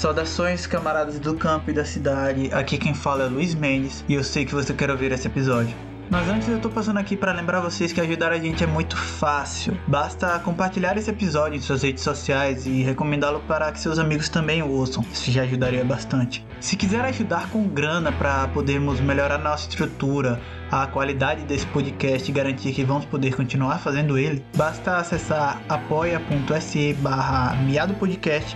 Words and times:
Saudações, 0.00 0.66
camaradas 0.66 1.18
do 1.18 1.34
campo 1.34 1.70
e 1.70 1.74
da 1.74 1.84
cidade. 1.84 2.48
Aqui 2.54 2.78
quem 2.78 2.94
fala 2.94 3.24
é 3.24 3.28
Luiz 3.28 3.54
Mendes 3.54 4.02
e 4.08 4.14
eu 4.14 4.24
sei 4.24 4.46
que 4.46 4.54
você 4.54 4.72
quer 4.72 4.90
ouvir 4.90 5.12
esse 5.12 5.26
episódio. 5.26 5.76
Mas 6.08 6.26
antes 6.26 6.48
eu 6.48 6.58
tô 6.58 6.70
passando 6.70 6.96
aqui 6.96 7.14
para 7.14 7.32
lembrar 7.32 7.60
vocês 7.60 7.92
que 7.92 8.00
ajudar 8.00 8.32
a 8.32 8.38
gente 8.38 8.64
é 8.64 8.66
muito 8.66 8.96
fácil. 8.96 9.76
Basta 9.86 10.38
compartilhar 10.38 10.96
esse 10.96 11.10
episódio 11.10 11.58
em 11.58 11.60
suas 11.60 11.82
redes 11.82 12.02
sociais 12.02 12.64
e 12.64 12.80
recomendá-lo 12.82 13.40
para 13.40 13.70
que 13.70 13.78
seus 13.78 13.98
amigos 13.98 14.30
também 14.30 14.62
o 14.62 14.70
ouçam. 14.70 15.04
Isso 15.12 15.30
já 15.30 15.42
ajudaria 15.42 15.84
bastante. 15.84 16.46
Se 16.60 16.76
quiser 16.76 17.02
ajudar 17.02 17.50
com 17.50 17.68
grana 17.68 18.10
para 18.10 18.48
podermos 18.48 19.00
melhorar 19.00 19.36
nossa 19.36 19.68
estrutura, 19.68 20.40
a 20.70 20.86
qualidade 20.86 21.42
desse 21.44 21.66
podcast 21.66 22.30
e 22.30 22.34
garantir 22.34 22.72
que 22.72 22.84
vamos 22.84 23.04
poder 23.04 23.34
continuar 23.34 23.78
fazendo 23.78 24.16
ele, 24.16 24.44
basta 24.56 24.96
acessar 24.96 25.60
apoia.se 25.68 26.94
barra 26.94 27.56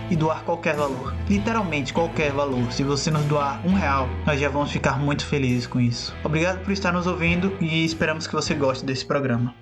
e 0.09 0.15
doar 0.15 0.43
qualquer 0.43 0.75
valor. 0.75 1.13
Literalmente 1.29 1.93
qualquer 1.93 2.31
valor. 2.31 2.71
Se 2.71 2.83
você 2.83 3.11
nos 3.11 3.25
doar 3.25 3.61
um 3.65 3.73
real, 3.73 4.07
nós 4.25 4.39
já 4.39 4.49
vamos 4.49 4.71
ficar 4.71 4.99
muito 4.99 5.25
felizes 5.25 5.67
com 5.67 5.79
isso. 5.79 6.15
Obrigado 6.23 6.63
por 6.63 6.71
estar 6.71 6.91
nos 6.91 7.07
ouvindo 7.07 7.55
e 7.61 7.83
esperamos 7.83 8.27
que 8.27 8.33
você 8.33 8.53
goste 8.53 8.85
desse 8.85 9.05
programa. 9.05 9.53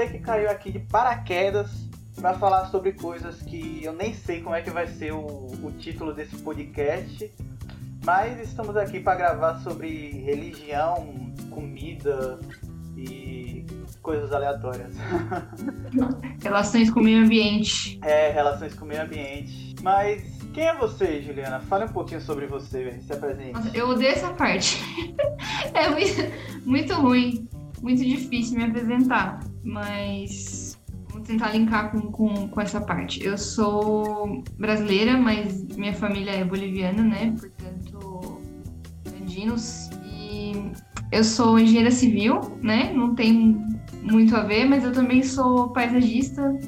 Você 0.00 0.06
que 0.06 0.18
caiu 0.18 0.50
aqui 0.50 0.72
de 0.72 0.78
paraquedas 0.78 1.70
para 2.18 2.32
falar 2.34 2.66
sobre 2.66 2.92
coisas 2.92 3.42
que 3.42 3.84
eu 3.84 3.92
nem 3.92 4.14
sei 4.14 4.40
como 4.40 4.54
é 4.54 4.62
que 4.62 4.70
vai 4.70 4.86
ser 4.86 5.12
o, 5.12 5.46
o 5.62 5.72
título 5.78 6.14
desse 6.14 6.36
podcast, 6.36 7.30
mas 8.04 8.40
estamos 8.40 8.78
aqui 8.78 8.98
para 8.98 9.14
gravar 9.16 9.58
sobre 9.58 10.10
religião, 10.24 11.34
comida 11.50 12.38
e 12.96 13.66
coisas 14.00 14.32
aleatórias. 14.32 14.94
Relações 16.42 16.90
com 16.90 17.00
o 17.00 17.04
meio 17.04 17.22
ambiente. 17.22 17.98
É, 18.02 18.30
relações 18.30 18.74
com 18.74 18.86
o 18.86 18.88
meio 18.88 19.02
ambiente. 19.02 19.74
Mas 19.82 20.22
quem 20.54 20.66
é 20.66 20.74
você, 20.74 21.20
Juliana? 21.20 21.60
Fale 21.60 21.84
um 21.84 21.92
pouquinho 21.92 22.22
sobre 22.22 22.46
você, 22.46 22.98
se 23.02 23.12
apresente. 23.12 23.52
Nossa, 23.52 23.76
eu 23.76 23.90
odeio 23.90 24.12
essa 24.12 24.32
parte. 24.32 24.78
é 25.74 25.90
muito, 25.90 26.66
muito 26.66 26.94
ruim 26.94 27.50
muito 27.82 28.04
difícil 28.04 28.58
me 28.58 28.64
apresentar, 28.64 29.40
mas 29.64 30.78
vou 31.10 31.20
tentar 31.22 31.52
linkar 31.52 31.90
com, 31.92 32.00
com, 32.12 32.48
com 32.48 32.60
essa 32.60 32.80
parte. 32.80 33.24
Eu 33.24 33.36
sou 33.36 34.42
brasileira, 34.58 35.16
mas 35.16 35.62
minha 35.76 35.94
família 35.94 36.32
é 36.32 36.44
boliviana, 36.44 37.02
né? 37.02 37.34
Portanto, 37.38 38.40
andinos. 39.20 39.90
E 40.04 40.52
eu 41.12 41.24
sou 41.24 41.58
engenheira 41.58 41.90
civil, 41.90 42.40
né? 42.62 42.92
Não 42.92 43.14
tem 43.14 43.64
muito 44.02 44.36
a 44.36 44.42
ver, 44.42 44.64
mas 44.66 44.84
eu 44.84 44.92
também 44.92 45.22
sou 45.22 45.70
paisagista 45.70 46.58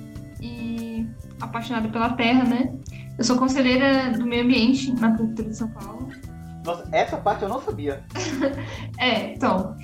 e 0.40 1.06
apaixonada 1.40 1.88
pela 1.88 2.10
terra, 2.14 2.44
né? 2.44 2.72
Eu 3.18 3.24
sou 3.24 3.36
conselheira 3.36 4.10
do 4.18 4.26
meio 4.26 4.44
ambiente 4.44 4.92
na 4.94 5.10
Prefeitura 5.10 5.48
de 5.50 5.56
São 5.56 5.68
Paulo. 5.68 6.08
Nossa, 6.64 6.88
essa 6.92 7.16
parte 7.16 7.42
eu 7.42 7.48
não 7.48 7.60
sabia. 7.60 8.04
é, 8.98 9.34
então, 9.34 9.76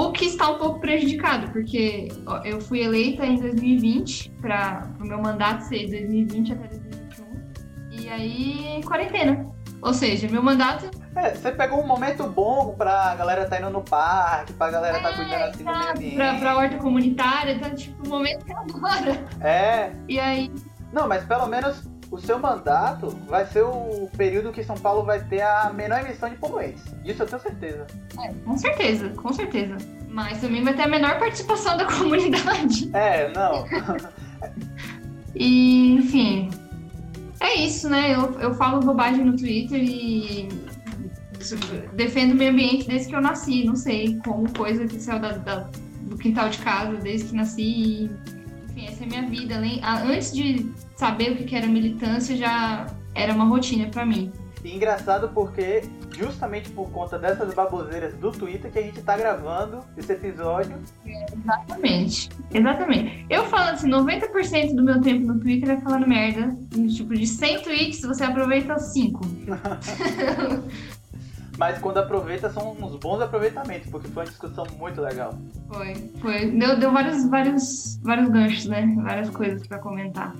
o 0.00 0.12
que 0.12 0.24
está 0.24 0.48
um 0.48 0.58
pouco 0.58 0.80
prejudicado, 0.80 1.50
porque 1.52 2.08
eu 2.44 2.60
fui 2.60 2.80
eleita 2.80 3.26
em 3.26 3.36
2020 3.36 4.30
para 4.40 4.90
o 4.98 5.04
meu 5.04 5.20
mandato 5.20 5.60
ser 5.62 5.88
2020 5.88 6.52
até 6.52 6.68
2021 6.68 8.00
e 8.00 8.08
aí 8.08 8.80
quarentena. 8.84 9.46
Ou 9.82 9.94
seja, 9.94 10.28
meu 10.28 10.42
mandato. 10.42 10.90
É, 11.16 11.34
você 11.34 11.50
pegou 11.52 11.82
um 11.82 11.86
momento 11.86 12.26
bom 12.26 12.74
pra 12.76 13.14
galera 13.14 13.46
tá 13.46 13.58
indo 13.58 13.70
no 13.70 13.82
parque, 13.82 14.52
pra 14.52 14.70
galera 14.70 15.00
tá 15.00 15.08
é, 15.08 15.12
tá 15.12 15.16
cuidando 15.16 15.42
assim 15.42 15.64
do 15.64 15.78
meio 15.78 15.90
ambiente. 15.90 16.16
Pra, 16.16 16.34
pra 16.34 16.56
horta 16.56 16.76
comunitária, 16.78 17.52
então, 17.52 17.74
tipo, 17.74 18.06
o 18.06 18.08
momento 18.08 18.44
que 18.44 18.52
é 18.52 18.56
agora. 18.56 19.26
É. 19.40 19.92
E 20.08 20.20
aí. 20.20 20.52
Não, 20.92 21.08
mas 21.08 21.24
pelo 21.24 21.46
menos 21.46 21.88
o 22.10 22.18
seu 22.18 22.38
mandato 22.38 23.08
vai 23.28 23.46
ser 23.46 23.62
o 23.62 24.10
período 24.16 24.52
que 24.52 24.64
São 24.64 24.76
Paulo 24.76 25.04
vai 25.04 25.22
ter 25.22 25.42
a 25.42 25.72
menor 25.72 26.00
emissão 26.00 26.28
de 26.28 26.36
poluentes. 26.36 26.82
Isso 27.04 27.22
eu 27.22 27.26
tenho 27.26 27.40
certeza. 27.40 27.86
É, 28.18 28.32
com 28.44 28.58
certeza, 28.58 29.08
com 29.10 29.32
certeza. 29.32 29.76
Mas 30.08 30.40
também 30.40 30.64
vai 30.64 30.74
ter 30.74 30.82
a 30.82 30.88
menor 30.88 31.18
participação 31.20 31.76
da 31.76 31.84
comunidade. 31.98 32.90
É, 32.94 33.32
não. 33.32 33.64
e, 35.34 35.94
enfim. 35.94 36.50
É 37.38 37.54
isso, 37.54 37.88
né? 37.88 38.14
Eu, 38.14 38.38
eu 38.40 38.54
falo 38.54 38.80
bobagem 38.80 39.24
no 39.24 39.36
Twitter 39.36 39.80
e 39.80 40.48
defendo 41.94 42.32
o 42.32 42.34
meio 42.34 42.50
ambiente 42.50 42.88
desde 42.88 43.08
que 43.08 43.14
eu 43.14 43.20
nasci. 43.20 43.64
Não 43.64 43.76
sei 43.76 44.18
como 44.24 44.52
coisa 44.52 44.84
que 44.84 44.98
saiu 45.00 45.20
da, 45.20 45.32
da, 45.38 45.68
do 46.02 46.18
quintal 46.18 46.48
de 46.48 46.58
casa 46.58 46.96
desde 46.96 47.28
que 47.28 47.36
nasci. 47.36 48.10
Enfim, 48.68 48.86
essa 48.88 49.04
é 49.04 49.06
a 49.06 49.08
minha 49.08 49.28
vida. 49.28 49.62
Antes 50.04 50.32
de 50.32 50.70
saber 51.00 51.32
o 51.32 51.36
que 51.36 51.56
era 51.56 51.66
militância, 51.66 52.36
já 52.36 52.86
era 53.14 53.32
uma 53.32 53.46
rotina 53.46 53.88
para 53.88 54.04
mim. 54.04 54.30
E 54.62 54.76
engraçado 54.76 55.30
porque 55.30 55.82
justamente 56.14 56.68
por 56.68 56.90
conta 56.90 57.18
dessas 57.18 57.54
baboseiras 57.54 58.12
do 58.14 58.30
Twitter 58.30 58.70
que 58.70 58.78
a 58.78 58.82
gente 58.82 59.00
tá 59.00 59.16
gravando 59.16 59.82
esse 59.96 60.12
episódio. 60.12 60.76
É, 61.06 61.24
exatamente. 61.32 62.28
Exatamente. 62.52 63.24
Eu 63.30 63.46
falo 63.46 63.70
assim, 63.70 63.88
90% 63.88 64.74
do 64.74 64.84
meu 64.84 65.00
tempo 65.00 65.26
no 65.26 65.40
Twitter 65.40 65.70
é 65.70 65.80
falando 65.80 66.06
merda. 66.06 66.54
Tipo, 66.94 67.14
de 67.14 67.26
100 67.26 67.62
tweets, 67.62 68.02
você 68.02 68.22
aproveita 68.22 68.78
5. 68.78 69.20
Mas 71.56 71.78
quando 71.78 71.98
aproveita, 71.98 72.48
são 72.50 72.72
uns 72.72 72.96
bons 72.96 73.20
aproveitamentos, 73.20 73.90
porque 73.90 74.08
foi 74.08 74.22
uma 74.22 74.30
discussão 74.30 74.66
muito 74.78 75.00
legal. 75.00 75.38
Foi, 75.68 75.94
foi. 76.20 76.50
Deu, 76.52 76.78
deu 76.78 76.90
vários, 76.90 77.28
vários, 77.28 78.00
vários 78.02 78.30
ganchos, 78.30 78.66
né? 78.66 78.94
Várias 79.02 79.28
coisas 79.28 79.66
para 79.66 79.78
comentar. 79.78 80.34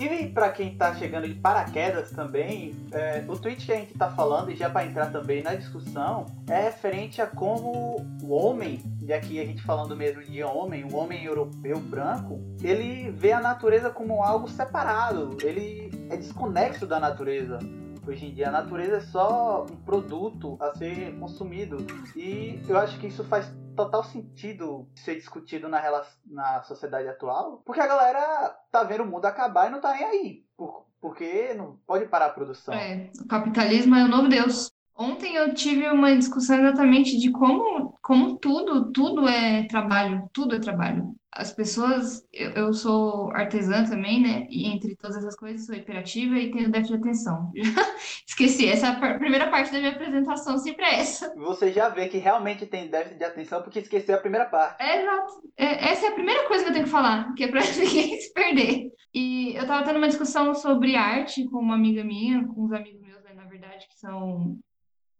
E 0.00 0.28
para 0.28 0.48
quem 0.50 0.72
está 0.72 0.94
chegando 0.94 1.28
de 1.28 1.34
paraquedas 1.34 2.10
também, 2.10 2.74
é, 2.90 3.22
o 3.28 3.38
tweet 3.38 3.66
que 3.66 3.70
a 3.72 3.76
gente 3.76 3.92
está 3.92 4.10
falando, 4.10 4.50
e 4.50 4.56
já 4.56 4.70
para 4.70 4.86
entrar 4.86 5.12
também 5.12 5.42
na 5.42 5.54
discussão, 5.54 6.24
é 6.48 6.62
referente 6.62 7.20
a 7.20 7.26
como 7.26 7.96
o 8.22 8.30
homem, 8.30 8.80
e 9.02 9.12
aqui 9.12 9.38
a 9.38 9.44
gente 9.44 9.60
falando 9.60 9.94
mesmo 9.94 10.22
de 10.22 10.42
homem, 10.42 10.84
o 10.84 10.96
homem 10.96 11.22
europeu 11.22 11.78
branco, 11.78 12.40
ele 12.62 13.10
vê 13.10 13.32
a 13.32 13.40
natureza 13.42 13.90
como 13.90 14.22
algo 14.22 14.48
separado, 14.48 15.36
ele 15.42 15.90
é 16.08 16.16
desconexo 16.16 16.86
da 16.86 16.98
natureza. 16.98 17.58
Hoje 18.06 18.24
em 18.24 18.34
dia 18.34 18.48
a 18.48 18.52
natureza 18.52 18.96
é 18.96 19.00
só 19.00 19.66
um 19.70 19.76
produto 19.76 20.56
a 20.58 20.74
ser 20.74 21.14
consumido. 21.20 21.76
E 22.16 22.58
eu 22.66 22.78
acho 22.78 22.98
que 22.98 23.06
isso 23.06 23.22
faz 23.24 23.52
total 23.76 24.04
sentido 24.04 24.88
ser 24.94 25.16
discutido 25.16 25.68
na, 25.68 25.80
na 26.26 26.62
sociedade 26.62 27.08
atual, 27.08 27.62
porque 27.64 27.80
a 27.80 27.86
galera 27.86 28.56
tá 28.70 28.82
vendo 28.84 29.04
o 29.04 29.06
mundo 29.06 29.24
acabar 29.24 29.68
e 29.68 29.70
não 29.70 29.80
tá 29.80 29.92
nem 29.92 30.04
aí. 30.04 30.44
Por, 30.56 30.86
porque 31.00 31.54
não 31.54 31.78
pode 31.86 32.06
parar 32.06 32.26
a 32.26 32.30
produção. 32.30 32.74
É, 32.74 33.10
o 33.20 33.26
capitalismo 33.26 33.94
é 33.94 34.04
o 34.04 34.08
novo 34.08 34.28
Deus. 34.28 34.70
Ontem 34.96 35.34
eu 35.34 35.54
tive 35.54 35.88
uma 35.88 36.14
discussão 36.14 36.58
exatamente 36.58 37.18
de 37.18 37.30
como, 37.30 37.98
como 38.02 38.36
tudo, 38.36 38.92
tudo 38.92 39.26
é 39.26 39.66
trabalho, 39.66 40.28
tudo 40.32 40.54
é 40.54 40.58
trabalho 40.58 41.14
as 41.32 41.52
pessoas, 41.52 42.26
eu, 42.32 42.50
eu, 42.50 42.72
sou 42.72 43.30
artesã 43.30 43.84
também, 43.84 44.20
né? 44.20 44.46
E 44.50 44.66
entre 44.66 44.96
todas 44.96 45.16
essas 45.16 45.36
coisas, 45.36 45.64
sou 45.64 45.76
hiperativa 45.76 46.36
e 46.36 46.50
tenho 46.50 46.70
déficit 46.70 46.96
de 46.96 47.02
atenção. 47.02 47.52
Esqueci, 48.26 48.68
essa 48.68 48.88
é 48.88 48.90
a 48.90 49.18
primeira 49.18 49.48
parte 49.48 49.70
da 49.70 49.78
minha 49.78 49.92
apresentação, 49.92 50.58
sempre 50.58 50.84
é 50.84 51.00
essa. 51.00 51.32
Você 51.36 51.72
já 51.72 51.88
vê 51.88 52.08
que 52.08 52.18
realmente 52.18 52.66
tem 52.66 52.90
déficit 52.90 53.18
de 53.18 53.24
atenção 53.24 53.62
porque 53.62 53.78
esqueceu 53.78 54.16
a 54.16 54.20
primeira 54.20 54.46
parte. 54.46 54.82
É, 54.82 55.02
exato. 55.02 55.52
É, 55.56 55.90
essa 55.92 56.06
é 56.06 56.08
a 56.08 56.14
primeira 56.14 56.48
coisa 56.48 56.64
que 56.64 56.70
eu 56.70 56.74
tenho 56.74 56.86
que 56.86 56.90
falar, 56.90 57.32
que 57.34 57.44
é 57.44 57.48
pra 57.48 57.60
ninguém 57.78 58.20
se 58.20 58.32
perder. 58.32 58.90
E 59.14 59.54
eu 59.54 59.66
tava 59.66 59.84
tendo 59.84 59.98
uma 59.98 60.08
discussão 60.08 60.52
sobre 60.54 60.96
arte 60.96 61.48
com 61.48 61.58
uma 61.58 61.76
amiga 61.76 62.02
minha, 62.02 62.44
com 62.48 62.64
uns 62.64 62.72
amigos 62.72 63.00
meus, 63.00 63.22
né, 63.22 63.34
na 63.34 63.44
verdade, 63.44 63.86
que 63.86 63.98
são 63.98 64.58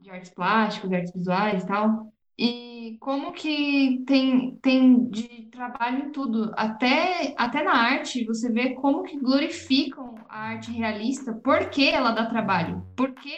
de 0.00 0.10
artes 0.10 0.30
plásticas, 0.30 0.90
de 0.90 0.96
artes 0.96 1.12
visuais 1.12 1.62
e 1.62 1.66
tal. 1.66 2.12
E 2.40 2.96
como 3.00 3.32
que 3.32 4.02
tem, 4.06 4.58
tem 4.62 5.10
de 5.10 5.50
trabalho 5.52 6.06
em 6.06 6.10
tudo, 6.10 6.50
até, 6.56 7.34
até 7.36 7.62
na 7.62 7.74
arte, 7.74 8.24
você 8.24 8.50
vê 8.50 8.70
como 8.70 9.02
que 9.02 9.18
glorificam 9.18 10.14
a 10.26 10.52
arte 10.52 10.72
realista, 10.72 11.34
por 11.34 11.68
que 11.68 11.90
ela 11.90 12.12
dá 12.12 12.24
trabalho, 12.24 12.82
por 12.96 13.12
que 13.12 13.36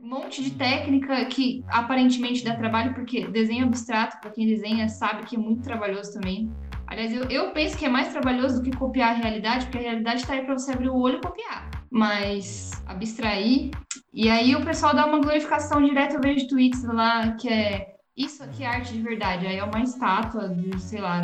um 0.00 0.08
monte 0.08 0.44
de 0.44 0.52
técnica 0.52 1.24
que 1.24 1.64
aparentemente 1.66 2.44
dá 2.44 2.54
trabalho, 2.54 2.94
porque 2.94 3.26
desenho 3.26 3.66
abstrato, 3.66 4.20
para 4.20 4.30
quem 4.30 4.46
desenha, 4.46 4.88
sabe 4.88 5.26
que 5.26 5.34
é 5.34 5.38
muito 5.40 5.62
trabalhoso 5.62 6.12
também. 6.12 6.48
Aliás, 6.86 7.12
eu, 7.12 7.24
eu 7.24 7.50
penso 7.50 7.76
que 7.76 7.84
é 7.84 7.88
mais 7.88 8.12
trabalhoso 8.12 8.62
do 8.62 8.70
que 8.70 8.76
copiar 8.76 9.10
a 9.10 9.18
realidade, 9.18 9.66
porque 9.66 9.78
a 9.78 9.90
realidade 9.90 10.20
está 10.20 10.34
aí 10.34 10.44
para 10.44 10.56
você 10.56 10.70
abrir 10.70 10.88
o 10.88 10.96
olho 10.96 11.16
e 11.16 11.20
copiar. 11.20 11.68
Mas 11.90 12.70
abstrair. 12.86 13.72
E 14.14 14.30
aí 14.30 14.54
o 14.54 14.64
pessoal 14.64 14.94
dá 14.94 15.04
uma 15.04 15.18
glorificação 15.18 15.82
direta, 15.82 16.14
eu 16.14 16.20
vejo 16.20 16.46
tweets 16.46 16.84
lá 16.84 17.32
que 17.32 17.48
é 17.48 17.95
isso 18.16 18.42
aqui 18.42 18.64
é 18.64 18.66
arte 18.66 18.94
de 18.94 19.02
verdade. 19.02 19.46
Aí 19.46 19.58
é 19.58 19.64
uma 19.64 19.82
estátua 19.82 20.48
de, 20.48 20.80
sei 20.80 21.00
lá, 21.00 21.20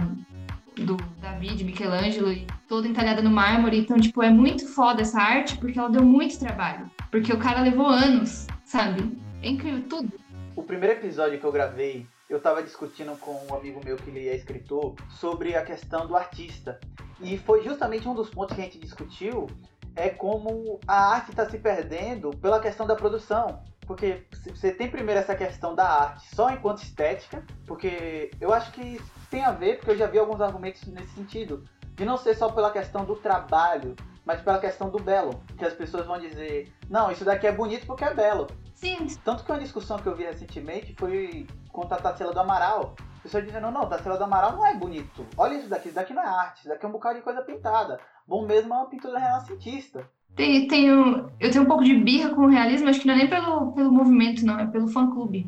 do 0.77 0.97
Davi, 1.21 1.55
de 1.55 1.65
Michelangelo, 1.65 2.31
e 2.31 2.47
toda 2.69 2.87
entalhada 2.87 3.23
no 3.23 3.31
mármore. 3.31 3.79
Então, 3.79 3.99
tipo, 3.99 4.23
é 4.23 4.31
muito 4.31 4.67
foda 4.69 5.03
essa 5.03 5.21
arte 5.21 5.57
porque 5.57 5.79
ela 5.79 5.91
deu 5.91 6.05
muito 6.05 6.39
trabalho. 6.39 6.91
Porque 7.11 7.33
o 7.33 7.39
cara 7.39 7.63
levou 7.63 7.87
anos, 7.87 8.47
sabe? 8.65 9.19
É 9.43 9.49
incrível, 9.49 9.83
tudo. 9.89 10.13
O 10.55 10.63
primeiro 10.63 10.95
episódio 10.95 11.39
que 11.39 11.45
eu 11.45 11.53
gravei, 11.53 12.07
eu 12.29 12.41
tava 12.41 12.63
discutindo 12.63 13.17
com 13.19 13.47
um 13.51 13.55
amigo 13.55 13.81
meu 13.85 13.97
que 13.97 14.11
ele 14.11 14.29
é 14.29 14.37
escritor 14.37 14.95
sobre 15.09 15.57
a 15.57 15.65
questão 15.65 16.07
do 16.07 16.15
artista. 16.15 16.79
E 17.21 17.39
foi 17.39 17.63
justamente 17.65 18.07
um 18.07 18.15
dos 18.15 18.29
pontos 18.29 18.55
que 18.55 18.61
a 18.61 18.65
gente 18.65 18.79
discutiu 18.79 19.47
é 19.95 20.09
como 20.09 20.81
a 20.87 21.15
arte 21.15 21.31
está 21.31 21.49
se 21.49 21.59
perdendo 21.59 22.31
pela 22.39 22.61
questão 22.61 22.87
da 22.87 22.97
produção. 22.97 23.63
Porque 23.93 24.25
você 24.55 24.73
tem 24.73 24.91
primeiro 24.91 25.21
essa 25.21 25.35
questão 25.35 25.75
da 25.75 25.87
arte 25.87 26.35
só 26.35 26.49
enquanto 26.51 26.83
estética, 26.83 27.45
porque 27.67 28.31
eu 28.41 28.51
acho 28.51 28.73
que 28.73 28.99
tem 29.31 29.45
a 29.45 29.51
ver, 29.51 29.77
porque 29.77 29.91
eu 29.91 29.99
já 29.99 30.07
vi 30.07 30.19
alguns 30.19 30.41
argumentos 30.41 30.83
nesse 30.87 31.15
sentido, 31.15 31.63
de 31.95 32.03
não 32.03 32.17
ser 32.17 32.35
só 32.35 32.51
pela 32.51 32.71
questão 32.71 33.05
do 33.05 33.17
trabalho, 33.17 33.95
mas 34.25 34.41
pela 34.41 34.59
questão 34.59 34.89
do 34.89 34.99
belo, 34.99 35.43
que 35.59 35.65
as 35.65 35.75
pessoas 35.75 36.07
vão 36.07 36.19
dizer, 36.19 36.73
não, 36.89 37.11
isso 37.11 37.23
daqui 37.23 37.47
é 37.47 37.53
bonito 37.53 37.87
porque 37.87 38.03
é 38.03 38.15
belo. 38.15 38.47
Sim. 38.75 39.07
Tanto 39.23 39.45
que 39.45 39.53
uma 39.53 39.61
discussão 39.61 39.99
que 39.99 40.07
eu 40.07 40.17
vi 40.17 40.25
recentemente 40.25 40.95
foi 40.99 41.47
contra 41.71 41.99
a 41.99 42.01
Tarsila 42.01 42.33
do 42.33 42.41
Amaral. 42.41 42.95
Pessoas 43.23 43.45
dizendo, 43.45 43.71
não, 43.71 43.87
Tarsila 43.87 44.17
do 44.17 44.25
Amaral 44.25 44.53
não 44.53 44.67
é 44.67 44.75
bonito. 44.75 45.27
Olha 45.37 45.55
isso 45.55 45.69
daqui, 45.69 45.89
isso 45.89 45.97
daqui 45.97 46.15
não 46.15 46.23
é 46.23 46.27
arte, 46.27 46.61
isso 46.61 46.69
daqui 46.69 46.87
é 46.87 46.89
um 46.89 46.93
bocado 46.93 47.17
de 47.17 47.23
coisa 47.23 47.43
pintada. 47.43 48.01
Bom 48.27 48.47
mesmo 48.47 48.73
é 48.73 48.77
uma 48.79 48.89
pintura 48.89 49.19
renascentista. 49.19 50.09
Tenho, 50.35 51.31
eu 51.39 51.51
tenho 51.51 51.65
um 51.65 51.67
pouco 51.67 51.85
de 51.85 51.95
birra 51.95 52.31
com 52.31 52.43
o 52.43 52.49
realismo, 52.49 52.89
acho 52.89 53.01
que 53.01 53.07
não 53.07 53.15
é 53.15 53.19
nem 53.19 53.29
pelo, 53.29 53.73
pelo 53.73 53.93
movimento, 53.93 54.45
não, 54.47 54.59
é 54.59 54.67
pelo 54.67 54.89
fã-clube. 54.89 55.47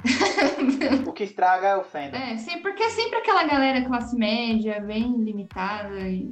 o 1.07 1.13
que 1.13 1.25
estraga 1.25 1.69
é 1.69 1.77
o 1.77 1.85
fandom. 1.85 2.17
É, 2.17 2.37
sim, 2.37 2.61
porque 2.61 2.83
é 2.83 2.91
sempre 2.91 3.19
aquela 3.19 3.45
galera 3.45 3.85
classe 3.87 4.15
média, 4.15 4.81
bem 4.81 5.17
limitada. 5.23 6.01
E, 6.01 6.29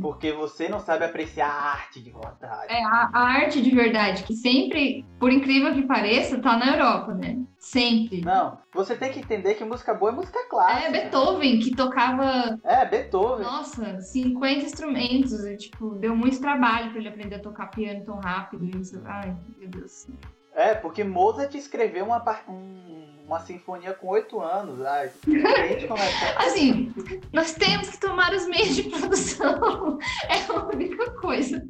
porque 0.00 0.30
você 0.32 0.68
não 0.68 0.78
sabe 0.78 1.04
apreciar 1.04 1.48
a 1.48 1.72
arte 1.72 2.00
de 2.00 2.12
verdade. 2.12 2.66
É, 2.68 2.84
a, 2.84 3.10
a, 3.12 3.20
arte 3.22 3.60
de 3.60 3.70
verdade, 3.70 4.22
que 4.22 4.34
sempre, 4.34 5.04
por 5.18 5.32
incrível 5.32 5.74
que 5.74 5.82
pareça, 5.82 6.38
tá 6.38 6.56
na 6.56 6.76
Europa, 6.76 7.12
né? 7.12 7.36
Sempre. 7.58 8.20
Não, 8.20 8.56
você 8.76 8.94
tem 8.94 9.10
que 9.10 9.18
entender 9.18 9.54
que 9.54 9.64
música 9.64 9.94
boa 9.94 10.12
é 10.12 10.14
música 10.14 10.38
clássica. 10.48 10.86
É, 10.86 10.90
Beethoven, 10.90 11.58
que 11.58 11.74
tocava. 11.74 12.58
É, 12.62 12.84
Beethoven. 12.84 13.44
Nossa, 13.44 14.00
50 14.00 14.64
instrumentos. 14.64 15.32
Tipo, 15.58 15.96
deu 15.96 16.14
muito 16.14 16.40
trabalho 16.40 16.90
pra 16.90 17.00
ele 17.00 17.08
aprender 17.08 17.36
a 17.36 17.40
tocar 17.40 17.66
piano 17.68 18.04
tão 18.04 18.20
rápido. 18.20 18.64
Isso. 18.78 19.00
Ai, 19.04 19.34
meu 19.58 19.68
Deus. 19.68 20.06
É, 20.54 20.74
porque 20.74 21.02
Mozart 21.02 21.54
escreveu 21.54 22.04
uma, 22.06 22.22
um, 22.48 23.24
uma 23.26 23.40
sinfonia 23.40 23.92
com 23.92 24.08
oito 24.08 24.40
anos. 24.40 24.80
Ai, 24.82 25.10
assim, 26.36 26.94
nós 27.32 27.52
temos 27.54 27.90
que 27.90 28.00
tomar 28.00 28.32
os 28.32 28.46
meios 28.46 28.76
de 28.76 28.84
produção. 28.84 29.98
É 30.28 30.52
a 30.52 30.64
única 30.66 31.10
coisa. 31.12 31.66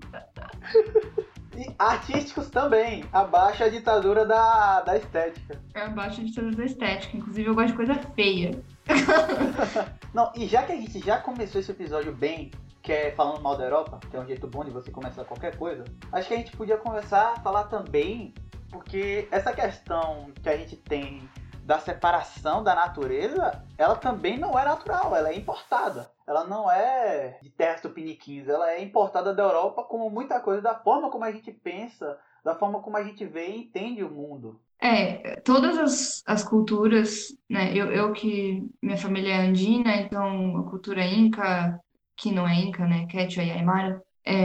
E 1.54 1.75
artísticos 1.78 2.50
também. 2.50 3.04
Abaixo 3.12 3.64
a 3.64 3.69
ditadura 3.69 4.26
da, 4.26 4.81
da 4.81 4.96
estética. 4.96 5.60
Abaixo 5.75 6.20
a 6.20 6.25
ditadura 6.25 6.56
da 6.56 6.64
estética. 6.64 7.16
Inclusive, 7.16 7.48
eu 7.48 7.54
gosto 7.54 7.69
de 7.69 7.75
coisa 7.75 7.94
feia. 8.14 8.62
Não, 10.12 10.32
e 10.34 10.46
já 10.46 10.62
que 10.62 10.72
a 10.72 10.76
gente 10.76 10.98
já 11.00 11.19
começou 11.19 11.60
esse 11.60 11.70
episódio 11.70 12.14
bem, 12.14 12.50
que 12.82 12.93
é 12.93 13.10
falando 13.12 13.43
mal 13.43 13.56
da 13.56 13.64
Europa, 13.64 13.98
que 14.08 14.16
é 14.16 14.20
um 14.20 14.26
jeito 14.26 14.46
bom 14.46 14.64
de 14.64 14.70
você 14.70 14.90
começar 14.90 15.25
qualquer 15.25 15.56
coisa, 15.56 15.84
acho 16.12 16.28
que 16.28 16.34
a 16.34 16.37
gente 16.37 16.56
podia 16.56 16.76
começar 16.76 17.32
a 17.32 17.40
falar 17.40 17.64
também, 17.64 18.32
porque 18.70 19.26
essa 19.31 19.52
questão 19.52 20.31
que 20.43 20.48
a 20.48 20.56
gente 20.56 20.76
tem 20.76 21.28
da 21.64 21.81
separação 21.81 22.62
da 22.62 22.75
natureza, 22.76 23.64
ela 23.76 23.96
também 23.96 24.38
não 24.38 24.56
é 24.56 24.64
natural, 24.64 25.16
ela 25.16 25.31
é 25.31 25.37
importada. 25.37 26.08
Ela 26.26 26.44
não 26.44 26.70
é 26.70 27.38
de 27.40 27.50
terras 27.50 27.81
tupiniquins, 27.81 28.49
ela 28.49 28.70
é 28.70 28.82
importada 28.82 29.34
da 29.34 29.43
Europa 29.43 29.84
como 29.84 30.11
muita 30.11 30.40
coisa, 30.40 30.61
da 30.61 30.75
forma 30.75 31.11
como 31.11 31.25
a 31.25 31.31
gente 31.31 31.52
pensa, 31.52 32.19
da 32.44 32.55
forma 32.55 32.81
como 32.81 32.96
a 32.96 33.05
gente 33.05 33.25
vê 33.25 33.49
e 33.49 33.61
entende 33.61 34.02
o 34.02 34.11
mundo. 34.11 34.61
É, 34.81 35.37
todas 35.40 35.78
as, 35.78 36.23
as 36.26 36.44
culturas, 36.44 37.37
né, 37.49 37.73
eu, 37.73 37.90
eu 37.93 38.12
que, 38.12 38.69
minha 38.82 38.99
família 38.99 39.34
é 39.34 39.46
andina, 39.46 39.96
então 39.96 40.58
a 40.58 40.70
cultura 40.70 41.05
inca, 41.05 41.81
que 42.17 42.32
não 42.32 42.46
é 42.46 42.55
inca, 42.56 42.87
né, 42.87 43.06
Quechua 43.06 43.44
e 43.44 43.50
Aymara, 43.50 44.02
é, 44.25 44.44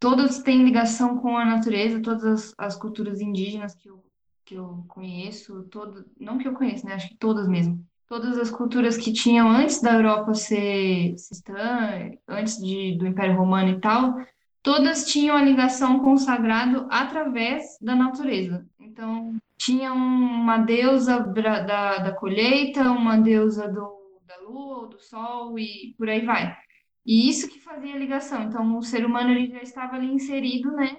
todas 0.00 0.42
têm 0.42 0.64
ligação 0.64 1.18
com 1.18 1.36
a 1.36 1.44
natureza, 1.44 2.02
todas 2.02 2.24
as, 2.24 2.54
as 2.56 2.76
culturas 2.76 3.20
indígenas 3.20 3.74
que 3.74 3.88
eu 3.88 4.06
que 4.46 4.54
eu 4.54 4.84
conheço, 4.88 5.64
todo, 5.64 6.06
não 6.18 6.38
que 6.38 6.46
eu 6.46 6.54
conheço, 6.54 6.86
né? 6.86 6.94
Acho 6.94 7.08
que 7.08 7.16
todas 7.16 7.48
mesmo. 7.48 7.84
Todas 8.08 8.38
as 8.38 8.50
culturas 8.50 8.96
que 8.96 9.12
tinham 9.12 9.48
antes 9.48 9.80
da 9.80 9.94
Europa 9.94 10.32
ser 10.34 11.14
cristã, 11.14 12.10
antes 12.28 12.56
de, 12.58 12.96
do 12.96 13.06
Império 13.06 13.36
Romano 13.36 13.70
e 13.70 13.80
tal, 13.80 14.14
todas 14.62 15.06
tinham 15.06 15.36
a 15.36 15.42
ligação 15.42 15.98
com 16.00 16.12
o 16.12 16.18
sagrado 16.18 16.86
através 16.90 17.76
da 17.80 17.96
natureza. 17.96 18.64
Então, 18.78 19.36
tinha 19.58 19.92
uma 19.92 20.58
deusa 20.58 21.20
da, 21.20 21.98
da, 21.98 22.12
colheita, 22.12 22.90
uma 22.90 23.16
deusa 23.16 23.68
do, 23.68 24.20
da 24.26 24.36
lua 24.40 24.88
do 24.88 24.98
sol 24.98 25.58
e 25.58 25.94
por 25.98 26.08
aí 26.08 26.24
vai. 26.24 26.56
E 27.04 27.28
isso 27.28 27.48
que 27.48 27.60
fazia 27.60 27.94
a 27.94 27.98
ligação. 27.98 28.44
Então, 28.44 28.76
o 28.76 28.82
ser 28.82 29.04
humano 29.04 29.30
ele 29.30 29.48
já 29.48 29.62
estava 29.62 29.96
ali 29.96 30.12
inserido, 30.12 30.72
né? 30.72 30.98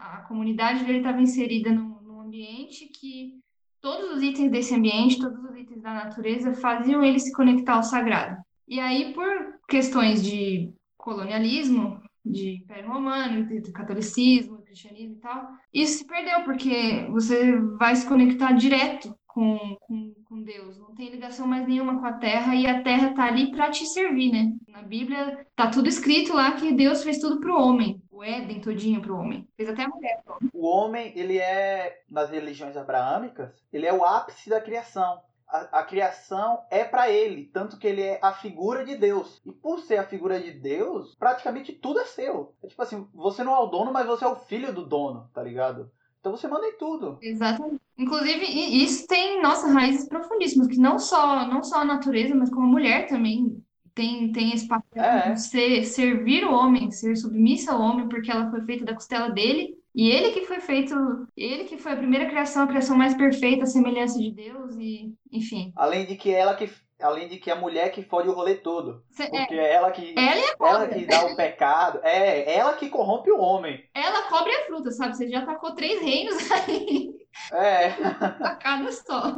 A 0.00 0.22
comunidade 0.28 0.84
dele 0.84 0.98
estava 0.98 1.20
inserida 1.20 1.70
no, 1.70 2.02
ambiente 2.32 2.86
que 2.86 3.41
todos 3.82 4.16
os 4.16 4.22
itens 4.22 4.50
desse 4.50 4.74
ambiente, 4.74 5.18
todos 5.18 5.44
os 5.44 5.56
itens 5.56 5.82
da 5.82 5.92
natureza 5.92 6.54
faziam 6.54 7.04
ele 7.04 7.18
se 7.18 7.32
conectar 7.32 7.74
ao 7.74 7.82
sagrado. 7.82 8.40
E 8.66 8.78
aí, 8.80 9.12
por 9.12 9.58
questões 9.68 10.22
de 10.22 10.72
colonialismo, 10.96 12.00
de 12.24 12.62
Império 12.62 12.88
Romano, 12.88 13.44
de 13.44 13.72
catolicismo, 13.72 14.62
cristianismo 14.62 15.16
e 15.16 15.20
tal, 15.20 15.48
isso 15.74 15.98
se 15.98 16.06
perdeu, 16.06 16.44
porque 16.44 17.06
você 17.10 17.58
vai 17.76 17.96
se 17.96 18.06
conectar 18.06 18.52
direto 18.52 19.14
com, 19.26 19.76
com, 19.80 20.14
com 20.24 20.42
Deus, 20.42 20.78
não 20.78 20.94
tem 20.94 21.10
ligação 21.10 21.46
mais 21.46 21.66
nenhuma 21.66 21.98
com 21.98 22.06
a 22.06 22.12
terra 22.12 22.54
e 22.54 22.66
a 22.66 22.82
terra 22.82 23.14
tá 23.14 23.24
ali 23.24 23.50
para 23.50 23.70
te 23.70 23.84
servir, 23.86 24.30
né? 24.30 24.52
Na 24.68 24.82
Bíblia 24.82 25.44
tá 25.56 25.68
tudo 25.68 25.88
escrito 25.88 26.34
lá 26.34 26.52
que 26.52 26.72
Deus 26.72 27.02
fez 27.02 27.18
tudo 27.18 27.40
pro 27.40 27.58
homem 27.58 28.01
o 28.12 28.22
Éden 28.22 28.60
todinho 28.60 29.00
pro 29.00 29.16
homem. 29.16 29.48
Fez 29.56 29.68
até 29.68 29.84
a 29.84 29.88
mulher 29.88 30.22
pro 30.22 30.34
homem. 30.34 30.50
O 30.52 30.66
homem, 30.66 31.12
ele 31.16 31.38
é, 31.38 32.02
nas 32.08 32.30
religiões 32.30 32.76
abraâmicas, 32.76 33.50
ele 33.72 33.86
é 33.86 33.92
o 33.92 34.04
ápice 34.04 34.50
da 34.50 34.60
criação. 34.60 35.20
A, 35.48 35.80
a, 35.80 35.82
criação 35.82 36.62
é 36.70 36.84
para 36.84 37.10
ele, 37.10 37.50
tanto 37.52 37.78
que 37.78 37.86
ele 37.86 38.02
é 38.02 38.18
a 38.22 38.32
figura 38.32 38.84
de 38.84 38.96
Deus. 38.96 39.40
E 39.44 39.52
por 39.52 39.80
ser 39.80 39.96
a 39.96 40.06
figura 40.06 40.40
de 40.40 40.50
Deus, 40.50 41.14
praticamente 41.14 41.72
tudo 41.72 42.00
é 42.00 42.04
seu. 42.04 42.54
É 42.62 42.68
tipo 42.68 42.82
assim, 42.82 43.08
você 43.14 43.42
não 43.42 43.54
é 43.54 43.58
o 43.58 43.66
dono, 43.66 43.92
mas 43.92 44.06
você 44.06 44.24
é 44.24 44.28
o 44.28 44.36
filho 44.36 44.72
do 44.72 44.86
dono, 44.86 45.30
tá 45.32 45.42
ligado? 45.42 45.90
Então 46.20 46.32
você 46.32 46.46
manda 46.46 46.66
em 46.66 46.78
tudo. 46.78 47.18
Exatamente. 47.20 47.80
Inclusive, 47.98 48.44
isso 48.46 49.06
tem, 49.06 49.42
nossa, 49.42 49.68
raízes 49.68 50.08
profundíssimas, 50.08 50.68
que 50.68 50.78
não 50.78 50.98
só, 50.98 51.46
não 51.46 51.62
só 51.62 51.80
a 51.80 51.84
natureza, 51.84 52.34
mas 52.34 52.48
como 52.48 52.66
a 52.66 52.70
mulher 52.70 53.06
também 53.06 53.62
tem, 53.94 54.32
tem 54.32 54.52
esse 54.52 54.66
papel 54.66 55.02
é. 55.02 55.32
de 55.32 55.40
ser, 55.40 55.84
servir 55.84 56.44
o 56.44 56.52
homem, 56.52 56.90
ser 56.90 57.16
submissa 57.16 57.72
ao 57.72 57.80
homem, 57.80 58.08
porque 58.08 58.30
ela 58.30 58.50
foi 58.50 58.62
feita 58.62 58.84
da 58.84 58.94
costela 58.94 59.30
dele, 59.30 59.76
e 59.94 60.10
ele 60.10 60.30
que 60.30 60.46
foi 60.46 60.60
feito, 60.60 60.94
ele 61.36 61.64
que 61.64 61.76
foi 61.76 61.92
a 61.92 61.96
primeira 61.96 62.26
criação, 62.26 62.64
a 62.64 62.66
criação 62.68 62.96
mais 62.96 63.14
perfeita, 63.14 63.64
a 63.64 63.66
semelhança 63.66 64.18
de 64.18 64.30
Deus, 64.30 64.74
e 64.76 65.12
enfim. 65.30 65.72
Além 65.76 66.06
de 66.06 66.16
que 66.16 66.30
ela 66.32 66.54
que 66.54 66.70
além 67.02 67.28
de 67.28 67.36
que 67.36 67.50
a 67.50 67.56
mulher 67.56 67.90
que 67.90 68.02
fode 68.02 68.28
o 68.28 68.32
rolê 68.32 68.54
todo. 68.54 69.02
Cê, 69.10 69.28
porque 69.28 69.54
é, 69.54 69.74
ela 69.74 69.90
que 69.90 70.14
ela, 70.16 70.34
é 70.34 70.54
ela 70.60 70.88
que 70.88 71.04
dá 71.04 71.26
o 71.26 71.36
pecado, 71.36 72.00
é 72.02 72.56
ela 72.56 72.74
que 72.74 72.88
corrompe 72.88 73.30
o 73.30 73.40
homem. 73.40 73.84
Ela 73.92 74.22
cobre 74.28 74.52
a 74.52 74.66
fruta, 74.66 74.90
sabe? 74.90 75.16
Você 75.16 75.28
já 75.28 75.44
tacou 75.44 75.74
três 75.74 76.00
reinos 76.00 76.36
aí. 76.50 77.12
É. 77.52 77.90
Tacada 77.90 78.92
só. 78.92 79.34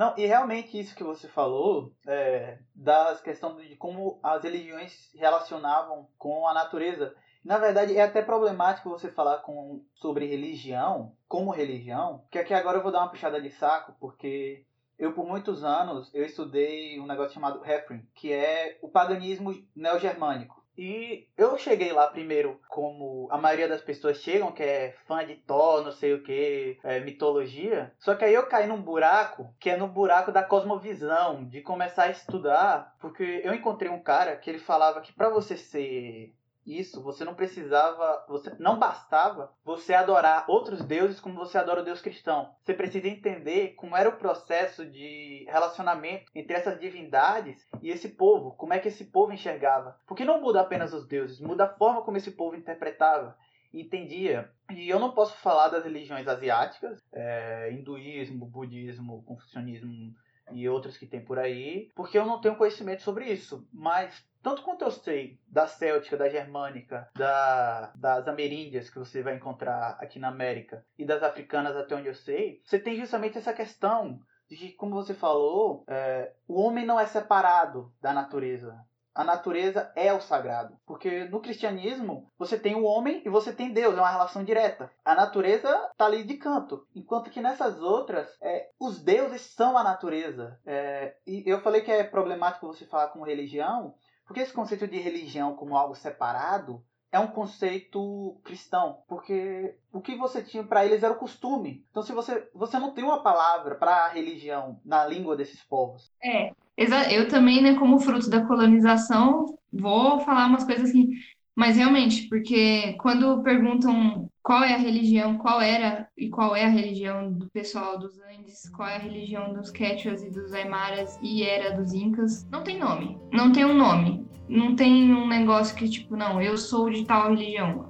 Não, 0.00 0.14
e 0.16 0.24
realmente 0.24 0.80
isso 0.80 0.94
que 0.94 1.04
você 1.04 1.28
falou, 1.28 1.92
é, 2.06 2.58
das 2.74 3.20
questões 3.20 3.68
de 3.68 3.76
como 3.76 4.18
as 4.22 4.42
religiões 4.42 4.92
se 5.10 5.18
relacionavam 5.18 6.08
com 6.16 6.48
a 6.48 6.54
natureza. 6.54 7.14
Na 7.44 7.58
verdade, 7.58 7.94
é 7.94 8.00
até 8.00 8.22
problemático 8.22 8.88
você 8.88 9.10
falar 9.10 9.40
com, 9.40 9.84
sobre 9.92 10.24
religião, 10.24 11.14
como 11.28 11.50
religião, 11.50 12.24
que 12.30 12.38
aqui 12.38 12.54
agora 12.54 12.78
eu 12.78 12.82
vou 12.82 12.90
dar 12.90 13.00
uma 13.00 13.10
puxada 13.10 13.42
de 13.42 13.50
saco, 13.50 13.94
porque 14.00 14.64
eu 14.98 15.12
por 15.12 15.26
muitos 15.26 15.62
anos 15.64 16.10
eu 16.14 16.24
estudei 16.24 16.98
um 16.98 17.06
negócio 17.06 17.34
chamado 17.34 17.60
Refrain, 17.60 18.00
que 18.14 18.32
é 18.32 18.78
o 18.80 18.88
paganismo 18.88 19.52
neogermânico. 19.76 20.59
E 20.82 21.28
eu 21.36 21.58
cheguei 21.58 21.92
lá 21.92 22.06
primeiro 22.06 22.58
como 22.66 23.28
a 23.30 23.36
maioria 23.36 23.68
das 23.68 23.82
pessoas 23.82 24.16
chegam, 24.16 24.50
que 24.50 24.62
é 24.62 24.94
fã 25.06 25.22
de 25.26 25.34
Thor, 25.34 25.84
não 25.84 25.92
sei 25.92 26.14
o 26.14 26.22
que, 26.22 26.78
é, 26.82 26.98
mitologia. 27.00 27.92
Só 27.98 28.14
que 28.14 28.24
aí 28.24 28.32
eu 28.32 28.46
caí 28.46 28.66
num 28.66 28.80
buraco, 28.80 29.54
que 29.60 29.68
é 29.68 29.76
no 29.76 29.86
buraco 29.86 30.32
da 30.32 30.42
cosmovisão, 30.42 31.44
de 31.44 31.60
começar 31.60 32.04
a 32.04 32.10
estudar, 32.10 32.94
porque 32.98 33.42
eu 33.44 33.52
encontrei 33.52 33.90
um 33.90 34.02
cara 34.02 34.34
que 34.36 34.48
ele 34.48 34.58
falava 34.58 35.02
que 35.02 35.12
para 35.12 35.28
você 35.28 35.54
ser 35.54 36.32
isso, 36.66 37.02
você 37.02 37.24
não 37.24 37.34
precisava, 37.34 38.24
você 38.28 38.54
não 38.58 38.78
bastava 38.78 39.52
você 39.64 39.94
adorar 39.94 40.44
outros 40.48 40.84
deuses 40.84 41.20
como 41.20 41.36
você 41.36 41.58
adora 41.58 41.80
o 41.80 41.84
Deus 41.84 42.00
cristão. 42.00 42.54
Você 42.62 42.74
precisa 42.74 43.08
entender 43.08 43.74
como 43.74 43.96
era 43.96 44.08
o 44.08 44.16
processo 44.16 44.84
de 44.84 45.44
relacionamento 45.48 46.30
entre 46.34 46.54
essas 46.54 46.78
divindades 46.78 47.66
e 47.82 47.90
esse 47.90 48.10
povo, 48.10 48.52
como 48.52 48.72
é 48.72 48.78
que 48.78 48.88
esse 48.88 49.06
povo 49.06 49.32
enxergava. 49.32 49.98
Porque 50.06 50.24
não 50.24 50.40
muda 50.40 50.60
apenas 50.60 50.92
os 50.92 51.06
deuses, 51.06 51.40
muda 51.40 51.64
a 51.64 51.74
forma 51.74 52.02
como 52.02 52.16
esse 52.16 52.30
povo 52.30 52.56
interpretava 52.56 53.36
entendia. 53.72 54.50
E 54.70 54.88
eu 54.88 54.98
não 54.98 55.12
posso 55.12 55.36
falar 55.38 55.68
das 55.68 55.84
religiões 55.84 56.26
asiáticas, 56.26 57.00
é, 57.12 57.72
hinduísmo, 57.72 58.46
budismo, 58.46 59.22
confucionismo 59.22 60.14
e 60.52 60.68
outras 60.68 60.96
que 60.96 61.06
tem 61.06 61.24
por 61.24 61.38
aí, 61.38 61.90
porque 61.94 62.18
eu 62.18 62.26
não 62.26 62.40
tenho 62.40 62.56
conhecimento 62.56 63.02
sobre 63.02 63.26
isso. 63.26 63.66
Mas 63.72 64.24
tanto 64.42 64.62
quanto 64.62 64.84
eu 64.84 64.90
sei 64.90 65.38
da 65.46 65.66
céltica, 65.66 66.16
da 66.16 66.28
germânica, 66.28 67.08
da, 67.14 67.92
das 67.94 68.26
ameríndias 68.26 68.88
que 68.88 68.98
você 68.98 69.22
vai 69.22 69.34
encontrar 69.36 69.98
aqui 70.00 70.18
na 70.18 70.28
América 70.28 70.84
e 70.98 71.04
das 71.04 71.22
africanas 71.22 71.76
até 71.76 71.94
onde 71.94 72.08
eu 72.08 72.14
sei, 72.14 72.60
você 72.64 72.78
tem 72.78 72.96
justamente 72.96 73.38
essa 73.38 73.52
questão 73.52 74.20
de 74.48 74.56
que, 74.56 74.72
como 74.72 74.94
você 74.94 75.14
falou, 75.14 75.84
é, 75.86 76.32
o 76.48 76.60
homem 76.60 76.84
não 76.84 76.98
é 76.98 77.06
separado 77.06 77.92
da 78.00 78.12
natureza. 78.12 78.76
A 79.14 79.24
natureza 79.24 79.92
é 79.96 80.12
o 80.12 80.20
sagrado. 80.20 80.76
Porque 80.86 81.24
no 81.24 81.40
cristianismo, 81.40 82.30
você 82.38 82.58
tem 82.58 82.74
o 82.74 82.84
homem 82.84 83.22
e 83.24 83.28
você 83.28 83.52
tem 83.52 83.72
Deus, 83.72 83.96
é 83.96 84.00
uma 84.00 84.10
relação 84.10 84.44
direta. 84.44 84.90
A 85.04 85.14
natureza 85.14 85.68
está 85.92 86.06
ali 86.06 86.22
de 86.24 86.36
canto. 86.36 86.86
Enquanto 86.94 87.30
que 87.30 87.40
nessas 87.40 87.80
outras, 87.80 88.28
é, 88.40 88.68
os 88.78 89.02
deuses 89.02 89.42
são 89.42 89.76
a 89.76 89.82
natureza. 89.82 90.58
É, 90.64 91.16
e 91.26 91.42
eu 91.46 91.60
falei 91.60 91.80
que 91.80 91.90
é 91.90 92.04
problemático 92.04 92.66
você 92.66 92.86
falar 92.86 93.08
com 93.08 93.22
religião, 93.22 93.94
porque 94.24 94.40
esse 94.40 94.52
conceito 94.52 94.86
de 94.86 94.98
religião 94.98 95.56
como 95.56 95.76
algo 95.76 95.94
separado 95.94 96.84
é 97.12 97.18
um 97.18 97.26
conceito 97.26 98.36
cristão, 98.44 98.98
porque 99.08 99.74
o 99.92 100.00
que 100.00 100.16
você 100.16 100.42
tinha 100.42 100.62
para 100.62 100.84
eles 100.84 101.02
era 101.02 101.12
o 101.12 101.18
costume. 101.18 101.84
Então, 101.90 102.02
se 102.02 102.12
você 102.12 102.48
você 102.54 102.78
não 102.78 102.92
tem 102.92 103.04
uma 103.04 103.22
palavra 103.22 103.74
para 103.74 104.06
a 104.06 104.08
religião 104.08 104.80
na 104.84 105.04
língua 105.06 105.36
desses 105.36 105.62
povos. 105.62 106.10
É, 106.22 106.52
eu 106.76 107.28
também, 107.28 107.62
né, 107.62 107.74
como 107.74 107.98
fruto 107.98 108.30
da 108.30 108.46
colonização, 108.46 109.58
vou 109.72 110.20
falar 110.20 110.46
umas 110.46 110.64
coisas 110.64 110.88
assim, 110.88 111.10
mas 111.54 111.76
realmente, 111.76 112.28
porque 112.28 112.94
quando 112.94 113.42
perguntam 113.42 114.30
qual 114.42 114.62
é 114.62 114.74
a 114.74 114.78
religião, 114.78 115.36
qual 115.36 115.60
era 115.60 116.08
e 116.16 116.30
qual 116.30 116.56
é 116.56 116.64
a 116.64 116.68
religião 116.68 117.30
do 117.30 117.50
pessoal 117.50 117.98
dos 117.98 118.18
Andes, 118.20 118.68
qual 118.70 118.88
é 118.88 118.96
a 118.96 119.00
religião 119.00 119.52
dos 119.52 119.70
Quechuas 119.70 120.22
e 120.22 120.30
dos 120.30 120.52
Aymaras 120.54 121.18
e 121.22 121.42
era 121.42 121.76
dos 121.76 121.92
Incas, 121.92 122.48
não 122.50 122.64
tem 122.64 122.78
nome. 122.78 123.18
Não 123.32 123.52
tem 123.52 123.64
um 123.64 123.74
nome. 123.74 124.26
Não 124.50 124.74
tem 124.74 125.14
um 125.14 125.28
negócio 125.28 125.76
que, 125.76 125.88
tipo, 125.88 126.16
não, 126.16 126.42
eu 126.42 126.58
sou 126.58 126.90
de 126.90 127.04
tal 127.04 127.28
religião. 127.28 127.88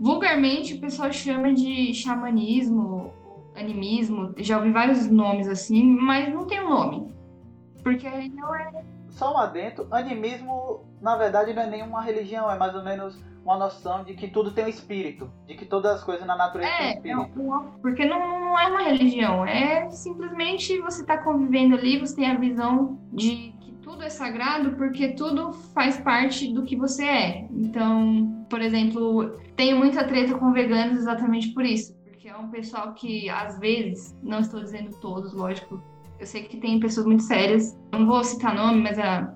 Vulgarmente, 0.00 0.72
o 0.72 0.80
pessoal 0.80 1.12
chama 1.12 1.52
de 1.52 1.92
xamanismo, 1.92 3.12
animismo, 3.54 4.32
já 4.38 4.56
ouvi 4.56 4.70
vários 4.70 5.06
nomes 5.10 5.46
assim, 5.46 5.84
mas 5.84 6.32
não 6.32 6.46
tem 6.46 6.64
um 6.64 6.70
nome. 6.70 7.14
Porque 7.82 8.06
a 8.06 8.10
religião 8.10 8.54
é. 8.54 8.84
Só 9.10 9.34
um 9.34 9.38
adentro, 9.38 9.86
animismo, 9.90 10.84
na 11.00 11.16
verdade, 11.16 11.52
não 11.52 11.62
é 11.62 11.66
nenhuma 11.70 12.02
religião, 12.02 12.50
é 12.50 12.58
mais 12.58 12.74
ou 12.74 12.82
menos 12.82 13.22
uma 13.42 13.58
noção 13.58 14.02
de 14.02 14.14
que 14.14 14.28
tudo 14.28 14.52
tem 14.52 14.64
um 14.64 14.68
espírito, 14.68 15.30
de 15.46 15.54
que 15.54 15.64
todas 15.64 15.96
as 15.96 16.04
coisas 16.04 16.26
na 16.26 16.36
natureza 16.36 16.72
é, 16.72 17.00
têm 17.00 17.16
um 17.16 17.22
espírito. 17.22 17.42
Não, 17.42 17.70
porque 17.82 18.04
não, 18.04 18.18
não 18.40 18.58
é 18.58 18.66
uma 18.66 18.82
religião, 18.82 19.46
é 19.46 19.88
simplesmente 19.90 20.80
você 20.80 21.02
está 21.02 21.18
convivendo 21.18 21.76
ali, 21.76 21.98
você 21.98 22.16
tem 22.16 22.30
a 22.30 22.38
visão 22.38 22.98
de 23.12 23.55
tudo 23.86 24.02
é 24.02 24.10
sagrado 24.10 24.72
porque 24.72 25.10
tudo 25.10 25.52
faz 25.52 25.96
parte 25.98 26.52
do 26.52 26.64
que 26.64 26.74
você 26.74 27.04
é. 27.04 27.48
Então, 27.52 28.44
por 28.50 28.60
exemplo, 28.60 29.38
tenho 29.54 29.78
muita 29.78 30.02
treta 30.02 30.36
com 30.36 30.52
veganos 30.52 30.98
exatamente 30.98 31.54
por 31.54 31.64
isso, 31.64 31.94
porque 32.04 32.28
é 32.28 32.36
um 32.36 32.48
pessoal 32.48 32.94
que 32.94 33.30
às 33.30 33.60
vezes, 33.60 34.18
não 34.24 34.40
estou 34.40 34.60
dizendo 34.60 34.90
todos, 35.00 35.32
lógico, 35.32 35.80
eu 36.18 36.26
sei 36.26 36.42
que 36.42 36.56
tem 36.56 36.80
pessoas 36.80 37.06
muito 37.06 37.22
sérias, 37.22 37.78
não 37.92 38.06
vou 38.06 38.24
citar 38.24 38.56
nome, 38.56 38.82
mas 38.82 38.98
há, 38.98 39.32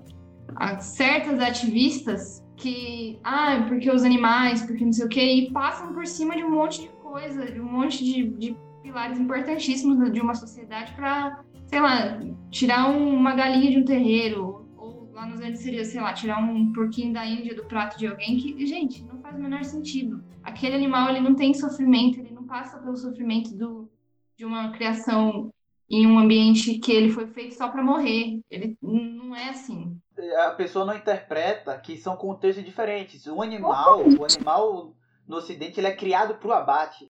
certas 0.79 1.39
ativistas 1.39 2.43
que, 2.57 3.17
ah, 3.23 3.63
porque 3.69 3.89
os 3.89 4.03
animais, 4.03 4.61
porque 4.63 4.83
não 4.83 4.91
sei 4.91 5.05
o 5.05 5.09
quê, 5.09 5.23
e 5.23 5.51
passam 5.51 5.93
por 5.93 6.05
cima 6.05 6.35
de 6.35 6.43
um 6.43 6.51
monte 6.51 6.81
de 6.81 6.89
coisa, 6.89 7.45
de 7.45 7.61
um 7.61 7.71
monte 7.71 8.03
de, 8.03 8.27
de 8.31 8.57
pilares 8.83 9.17
importantíssimos 9.17 10.11
de 10.11 10.19
uma 10.19 10.35
sociedade 10.35 10.93
para, 10.93 11.39
sei 11.71 11.79
lá, 11.79 12.19
tirar 12.51 12.89
uma 12.89 13.33
galinha 13.33 13.71
de 13.71 13.79
um 13.79 13.85
terreiro, 13.85 14.67
ou 14.77 15.09
lá 15.13 15.25
nos 15.25 15.39
Andes 15.39 15.61
seria, 15.61 15.85
sei 15.85 16.01
lá, 16.01 16.13
tirar 16.13 16.37
um 16.37 16.73
porquinho 16.73 17.13
da 17.13 17.25
Índia 17.25 17.55
do 17.55 17.63
prato 17.63 17.97
de 17.97 18.05
alguém, 18.05 18.37
que, 18.37 18.65
gente, 18.67 19.03
não 19.05 19.21
faz 19.21 19.37
o 19.37 19.41
menor 19.41 19.63
sentido. 19.63 20.21
Aquele 20.43 20.75
animal, 20.75 21.09
ele 21.09 21.21
não 21.21 21.33
tem 21.33 21.53
sofrimento, 21.53 22.19
ele 22.19 22.33
não 22.33 22.43
passa 22.43 22.77
pelo 22.77 22.97
sofrimento 22.97 23.55
do, 23.55 23.89
de 24.35 24.43
uma 24.43 24.71
criação 24.71 25.49
em 25.89 26.05
um 26.05 26.19
ambiente 26.19 26.77
que 26.77 26.91
ele 26.91 27.09
foi 27.09 27.27
feito 27.27 27.55
só 27.55 27.69
para 27.69 27.83
morrer. 27.83 28.41
Ele 28.49 28.77
não 28.81 29.33
é 29.33 29.49
assim 29.49 29.97
a 30.37 30.51
pessoa 30.51 30.85
não 30.85 30.95
interpreta 30.95 31.77
que 31.77 31.97
são 31.97 32.15
contextos 32.15 32.63
diferentes. 32.63 33.27
Um 33.27 33.41
animal, 33.41 34.01
o 34.01 34.25
animal 34.25 34.93
no 35.27 35.37
ocidente 35.37 35.79
ele 35.79 35.87
é 35.87 35.95
criado 35.95 36.35
para 36.35 36.47
o 36.47 36.53
abate. 36.53 37.10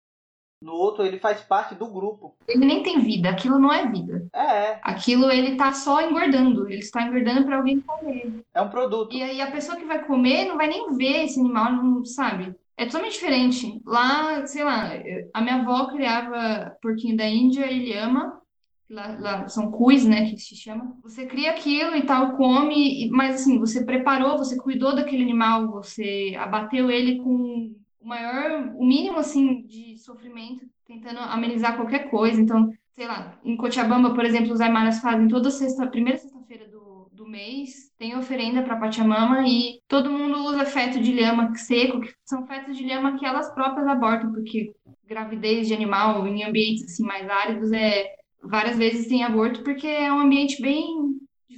No 0.61 0.73
outro 0.73 1.05
ele 1.05 1.19
faz 1.19 1.41
parte 1.41 1.75
do 1.75 1.87
grupo. 1.87 2.35
Ele 2.47 2.67
nem 2.67 2.83
tem 2.83 3.01
vida, 3.01 3.31
aquilo 3.31 3.59
não 3.59 3.73
é 3.73 3.87
vida. 3.87 4.29
É. 4.35 4.79
Aquilo 4.83 5.31
ele 5.31 5.57
tá 5.57 5.73
só 5.73 6.03
engordando, 6.03 6.69
ele 6.69 6.81
está 6.81 7.03
engordando 7.03 7.45
para 7.45 7.57
alguém 7.57 7.81
comer. 7.81 8.45
É 8.53 8.61
um 8.61 8.69
produto. 8.69 9.17
E 9.17 9.23
aí 9.23 9.41
a 9.41 9.51
pessoa 9.51 9.79
que 9.79 9.87
vai 9.87 10.05
comer 10.05 10.47
não 10.47 10.59
vai 10.59 10.69
nem 10.69 10.95
ver 10.95 11.25
esse 11.25 11.41
animal, 11.41 11.73
não 11.73 12.05
sabe. 12.05 12.55
É 12.77 12.85
totalmente 12.85 13.13
diferente. 13.13 13.81
Lá, 13.87 14.47
sei 14.47 14.65
lá, 14.65 14.91
a 15.33 15.41
minha 15.41 15.57
avó 15.57 15.87
criava 15.87 16.77
porquinho 16.83 17.17
da 17.17 17.27
Índia, 17.27 17.71
ele 17.71 17.95
ama, 17.95 18.41
lá, 18.89 19.17
lá, 19.19 19.49
são 19.49 19.71
cuis, 19.71 20.05
né, 20.05 20.31
que 20.31 20.39
se 20.39 20.57
chama. 20.57 20.97
Você 21.03 21.27
cria 21.27 21.51
aquilo 21.51 21.97
e 21.97 22.03
tal, 22.03 22.37
come, 22.37 23.09
mas 23.11 23.37
assim, 23.37 23.59
você 23.59 23.85
preparou, 23.85 24.37
você 24.37 24.57
cuidou 24.57 24.95
daquele 24.95 25.23
animal, 25.23 25.71
você 25.71 26.35
abateu 26.39 26.91
ele 26.91 27.17
com 27.19 27.75
o 28.01 28.09
maior, 28.09 28.73
o 28.77 28.85
mínimo 28.85 29.19
assim 29.19 29.63
de 29.67 29.99
sofrimento, 29.99 30.65
tentando 30.87 31.19
amenizar 31.21 31.77
qualquer 31.77 32.11
coisa. 32.11 32.41
Então, 32.41 32.73
sei 32.95 33.07
lá, 33.07 33.39
em 33.45 33.57
Cochabamba, 33.57 34.15
por 34.15 34.25
exemplo, 34.25 34.53
os 34.53 34.61
Aymaras 34.61 35.01
fazem 35.01 35.29
toda 35.29 35.51
sexta, 35.51 35.87
primeira 35.87 36.19
sexta-feira 36.19 36.67
do, 36.69 37.09
do 37.13 37.29
mês, 37.29 37.93
tem 37.99 38.17
oferenda 38.17 38.63
para 38.63 38.77
Pachamama 38.77 39.47
e 39.47 39.81
todo 39.87 40.11
mundo 40.11 40.45
usa 40.45 40.65
feto 40.65 41.01
de 41.01 41.13
lhama 41.13 41.55
seco, 41.55 42.01
que 42.01 42.13
são 42.25 42.47
fetos 42.47 42.77
de 42.77 42.85
lhama 42.85 43.19
que 43.19 43.27
elas 43.27 43.53
próprias 43.55 43.87
abortam, 43.87 44.33
porque 44.33 44.73
gravidez 45.07 45.67
de 45.67 45.75
animal 45.75 46.27
em 46.27 46.45
ambientes 46.45 46.85
assim 46.85 47.05
mais 47.05 47.29
áridos 47.29 47.73
é 47.73 48.15
várias 48.43 48.79
vezes 48.79 49.09
tem 49.09 49.25
aborto 49.25 49.63
porque 49.63 49.87
é 49.87 50.11
um 50.13 50.21
ambiente 50.21 50.63
bem 50.63 50.87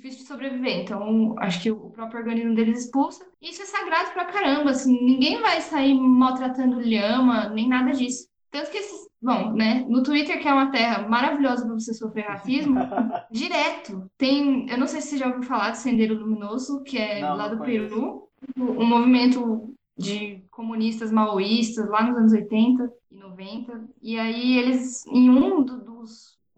difícil 0.02 0.23
de 0.23 0.28
sobreviver. 0.28 0.80
Então, 0.80 1.35
acho 1.38 1.62
que 1.62 1.71
o 1.71 1.90
próprio 1.90 2.21
organismo 2.21 2.54
deles 2.54 2.87
expulsa. 2.87 3.25
Isso 3.40 3.62
é 3.62 3.66
sagrado 3.66 4.11
pra 4.11 4.25
caramba, 4.25 4.71
assim, 4.71 4.92
ninguém 5.04 5.40
vai 5.40 5.61
sair 5.61 5.94
maltratando 5.94 6.80
lhama, 6.80 7.49
nem 7.50 7.68
nada 7.68 7.92
disso. 7.92 8.26
Tanto 8.50 8.71
que 8.71 8.78
esses, 8.78 9.09
bom, 9.21 9.52
né, 9.52 9.87
no 9.88 10.02
Twitter, 10.02 10.40
que 10.40 10.49
é 10.49 10.52
uma 10.52 10.71
terra 10.71 11.09
maravilhosa 11.09 11.64
para 11.64 11.75
você 11.75 11.94
sofrer 11.94 12.26
racismo, 12.26 12.75
direto, 13.30 14.11
tem, 14.18 14.68
eu 14.68 14.76
não 14.76 14.87
sei 14.87 15.00
se 15.00 15.11
você 15.11 15.18
já 15.18 15.28
ouviu 15.28 15.44
falar 15.44 15.71
do 15.71 15.76
Sendeiro 15.76 16.14
Luminoso, 16.14 16.82
que 16.82 16.99
é 16.99 17.21
não, 17.21 17.37
lá 17.37 17.49
do 17.49 17.62
Peru, 17.62 18.28
um 18.59 18.85
movimento 18.85 19.73
de 19.97 20.42
comunistas 20.50 21.12
maoístas 21.12 21.88
lá 21.88 22.02
nos 22.02 22.16
anos 22.16 22.32
80 22.32 22.90
e 23.11 23.16
90. 23.16 23.85
E 24.02 24.18
aí 24.18 24.59
eles, 24.59 25.06
em 25.06 25.30
um 25.30 25.62
dos 25.62 25.81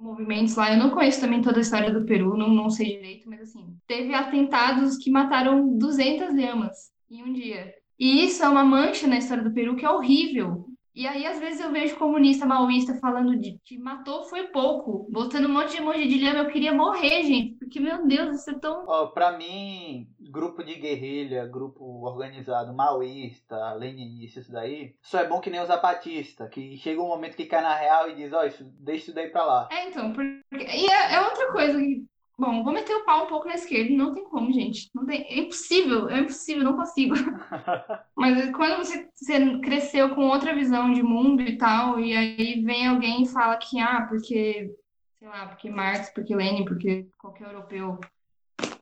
movimentos 0.04 0.54
lá. 0.54 0.72
Eu 0.72 0.78
não 0.78 0.90
conheço 0.90 1.20
também 1.20 1.40
toda 1.40 1.58
a 1.58 1.62
história 1.62 1.92
do 1.92 2.04
Peru, 2.04 2.36
não, 2.36 2.48
não 2.50 2.70
sei 2.70 2.96
direito, 2.96 3.28
mas 3.28 3.40
assim, 3.40 3.76
teve 3.86 4.14
atentados 4.14 4.98
que 4.98 5.10
mataram 5.10 5.76
200 5.76 6.34
lhamas 6.34 6.92
em 7.10 7.22
um 7.22 7.32
dia. 7.32 7.74
E 7.98 8.24
isso 8.24 8.44
é 8.44 8.48
uma 8.48 8.64
mancha 8.64 9.06
na 9.06 9.18
história 9.18 9.42
do 9.42 9.52
Peru 9.52 9.76
que 9.76 9.84
é 9.84 9.90
horrível. 9.90 10.66
E 10.94 11.08
aí, 11.08 11.26
às 11.26 11.40
vezes, 11.40 11.60
eu 11.60 11.72
vejo 11.72 11.96
comunista 11.96 12.46
maoísta 12.46 12.94
falando 13.00 13.36
de 13.36 13.58
que 13.64 13.76
matou 13.76 14.22
foi 14.24 14.44
pouco, 14.44 15.08
botando 15.10 15.46
um 15.46 15.52
monte 15.52 15.72
de 15.72 15.78
emoji 15.78 16.06
de 16.06 16.18
lhama. 16.18 16.40
Eu 16.40 16.48
queria 16.48 16.72
morrer, 16.72 17.24
gente, 17.24 17.56
porque, 17.56 17.80
meu 17.80 18.06
Deus, 18.06 18.36
isso 18.36 18.50
é 18.50 18.58
tão. 18.60 18.84
Oh, 18.86 19.08
pra 19.08 19.36
mim, 19.36 20.06
grupo 20.30 20.62
de 20.62 20.76
guerrilha, 20.76 21.46
grupo 21.46 21.84
organizado, 22.06 22.72
maoísta, 22.72 23.74
leninista, 23.74 24.38
isso 24.38 24.52
daí, 24.52 24.94
só 25.02 25.18
é 25.18 25.26
bom 25.26 25.40
que 25.40 25.50
nem 25.50 25.60
o 25.60 25.66
zapatista, 25.66 26.46
que 26.48 26.76
chega 26.76 27.02
um 27.02 27.08
momento 27.08 27.36
que 27.36 27.46
cai 27.46 27.60
na 27.60 27.74
real 27.74 28.10
e 28.10 28.14
diz: 28.14 28.32
Ó, 28.32 28.42
oh, 28.42 28.44
isso, 28.44 28.64
deixa 28.78 29.06
isso 29.06 29.14
daí 29.14 29.28
pra 29.28 29.44
lá. 29.44 29.68
É, 29.72 29.88
então, 29.88 30.12
porque... 30.12 30.44
e 30.52 30.86
é, 30.86 31.14
é 31.14 31.20
outra 31.20 31.50
coisa 31.50 31.76
que 31.76 32.04
Bom, 32.36 32.64
vou 32.64 32.72
meter 32.72 32.94
o 32.96 33.04
pau 33.04 33.24
um 33.24 33.28
pouco 33.28 33.46
na 33.46 33.54
esquerda, 33.54 33.94
não 33.94 34.12
tem 34.12 34.24
como, 34.24 34.52
gente. 34.52 34.90
Não 34.92 35.06
tem, 35.06 35.22
é 35.22 35.38
impossível, 35.38 36.08
é 36.08 36.18
impossível, 36.18 36.64
não 36.64 36.76
consigo. 36.76 37.14
Mas 38.16 38.50
quando 38.50 38.78
você, 38.78 39.08
você 39.14 39.58
cresceu 39.60 40.14
com 40.14 40.22
outra 40.28 40.52
visão 40.52 40.92
de 40.92 41.02
mundo 41.02 41.42
e 41.42 41.56
tal, 41.56 42.00
e 42.00 42.16
aí 42.16 42.60
vem 42.60 42.88
alguém 42.88 43.22
e 43.22 43.28
fala 43.28 43.56
que, 43.56 43.78
ah, 43.78 44.04
porque, 44.08 44.74
sei 45.18 45.28
lá, 45.28 45.46
porque 45.46 45.70
Marx, 45.70 46.10
porque 46.10 46.34
Lenin, 46.34 46.64
porque 46.64 47.06
qualquer 47.18 47.46
europeu 47.46 48.00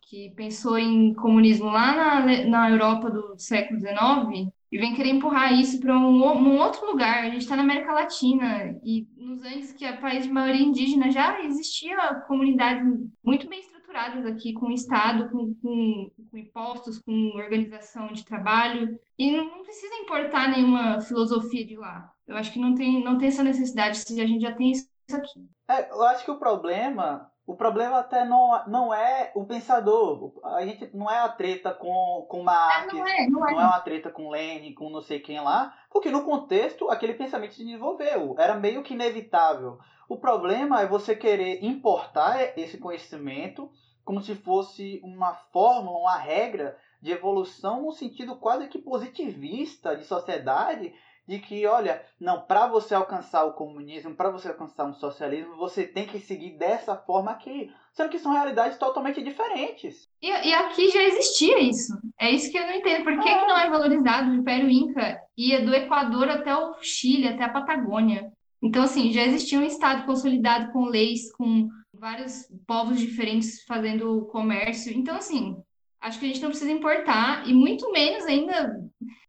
que 0.00 0.30
pensou 0.30 0.78
em 0.78 1.12
comunismo 1.14 1.66
lá 1.66 1.94
na, 1.94 2.46
na 2.46 2.70
Europa 2.70 3.10
do 3.10 3.38
século 3.38 3.78
XIX, 3.80 4.52
e 4.72 4.78
vem 4.78 4.94
querer 4.94 5.10
empurrar 5.10 5.52
isso 5.52 5.78
para 5.78 5.94
um, 5.94 6.24
um, 6.24 6.58
outro 6.58 6.86
lugar. 6.86 7.24
A 7.24 7.28
gente 7.28 7.42
está 7.42 7.54
na 7.54 7.62
América 7.62 7.92
Latina 7.92 8.74
e 8.82 9.06
nos 9.18 9.44
Andes, 9.44 9.70
que 9.74 9.84
é 9.84 9.92
país 9.92 10.24
de 10.24 10.32
maioria 10.32 10.66
indígena, 10.66 11.10
já 11.10 11.44
existia 11.44 12.14
comunidades 12.26 12.82
muito 13.22 13.46
bem 13.46 13.60
estruturadas 13.60 14.24
aqui, 14.24 14.54
com 14.54 14.70
Estado, 14.70 15.28
com, 15.28 15.54
com, 15.56 16.10
com 16.30 16.38
impostos, 16.38 16.98
com 16.98 17.12
organização 17.34 18.06
de 18.14 18.24
trabalho. 18.24 18.98
E 19.18 19.36
não, 19.36 19.62
precisa 19.62 19.94
importar 19.96 20.48
nenhuma 20.48 21.02
filosofia 21.02 21.66
de 21.66 21.76
lá. 21.76 22.10
Eu 22.26 22.36
acho 22.36 22.50
que 22.50 22.58
não 22.58 22.74
tem, 22.74 23.04
não 23.04 23.18
tem 23.18 23.28
essa 23.28 23.42
necessidade 23.42 23.98
se 23.98 24.18
a 24.18 24.26
gente 24.26 24.40
já 24.40 24.52
tem 24.52 24.70
isso 24.70 24.88
aqui. 25.12 25.46
É, 25.68 25.90
eu 25.90 26.02
acho 26.04 26.24
que 26.24 26.30
o 26.30 26.38
problema 26.38 27.30
o 27.46 27.56
problema 27.56 27.98
até 27.98 28.24
não, 28.24 28.62
não 28.66 28.94
é 28.94 29.32
o 29.34 29.44
pensador. 29.44 30.32
A 30.44 30.64
gente 30.64 30.88
não 30.94 31.10
é 31.10 31.18
a 31.18 31.28
treta 31.28 31.74
com, 31.74 32.26
com 32.28 32.42
Marx, 32.42 32.92
não, 32.92 33.06
é, 33.06 33.26
não, 33.26 33.48
é. 33.48 33.52
não 33.52 33.60
é 33.60 33.64
uma 33.64 33.80
treta 33.80 34.10
com 34.10 34.30
Lenin, 34.30 34.74
com 34.74 34.90
não 34.90 35.02
sei 35.02 35.18
quem 35.18 35.40
lá, 35.40 35.76
porque 35.90 36.10
no 36.10 36.24
contexto 36.24 36.88
aquele 36.88 37.14
pensamento 37.14 37.54
se 37.54 37.64
desenvolveu. 37.64 38.36
Era 38.38 38.54
meio 38.54 38.82
que 38.82 38.94
inevitável. 38.94 39.78
O 40.08 40.16
problema 40.16 40.80
é 40.80 40.86
você 40.86 41.16
querer 41.16 41.64
importar 41.64 42.56
esse 42.58 42.78
conhecimento 42.78 43.70
como 44.04 44.20
se 44.20 44.34
fosse 44.34 45.00
uma 45.02 45.34
fórmula, 45.34 45.98
uma 45.98 46.16
regra 46.16 46.76
de 47.00 47.12
evolução 47.12 47.82
no 47.82 47.92
sentido 47.92 48.36
quase 48.36 48.68
que 48.68 48.78
positivista 48.78 49.96
de 49.96 50.04
sociedade 50.04 50.92
de 51.26 51.38
que, 51.38 51.66
olha, 51.66 52.02
não, 52.20 52.40
para 52.42 52.66
você 52.66 52.94
alcançar 52.94 53.44
o 53.44 53.52
comunismo, 53.52 54.14
para 54.14 54.30
você 54.30 54.48
alcançar 54.48 54.84
um 54.84 54.94
socialismo, 54.94 55.56
você 55.56 55.86
tem 55.86 56.06
que 56.06 56.18
seguir 56.18 56.58
dessa 56.58 56.96
forma 56.96 57.30
aqui. 57.30 57.70
Sendo 57.92 58.08
que 58.08 58.18
são 58.18 58.32
realidades 58.32 58.78
totalmente 58.78 59.22
diferentes. 59.22 60.08
E, 60.20 60.28
e 60.28 60.54
aqui 60.54 60.90
já 60.90 61.02
existia 61.02 61.60
isso. 61.60 61.92
É 62.18 62.30
isso 62.30 62.50
que 62.50 62.58
eu 62.58 62.66
não 62.66 62.74
entendo. 62.74 63.04
Por 63.04 63.18
que, 63.20 63.22
que 63.22 63.46
não 63.46 63.58
é 63.58 63.68
valorizado? 63.68 64.30
O 64.30 64.34
Império 64.34 64.68
Inca 64.68 65.20
ia 65.36 65.64
do 65.64 65.74
Equador 65.74 66.28
até 66.28 66.56
o 66.56 66.74
Chile, 66.80 67.28
até 67.28 67.44
a 67.44 67.50
Patagônia. 67.50 68.32
Então, 68.62 68.82
assim, 68.82 69.12
já 69.12 69.22
existia 69.22 69.58
um 69.58 69.64
Estado 69.64 70.06
consolidado 70.06 70.72
com 70.72 70.86
leis, 70.86 71.30
com 71.32 71.68
vários 71.92 72.48
povos 72.66 72.98
diferentes 72.98 73.62
fazendo 73.64 74.26
comércio. 74.26 74.92
Então, 74.96 75.16
assim, 75.16 75.56
acho 76.00 76.18
que 76.18 76.24
a 76.24 76.28
gente 76.28 76.42
não 76.42 76.50
precisa 76.50 76.70
importar, 76.70 77.46
e 77.48 77.54
muito 77.54 77.92
menos 77.92 78.24
ainda 78.24 78.80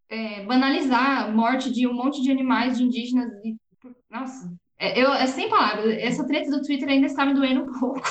é, 0.10 0.44
banalizar 0.44 1.24
a 1.24 1.28
morte 1.30 1.72
de 1.72 1.88
um 1.88 1.94
monte 1.94 2.22
de 2.22 2.32
animais, 2.32 2.78
de 2.78 2.84
indígenas. 2.84 3.32
E, 3.44 3.56
nossa, 4.10 4.54
é, 4.78 5.00
eu, 5.00 5.12
é 5.14 5.26
sem 5.28 5.50
palavras. 5.50 5.98
Essa 6.00 6.26
treta 6.26 6.52
do 6.52 6.62
Twitter 6.62 6.90
ainda 6.90 7.08
está 7.08 7.26
me 7.26 7.34
doendo 7.34 7.64
um 7.64 7.80
pouco. 7.80 8.02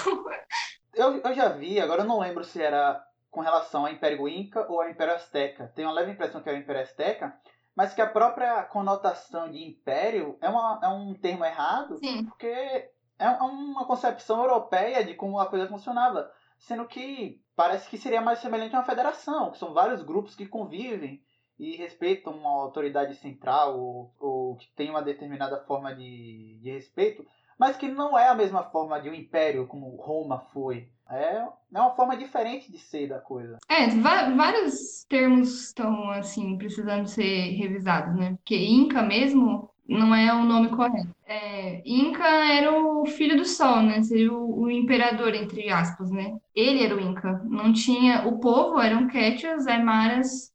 Eu, 0.95 1.23
eu 1.23 1.35
já 1.35 1.49
vi, 1.49 1.81
agora 1.81 2.03
eu 2.03 2.07
não 2.07 2.21
lembro 2.21 2.45
se 2.45 2.61
era 2.61 3.03
com 3.31 3.41
relação 3.41 3.87
ao 3.87 3.93
Império 3.93 4.29
Inca 4.29 4.67
ou 4.71 4.81
ao 4.81 4.91
Império 4.91 5.15
Azteca. 5.15 5.73
Tenho 5.75 5.89
uma 5.89 5.95
leve 5.95 6.13
impressão 6.13 6.43
que 6.43 6.51
é 6.51 6.53
o 6.53 6.57
Império 6.57 6.83
Azteca, 6.83 7.35
mas 7.75 7.95
que 7.95 8.03
a 8.03 8.07
própria 8.07 8.63
conotação 8.65 9.51
de 9.51 9.67
império 9.67 10.37
é, 10.41 10.49
uma, 10.49 10.81
é 10.83 10.89
um 10.89 11.15
termo 11.15 11.45
errado, 11.45 11.97
Sim. 11.97 12.27
porque 12.27 12.91
é 13.19 13.29
uma 13.29 13.87
concepção 13.87 14.41
europeia 14.41 15.03
de 15.05 15.15
como 15.15 15.39
a 15.39 15.47
coisa 15.47 15.67
funcionava. 15.67 16.31
Sendo 16.59 16.87
que 16.87 17.41
parece 17.57 17.89
que 17.89 17.97
seria 17.97 18.21
mais 18.21 18.39
semelhante 18.41 18.77
a 18.77 18.81
uma 18.81 18.85
federação, 18.85 19.51
que 19.51 19.59
são 19.59 19.73
vários 19.73 20.03
grupos 20.03 20.35
que 20.35 20.47
convivem 20.47 21.23
e 21.59 21.77
respeitam 21.77 22.33
uma 22.33 22.51
autoridade 22.51 23.15
central 23.17 23.79
ou, 23.79 24.15
ou 24.19 24.57
que 24.57 24.69
tem 24.75 24.91
uma 24.91 25.03
determinada 25.03 25.59
forma 25.65 25.95
de, 25.95 26.59
de 26.61 26.71
respeito, 26.71 27.25
mas 27.59 27.77
que 27.77 27.89
não 27.89 28.19
é 28.19 28.29
a 28.29 28.35
mesma 28.35 28.65
forma 28.65 29.01
de 29.01 29.09
um 29.09 29.15
império 29.15 29.67
como 29.67 29.97
Roma 29.97 30.41
foi. 30.53 30.89
É, 31.09 31.37
é 31.75 31.81
uma 31.81 31.95
forma 31.95 32.17
diferente 32.17 32.73
de 32.73 32.79
ser 32.79 33.09
da 33.09 33.19
coisa. 33.19 33.59
É, 33.69 33.87
vários 33.89 35.05
termos 35.09 35.67
estão, 35.67 36.11
assim, 36.11 36.57
precisando 36.57 37.07
ser 37.07 37.51
revisados, 37.51 38.17
né? 38.17 38.33
Porque 38.37 38.57
Inca 38.57 39.03
mesmo 39.03 39.71
não 39.87 40.15
é 40.15 40.33
o 40.33 40.45
nome 40.45 40.71
correto. 40.71 41.15
É, 41.27 41.83
Inca 41.85 42.27
era 42.27 42.73
o 42.73 43.05
filho 43.07 43.37
do 43.37 43.45
sol, 43.45 43.83
né? 43.83 44.03
Seria 44.03 44.33
o, 44.33 44.63
o, 44.63 44.71
imperador, 44.71 45.35
entre 45.35 45.69
aspas, 45.71 46.11
né? 46.11 46.37
Ele 46.55 46.85
era 46.85 46.97
o 46.97 47.01
Inca. 47.01 47.43
Não 47.45 47.73
tinha... 47.73 48.27
O 48.27 48.39
povo 48.39 48.81
eram 48.81 49.09
Quechuas, 49.09 49.67
Aymaras, 49.67 50.52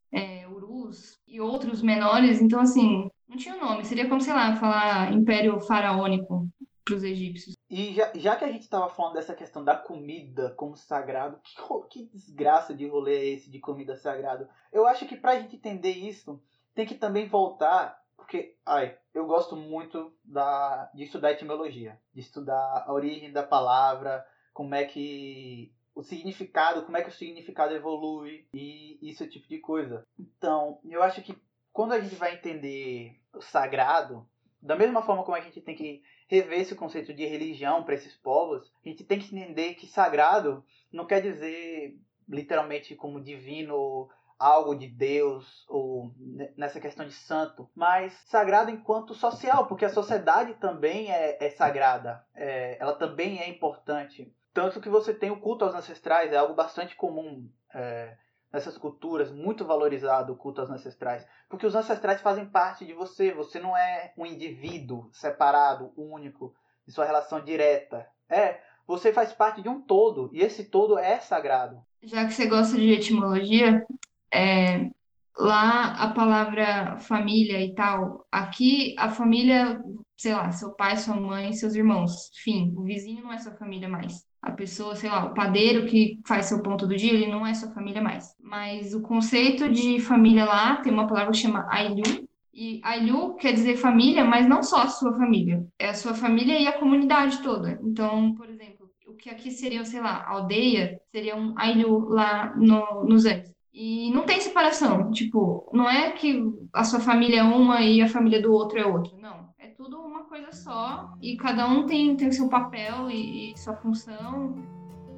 outros 1.39 1.81
menores, 1.81 2.41
então 2.41 2.59
assim, 2.59 3.09
não 3.27 3.37
tinha 3.37 3.55
nome, 3.55 3.85
seria 3.85 4.07
como, 4.07 4.21
sei 4.21 4.33
lá, 4.33 4.55
falar 4.55 5.11
Império 5.11 5.59
Faraônico 5.59 6.47
para 6.83 6.95
os 6.95 7.03
egípcios. 7.03 7.55
E 7.69 7.93
já, 7.93 8.11
já 8.15 8.35
que 8.37 8.45
a 8.45 8.51
gente 8.51 8.61
estava 8.61 8.87
falando 8.87 9.15
dessa 9.15 9.35
questão 9.35 9.63
da 9.63 9.75
comida 9.75 10.51
como 10.51 10.77
sagrado, 10.77 11.39
que, 11.43 11.53
que 11.89 12.05
desgraça 12.05 12.73
de 12.73 12.87
rolê 12.87 13.17
é 13.17 13.25
esse 13.33 13.51
de 13.51 13.59
comida 13.59 13.95
sagrado? 13.95 14.47
Eu 14.71 14.87
acho 14.87 15.05
que 15.05 15.17
para 15.17 15.31
a 15.31 15.39
gente 15.39 15.57
entender 15.57 15.91
isso, 15.91 16.41
tem 16.73 16.85
que 16.85 16.95
também 16.95 17.27
voltar, 17.27 18.01
porque, 18.15 18.55
ai, 18.65 18.97
eu 19.13 19.25
gosto 19.25 19.57
muito 19.57 20.13
da, 20.23 20.89
de 20.93 21.03
estudar 21.03 21.31
etimologia, 21.31 21.99
de 22.13 22.21
estudar 22.21 22.85
a 22.87 22.93
origem 22.93 23.33
da 23.33 23.43
palavra, 23.43 24.25
como 24.53 24.73
é 24.73 24.85
que 24.85 25.73
o 25.97 26.03
significado, 26.03 26.85
como 26.85 26.95
é 26.95 27.01
que 27.01 27.09
o 27.09 27.11
significado 27.11 27.73
evolui 27.73 28.45
e 28.53 28.99
isso 29.01 29.27
tipo 29.27 29.47
de 29.47 29.57
coisa. 29.57 30.05
Então, 30.19 30.79
eu 30.85 31.01
acho 31.01 31.23
que 31.23 31.35
quando 31.73 31.93
a 31.93 31.99
gente 31.99 32.13
vai 32.15 32.35
entender 32.35 33.19
o 33.33 33.41
sagrado, 33.41 34.29
da 34.61 34.75
mesma 34.75 35.01
forma 35.01 35.23
como 35.23 35.35
a 35.35 35.41
gente 35.41 35.59
tem 35.59 35.75
que 35.75 36.03
rever 36.27 36.59
esse 36.59 36.75
conceito 36.75 37.11
de 37.15 37.25
religião 37.25 37.83
para 37.83 37.95
esses 37.95 38.15
povos, 38.15 38.71
a 38.85 38.89
gente 38.89 39.03
tem 39.03 39.17
que 39.17 39.35
entender 39.35 39.73
que 39.73 39.87
sagrado 39.87 40.63
não 40.91 41.07
quer 41.07 41.19
dizer 41.19 41.97
literalmente 42.29 42.95
como 42.95 43.23
divino 43.23 44.07
algo 44.37 44.75
de 44.75 44.87
Deus 44.87 45.65
ou 45.67 46.13
nessa 46.55 46.79
questão 46.79 47.07
de 47.07 47.13
santo, 47.13 47.67
mas 47.73 48.13
sagrado 48.27 48.69
enquanto 48.69 49.15
social, 49.15 49.65
porque 49.65 49.85
a 49.85 49.89
sociedade 49.89 50.53
também 50.55 51.11
é, 51.11 51.43
é 51.43 51.49
sagrada, 51.49 52.23
é, 52.35 52.77
ela 52.79 52.93
também 52.93 53.39
é 53.39 53.49
importante. 53.49 54.31
Tanto 54.57 54.81
que 54.81 54.89
você 54.89 55.13
tem 55.13 55.29
o 55.29 55.39
culto 55.39 55.65
aos 55.65 55.75
ancestrais, 55.75 56.33
é 56.33 56.35
algo 56.35 56.55
bastante 56.55 56.95
comum 56.95 57.47
é, 57.71 58.17
nessas 58.51 58.75
culturas, 58.75 59.31
muito 59.31 59.63
valorizado 59.63 60.33
o 60.33 60.35
culto 60.35 60.61
aos 60.61 60.71
ancestrais. 60.71 61.23
Porque 61.47 61.67
os 61.67 61.75
ancestrais 61.75 62.21
fazem 62.21 62.43
parte 62.43 62.83
de 62.83 62.91
você, 62.91 63.31
você 63.31 63.59
não 63.59 63.77
é 63.77 64.11
um 64.17 64.25
indivíduo 64.25 65.11
separado, 65.13 65.93
único, 65.95 66.55
em 66.87 66.91
sua 66.91 67.05
relação 67.05 67.39
direta. 67.39 68.07
É, 68.27 68.59
você 68.87 69.13
faz 69.13 69.31
parte 69.31 69.61
de 69.61 69.69
um 69.69 69.79
todo, 69.79 70.27
e 70.33 70.41
esse 70.41 70.63
todo 70.63 70.97
é 70.97 71.19
sagrado. 71.19 71.79
Já 72.01 72.25
que 72.25 72.33
você 72.33 72.47
gosta 72.47 72.75
de 72.77 72.93
etimologia, 72.93 73.85
é, 74.33 74.89
lá 75.37 76.01
a 76.01 76.13
palavra 76.15 76.97
família 76.97 77.63
e 77.63 77.75
tal, 77.75 78.25
aqui 78.31 78.95
a 78.97 79.11
família, 79.11 79.79
sei 80.17 80.33
lá, 80.33 80.51
seu 80.51 80.71
pai, 80.71 80.97
sua 80.97 81.15
mãe, 81.15 81.53
seus 81.53 81.75
irmãos, 81.75 82.31
fim, 82.43 82.73
o 82.75 82.81
vizinho 82.81 83.23
não 83.23 83.31
é 83.31 83.37
sua 83.37 83.53
família 83.53 83.87
mais 83.87 84.25
a 84.47 84.51
pessoa, 84.51 84.95
sei 84.95 85.09
lá, 85.09 85.25
o 85.25 85.33
padeiro 85.33 85.85
que 85.85 86.19
faz 86.25 86.45
seu 86.45 86.61
ponto 86.61 86.87
do 86.87 86.95
dia, 86.95 87.11
ele 87.13 87.27
não 87.27 87.45
é 87.45 87.53
sua 87.53 87.69
família 87.71 88.01
mais. 88.01 88.33
Mas 88.39 88.93
o 88.93 89.01
conceito 89.01 89.69
de 89.69 89.99
família 89.99 90.45
lá 90.45 90.77
tem 90.77 90.91
uma 90.91 91.05
palavra 91.05 91.33
que 91.33 91.37
chama 91.37 91.67
Ailu, 91.69 92.25
e 92.53 92.79
Ailu 92.83 93.35
quer 93.35 93.51
dizer 93.51 93.75
família, 93.75 94.23
mas 94.23 94.47
não 94.47 94.63
só 94.63 94.83
a 94.83 94.87
sua 94.87 95.13
família, 95.13 95.67
é 95.77 95.89
a 95.89 95.93
sua 95.93 96.13
família 96.13 96.57
e 96.57 96.65
a 96.65 96.79
comunidade 96.79 97.43
toda. 97.43 97.77
Então, 97.83 98.33
por 98.35 98.49
exemplo, 98.49 98.89
o 99.05 99.13
que 99.13 99.29
aqui 99.29 99.51
seria, 99.51 99.83
sei 99.83 99.99
lá, 99.99 100.25
aldeia, 100.25 100.99
seria 101.11 101.35
um 101.35 101.53
Ailu 101.57 102.07
lá 102.07 102.55
no, 102.55 103.03
nos 103.03 103.25
Andes. 103.25 103.53
E 103.73 104.09
não 104.11 104.23
tem 104.23 104.39
separação, 104.39 105.11
tipo, 105.11 105.69
não 105.73 105.89
é 105.89 106.11
que 106.11 106.41
a 106.73 106.83
sua 106.85 106.99
família 106.99 107.41
é 107.41 107.43
uma 107.43 107.81
e 107.81 108.01
a 108.01 108.07
família 108.07 108.41
do 108.41 108.51
outro 108.51 108.79
é 108.79 108.85
outra, 108.85 109.15
não 109.17 109.46
tudo 109.87 110.01
uma 110.01 110.25
coisa 110.25 110.51
só 110.51 111.13
e 111.21 111.37
cada 111.37 111.65
um 111.65 111.85
tem, 111.85 112.15
tem 112.17 112.29
seu 112.29 112.49
papel 112.49 113.09
e, 113.09 113.53
e 113.53 113.57
sua 113.57 113.73
função 113.77 114.55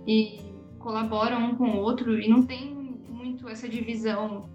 e 0.06 0.40
colaboram 0.78 1.44
um 1.44 1.56
com 1.56 1.72
o 1.72 1.78
outro 1.78 2.20
e 2.20 2.28
não 2.28 2.44
tem 2.44 2.76
muito 3.10 3.50
essa 3.50 3.68
divisão 3.68 4.48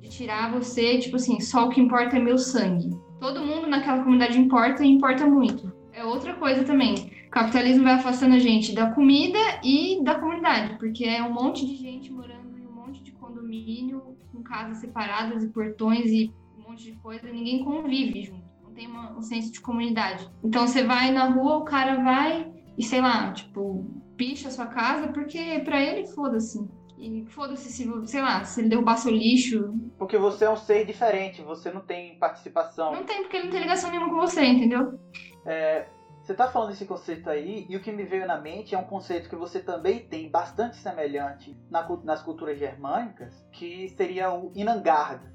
de 0.00 0.10
tirar 0.10 0.52
você, 0.52 0.98
tipo 0.98 1.16
assim, 1.16 1.40
só 1.40 1.66
o 1.66 1.70
que 1.70 1.80
importa 1.80 2.16
é 2.16 2.20
meu 2.20 2.36
sangue. 2.36 2.90
Todo 3.18 3.40
mundo 3.40 3.66
naquela 3.66 4.02
comunidade 4.02 4.38
importa 4.38 4.84
e 4.84 4.88
importa 4.88 5.26
muito. 5.26 5.72
É 5.94 6.04
outra 6.04 6.34
coisa 6.34 6.62
também. 6.62 7.10
O 7.26 7.30
capitalismo 7.30 7.84
vai 7.84 7.94
afastando 7.94 8.34
a 8.34 8.38
gente 8.38 8.74
da 8.74 8.90
comida 8.90 9.38
e 9.64 10.04
da 10.04 10.16
comunidade, 10.16 10.76
porque 10.78 11.06
é 11.06 11.22
um 11.22 11.32
monte 11.32 11.66
de 11.66 11.74
gente 11.76 12.12
morando 12.12 12.58
em 12.58 12.66
um 12.66 12.72
monte 12.72 13.02
de 13.02 13.12
condomínio, 13.12 14.14
com 14.30 14.42
casas 14.42 14.76
separadas 14.78 15.42
e 15.42 15.48
portões 15.48 16.10
e 16.10 16.30
um 16.58 16.68
monte 16.68 16.84
de 16.84 16.92
coisa, 16.92 17.32
ninguém 17.32 17.64
convive 17.64 18.24
junto 18.24 18.53
tem 18.74 18.86
uma, 18.86 19.16
um 19.16 19.22
senso 19.22 19.52
de 19.52 19.60
comunidade. 19.60 20.28
Então 20.42 20.66
você 20.66 20.84
vai 20.84 21.10
na 21.12 21.26
rua, 21.26 21.58
o 21.58 21.64
cara 21.64 22.02
vai, 22.02 22.52
e 22.76 22.82
sei 22.82 23.00
lá, 23.00 23.32
tipo, 23.32 23.84
picha 24.16 24.48
a 24.48 24.50
sua 24.50 24.66
casa 24.66 25.08
porque 25.08 25.60
pra 25.64 25.80
ele 25.80 26.06
foda-se. 26.08 26.68
E 26.98 27.24
foda-se 27.26 27.70
se, 27.70 28.06
sei 28.06 28.22
lá, 28.22 28.44
se 28.44 28.60
ele 28.60 28.68
derrubar 28.68 28.96
seu 28.96 29.10
lixo. 29.10 29.74
Porque 29.98 30.16
você 30.16 30.44
é 30.44 30.50
um 30.50 30.56
ser 30.56 30.86
diferente, 30.86 31.42
você 31.42 31.70
não 31.70 31.80
tem 31.80 32.18
participação. 32.18 32.92
Não 32.92 33.04
tem, 33.04 33.22
porque 33.22 33.36
ele 33.36 33.44
não 33.46 33.52
tem 33.52 33.60
ligação 33.60 33.90
nenhuma 33.90 34.10
com 34.10 34.20
você, 34.20 34.44
entendeu? 34.44 34.98
É, 35.44 35.86
você 36.22 36.32
tá 36.32 36.48
falando 36.48 36.70
esse 36.70 36.86
conceito 36.86 37.28
aí, 37.28 37.66
e 37.68 37.76
o 37.76 37.80
que 37.80 37.92
me 37.92 38.04
veio 38.04 38.26
na 38.26 38.40
mente 38.40 38.74
é 38.74 38.78
um 38.78 38.84
conceito 38.84 39.28
que 39.28 39.36
você 39.36 39.60
também 39.60 40.06
tem 40.08 40.30
bastante 40.30 40.76
semelhante 40.76 41.54
na, 41.68 41.86
nas 42.02 42.22
culturas 42.22 42.58
germânicas, 42.58 43.46
que 43.52 43.88
seria 43.90 44.32
o 44.32 44.50
Inangard. 44.54 45.33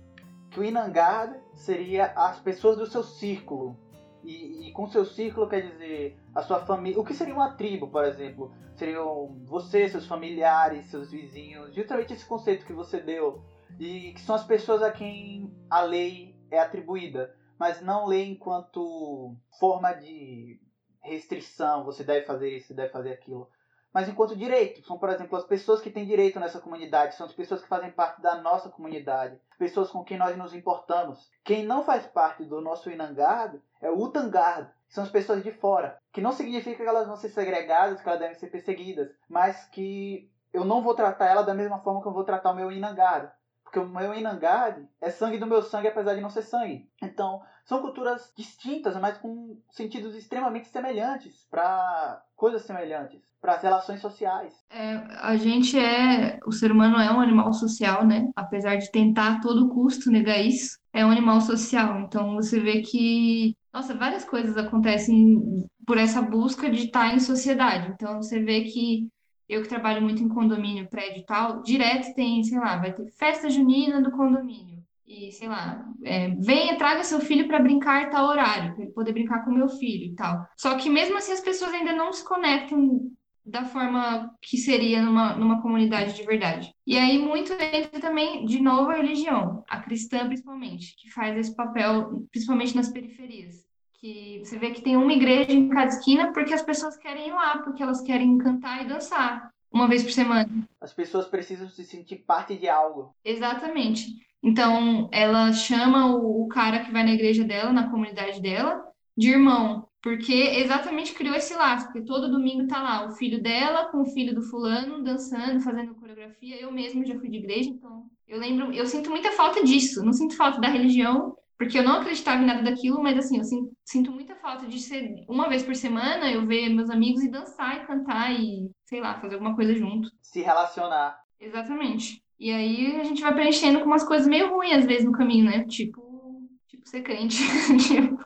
Inangard 0.57 1.39
seria 1.53 2.05
as 2.15 2.39
pessoas 2.39 2.77
do 2.77 2.87
seu 2.87 3.03
círculo. 3.03 3.77
E, 4.23 4.67
e, 4.67 4.71
com 4.73 4.87
seu 4.87 5.05
círculo 5.05 5.47
quer 5.47 5.61
dizer 5.61 6.19
a 6.35 6.41
sua 6.41 6.59
família. 6.65 6.99
O 6.99 7.05
que 7.05 7.13
seria 7.13 7.33
uma 7.33 7.53
tribo, 7.53 7.87
por 7.87 8.03
exemplo? 8.03 8.51
Seriam 8.75 9.37
você, 9.45 9.87
seus 9.87 10.05
familiares, 10.05 10.87
seus 10.87 11.11
vizinhos. 11.11 11.73
Justamente 11.73 12.13
esse 12.13 12.25
conceito 12.25 12.65
que 12.65 12.73
você 12.73 12.99
deu. 12.99 13.43
E 13.79 14.11
que 14.13 14.21
são 14.21 14.35
as 14.35 14.43
pessoas 14.43 14.81
a 14.81 14.91
quem 14.91 15.53
a 15.69 15.81
lei 15.81 16.35
é 16.51 16.59
atribuída. 16.59 17.33
Mas 17.57 17.81
não 17.81 18.07
lei 18.07 18.31
enquanto 18.31 19.35
forma 19.59 19.93
de 19.93 20.59
restrição, 21.01 21.83
você 21.83 22.03
deve 22.03 22.25
fazer 22.25 22.55
isso, 22.55 22.67
você 22.67 22.73
deve 22.73 22.91
fazer 22.91 23.11
aquilo. 23.11 23.49
Mas 23.93 24.07
enquanto 24.07 24.35
direito, 24.35 24.85
são, 24.85 24.97
por 24.97 25.09
exemplo, 25.09 25.37
as 25.37 25.45
pessoas 25.45 25.81
que 25.81 25.89
têm 25.89 26.05
direito 26.05 26.39
nessa 26.39 26.59
comunidade, 26.59 27.15
são 27.15 27.25
as 27.25 27.33
pessoas 27.33 27.61
que 27.61 27.67
fazem 27.67 27.91
parte 27.91 28.21
da 28.21 28.35
nossa 28.35 28.69
comunidade, 28.69 29.39
pessoas 29.57 29.89
com 29.89 30.03
quem 30.03 30.17
nós 30.17 30.37
nos 30.37 30.53
importamos. 30.53 31.29
Quem 31.43 31.65
não 31.65 31.83
faz 31.83 32.05
parte 32.05 32.43
do 32.45 32.61
nosso 32.61 32.89
Inangard 32.89 33.59
é 33.81 33.89
o 33.89 33.99
Utangard, 33.99 34.69
que 34.87 34.93
são 34.93 35.03
as 35.03 35.09
pessoas 35.09 35.43
de 35.43 35.51
fora, 35.51 35.99
que 36.11 36.21
não 36.21 36.31
significa 36.31 36.83
que 36.83 36.89
elas 36.89 37.07
vão 37.07 37.15
ser 37.15 37.29
segregadas, 37.29 37.99
que 37.99 38.07
elas 38.07 38.19
devem 38.19 38.35
ser 38.35 38.47
perseguidas, 38.47 39.09
mas 39.27 39.65
que 39.65 40.31
eu 40.53 40.65
não 40.65 40.81
vou 40.81 40.93
tratar 40.93 41.27
ela 41.27 41.43
da 41.43 41.53
mesma 41.53 41.79
forma 41.79 42.01
que 42.01 42.07
eu 42.07 42.13
vou 42.13 42.23
tratar 42.23 42.51
o 42.51 42.55
meu 42.55 42.71
Inangard. 42.71 43.31
Porque 43.69 43.79
o 43.79 43.87
meu 43.87 44.15
Inangard 44.15 44.83
é 44.99 45.11
sangue 45.11 45.37
do 45.37 45.45
meu 45.45 45.61
sangue, 45.61 45.87
apesar 45.87 46.15
de 46.15 46.21
não 46.21 46.29
ser 46.31 46.41
sangue. 46.41 46.89
Então, 47.03 47.39
são 47.63 47.81
culturas 47.81 48.33
distintas, 48.35 48.99
mas 48.99 49.19
com 49.19 49.55
sentidos 49.69 50.15
extremamente 50.15 50.69
semelhantes 50.69 51.45
para 51.51 52.19
coisas 52.35 52.63
semelhantes, 52.63 53.21
para 53.39 53.53
as 53.53 53.61
relações 53.61 54.01
sociais. 54.01 54.55
É, 54.71 54.95
a 55.21 55.37
gente 55.37 55.77
é, 55.77 56.39
o 56.47 56.51
ser 56.51 56.71
humano 56.71 56.97
é 56.97 57.11
um 57.11 57.21
animal 57.21 57.53
social, 57.53 58.03
né? 58.03 58.27
Apesar 58.35 58.77
de 58.77 58.91
tentar 58.91 59.35
a 59.35 59.39
todo 59.39 59.69
custo 59.69 60.09
negar 60.09 60.39
isso, 60.39 60.79
é 60.91 61.05
um 61.05 61.11
animal 61.11 61.39
social. 61.39 61.99
Então 61.99 62.33
você 62.33 62.59
vê 62.59 62.81
que, 62.81 63.55
nossa, 63.71 63.93
várias 63.93 64.25
coisas 64.25 64.57
acontecem 64.57 65.63
por 65.85 65.99
essa 65.99 66.23
busca 66.23 66.71
de 66.71 66.85
estar 66.85 67.13
em 67.13 67.19
sociedade. 67.19 67.91
Então 67.93 68.15
você 68.15 68.39
vê 68.39 68.63
que 68.63 69.07
eu 69.49 69.63
que 69.63 69.67
trabalho 69.67 70.01
muito 70.01 70.21
em 70.21 70.29
condomínio, 70.29 70.87
prédio 70.87 71.21
e 71.21 71.25
tal, 71.25 71.63
direto 71.63 72.13
tem, 72.13 72.43
sei 72.43 72.59
lá, 72.59 72.77
vai 72.77 72.93
ter 72.93 73.09
festa 73.13 73.49
junina 73.49 73.99
do 73.99 74.11
condomínio. 74.11 74.77
E, 75.07 75.31
sei 75.31 75.47
lá, 75.47 75.83
é, 76.03 76.29
venha, 76.35 76.77
traga 76.77 77.03
seu 77.03 77.19
filho 77.19 77.47
para 77.47 77.59
brincar 77.59 78.11
tal 78.11 78.27
horário, 78.27 78.75
para 78.75 78.83
ele 78.83 78.93
poder 78.93 79.11
brincar 79.11 79.43
com 79.43 79.51
meu 79.51 79.67
filho 79.67 80.05
e 80.05 80.15
tal. 80.15 80.47
Só 80.55 80.77
que 80.77 80.87
mesmo 80.87 81.17
assim 81.17 81.31
as 81.31 81.39
pessoas 81.39 81.73
ainda 81.73 81.93
não 81.93 82.13
se 82.13 82.23
conectam 82.23 83.11
da 83.43 83.65
forma 83.65 84.31
que 84.39 84.55
seria 84.55 85.01
numa, 85.01 85.35
numa 85.35 85.63
comunidade 85.63 86.13
de 86.13 86.23
verdade. 86.23 86.71
E 86.85 86.95
aí 86.95 87.17
muito 87.17 87.51
entra 87.53 87.99
também, 87.99 88.45
de 88.45 88.61
novo, 88.61 88.91
a 88.91 88.97
religião, 88.97 89.63
a 89.67 89.79
cristã 89.79 90.27
principalmente, 90.27 90.95
que 90.95 91.09
faz 91.09 91.35
esse 91.35 91.55
papel, 91.55 92.27
principalmente 92.31 92.75
nas 92.75 92.89
periferias 92.89 93.68
que 93.99 94.41
você 94.43 94.57
vê 94.57 94.71
que 94.71 94.81
tem 94.81 94.95
uma 94.95 95.13
igreja 95.13 95.51
em 95.51 95.69
cada 95.69 95.87
esquina 95.87 96.31
porque 96.31 96.53
as 96.53 96.61
pessoas 96.61 96.97
querem 96.97 97.27
ir 97.27 97.33
lá, 97.33 97.57
porque 97.59 97.83
elas 97.83 98.01
querem 98.01 98.37
cantar 98.37 98.83
e 98.83 98.87
dançar 98.87 99.51
uma 99.71 99.87
vez 99.87 100.03
por 100.03 100.11
semana. 100.11 100.49
As 100.81 100.93
pessoas 100.93 101.27
precisam 101.27 101.69
se 101.69 101.83
sentir 101.83 102.17
parte 102.17 102.55
de 102.57 102.67
algo. 102.67 103.13
Exatamente. 103.23 104.07
Então, 104.41 105.09
ela 105.11 105.51
chama 105.51 106.15
o, 106.15 106.47
cara 106.47 106.79
que 106.79 106.91
vai 106.91 107.03
na 107.03 107.13
igreja 107.13 107.43
dela, 107.43 107.71
na 107.71 107.89
comunidade 107.89 108.41
dela, 108.41 108.83
de 109.17 109.29
irmão, 109.29 109.87
porque 110.01 110.33
exatamente 110.33 111.13
criou 111.13 111.35
esse 111.35 111.53
laço, 111.53 111.87
porque 111.87 112.01
todo 112.01 112.31
domingo 112.31 112.65
tá 112.67 112.81
lá 112.81 113.05
o 113.05 113.11
filho 113.11 113.41
dela 113.43 113.89
com 113.91 114.01
o 114.01 114.05
filho 114.05 114.33
do 114.33 114.41
fulano 114.41 115.03
dançando, 115.03 115.59
fazendo 115.59 115.93
coreografia. 115.95 116.59
Eu 116.59 116.71
mesmo 116.71 117.05
já 117.05 117.19
fui 117.19 117.29
de 117.29 117.37
igreja, 117.37 117.69
então 117.69 118.05
eu 118.25 118.39
lembro, 118.39 118.71
eu 118.71 118.85
sinto 118.85 119.09
muita 119.09 119.31
falta 119.33 119.61
disso. 119.63 120.03
Não 120.05 120.13
sinto 120.13 120.37
falta 120.37 120.61
da 120.61 120.69
religião, 120.69 121.35
porque 121.59 121.77
eu 121.77 121.83
não 121.83 121.99
acreditava 121.99 122.41
em 122.41 122.45
nada 122.45 122.63
daquilo, 122.63 123.03
mas 123.03 123.17
assim, 123.17 123.37
eu 123.37 123.43
sinto 123.83 124.13
muita 124.13 124.33
falta 124.37 124.65
de 124.65 124.79
ser 124.79 125.25
uma 125.27 125.49
vez 125.49 125.61
por 125.61 125.75
semana 125.75 126.31
eu 126.31 126.47
ver 126.47 126.69
meus 126.69 126.89
amigos 126.89 127.21
e 127.21 127.29
dançar 127.29 127.75
e 127.75 127.85
cantar 127.85 128.31
e, 128.31 128.71
sei 128.85 129.01
lá, 129.01 129.19
fazer 129.19 129.35
alguma 129.35 129.57
coisa 129.57 129.75
junto. 129.75 130.09
Se 130.21 130.41
relacionar. 130.41 131.21
Exatamente. 131.37 132.23
E 132.39 132.49
aí 132.49 132.95
a 132.95 133.03
gente 133.03 133.21
vai 133.21 133.33
preenchendo 133.33 133.79
com 133.79 133.87
umas 133.87 134.05
coisas 134.05 134.25
meio 134.25 134.55
ruins 134.55 134.77
às 134.77 134.85
vezes 134.85 135.03
no 135.03 135.11
caminho, 135.11 135.51
né? 135.51 135.65
Tipo, 135.65 136.47
tipo 136.65 136.87
ser 136.87 137.01
crente. 137.01 137.43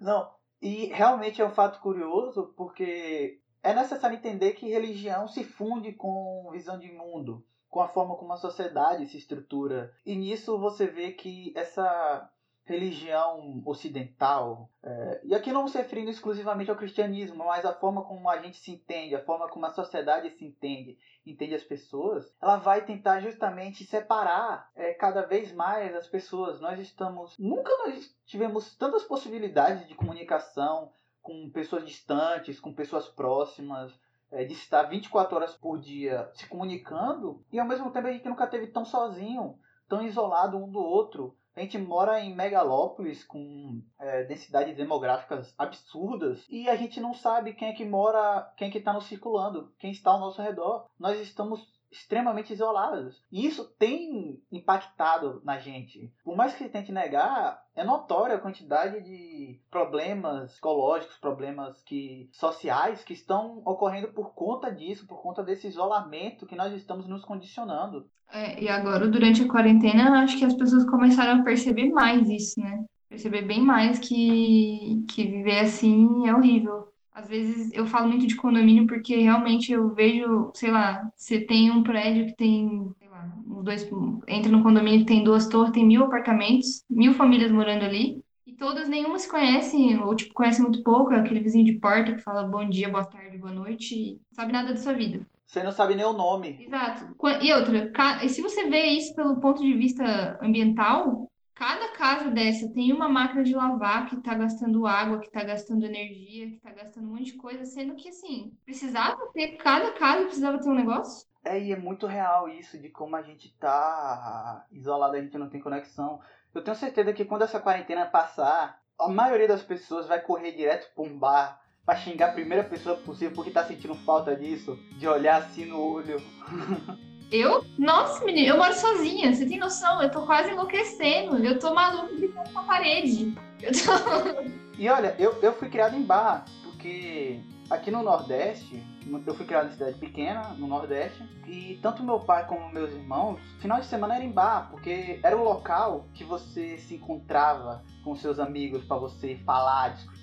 não, 0.00 0.28
e 0.60 0.86
realmente 0.86 1.40
é 1.40 1.46
um 1.46 1.54
fato 1.54 1.80
curioso 1.80 2.52
porque 2.56 3.38
é 3.62 3.72
necessário 3.72 4.16
entender 4.16 4.54
que 4.54 4.68
religião 4.68 5.28
se 5.28 5.44
funde 5.44 5.92
com 5.92 6.50
visão 6.50 6.76
de 6.76 6.90
mundo 6.90 7.46
com 7.68 7.80
a 7.80 7.88
forma 7.88 8.16
como 8.16 8.32
a 8.32 8.38
sociedade 8.38 9.06
se 9.06 9.18
estrutura. 9.18 9.92
E 10.04 10.14
nisso 10.14 10.58
você 10.58 10.86
vê 10.86 11.12
que 11.12 11.52
essa 11.56 12.30
religião 12.66 13.62
ocidental, 13.64 14.68
é, 14.82 15.20
e 15.24 15.34
aqui 15.34 15.52
não 15.52 15.68
se 15.68 15.78
referindo 15.78 16.10
exclusivamente 16.10 16.68
ao 16.68 16.76
cristianismo, 16.76 17.44
mas 17.44 17.64
a 17.64 17.72
forma 17.72 18.02
como 18.02 18.28
a 18.28 18.38
gente 18.38 18.58
se 18.58 18.72
entende, 18.72 19.14
a 19.14 19.24
forma 19.24 19.48
como 19.48 19.66
a 19.66 19.72
sociedade 19.72 20.30
se 20.30 20.44
entende, 20.44 20.98
entende 21.24 21.54
as 21.54 21.62
pessoas, 21.62 22.34
ela 22.42 22.56
vai 22.56 22.84
tentar 22.84 23.20
justamente 23.20 23.84
separar 23.84 24.68
é, 24.74 24.92
cada 24.94 25.22
vez 25.22 25.52
mais 25.52 25.94
as 25.94 26.08
pessoas. 26.08 26.60
Nós 26.60 26.80
estamos. 26.80 27.38
Nunca 27.38 27.70
nós 27.86 28.12
tivemos 28.26 28.74
tantas 28.76 29.04
possibilidades 29.04 29.86
de 29.86 29.94
comunicação 29.94 30.90
com 31.22 31.48
pessoas 31.50 31.84
distantes, 31.84 32.58
com 32.58 32.74
pessoas 32.74 33.08
próximas 33.08 33.96
é, 34.30 34.44
de 34.44 34.52
estar 34.54 34.82
24 34.84 35.36
horas 35.36 35.54
por 35.54 35.78
dia 35.78 36.30
se 36.34 36.48
comunicando 36.48 37.44
e 37.52 37.58
ao 37.58 37.66
mesmo 37.66 37.90
tempo 37.90 38.06
a 38.06 38.12
gente 38.12 38.28
nunca 38.28 38.46
teve 38.46 38.68
tão 38.68 38.84
sozinho, 38.84 39.58
tão 39.88 40.02
isolado 40.02 40.56
um 40.56 40.70
do 40.70 40.80
outro. 40.80 41.36
A 41.54 41.60
gente 41.60 41.78
mora 41.78 42.20
em 42.20 42.34
megalópolis 42.34 43.24
com 43.24 43.82
é, 43.98 44.24
densidades 44.24 44.76
demográficas 44.76 45.54
absurdas 45.56 46.44
e 46.50 46.68
a 46.68 46.76
gente 46.76 47.00
não 47.00 47.14
sabe 47.14 47.54
quem 47.54 47.68
é 47.68 47.72
que 47.72 47.84
mora, 47.84 48.52
quem 48.58 48.68
é 48.68 48.70
que 48.70 48.78
está 48.78 48.92
nos 48.92 49.06
circulando, 49.06 49.72
quem 49.78 49.90
está 49.90 50.10
ao 50.10 50.20
nosso 50.20 50.42
redor. 50.42 50.86
Nós 50.98 51.18
estamos 51.18 51.75
extremamente 51.90 52.52
isolados. 52.52 53.22
E 53.30 53.46
isso 53.46 53.64
tem 53.78 54.40
impactado 54.50 55.40
na 55.44 55.58
gente. 55.58 56.12
Por 56.24 56.36
mais 56.36 56.52
que 56.52 56.64
se 56.64 56.70
tente 56.70 56.92
negar, 56.92 57.62
é 57.74 57.84
notória 57.84 58.36
a 58.36 58.40
quantidade 58.40 59.02
de 59.02 59.60
problemas 59.70 60.52
psicológicos, 60.52 61.16
problemas 61.16 61.82
que 61.82 62.28
sociais 62.32 63.04
que 63.04 63.12
estão 63.12 63.62
ocorrendo 63.64 64.08
por 64.08 64.34
conta 64.34 64.70
disso, 64.70 65.06
por 65.06 65.22
conta 65.22 65.42
desse 65.42 65.66
isolamento 65.66 66.46
que 66.46 66.56
nós 66.56 66.72
estamos 66.72 67.06
nos 67.06 67.24
condicionando. 67.24 68.08
É, 68.32 68.60
e 68.60 68.68
agora, 68.68 69.06
durante 69.06 69.42
a 69.42 69.48
quarentena, 69.48 70.22
acho 70.22 70.36
que 70.38 70.44
as 70.44 70.54
pessoas 70.54 70.84
começaram 70.84 71.40
a 71.40 71.44
perceber 71.44 71.90
mais 71.90 72.28
isso, 72.28 72.60
né? 72.60 72.84
Perceber 73.08 73.42
bem 73.42 73.60
mais 73.60 74.00
que, 74.00 75.04
que 75.08 75.24
viver 75.24 75.60
assim 75.60 76.26
é 76.28 76.34
horrível. 76.34 76.88
Às 77.16 77.28
vezes 77.28 77.72
eu 77.72 77.86
falo 77.86 78.08
muito 78.08 78.26
de 78.26 78.36
condomínio 78.36 78.86
porque 78.86 79.16
realmente 79.16 79.72
eu 79.72 79.88
vejo, 79.94 80.50
sei 80.52 80.70
lá, 80.70 81.10
você 81.16 81.40
tem 81.40 81.70
um 81.70 81.82
prédio 81.82 82.26
que 82.26 82.36
tem, 82.36 82.90
sei 82.98 83.08
lá, 83.08 83.26
dois, 83.62 83.88
entra 84.28 84.52
no 84.52 84.62
condomínio 84.62 85.00
que 85.00 85.06
tem 85.06 85.24
duas 85.24 85.48
torres, 85.48 85.72
tem 85.72 85.86
mil 85.86 86.04
apartamentos, 86.04 86.84
mil 86.90 87.14
famílias 87.14 87.50
morando 87.50 87.86
ali, 87.86 88.22
e 88.46 88.52
todas, 88.52 88.86
nenhuma 88.86 89.18
se 89.18 89.30
conhecem, 89.30 89.98
ou 89.98 90.14
tipo, 90.14 90.34
conhecem 90.34 90.62
muito 90.62 90.82
pouco, 90.82 91.14
é 91.14 91.20
aquele 91.20 91.40
vizinho 91.40 91.64
de 91.64 91.80
porta 91.80 92.12
que 92.12 92.20
fala 92.20 92.42
bom 92.42 92.68
dia, 92.68 92.90
boa 92.90 93.06
tarde, 93.06 93.38
boa 93.38 93.52
noite, 93.52 93.94
e 93.94 94.20
sabe 94.32 94.52
nada 94.52 94.74
da 94.74 94.76
sua 94.78 94.92
vida. 94.92 95.26
Você 95.46 95.62
não 95.62 95.72
sabe 95.72 95.94
nem 95.94 96.04
o 96.04 96.12
nome. 96.12 96.66
Exato. 96.66 97.16
E 97.40 97.52
outra, 97.54 97.90
e 98.22 98.28
se 98.28 98.42
você 98.42 98.68
vê 98.68 98.88
isso 98.88 99.14
pelo 99.14 99.40
ponto 99.40 99.62
de 99.62 99.72
vista 99.72 100.38
ambiental, 100.42 101.30
Cada 101.56 101.88
casa 101.88 102.30
dessa 102.30 102.68
tem 102.68 102.92
uma 102.92 103.08
máquina 103.08 103.42
de 103.42 103.54
lavar 103.54 104.06
que 104.06 104.14
está 104.14 104.34
gastando 104.34 104.86
água, 104.86 105.18
que 105.18 105.26
está 105.26 105.42
gastando 105.42 105.86
energia, 105.86 106.50
que 106.50 106.56
está 106.56 106.70
gastando 106.70 107.08
um 107.08 107.12
monte 107.12 107.32
de 107.32 107.38
coisa, 107.38 107.64
sendo 107.64 107.94
que 107.94 108.10
assim, 108.10 108.52
precisava 108.62 109.16
ter, 109.32 109.56
cada 109.56 109.90
casa 109.92 110.26
precisava 110.26 110.58
ter 110.58 110.68
um 110.68 110.74
negócio. 110.74 111.26
É, 111.42 111.58
e 111.58 111.72
é 111.72 111.76
muito 111.76 112.06
real 112.06 112.46
isso 112.46 112.78
de 112.78 112.90
como 112.90 113.16
a 113.16 113.22
gente 113.22 113.56
tá 113.56 114.66
isolado, 114.70 115.16
a 115.16 115.20
gente 115.22 115.38
não 115.38 115.48
tem 115.48 115.58
conexão. 115.58 116.20
Eu 116.54 116.62
tenho 116.62 116.76
certeza 116.76 117.14
que 117.14 117.24
quando 117.24 117.42
essa 117.42 117.58
quarentena 117.58 118.04
passar, 118.04 118.78
a 119.00 119.08
maioria 119.08 119.48
das 119.48 119.62
pessoas 119.62 120.06
vai 120.06 120.20
correr 120.20 120.52
direto 120.52 120.94
para 120.94 121.04
um 121.04 121.18
bar 121.18 121.62
pra 121.86 121.96
xingar 121.96 122.28
a 122.28 122.32
primeira 122.34 122.64
pessoa 122.64 122.96
possível 122.96 123.34
porque 123.34 123.50
tá 123.50 123.64
sentindo 123.64 123.94
falta 123.94 124.36
disso, 124.36 124.76
de 124.98 125.08
olhar 125.08 125.38
assim 125.38 125.64
no 125.64 125.80
olho. 125.80 126.18
Eu? 127.30 127.64
Nossa, 127.78 128.24
menina, 128.24 128.48
eu 128.48 128.56
moro 128.56 128.74
sozinha, 128.74 129.34
você 129.34 129.46
tem 129.46 129.58
noção? 129.58 130.00
Eu 130.02 130.10
tô 130.10 130.22
quase 130.22 130.50
enlouquecendo. 130.50 131.44
Eu 131.44 131.58
tô 131.58 131.74
maluco 131.74 132.14
gritando 132.14 132.50
com 132.52 132.58
a 132.58 132.62
parede. 132.62 133.34
Tô... 133.60 134.56
E 134.78 134.88
olha, 134.88 135.16
eu, 135.18 135.32
eu 135.42 135.52
fui 135.54 135.68
criado 135.68 135.96
em 135.96 136.02
Barra, 136.02 136.44
porque 136.62 136.86
porque 136.86 137.40
aqui 137.68 137.90
no 137.90 138.02
Nordeste, 138.02 138.80
eu 139.26 139.34
fui 139.34 139.44
criado 139.44 139.68
em 139.68 139.72
cidade 139.72 139.98
pequena, 139.98 140.50
no 140.56 140.68
Nordeste, 140.68 141.20
e 141.48 141.78
tanto 141.82 142.04
meu 142.04 142.20
pai 142.20 142.46
como 142.46 142.72
meus 142.72 142.92
irmãos, 142.92 143.40
final 143.58 143.80
de 143.80 143.86
semana 143.86 144.14
era 144.14 144.24
em 144.24 144.30
bar, 144.30 144.68
porque 144.70 145.18
era 145.20 145.36
o 145.36 145.42
local 145.42 146.06
que 146.14 146.22
você 146.22 146.78
se 146.78 146.94
encontrava 146.94 147.82
com 148.04 148.14
seus 148.14 148.38
amigos 148.38 148.84
para 148.84 148.96
você 148.98 149.36
falar, 149.44 149.94
discutir, 149.94 150.15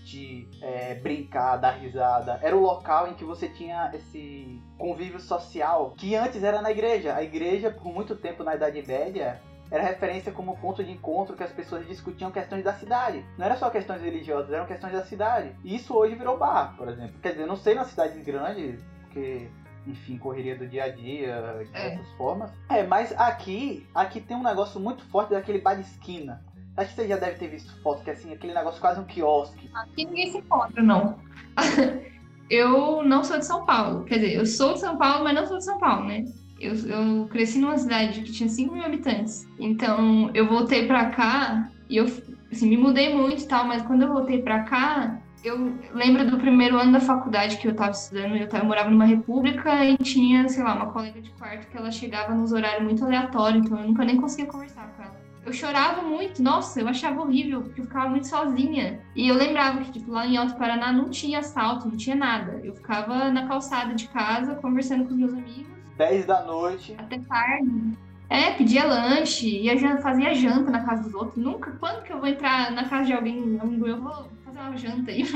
é, 0.61 0.95
brincar, 0.95 1.57
dar 1.57 1.71
risada. 1.71 2.39
Era 2.41 2.55
o 2.55 2.61
local 2.61 3.07
em 3.07 3.13
que 3.13 3.23
você 3.23 3.47
tinha 3.47 3.91
esse 3.93 4.61
convívio 4.77 5.19
social 5.19 5.93
que 5.97 6.15
antes 6.15 6.43
era 6.43 6.61
na 6.61 6.71
igreja. 6.71 7.15
A 7.15 7.23
igreja, 7.23 7.71
por 7.71 7.93
muito 7.93 8.15
tempo 8.15 8.43
na 8.43 8.55
Idade 8.55 8.85
Média, 8.85 9.41
era 9.71 9.83
referência 9.83 10.31
como 10.31 10.57
ponto 10.57 10.83
de 10.83 10.91
encontro 10.91 11.35
que 11.35 11.43
as 11.43 11.51
pessoas 11.51 11.87
discutiam 11.87 12.31
questões 12.31 12.63
da 12.63 12.73
cidade. 12.73 13.25
Não 13.37 13.45
era 13.45 13.55
só 13.55 13.69
questões 13.69 14.01
religiosas, 14.01 14.51
eram 14.51 14.65
questões 14.65 14.93
da 14.93 15.03
cidade. 15.03 15.55
E 15.63 15.75
isso 15.75 15.95
hoje 15.95 16.15
virou 16.15 16.37
bar, 16.37 16.75
por 16.77 16.87
exemplo. 16.87 17.15
Quer 17.21 17.31
dizer, 17.31 17.45
não 17.45 17.55
sei 17.55 17.73
nas 17.73 17.87
cidades 17.87 18.23
grandes, 18.23 18.83
porque 19.01 19.49
enfim, 19.85 20.17
correria 20.17 20.57
do 20.57 20.67
dia 20.67 20.85
a 20.85 20.89
dia, 20.89 21.65
de 21.71 21.77
é. 21.77 21.99
formas. 22.17 22.51
É, 22.69 22.83
mas 22.83 23.11
aqui, 23.17 23.85
aqui 23.93 24.21
tem 24.21 24.37
um 24.37 24.43
negócio 24.43 24.79
muito 24.79 25.03
forte 25.05 25.31
daquele 25.31 25.59
bar 25.59 25.75
de 25.75 25.81
esquina. 25.81 26.43
Acho 26.75 26.89
que 26.89 27.01
você 27.01 27.07
já 27.07 27.17
deve 27.17 27.37
ter 27.37 27.47
visto 27.49 27.75
foto, 27.81 28.03
que 28.03 28.09
é 28.09 28.13
assim, 28.13 28.33
aquele 28.33 28.53
negócio 28.53 28.81
quase 28.81 28.99
um 28.99 29.05
quiosque. 29.05 29.69
Aqui 29.73 30.05
ninguém 30.05 30.31
se 30.31 30.37
encontra, 30.39 30.81
não. 30.81 31.19
eu 32.49 33.03
não 33.03 33.23
sou 33.23 33.37
de 33.37 33.45
São 33.45 33.65
Paulo. 33.65 34.05
Quer 34.05 34.15
dizer, 34.15 34.33
eu 34.33 34.45
sou 34.45 34.73
de 34.73 34.79
São 34.79 34.97
Paulo, 34.97 35.23
mas 35.23 35.35
não 35.35 35.45
sou 35.45 35.57
de 35.57 35.65
São 35.65 35.77
Paulo, 35.77 36.05
né? 36.05 36.25
Eu, 36.59 36.73
eu 36.73 37.27
cresci 37.27 37.59
numa 37.59 37.77
cidade 37.77 38.21
que 38.21 38.31
tinha 38.31 38.49
5 38.49 38.73
mil 38.73 38.83
habitantes. 38.83 39.47
Então, 39.59 40.31
eu 40.33 40.47
voltei 40.47 40.87
pra 40.87 41.09
cá 41.09 41.69
e 41.89 41.97
eu 41.97 42.05
assim, 42.51 42.69
me 42.69 42.77
mudei 42.77 43.13
muito 43.13 43.43
e 43.43 43.47
tal, 43.47 43.65
mas 43.65 43.83
quando 43.83 44.03
eu 44.03 44.07
voltei 44.13 44.41
pra 44.41 44.63
cá, 44.63 45.21
eu 45.43 45.77
lembro 45.93 46.25
do 46.29 46.37
primeiro 46.37 46.77
ano 46.77 46.93
da 46.93 46.99
faculdade 46.99 47.57
que 47.57 47.67
eu 47.67 47.75
tava 47.75 47.91
estudando, 47.91 48.35
eu, 48.35 48.47
tava, 48.47 48.63
eu 48.63 48.67
morava 48.67 48.89
numa 48.89 49.05
república 49.05 49.83
e 49.85 49.97
tinha, 49.97 50.47
sei 50.47 50.63
lá, 50.63 50.73
uma 50.73 50.91
colega 50.91 51.21
de 51.21 51.29
quarto 51.31 51.67
que 51.67 51.77
ela 51.77 51.91
chegava 51.91 52.33
nos 52.33 52.51
horários 52.51 52.83
muito 52.83 53.03
aleatórios, 53.03 53.65
então 53.65 53.79
eu 53.79 53.87
nunca 53.87 54.05
nem 54.05 54.17
conseguia 54.17 54.45
conversar 54.45 54.87
com 54.95 55.03
ela. 55.03 55.22
Eu 55.45 55.51
chorava 55.51 56.01
muito, 56.01 56.41
nossa, 56.41 56.79
eu 56.79 56.87
achava 56.87 57.21
horrível, 57.21 57.61
porque 57.61 57.81
eu 57.81 57.85
ficava 57.85 58.09
muito 58.09 58.27
sozinha. 58.27 59.01
E 59.15 59.27
eu 59.27 59.35
lembrava 59.35 59.81
que, 59.81 59.91
tipo, 59.91 60.11
lá 60.11 60.25
em 60.25 60.37
Alto 60.37 60.55
Paraná 60.55 60.91
não 60.91 61.09
tinha 61.09 61.39
assalto, 61.39 61.87
não 61.87 61.97
tinha 61.97 62.15
nada. 62.15 62.61
Eu 62.63 62.73
ficava 62.73 63.29
na 63.29 63.47
calçada 63.47 63.93
de 63.93 64.07
casa, 64.07 64.55
conversando 64.55 65.05
com 65.05 65.13
meus 65.13 65.33
amigos, 65.33 65.73
10 65.97 66.25
da 66.25 66.43
noite. 66.43 66.95
Até 66.97 67.19
tarde. 67.19 67.97
É, 68.29 68.51
pedia 68.51 68.85
lanche, 68.85 69.47
ia, 69.47 70.01
fazia 70.01 70.33
janta 70.33 70.71
na 70.71 70.83
casa 70.83 71.03
dos 71.03 71.13
outros. 71.13 71.37
Nunca, 71.37 71.71
quando 71.79 72.03
que 72.03 72.11
eu 72.11 72.19
vou 72.19 72.27
entrar 72.27 72.71
na 72.71 72.87
casa 72.87 73.05
de 73.05 73.13
alguém, 73.13 73.59
eu 73.61 74.01
vou 74.01 74.27
fazer 74.53 74.59
uma 74.59 74.77
janta 74.77 75.11
aí. 75.11 75.23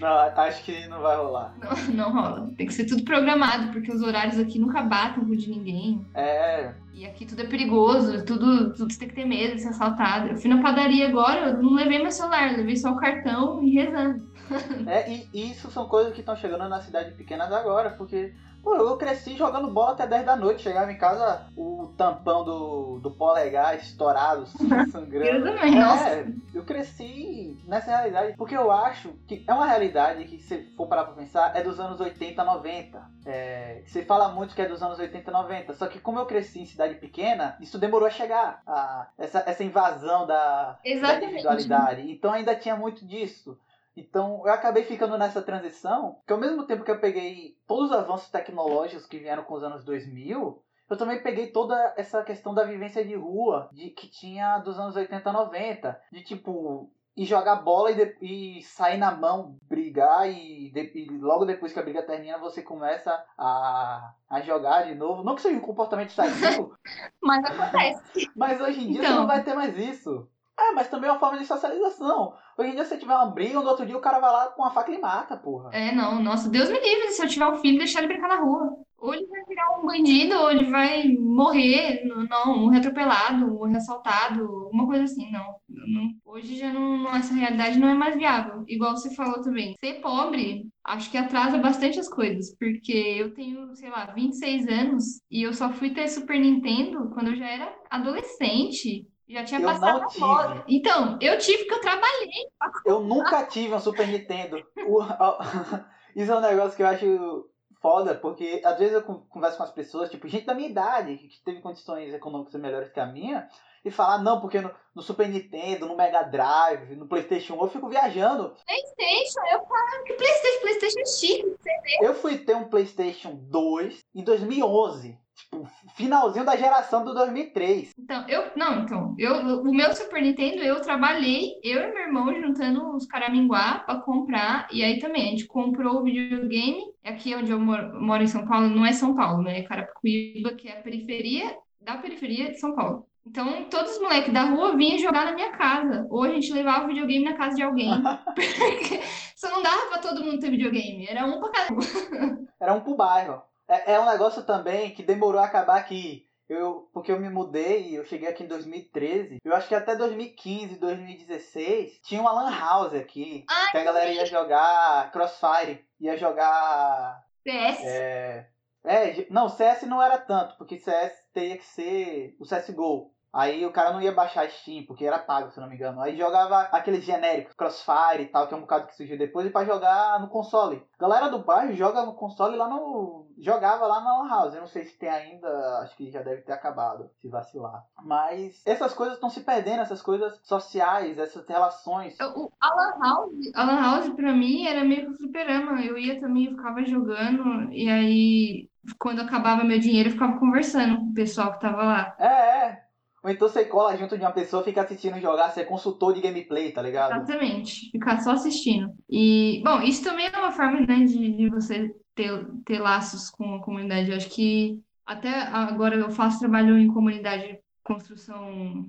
não, 0.00 0.08
acho 0.42 0.64
que 0.64 0.86
não 0.88 1.00
vai 1.00 1.16
rolar. 1.16 1.54
Não, 1.58 1.94
não 1.94 2.12
rola. 2.12 2.50
Tem 2.56 2.66
que 2.66 2.74
ser 2.74 2.86
tudo 2.86 3.04
programado, 3.04 3.72
porque 3.72 3.92
os 3.92 4.02
horários 4.02 4.38
aqui 4.38 4.58
nunca 4.58 4.82
batem 4.82 5.24
com 5.24 5.30
o 5.30 5.36
de 5.36 5.48
ninguém. 5.48 6.04
É. 6.14 6.74
E 6.92 7.06
aqui 7.06 7.24
tudo 7.26 7.42
é 7.42 7.46
perigoso, 7.46 8.24
tudo, 8.24 8.72
tudo 8.72 8.92
você 8.92 8.98
tem 8.98 9.08
que 9.08 9.14
ter 9.14 9.26
medo 9.26 9.54
de 9.54 9.62
ser 9.62 9.68
assaltado. 9.68 10.28
Eu 10.28 10.36
fui 10.36 10.48
na 10.50 10.62
padaria 10.62 11.08
agora, 11.08 11.50
eu 11.50 11.62
não 11.62 11.74
levei 11.74 11.98
meu 11.98 12.10
celular, 12.10 12.56
levei 12.56 12.76
só 12.76 12.90
o 12.92 12.96
cartão 12.96 13.62
e 13.62 13.70
rezando. 13.70 14.36
É, 14.86 15.10
e 15.10 15.50
isso 15.50 15.68
são 15.72 15.88
coisas 15.88 16.12
que 16.12 16.20
estão 16.20 16.36
chegando 16.36 16.68
na 16.68 16.80
cidade 16.80 17.10
pequenas 17.16 17.50
agora, 17.50 17.90
porque 17.90 18.32
Pô, 18.66 18.74
eu 18.74 18.96
cresci 18.96 19.36
jogando 19.36 19.70
bola 19.70 19.92
até 19.92 20.08
10 20.08 20.26
da 20.26 20.34
noite. 20.34 20.64
Chegava 20.64 20.90
em 20.90 20.98
casa, 20.98 21.46
o 21.56 21.94
tampão 21.96 22.42
do, 22.42 22.98
do 22.98 23.12
polegar 23.12 23.76
estourado, 23.76 24.44
sangrando. 24.90 25.24
eu 25.24 25.44
também, 25.44 25.80
é, 25.80 26.26
eu 26.52 26.64
cresci 26.64 27.56
nessa 27.64 27.92
realidade. 27.92 28.36
Porque 28.36 28.56
eu 28.56 28.72
acho 28.72 29.10
que 29.28 29.44
é 29.46 29.54
uma 29.54 29.66
realidade 29.66 30.24
que, 30.24 30.38
se 30.38 30.64
for 30.76 30.88
parar 30.88 31.04
pra 31.04 31.14
pensar, 31.14 31.56
é 31.56 31.62
dos 31.62 31.78
anos 31.78 32.00
80, 32.00 32.42
90. 32.42 33.00
É, 33.24 33.82
você 33.86 34.04
fala 34.04 34.30
muito 34.30 34.52
que 34.52 34.62
é 34.62 34.66
dos 34.66 34.82
anos 34.82 34.98
80, 34.98 35.30
90. 35.30 35.72
Só 35.74 35.86
que 35.86 36.00
como 36.00 36.18
eu 36.18 36.26
cresci 36.26 36.58
em 36.58 36.66
cidade 36.66 36.96
pequena, 36.96 37.56
isso 37.60 37.78
demorou 37.78 38.08
a 38.08 38.10
chegar. 38.10 38.62
A, 38.66 39.06
essa, 39.16 39.44
essa 39.46 39.62
invasão 39.62 40.26
da, 40.26 40.76
da 40.82 41.14
individualidade. 41.22 42.10
Então 42.10 42.32
ainda 42.32 42.56
tinha 42.56 42.74
muito 42.74 43.06
disso. 43.06 43.56
Então 43.96 44.42
eu 44.44 44.52
acabei 44.52 44.84
ficando 44.84 45.16
nessa 45.16 45.40
transição, 45.40 46.20
que 46.26 46.32
ao 46.32 46.38
mesmo 46.38 46.66
tempo 46.66 46.84
que 46.84 46.90
eu 46.90 47.00
peguei 47.00 47.56
todos 47.66 47.90
os 47.90 47.96
avanços 47.96 48.30
tecnológicos 48.30 49.06
que 49.06 49.18
vieram 49.18 49.44
com 49.44 49.54
os 49.54 49.62
anos 49.62 49.84
2000, 49.84 50.62
eu 50.88 50.96
também 50.96 51.22
peguei 51.22 51.50
toda 51.50 51.94
essa 51.96 52.22
questão 52.22 52.54
da 52.54 52.64
vivência 52.64 53.04
de 53.04 53.14
rua, 53.14 53.68
de 53.72 53.90
que 53.90 54.06
tinha 54.08 54.58
dos 54.58 54.78
anos 54.78 54.94
80, 54.94 55.32
90, 55.32 56.00
de 56.12 56.22
tipo 56.22 56.90
e 57.16 57.24
jogar 57.24 57.56
bola 57.56 57.90
e, 57.90 57.94
de, 57.94 58.16
e 58.20 58.62
sair 58.62 58.98
na 58.98 59.10
mão, 59.10 59.56
brigar 59.62 60.30
e, 60.30 60.70
de, 60.70 60.92
e, 60.94 61.08
logo 61.18 61.46
depois 61.46 61.72
que 61.72 61.80
a 61.80 61.82
briga 61.82 62.02
termina 62.02 62.36
você 62.36 62.62
começa 62.62 63.10
a, 63.38 64.12
a 64.28 64.40
jogar 64.42 64.82
de 64.82 64.94
novo. 64.94 65.24
Não 65.24 65.34
que 65.34 65.40
seja 65.40 65.56
um 65.56 65.62
comportamento 65.62 66.10
sadio, 66.10 66.76
mas 67.22 67.42
acontece. 67.44 68.30
Mas 68.36 68.60
hoje 68.60 68.84
em 68.84 68.92
dia 68.92 69.00
então... 69.00 69.12
você 69.12 69.18
não 69.18 69.26
vai 69.26 69.42
ter 69.42 69.54
mais 69.54 69.78
isso. 69.78 70.28
É, 70.58 70.72
mas 70.72 70.88
também 70.88 71.08
é 71.08 71.12
uma 71.12 71.18
forma 71.20 71.38
de 71.38 71.44
socialização. 71.44 72.32
Hoje 72.56 72.70
em 72.70 72.74
dia, 72.74 72.84
se 72.84 72.90
você 72.90 72.98
tiver 72.98 73.14
uma 73.14 73.26
briga, 73.26 73.60
no 73.60 73.68
outro 73.68 73.84
dia 73.84 73.96
o 73.96 74.00
cara 74.00 74.18
vai 74.18 74.32
lá 74.32 74.46
com 74.48 74.62
uma 74.62 74.70
faca 74.70 74.90
e 74.90 74.98
mata, 74.98 75.36
porra. 75.36 75.70
É, 75.72 75.94
não, 75.94 76.22
nossa, 76.22 76.48
Deus 76.48 76.70
me 76.70 76.80
livre 76.80 77.10
se 77.10 77.22
eu 77.22 77.28
tiver 77.28 77.46
um 77.46 77.56
filho 77.56 77.78
deixar 77.78 77.98
ele 78.00 78.08
brincar 78.08 78.28
na 78.28 78.40
rua. 78.40 78.76
Ou 78.98 79.12
ele 79.12 79.26
vai 79.26 79.44
virar 79.44 79.78
um 79.78 79.86
bandido, 79.86 80.34
ou 80.34 80.50
ele 80.50 80.70
vai 80.70 81.08
morrer, 81.08 82.02
não, 82.30 82.58
morrer 82.58 82.78
atropelado, 82.78 83.46
morrer 83.46 83.76
assaltado, 83.76 84.42
alguma 84.42 84.86
coisa 84.86 85.04
assim, 85.04 85.30
não. 85.30 85.56
não 85.68 86.10
hoje 86.36 86.56
já 86.56 86.72
não, 86.72 87.14
essa 87.14 87.34
realidade 87.34 87.78
não 87.78 87.88
é 87.88 87.94
mais 87.94 88.16
viável. 88.16 88.64
Igual 88.68 88.96
você 88.96 89.14
falou 89.14 89.40
também. 89.42 89.74
Ser 89.80 90.00
pobre, 90.00 90.68
acho 90.84 91.10
que 91.10 91.16
atrasa 91.16 91.58
bastante 91.58 91.98
as 91.98 92.08
coisas, 92.08 92.54
porque 92.58 92.92
eu 92.92 93.32
tenho, 93.32 93.74
sei 93.74 93.90
lá, 93.90 94.06
26 94.06 94.68
anos 94.68 95.04
e 95.30 95.42
eu 95.42 95.52
só 95.52 95.70
fui 95.70 95.90
ter 95.90 96.08
Super 96.08 96.38
Nintendo 96.38 97.10
quando 97.10 97.28
eu 97.28 97.36
já 97.36 97.48
era 97.48 97.74
adolescente. 97.90 99.06
Já 99.28 99.44
tinha 99.44 99.60
eu 99.60 99.66
passado 99.66 100.00
não 100.00 100.08
tive. 100.08 100.64
Então, 100.68 101.18
eu 101.20 101.38
tive 101.38 101.64
que 101.64 101.74
eu 101.74 101.80
trabalhei. 101.80 102.48
Eu 102.84 103.00
nunca 103.00 103.44
tive 103.44 103.74
um 103.74 103.80
Super 103.80 104.06
Nintendo. 104.06 104.64
Isso 106.14 106.32
é 106.32 106.36
um 106.36 106.40
negócio 106.40 106.76
que 106.76 106.82
eu 106.82 106.86
acho 106.86 107.50
foda, 107.80 108.14
porque 108.14 108.62
às 108.64 108.78
vezes 108.78 108.94
eu 108.94 109.02
converso 109.02 109.56
com 109.56 109.62
as 109.62 109.70
pessoas, 109.70 110.10
tipo, 110.10 110.28
gente 110.28 110.46
da 110.46 110.54
minha 110.54 110.68
idade, 110.68 111.16
que 111.16 111.44
teve 111.44 111.60
condições 111.60 112.12
econômicas 112.14 112.60
melhores 112.60 112.90
que 112.90 112.98
a 112.98 113.06
minha, 113.06 113.48
e 113.84 113.90
falar, 113.90 114.18
não, 114.18 114.40
porque 114.40 114.60
no, 114.60 114.70
no, 114.94 115.02
Super 115.02 115.28
Nintendo, 115.28 115.86
no 115.86 115.96
Mega 115.96 116.22
Drive, 116.22 116.96
no 116.96 117.06
Playstation 117.06 117.54
1, 117.54 117.60
eu 117.60 117.68
fico 117.68 117.88
viajando. 117.88 118.54
Playstation? 118.66 119.40
Eu 119.52 119.64
falo 119.66 120.04
que 120.04 120.14
Playstation, 120.14 120.60
Playstation 120.60 121.06
X, 121.06 121.56
Eu 122.00 122.14
fui 122.14 122.38
ter 122.38 122.56
um 122.56 122.68
Playstation 122.68 123.36
2 123.36 124.00
em 124.14 124.24
2011 124.24 125.16
tipo, 125.36 125.68
finalzinho 125.94 126.44
da 126.44 126.56
geração 126.56 127.04
do 127.04 127.14
2003. 127.14 127.92
Então, 127.98 128.26
eu, 128.28 128.50
não, 128.56 128.80
então, 128.80 129.14
eu, 129.18 129.60
o 129.60 129.74
meu 129.74 129.94
Super 129.94 130.22
Nintendo, 130.22 130.62
eu 130.62 130.80
trabalhei, 130.80 131.52
eu 131.62 131.82
e 131.82 131.92
meu 131.92 132.02
irmão 132.02 132.34
juntando 132.40 132.96
os 132.96 133.06
caraminguá 133.06 133.80
para 133.80 134.00
comprar, 134.00 134.66
e 134.72 134.82
aí 134.82 134.98
também, 134.98 135.28
a 135.28 135.30
gente 135.30 135.46
comprou 135.46 136.00
o 136.00 136.02
videogame, 136.02 136.82
aqui 137.04 137.34
onde 137.34 137.52
eu 137.52 137.60
moro, 137.60 138.00
moro 138.00 138.22
em 138.22 138.26
São 138.26 138.46
Paulo, 138.46 138.68
não 138.68 138.84
é 138.84 138.92
São 138.92 139.14
Paulo, 139.14 139.42
né, 139.42 139.60
é 139.60 139.62
Carapicuíba, 139.62 140.54
que 140.54 140.68
é 140.68 140.78
a 140.78 140.82
periferia 140.82 141.56
da 141.80 141.98
periferia 141.98 142.50
de 142.50 142.58
São 142.58 142.74
Paulo. 142.74 143.06
Então, 143.24 143.64
todos 143.64 143.92
os 143.92 144.00
moleques 144.00 144.32
da 144.32 144.42
rua 144.44 144.76
vinham 144.76 144.98
jogar 144.98 145.24
na 145.24 145.32
minha 145.32 145.50
casa. 145.50 146.06
Ou 146.10 146.22
a 146.22 146.28
gente 146.28 146.52
levava 146.52 146.84
o 146.84 146.88
videogame 146.88 147.24
na 147.24 147.36
casa 147.36 147.56
de 147.56 147.62
alguém. 147.62 147.90
Porque 148.34 149.00
só 149.34 149.50
não 149.50 149.62
dava 149.62 149.86
pra 149.86 149.98
todo 149.98 150.24
mundo 150.24 150.38
ter 150.38 150.48
videogame. 150.48 151.08
Era 151.08 151.26
um 151.26 151.40
pra 151.40 151.50
cada 151.50 151.74
um. 151.74 152.46
Era 152.60 152.72
um 152.72 152.80
pro 152.80 152.94
bairro. 152.94 153.42
É, 153.68 153.94
é 153.94 154.00
um 154.00 154.06
negócio 154.06 154.42
também 154.44 154.92
que 154.92 155.02
demorou 155.02 155.40
a 155.40 155.44
acabar 155.44 155.76
aqui. 155.76 156.26
Eu, 156.48 156.88
porque 156.92 157.10
eu 157.10 157.18
me 157.18 157.28
mudei, 157.28 157.98
eu 157.98 158.04
cheguei 158.04 158.28
aqui 158.28 158.44
em 158.44 158.46
2013. 158.46 159.38
Eu 159.44 159.54
acho 159.54 159.66
que 159.66 159.74
até 159.74 159.96
2015, 159.96 160.76
2016, 160.76 162.00
tinha 162.02 162.20
uma 162.20 162.32
Lan 162.32 162.56
House 162.56 162.94
aqui. 162.94 163.44
Ai, 163.48 163.70
que 163.72 163.78
a 163.78 163.84
galera 163.84 164.12
ia 164.12 164.24
jogar 164.24 165.10
Crossfire, 165.10 165.84
ia 166.00 166.16
jogar. 166.16 167.24
CS? 167.42 167.80
É, 167.82 168.48
é, 168.84 169.26
não, 169.28 169.48
CS 169.48 169.82
não 169.82 170.00
era 170.00 170.18
tanto, 170.18 170.56
porque 170.56 170.78
CS 170.78 171.12
teria 171.32 171.58
que 171.58 171.64
ser 171.64 172.36
o 172.38 172.44
CSGO. 172.44 173.12
Aí 173.36 173.66
o 173.66 173.70
cara 173.70 173.92
não 173.92 174.00
ia 174.00 174.12
baixar 174.12 174.48
Steam, 174.48 174.86
porque 174.86 175.04
era 175.04 175.18
pago, 175.18 175.50
se 175.50 175.60
não 175.60 175.68
me 175.68 175.74
engano. 175.74 176.00
Aí 176.00 176.16
jogava 176.16 176.60
aqueles 176.72 177.04
genéricos, 177.04 177.52
Crossfire 177.52 178.22
e 178.22 178.26
tal, 178.28 178.48
que 178.48 178.54
é 178.54 178.56
um 178.56 178.62
bocado 178.62 178.86
que 178.86 178.96
surgiu 178.96 179.18
depois, 179.18 179.46
e 179.46 179.50
pra 179.50 179.66
jogar 179.66 180.18
no 180.18 180.28
console. 180.28 180.82
Galera 180.98 181.28
do 181.28 181.40
bairro 181.40 181.74
joga 181.74 182.06
no 182.06 182.14
console 182.14 182.56
lá 182.56 182.66
no. 182.66 183.26
Jogava 183.38 183.86
lá 183.86 184.00
na 184.00 184.22
Lan 184.22 184.28
House. 184.30 184.54
Eu 184.54 184.62
não 184.62 184.66
sei 184.66 184.86
se 184.86 184.98
tem 184.98 185.10
ainda, 185.10 185.48
acho 185.80 185.94
que 185.94 186.10
já 186.10 186.22
deve 186.22 186.40
ter 186.40 186.52
acabado, 186.52 187.10
se 187.20 187.28
vacilar. 187.28 187.84
Mas 188.02 188.62
essas 188.64 188.94
coisas 188.94 189.16
estão 189.16 189.28
se 189.28 189.40
perdendo, 189.40 189.82
essas 189.82 190.00
coisas 190.00 190.40
sociais, 190.42 191.18
essas 191.18 191.46
relações. 191.46 192.16
O, 192.18 192.50
a 192.58 192.74
Lan 192.74 192.98
House, 192.98 193.52
a 193.54 193.64
Lan 193.64 193.82
House 193.82 194.08
pra 194.14 194.32
mim 194.32 194.66
era 194.66 194.82
meio 194.82 195.02
que 195.02 195.10
um 195.10 195.16
fliperama. 195.16 195.84
Eu 195.84 195.98
ia 195.98 196.18
também, 196.18 196.46
eu 196.46 196.52
ficava 196.52 196.82
jogando, 196.82 197.70
e 197.70 197.86
aí 197.86 198.70
quando 198.98 199.20
acabava 199.20 199.64
meu 199.64 199.78
dinheiro, 199.78 200.08
eu 200.08 200.12
ficava 200.12 200.38
conversando 200.38 200.96
com 200.96 201.06
o 201.10 201.14
pessoal 201.14 201.52
que 201.52 201.60
tava 201.60 201.82
lá. 201.82 202.14
É, 202.18 202.26
é. 202.26 202.85
Ou 203.26 203.32
então 203.32 203.48
você 203.48 203.64
cola 203.64 203.96
junto 203.96 204.16
de 204.16 204.22
uma 204.22 204.30
pessoa, 204.30 204.62
fica 204.62 204.82
assistindo 204.82 205.20
jogar, 205.20 205.50
você 205.50 205.62
é 205.62 205.64
consultor 205.64 206.14
de 206.14 206.20
gameplay, 206.20 206.70
tá 206.70 206.80
ligado? 206.80 207.10
Exatamente. 207.10 207.90
Ficar 207.90 208.20
só 208.20 208.30
assistindo. 208.30 208.94
E, 209.10 209.60
bom, 209.64 209.82
isso 209.82 210.04
também 210.04 210.26
é 210.32 210.38
uma 210.38 210.52
forma, 210.52 210.78
né, 210.82 211.04
de, 211.04 211.32
de 211.32 211.50
você 211.50 211.92
ter, 212.14 212.46
ter 212.64 212.78
laços 212.78 213.28
com 213.28 213.56
a 213.56 213.62
comunidade. 213.64 214.12
Eu 214.12 214.16
acho 214.16 214.30
que 214.30 214.80
até 215.04 215.28
agora 215.28 215.96
eu 215.96 216.08
faço 216.08 216.38
trabalho 216.38 216.78
em 216.78 216.86
comunidade 216.86 217.58
construção, 217.82 218.86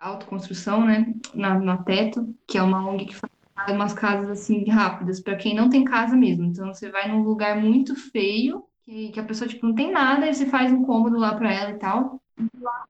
autoconstrução, 0.00 0.86
né, 0.86 1.12
na, 1.34 1.58
na 1.58 1.76
Teto, 1.76 2.34
que 2.48 2.56
é 2.56 2.62
uma 2.62 2.88
ONG 2.88 3.04
que 3.04 3.14
faz 3.14 3.30
umas 3.68 3.92
casas 3.92 4.30
assim 4.30 4.64
rápidas 4.64 5.20
para 5.20 5.36
quem 5.36 5.54
não 5.54 5.68
tem 5.68 5.84
casa 5.84 6.16
mesmo. 6.16 6.46
Então 6.46 6.72
você 6.72 6.90
vai 6.90 7.06
num 7.06 7.22
lugar 7.22 7.60
muito 7.60 7.94
feio, 7.94 8.64
que, 8.82 9.10
que 9.10 9.20
a 9.20 9.24
pessoa 9.24 9.46
tipo 9.46 9.66
não 9.66 9.74
tem 9.74 9.92
nada, 9.92 10.26
e 10.26 10.32
você 10.32 10.46
faz 10.46 10.72
um 10.72 10.84
cômodo 10.84 11.18
lá 11.18 11.34
para 11.34 11.52
ela 11.52 11.70
e 11.72 11.78
tal. 11.78 12.23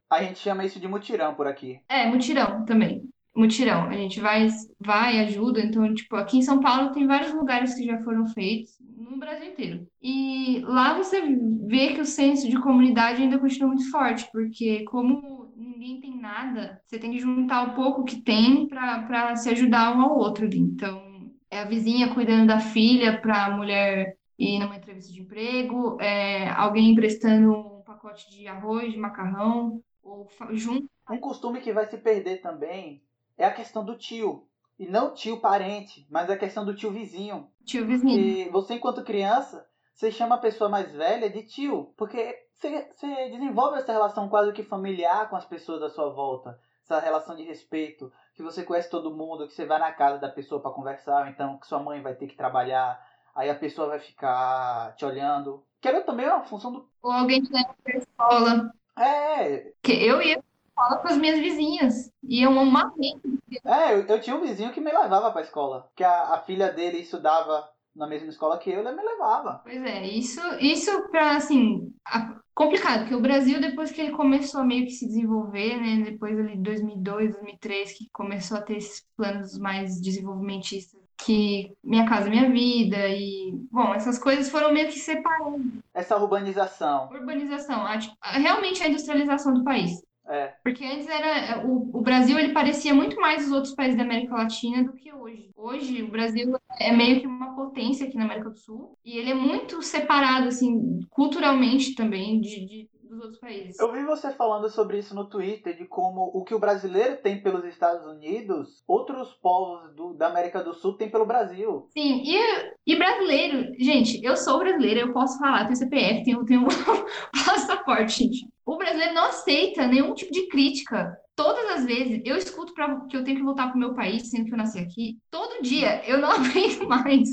A 0.09 0.23
gente 0.23 0.39
chama 0.39 0.65
isso 0.65 0.79
de 0.79 0.89
mutirão 0.89 1.35
por 1.35 1.47
aqui. 1.47 1.81
É, 1.89 2.07
mutirão 2.07 2.65
também. 2.65 3.09
Mutirão. 3.35 3.89
A 3.89 3.95
gente 3.95 4.21
vai, 4.21 4.49
vai, 4.79 5.21
ajuda. 5.21 5.61
Então, 5.61 5.93
tipo, 5.93 6.15
aqui 6.15 6.39
em 6.39 6.43
São 6.43 6.61
Paulo 6.61 6.93
tem 6.93 7.07
vários 7.07 7.33
lugares 7.35 7.75
que 7.75 7.85
já 7.85 8.01
foram 8.03 8.27
feitos, 8.29 8.77
no 8.97 9.19
Brasil 9.19 9.51
inteiro. 9.51 9.87
E 10.01 10.61
lá 10.65 10.95
você 10.95 11.21
vê 11.67 11.95
que 11.95 12.01
o 12.01 12.07
senso 12.07 12.49
de 12.49 12.61
comunidade 12.61 13.23
ainda 13.23 13.39
continua 13.39 13.69
muito 13.69 13.91
forte, 13.91 14.29
porque 14.33 14.85
como 14.85 15.53
ninguém 15.57 16.01
tem 16.01 16.17
nada, 16.17 16.81
você 16.85 16.99
tem 16.99 17.11
que 17.11 17.19
juntar 17.19 17.69
o 17.69 17.75
pouco 17.75 18.05
que 18.05 18.23
tem 18.23 18.69
para 18.69 19.35
se 19.37 19.49
ajudar 19.51 19.97
um 19.97 20.03
ao 20.03 20.17
outro 20.17 20.47
ali. 20.47 20.59
Então, 20.59 21.31
é 21.51 21.61
a 21.61 21.65
vizinha 21.65 22.15
cuidando 22.15 22.47
da 22.47 22.61
filha 22.61 23.21
para 23.21 23.47
a 23.47 23.57
mulher 23.57 24.17
ir 24.39 24.59
numa 24.59 24.77
entrevista 24.77 25.13
de 25.13 25.21
emprego, 25.21 25.97
é 26.01 26.49
alguém 26.51 26.91
emprestando 26.91 27.74
pacote 28.05 28.31
de 28.31 28.47
arroz, 28.47 28.93
de 28.93 28.99
macarrão, 28.99 29.83
ou 30.03 30.29
junto. 30.53 30.89
Um 31.11 31.19
costume 31.19 31.61
que 31.61 31.73
vai 31.73 31.87
se 31.87 31.97
perder 31.97 32.43
também 32.43 33.03
é 33.39 33.47
a 33.47 33.53
questão 33.53 33.85
do 33.85 33.97
tio. 33.97 34.47
E 34.79 34.87
não 34.87 35.15
tio 35.15 35.41
parente, 35.41 36.07
mas 36.11 36.29
a 36.29 36.37
questão 36.37 36.65
do 36.65 36.75
tio 36.75 36.91
vizinho. 36.91 37.49
Tio 37.65 37.87
vizinho. 37.87 38.19
E 38.19 38.49
você, 38.51 38.75
enquanto 38.75 39.05
criança, 39.05 39.67
você 39.95 40.11
chama 40.11 40.35
a 40.35 40.41
pessoa 40.41 40.69
mais 40.69 40.93
velha 40.93 41.31
de 41.31 41.43
tio, 41.45 41.95
porque 41.97 42.37
você, 42.53 42.91
você 42.93 43.31
desenvolve 43.31 43.79
essa 43.79 43.93
relação 43.93 44.29
quase 44.29 44.53
que 44.53 44.63
familiar 44.63 45.31
com 45.31 45.37
as 45.37 45.45
pessoas 45.45 45.83
à 45.83 45.89
sua 45.89 46.11
volta. 46.11 46.59
Essa 46.83 47.01
relação 47.01 47.35
de 47.35 47.45
respeito, 47.45 48.13
que 48.35 48.43
você 48.43 48.63
conhece 48.63 48.91
todo 48.91 49.15
mundo, 49.15 49.47
que 49.47 49.55
você 49.55 49.65
vai 49.65 49.79
na 49.79 49.93
casa 49.93 50.19
da 50.19 50.29
pessoa 50.29 50.61
para 50.61 50.73
conversar, 50.73 51.31
então 51.31 51.57
que 51.57 51.67
sua 51.67 51.79
mãe 51.79 52.03
vai 52.03 52.15
ter 52.15 52.27
que 52.27 52.37
trabalhar, 52.37 53.01
aí 53.35 53.49
a 53.49 53.55
pessoa 53.55 53.89
vai 53.89 54.01
ficar 54.01 54.95
te 54.97 55.05
olhando. 55.05 55.65
Que 55.81 55.89
era 55.89 56.03
também 56.03 56.27
uma 56.27 56.43
função 56.43 56.73
do. 56.73 56.89
Ou 57.05 57.13
alguém 57.13 57.43
te 57.43 57.53
leva 57.53 57.75
pra 57.85 57.99
escola. 57.99 58.75
É. 58.99 59.73
Que 59.83 59.93
eu 59.93 60.23
ia 60.23 60.37
pra 60.37 60.85
escola 60.87 61.03
com 61.03 61.09
as 61.09 61.19
minhas 61.19 61.39
vizinhas. 61.39 62.11
Iam 62.23 62.57
uma 62.57 62.95
vez. 62.97 63.21
É, 63.63 63.93
eu, 63.93 64.07
eu, 64.07 64.21
tinha 64.23 64.35
um 64.35 64.41
vizinho 64.41 64.73
que 64.73 64.81
me 64.81 64.91
levava 64.91 65.31
pra 65.31 65.43
escola. 65.43 65.87
Que 65.95 66.03
a, 66.03 66.35
a 66.35 66.39
filha 66.39 66.73
dele 66.73 67.01
estudava 67.01 67.69
na 67.95 68.07
mesma 68.07 68.31
escola 68.31 68.59
que 68.59 68.71
eu, 68.71 68.81
ele 68.81 68.93
me 68.93 69.03
levava. 69.03 69.61
Pois 69.63 69.83
é, 69.83 70.03
isso, 70.07 70.41
isso 70.59 70.91
pra, 71.11 71.37
assim, 71.37 71.93
a, 72.07 72.41
complicado, 72.55 73.01
porque 73.01 73.15
o 73.15 73.21
Brasil, 73.21 73.61
depois 73.61 73.93
que 73.93 74.01
ele 74.01 74.13
começou 74.13 74.63
a 74.63 74.65
meio 74.65 74.87
que 74.87 74.93
se 74.93 75.07
desenvolver, 75.07 75.77
né, 75.77 76.11
depois 76.11 76.37
ali 76.39 76.57
de 76.57 76.63
2002, 76.63 77.33
2003, 77.35 77.99
que 77.99 78.09
começou 78.11 78.57
a 78.57 78.63
ter 78.63 78.79
esses 78.79 79.07
planos 79.15 79.59
mais 79.59 80.01
desenvolvimentistas 80.01 81.05
que 81.19 81.73
Minha 81.83 82.07
Casa 82.09 82.29
Minha 82.29 82.51
Vida 82.51 83.09
e, 83.09 83.53
bom, 83.71 83.95
essas 83.95 84.19
coisas 84.19 84.49
foram 84.49 84.73
meio 84.73 84.89
que 84.89 84.99
separando. 84.99 85.84
Essa 85.95 86.17
urbanização. 86.17 87.09
Urbanização, 87.11 87.87
a, 87.87 87.97
tipo, 87.99 88.17
realmente 88.21 88.83
a 88.83 88.89
industrialização 88.89 89.55
do 89.55 89.63
país. 89.63 90.03
É. 90.27 90.55
Porque 90.63 90.85
antes 90.85 91.07
era 91.07 91.67
o, 91.67 91.99
o 91.99 92.01
Brasil 92.01 92.39
ele 92.39 92.53
parecia 92.53 92.95
muito 92.95 93.21
mais 93.21 93.47
os 93.47 93.53
outros 93.53 93.75
países 93.75 93.97
da 93.97 94.05
América 94.05 94.35
Latina 94.35 94.83
do 94.83 94.95
que 94.95 95.13
hoje. 95.13 95.51
Hoje 95.55 96.03
o 96.03 96.11
Brasil 96.11 96.57
é 96.81 96.91
meio 96.93 97.21
que 97.21 97.27
uma 97.27 97.55
potência 97.55 98.07
aqui 98.07 98.17
na 98.17 98.25
América 98.25 98.49
do 98.49 98.59
Sul 98.59 98.97
e 99.05 99.19
ele 99.19 99.31
é 99.31 99.35
muito 99.35 99.83
separado 99.83 100.49
assim 100.49 101.01
culturalmente 101.11 101.95
também 101.95 102.41
de, 102.41 102.65
de 102.65 102.89
outros 103.25 103.41
países. 103.41 103.79
Eu 103.79 103.93
vi 103.93 104.05
você 104.05 104.31
falando 104.33 104.69
sobre 104.69 104.99
isso 104.99 105.15
no 105.15 105.29
Twitter, 105.29 105.77
de 105.77 105.87
como 105.87 106.31
o 106.35 106.45
que 106.45 106.55
o 106.55 106.59
brasileiro 106.59 107.17
tem 107.17 107.43
pelos 107.43 107.65
Estados 107.65 108.07
Unidos, 108.07 108.83
outros 108.87 109.33
povos 109.35 109.95
do, 109.95 110.15
da 110.15 110.29
América 110.29 110.63
do 110.63 110.75
Sul 110.75 110.97
têm 110.97 111.11
pelo 111.11 111.27
Brasil. 111.27 111.89
Sim, 111.93 112.23
e, 112.25 112.39
e 112.87 112.97
brasileiro, 112.97 113.73
gente, 113.79 114.23
eu 114.23 114.37
sou 114.37 114.59
brasileira, 114.59 115.01
eu 115.01 115.13
posso 115.13 115.39
falar, 115.39 115.65
tenho 115.65 115.77
CPF, 115.77 116.25
tenho, 116.25 116.45
tenho 116.45 116.67
passaporte, 117.47 118.25
gente. 118.25 118.49
O 118.65 118.77
brasileiro 118.77 119.15
não 119.15 119.27
aceita 119.27 119.87
nenhum 119.87 120.15
tipo 120.15 120.33
de 120.33 120.49
crítica. 120.49 121.17
Todas 121.37 121.79
as 121.79 121.85
vezes 121.85 122.23
eu 122.25 122.37
escuto 122.37 122.73
pra, 122.73 123.01
que 123.07 123.17
eu 123.17 123.25
tenho 123.25 123.39
que 123.39 123.43
voltar 123.43 123.69
pro 123.71 123.79
meu 123.79 123.93
país, 123.95 124.31
sendo 124.31 124.47
que 124.47 124.53
eu 124.53 124.57
nasci 124.57 124.79
aqui. 124.79 125.19
Todo 125.31 125.63
dia 125.63 126.03
eu 126.07 126.19
não 126.19 126.31
aguento 126.33 126.87
mais. 126.89 127.29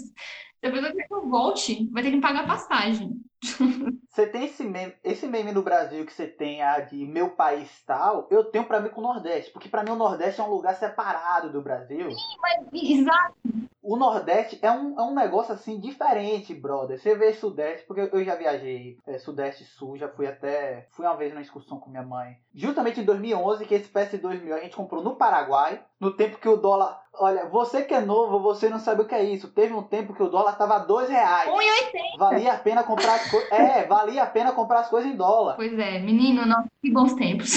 Se 0.61 0.67
a 0.67 0.71
pessoa 0.71 0.93
quer 0.93 1.07
que 1.07 1.13
eu 1.13 1.27
volte, 1.27 1.89
vai 1.91 2.03
ter 2.03 2.11
que 2.11 2.17
me 2.17 2.21
pagar 2.21 2.45
passagem. 2.45 3.19
Você 4.07 4.27
tem 4.27 4.45
esse 4.45 4.63
meme, 4.63 4.93
esse 5.03 5.25
meme 5.25 5.51
no 5.51 5.63
Brasil 5.63 6.05
que 6.05 6.11
você 6.11 6.27
tem 6.27 6.61
a 6.61 6.81
de 6.81 7.05
meu 7.05 7.29
país 7.29 7.69
tal, 7.85 8.27
eu 8.29 8.43
tenho 8.43 8.65
para 8.65 8.81
mim 8.81 8.89
com 8.89 8.99
o 8.99 9.03
Nordeste, 9.03 9.51
porque 9.51 9.69
para 9.69 9.83
mim 9.83 9.91
o 9.91 9.95
Nordeste 9.95 10.41
é 10.41 10.43
um 10.43 10.49
lugar 10.49 10.75
separado 10.75 11.49
do 11.49 11.61
Brasil. 11.61 12.11
Sim, 12.11 12.37
mas, 12.41 12.67
exato. 12.73 13.33
O 13.83 13.97
Nordeste 13.97 14.59
é 14.61 14.71
um, 14.71 14.99
é 14.99 15.03
um 15.03 15.15
negócio 15.15 15.53
assim 15.53 15.79
diferente, 15.79 16.53
brother. 16.53 16.99
Você 16.99 17.15
vê 17.15 17.33
Sudeste, 17.33 17.85
porque 17.87 18.15
eu 18.15 18.23
já 18.23 18.35
viajei 18.35 18.97
é, 19.07 19.17
Sudeste 19.17 19.63
Sul, 19.63 19.97
já 19.97 20.07
fui 20.07 20.27
até. 20.27 20.87
Fui 20.91 21.05
uma 21.05 21.15
vez 21.15 21.31
numa 21.31 21.41
excursão 21.41 21.79
com 21.79 21.89
minha 21.89 22.03
mãe. 22.03 22.37
Justamente 22.53 22.99
em 22.99 23.03
2011, 23.03 23.65
que 23.65 23.73
esse 23.73 23.89
PS2000 23.89 24.53
a 24.53 24.59
gente 24.59 24.75
comprou 24.75 25.03
no 25.03 25.15
Paraguai, 25.15 25.81
no 25.99 26.11
tempo 26.15 26.37
que 26.37 26.47
o 26.47 26.57
dólar. 26.57 27.01
Olha, 27.13 27.45
você 27.47 27.81
que 27.81 27.93
é 27.93 28.01
novo, 28.01 28.39
você 28.39 28.69
não 28.69 28.79
sabe 28.79 29.01
o 29.01 29.07
que 29.07 29.15
é 29.15 29.23
isso. 29.23 29.51
Teve 29.51 29.73
um 29.73 29.83
tempo 29.83 30.13
que 30.13 30.23
o 30.23 30.29
dólar 30.29 30.57
tava 30.57 30.77
dois 30.79 31.09
reais. 31.09 31.49
1,80. 31.49 32.19
Valia 32.19 32.53
a 32.53 32.57
pena 32.59 32.83
comprar 32.83 33.15
as 33.15 33.31
coisas. 33.31 33.51
É, 33.51 33.85
valia 33.87 34.23
a 34.23 34.27
pena 34.27 34.51
comprar 34.51 34.81
as 34.81 34.89
coisas 34.89 35.11
em 35.11 35.15
dólar. 35.15 35.55
Pois 35.55 35.77
é, 35.77 35.99
menino, 35.99 36.45
não, 36.45 36.63
que 36.81 36.91
bons 36.91 37.13
tempos. 37.15 37.51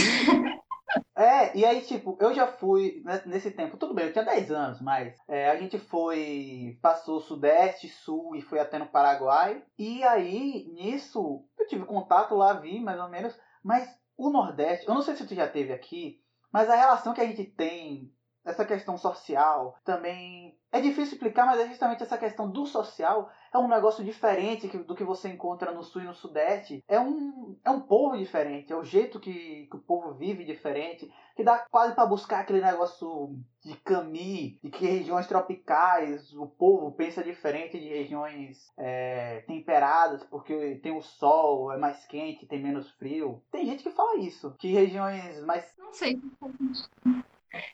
É, 1.17 1.57
e 1.57 1.65
aí, 1.65 1.81
tipo, 1.83 2.19
eu 2.21 2.35
já 2.35 2.47
fui 2.47 3.03
nesse 3.25 3.53
tempo, 3.53 3.77
tudo 3.77 3.95
bem, 3.95 4.07
eu 4.07 4.13
tinha 4.13 4.25
10 4.25 4.51
anos, 4.51 4.81
mas 4.81 5.15
é, 5.29 5.49
a 5.49 5.57
gente 5.57 5.79
foi, 5.79 6.77
passou 6.83 7.21
Sudeste, 7.21 7.89
Sul 7.89 8.35
e 8.35 8.43
foi 8.43 8.59
até 8.59 8.79
no 8.79 8.89
Paraguai. 8.89 9.63
E 9.79 10.03
aí, 10.03 10.69
nisso, 10.75 11.45
eu 11.57 11.67
tive 11.69 11.85
contato 11.85 12.35
lá, 12.35 12.55
vi 12.55 12.81
mais 12.81 12.99
ou 12.99 13.09
menos, 13.09 13.39
mas 13.63 13.89
o 14.17 14.29
Nordeste, 14.29 14.89
eu 14.89 14.95
não 14.95 15.03
sei 15.03 15.15
se 15.15 15.27
tu 15.27 15.35
já 15.35 15.47
teve 15.49 15.73
aqui, 15.73 16.21
mas 16.53 16.69
a 16.69 16.75
relação 16.75 17.15
que 17.15 17.21
a 17.21 17.27
gente 17.27 17.45
tem 17.45 18.13
essa 18.45 18.65
questão 18.65 18.99
social 18.99 19.79
também 19.85 20.59
é 20.71 20.81
difícil 20.81 21.15
explicar, 21.15 21.47
mas 21.47 21.61
é 21.61 21.69
justamente 21.69 22.03
essa 22.03 22.19
questão 22.19 22.51
do 22.51 22.67
social 22.67 23.31
é 23.55 23.59
um 23.59 23.69
negócio 23.69 24.05
diferente 24.05 24.67
do 24.67 24.97
que 24.97 25.05
você 25.05 25.29
encontra 25.29 25.73
no 25.73 25.85
sul 25.85 26.03
e 26.03 26.07
no 26.07 26.13
sudeste. 26.13 26.83
É 26.89 26.99
um, 26.99 27.57
é 27.65 27.71
um 27.71 27.81
povo 27.81 28.19
diferente, 28.19 28.73
é 28.73 28.77
o 28.77 28.83
jeito 28.83 29.21
que, 29.21 29.69
que 29.71 29.77
o 29.77 29.81
povo 29.81 30.13
vive 30.13 30.45
diferente, 30.45 31.09
que 31.37 31.45
dá 31.45 31.65
quase 31.71 31.95
para 31.95 32.05
buscar 32.05 32.41
aquele 32.41 32.61
negócio 32.61 33.39
de 33.65 33.77
Cami, 33.77 34.59
de 34.61 34.71
que 34.71 34.85
regiões 34.85 35.29
tropicais 35.29 36.33
o 36.35 36.49
povo 36.49 36.91
pensa 36.93 37.23
diferente 37.23 37.79
de 37.79 37.89
regiões 37.89 38.73
é, 38.77 39.43
temperadas, 39.47 40.25
porque 40.25 40.81
tem 40.83 40.97
o 40.97 41.01
sol, 41.01 41.73
é 41.73 41.79
mais 41.79 42.05
quente, 42.07 42.47
tem 42.47 42.61
menos 42.61 42.91
frio. 42.93 43.41
Tem 43.53 43.65
gente 43.65 43.85
que 43.85 43.91
fala 43.91 44.19
isso, 44.19 44.55
que 44.59 44.73
regiões 44.73 45.45
mais. 45.45 45.73
Não 45.79 45.93
sei. 45.93 46.21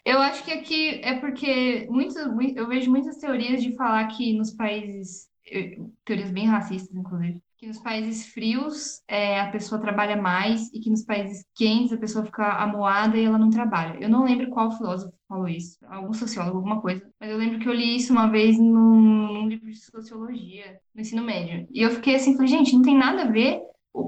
Eu 0.04 0.18
acho 0.18 0.44
que 0.44 0.52
aqui 0.52 1.00
é 1.02 1.18
porque 1.18 1.86
muito, 1.88 2.18
eu 2.18 2.66
vejo 2.68 2.90
muitas 2.90 3.16
teorias 3.16 3.62
de 3.62 3.74
falar 3.74 4.06
que 4.08 4.36
nos 4.36 4.52
países, 4.52 5.29
teorias 6.04 6.30
bem 6.30 6.46
racistas, 6.46 6.94
inclusive, 6.94 7.42
que 7.58 7.66
nos 7.66 7.78
países 7.78 8.26
frios 8.26 9.02
é, 9.06 9.38
a 9.38 9.50
pessoa 9.50 9.80
trabalha 9.80 10.16
mais 10.16 10.72
e 10.72 10.80
que 10.80 10.88
nos 10.88 11.04
países 11.04 11.44
quentes 11.54 11.92
a 11.92 11.98
pessoa 11.98 12.24
fica 12.24 12.44
amoada 12.54 13.16
e 13.16 13.24
ela 13.24 13.38
não 13.38 13.50
trabalha. 13.50 13.98
Eu 14.00 14.08
não 14.08 14.24
lembro 14.24 14.48
qual 14.48 14.72
filósofo 14.72 15.12
falou 15.28 15.46
isso, 15.46 15.76
algum 15.86 16.12
sociólogo, 16.12 16.56
alguma 16.56 16.80
coisa, 16.80 17.06
mas 17.20 17.30
eu 17.30 17.36
lembro 17.36 17.58
que 17.58 17.68
eu 17.68 17.72
li 17.72 17.96
isso 17.96 18.12
uma 18.12 18.28
vez 18.28 18.58
num, 18.58 19.30
num 19.32 19.48
livro 19.48 19.70
de 19.70 19.78
sociologia, 19.78 20.80
no 20.94 21.02
ensino 21.02 21.22
médio. 21.22 21.68
E 21.70 21.82
eu 21.82 21.90
fiquei 21.90 22.16
assim, 22.16 22.34
falei, 22.34 22.48
gente, 22.48 22.74
não 22.74 22.82
tem 22.82 22.96
nada 22.96 23.22
a 23.22 23.30
ver. 23.30 23.60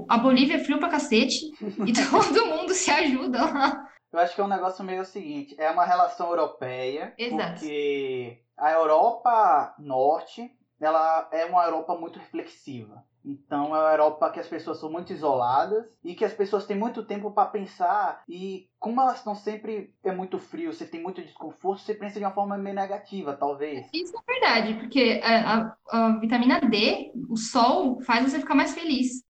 A 0.09 0.17
Bolívia 0.17 0.55
é 0.55 0.63
frio 0.63 0.79
pra 0.79 0.89
cacete 0.89 1.51
e 1.85 1.93
todo 2.09 2.45
mundo 2.47 2.73
se 2.73 2.89
ajuda 2.89 3.45
lá. 3.45 3.87
Eu 4.11 4.19
acho 4.19 4.35
que 4.35 4.41
é 4.41 4.43
um 4.43 4.47
negócio 4.47 4.83
meio 4.83 5.01
o 5.01 5.05
seguinte, 5.05 5.55
é 5.57 5.71
uma 5.71 5.85
relação 5.85 6.29
europeia, 6.29 7.13
Exato. 7.17 7.59
porque 7.59 8.39
a 8.57 8.71
Europa 8.71 9.75
Norte, 9.79 10.51
ela 10.83 11.29
é 11.31 11.45
uma 11.45 11.63
Europa 11.65 11.95
muito 11.95 12.19
reflexiva. 12.19 13.03
Então 13.25 13.75
é 13.75 13.79
uma 13.79 13.91
Europa 13.91 14.29
que 14.31 14.39
as 14.39 14.47
pessoas 14.47 14.79
são 14.79 14.91
muito 14.91 15.13
isoladas 15.13 15.97
e 16.03 16.13
que 16.13 16.25
as 16.25 16.33
pessoas 16.33 16.65
têm 16.65 16.77
muito 16.77 17.05
tempo 17.05 17.31
para 17.31 17.49
pensar 17.49 18.21
e 18.27 18.67
como 18.77 18.99
elas 18.99 19.17
estão 19.17 19.33
sempre 19.33 19.95
é 20.03 20.11
muito 20.11 20.37
frio, 20.37 20.73
você 20.73 20.85
tem 20.85 21.01
muito 21.01 21.21
desconforto, 21.21 21.81
você 21.81 21.93
pensa 21.93 22.19
de 22.19 22.25
uma 22.25 22.33
forma 22.33 22.57
meio 22.57 22.75
negativa, 22.75 23.33
talvez. 23.33 23.87
Isso 23.93 24.13
é 24.17 24.31
verdade, 24.31 24.73
porque 24.73 25.21
a, 25.23 25.53
a, 25.53 25.77
a 25.89 26.19
vitamina 26.19 26.59
D, 26.59 27.13
o 27.29 27.37
sol 27.37 28.01
faz 28.01 28.29
você 28.29 28.39
ficar 28.39 28.55
mais 28.55 28.73
feliz. 28.73 29.23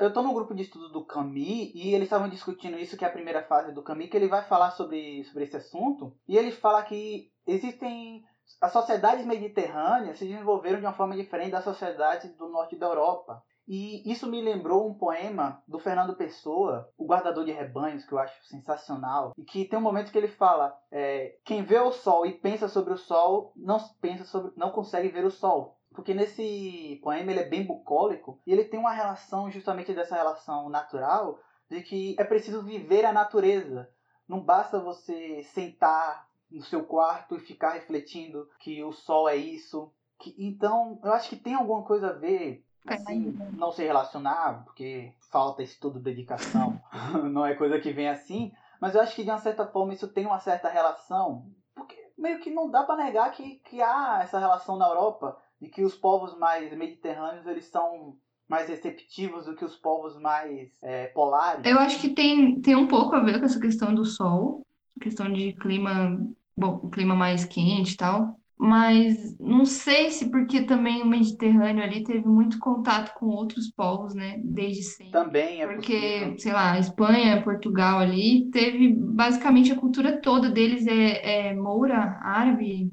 Eu 0.00 0.12
tô 0.12 0.22
no 0.22 0.34
grupo 0.34 0.54
de 0.54 0.62
estudo 0.62 0.90
do 0.90 1.04
Camus 1.04 1.72
e 1.74 1.94
eles 1.94 2.06
estavam 2.06 2.28
discutindo 2.28 2.78
isso, 2.78 2.96
que 2.96 3.04
é 3.04 3.08
a 3.08 3.12
primeira 3.12 3.42
fase 3.42 3.72
do 3.72 3.82
Camus, 3.82 4.10
que 4.10 4.16
ele 4.16 4.28
vai 4.28 4.44
falar 4.44 4.70
sobre, 4.72 5.24
sobre 5.24 5.44
esse 5.44 5.56
assunto. 5.56 6.14
E 6.28 6.36
ele 6.36 6.52
fala 6.52 6.82
que 6.82 7.30
existem. 7.46 8.22
As 8.60 8.72
sociedades 8.72 9.24
mediterrâneas 9.24 10.18
se 10.18 10.26
desenvolveram 10.26 10.80
de 10.80 10.86
uma 10.86 10.92
forma 10.92 11.16
diferente 11.16 11.52
das 11.52 11.64
sociedades 11.64 12.34
do 12.36 12.48
norte 12.48 12.76
da 12.76 12.86
Europa. 12.86 13.42
E 13.68 14.10
isso 14.10 14.26
me 14.26 14.40
lembrou 14.40 14.88
um 14.88 14.94
poema 14.94 15.62
do 15.68 15.78
Fernando 15.78 16.16
Pessoa, 16.16 16.90
O 16.96 17.06
Guardador 17.06 17.44
de 17.44 17.52
Rebanhos, 17.52 18.04
que 18.06 18.12
eu 18.12 18.18
acho 18.18 18.42
sensacional. 18.46 19.32
E 19.36 19.44
que 19.44 19.66
tem 19.66 19.78
um 19.78 19.82
momento 19.82 20.10
que 20.10 20.16
ele 20.16 20.28
fala: 20.28 20.74
é, 20.90 21.36
quem 21.44 21.62
vê 21.62 21.78
o 21.78 21.92
sol 21.92 22.24
e 22.24 22.32
pensa 22.32 22.66
sobre 22.66 22.94
o 22.94 22.98
sol 22.98 23.52
não 23.54 23.78
pensa 24.00 24.24
sobre, 24.24 24.52
não 24.56 24.70
consegue 24.70 25.08
ver 25.08 25.24
o 25.26 25.30
sol. 25.30 25.76
Porque 25.94 26.14
nesse 26.14 26.98
poema 27.02 27.30
ele 27.30 27.40
é 27.40 27.48
bem 27.48 27.66
bucólico 27.66 28.40
e 28.46 28.52
ele 28.52 28.64
tem 28.64 28.80
uma 28.80 28.92
relação 28.92 29.50
justamente 29.50 29.92
dessa 29.92 30.14
relação 30.14 30.68
natural 30.68 31.38
de 31.70 31.82
que 31.82 32.16
é 32.18 32.24
preciso 32.24 32.62
viver 32.62 33.04
a 33.04 33.12
natureza. 33.12 33.90
Não 34.26 34.40
basta 34.40 34.80
você 34.80 35.42
sentar 35.42 36.27
no 36.50 36.62
seu 36.62 36.84
quarto 36.84 37.36
e 37.36 37.40
ficar 37.40 37.72
refletindo 37.72 38.48
que 38.60 38.82
o 38.82 38.92
sol 38.92 39.28
é 39.28 39.36
isso. 39.36 39.92
Que, 40.18 40.34
então, 40.38 40.98
eu 41.04 41.12
acho 41.12 41.28
que 41.28 41.36
tem 41.36 41.54
alguma 41.54 41.82
coisa 41.82 42.08
a 42.08 42.12
ver 42.12 42.64
assim, 42.86 43.38
não 43.52 43.70
se 43.70 43.82
relacionar, 43.82 44.64
porque 44.64 45.12
falta 45.30 45.62
estudo, 45.62 46.00
dedicação, 46.00 46.80
não 47.30 47.44
é 47.44 47.54
coisa 47.54 47.78
que 47.78 47.92
vem 47.92 48.08
assim, 48.08 48.52
mas 48.80 48.94
eu 48.94 49.00
acho 49.00 49.14
que 49.14 49.24
de 49.24 49.30
uma 49.30 49.38
certa 49.38 49.66
forma 49.66 49.92
isso 49.92 50.08
tem 50.08 50.26
uma 50.26 50.40
certa 50.40 50.68
relação, 50.68 51.46
porque 51.74 51.96
meio 52.16 52.40
que 52.40 52.50
não 52.50 52.70
dá 52.70 52.82
para 52.84 53.04
negar 53.04 53.30
que, 53.32 53.56
que 53.56 53.82
há 53.82 54.20
essa 54.22 54.38
relação 54.38 54.76
na 54.76 54.88
Europa, 54.88 55.36
de 55.60 55.68
que 55.68 55.84
os 55.84 55.94
povos 55.94 56.38
mais 56.38 56.74
mediterrâneos 56.76 57.46
eles 57.46 57.66
são 57.66 58.16
mais 58.48 58.68
receptivos 58.68 59.44
do 59.44 59.54
que 59.54 59.64
os 59.64 59.76
povos 59.76 60.18
mais 60.18 60.70
é, 60.82 61.08
polares. 61.08 61.66
Eu 61.66 61.78
acho 61.78 62.00
que 62.00 62.10
tem, 62.10 62.60
tem 62.60 62.74
um 62.74 62.88
pouco 62.88 63.14
a 63.14 63.20
ver 63.20 63.38
com 63.38 63.44
essa 63.44 63.60
questão 63.60 63.94
do 63.94 64.04
sol, 64.04 64.62
questão 65.00 65.30
de 65.30 65.52
clima, 65.52 66.18
bom, 66.58 66.80
o 66.82 66.90
clima 66.90 67.14
mais 67.14 67.44
quente 67.44 67.92
e 67.92 67.96
tal, 67.96 68.38
mas 68.58 69.38
não 69.38 69.64
sei 69.64 70.10
se 70.10 70.30
porque 70.30 70.62
também 70.62 71.02
o 71.02 71.06
Mediterrâneo 71.06 71.82
ali 71.82 72.02
teve 72.02 72.26
muito 72.26 72.58
contato 72.58 73.14
com 73.14 73.26
outros 73.26 73.70
povos, 73.70 74.14
né, 74.14 74.40
desde 74.42 74.82
sempre. 74.82 75.12
Também 75.12 75.62
é 75.62 75.66
Porque, 75.66 75.94
possível. 75.94 76.38
sei 76.38 76.52
lá, 76.52 76.78
Espanha, 76.78 77.42
Portugal 77.42 78.00
ali, 78.00 78.50
teve 78.50 78.92
basicamente 78.92 79.72
a 79.72 79.78
cultura 79.78 80.20
toda 80.20 80.50
deles 80.50 80.86
é, 80.86 81.50
é 81.50 81.54
moura, 81.54 82.18
árabe, 82.20 82.90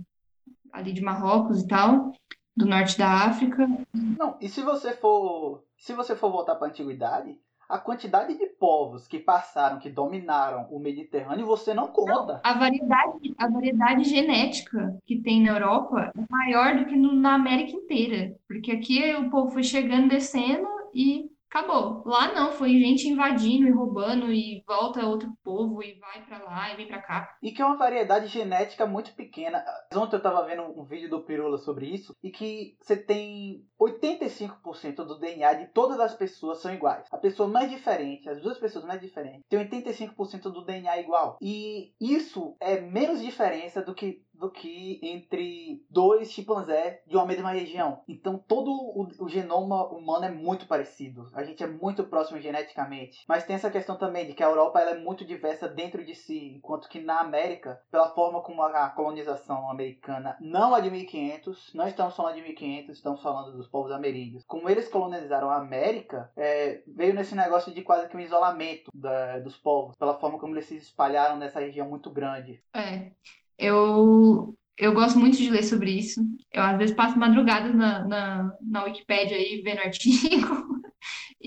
ali 0.71 0.93
de 0.93 1.01
Marrocos 1.01 1.61
e 1.61 1.67
tal, 1.67 2.11
do 2.55 2.65
norte 2.65 2.97
da 2.97 3.25
África. 3.25 3.67
Não, 3.93 4.37
e 4.39 4.47
se 4.47 4.61
você 4.61 4.93
for, 4.93 5.63
se 5.77 5.93
você 5.93 6.15
for 6.15 6.31
voltar 6.31 6.55
para 6.55 6.67
a 6.67 6.69
antiguidade, 6.69 7.39
a 7.67 7.77
quantidade 7.79 8.37
de 8.37 8.45
povos 8.47 9.07
que 9.07 9.19
passaram, 9.19 9.79
que 9.79 9.89
dominaram 9.89 10.67
o 10.71 10.79
Mediterrâneo, 10.79 11.45
você 11.45 11.73
não 11.73 11.87
conta. 11.87 12.39
A 12.43 12.53
variedade, 12.53 13.35
a 13.37 13.47
variedade 13.49 14.03
genética 14.03 14.97
que 15.05 15.17
tem 15.21 15.41
na 15.41 15.51
Europa 15.53 16.11
é 16.15 16.25
maior 16.29 16.77
do 16.77 16.85
que 16.85 16.95
no- 16.95 17.13
na 17.13 17.33
América 17.35 17.71
inteira. 17.71 18.35
Porque 18.47 18.71
aqui 18.71 19.13
o 19.15 19.29
povo 19.29 19.51
foi 19.51 19.63
chegando, 19.63 20.09
descendo 20.09 20.67
e 20.93 21.29
acabou. 21.55 22.03
Lá 22.05 22.33
não, 22.33 22.51
foi 22.51 22.69
gente 22.71 23.07
invadindo 23.07 23.65
e 23.65 23.71
roubando 23.71 24.31
e 24.31 24.61
volta 24.67 25.05
outro 25.05 25.31
povo 25.41 25.81
e 25.81 25.97
vai 25.99 26.25
pra 26.25 26.43
lá 26.43 26.73
e 26.73 26.75
vem 26.75 26.87
pra 26.87 27.01
cá. 27.01 27.37
E 27.41 27.51
que 27.51 27.61
é 27.61 27.65
uma 27.65 27.77
variedade 27.77 28.27
genética 28.27 28.85
muito 28.85 29.13
pequena. 29.15 29.63
Ontem 29.93 30.17
eu 30.17 30.21
tava 30.21 30.45
vendo 30.45 30.63
um 30.63 30.83
vídeo 30.83 31.09
do 31.09 31.23
Pirula 31.23 31.57
sobre 31.57 31.87
isso, 31.87 32.13
e 32.21 32.29
que 32.29 32.75
você 32.81 32.97
tem 32.97 33.63
85% 33.79 34.95
do 35.05 35.17
DNA 35.17 35.53
de 35.53 35.67
todas 35.67 35.99
as 35.99 36.13
pessoas 36.13 36.61
são 36.61 36.73
iguais. 36.73 37.07
A 37.11 37.17
pessoa 37.17 37.47
mais 37.47 37.69
diferente, 37.69 38.29
as 38.29 38.41
duas 38.41 38.57
pessoas 38.57 38.83
mais 38.83 38.99
diferentes, 38.99 39.43
tem 39.49 39.59
85% 39.59 40.51
do 40.51 40.65
DNA 40.65 40.99
igual. 40.99 41.37
E 41.41 41.93
isso 42.01 42.55
é 42.59 42.81
menos 42.81 43.21
diferença 43.21 43.81
do 43.81 43.95
que 43.95 44.24
do 44.39 44.49
que 44.49 44.99
entre 45.03 45.83
dois 45.89 46.31
chimpanzés 46.31 46.99
de 47.07 47.15
uma 47.15 47.25
mesma 47.25 47.51
região. 47.51 48.01
Então 48.07 48.37
todo 48.37 48.71
o, 48.71 49.07
o 49.19 49.29
genoma 49.29 49.87
humano 49.87 50.25
é 50.25 50.31
muito 50.31 50.67
parecido. 50.67 51.29
A 51.33 51.43
gente 51.43 51.63
é 51.63 51.67
muito 51.67 52.03
próximo 52.03 52.39
geneticamente. 52.39 53.23
Mas 53.27 53.43
tem 53.45 53.55
essa 53.55 53.69
questão 53.71 53.97
também 53.97 54.25
de 54.27 54.33
que 54.33 54.43
a 54.43 54.47
Europa 54.47 54.79
ela 54.79 54.91
é 54.91 54.97
muito 54.99 55.25
diversa 55.25 55.67
dentro 55.67 56.05
de 56.05 56.15
si, 56.15 56.53
enquanto 56.57 56.89
que 56.89 56.99
na 56.99 57.19
América, 57.19 57.81
pela 57.91 58.09
forma 58.09 58.41
como 58.41 58.61
a 58.61 58.89
colonização 58.89 59.69
americana 59.69 60.37
não 60.39 60.75
é 60.75 60.81
de 60.81 60.89
1500, 60.91 61.73
não 61.73 61.87
estamos 61.87 62.15
falando 62.15 62.35
de 62.35 62.41
1500, 62.41 62.95
estamos 62.97 63.21
falando 63.21 63.55
dos 63.55 63.67
povos 63.67 63.91
ameríndios. 63.91 64.43
Como 64.45 64.69
eles 64.69 64.87
colonizaram 64.87 65.49
a 65.49 65.57
América, 65.57 66.31
é, 66.35 66.83
veio 66.87 67.13
nesse 67.13 67.35
negócio 67.35 67.73
de 67.73 67.81
quase 67.81 68.07
que 68.09 68.17
um 68.17 68.19
isolamento 68.19 68.89
da- 68.93 69.39
dos 69.39 69.57
povos, 69.57 69.95
pela 69.97 70.19
forma 70.19 70.39
como 70.39 70.53
eles 70.53 70.65
se 70.65 70.75
espalharam 70.77 71.37
nessa 71.37 71.59
região 71.59 71.87
muito 71.89 72.09
grande. 72.09 72.61
É, 72.73 73.11
eu, 73.57 74.57
eu 74.77 74.93
gosto 74.93 75.19
muito 75.19 75.37
de 75.37 75.49
ler 75.49 75.63
sobre 75.63 75.91
isso. 75.91 76.21
Eu 76.51 76.63
às 76.63 76.77
vezes 76.77 76.95
passo 76.95 77.17
madrugadas 77.17 77.73
na, 77.75 78.07
na, 78.07 78.51
na 78.61 78.83
Wikipédia 78.85 79.37
aí 79.37 79.61
vendo 79.63 79.79
artigo. 79.81 80.64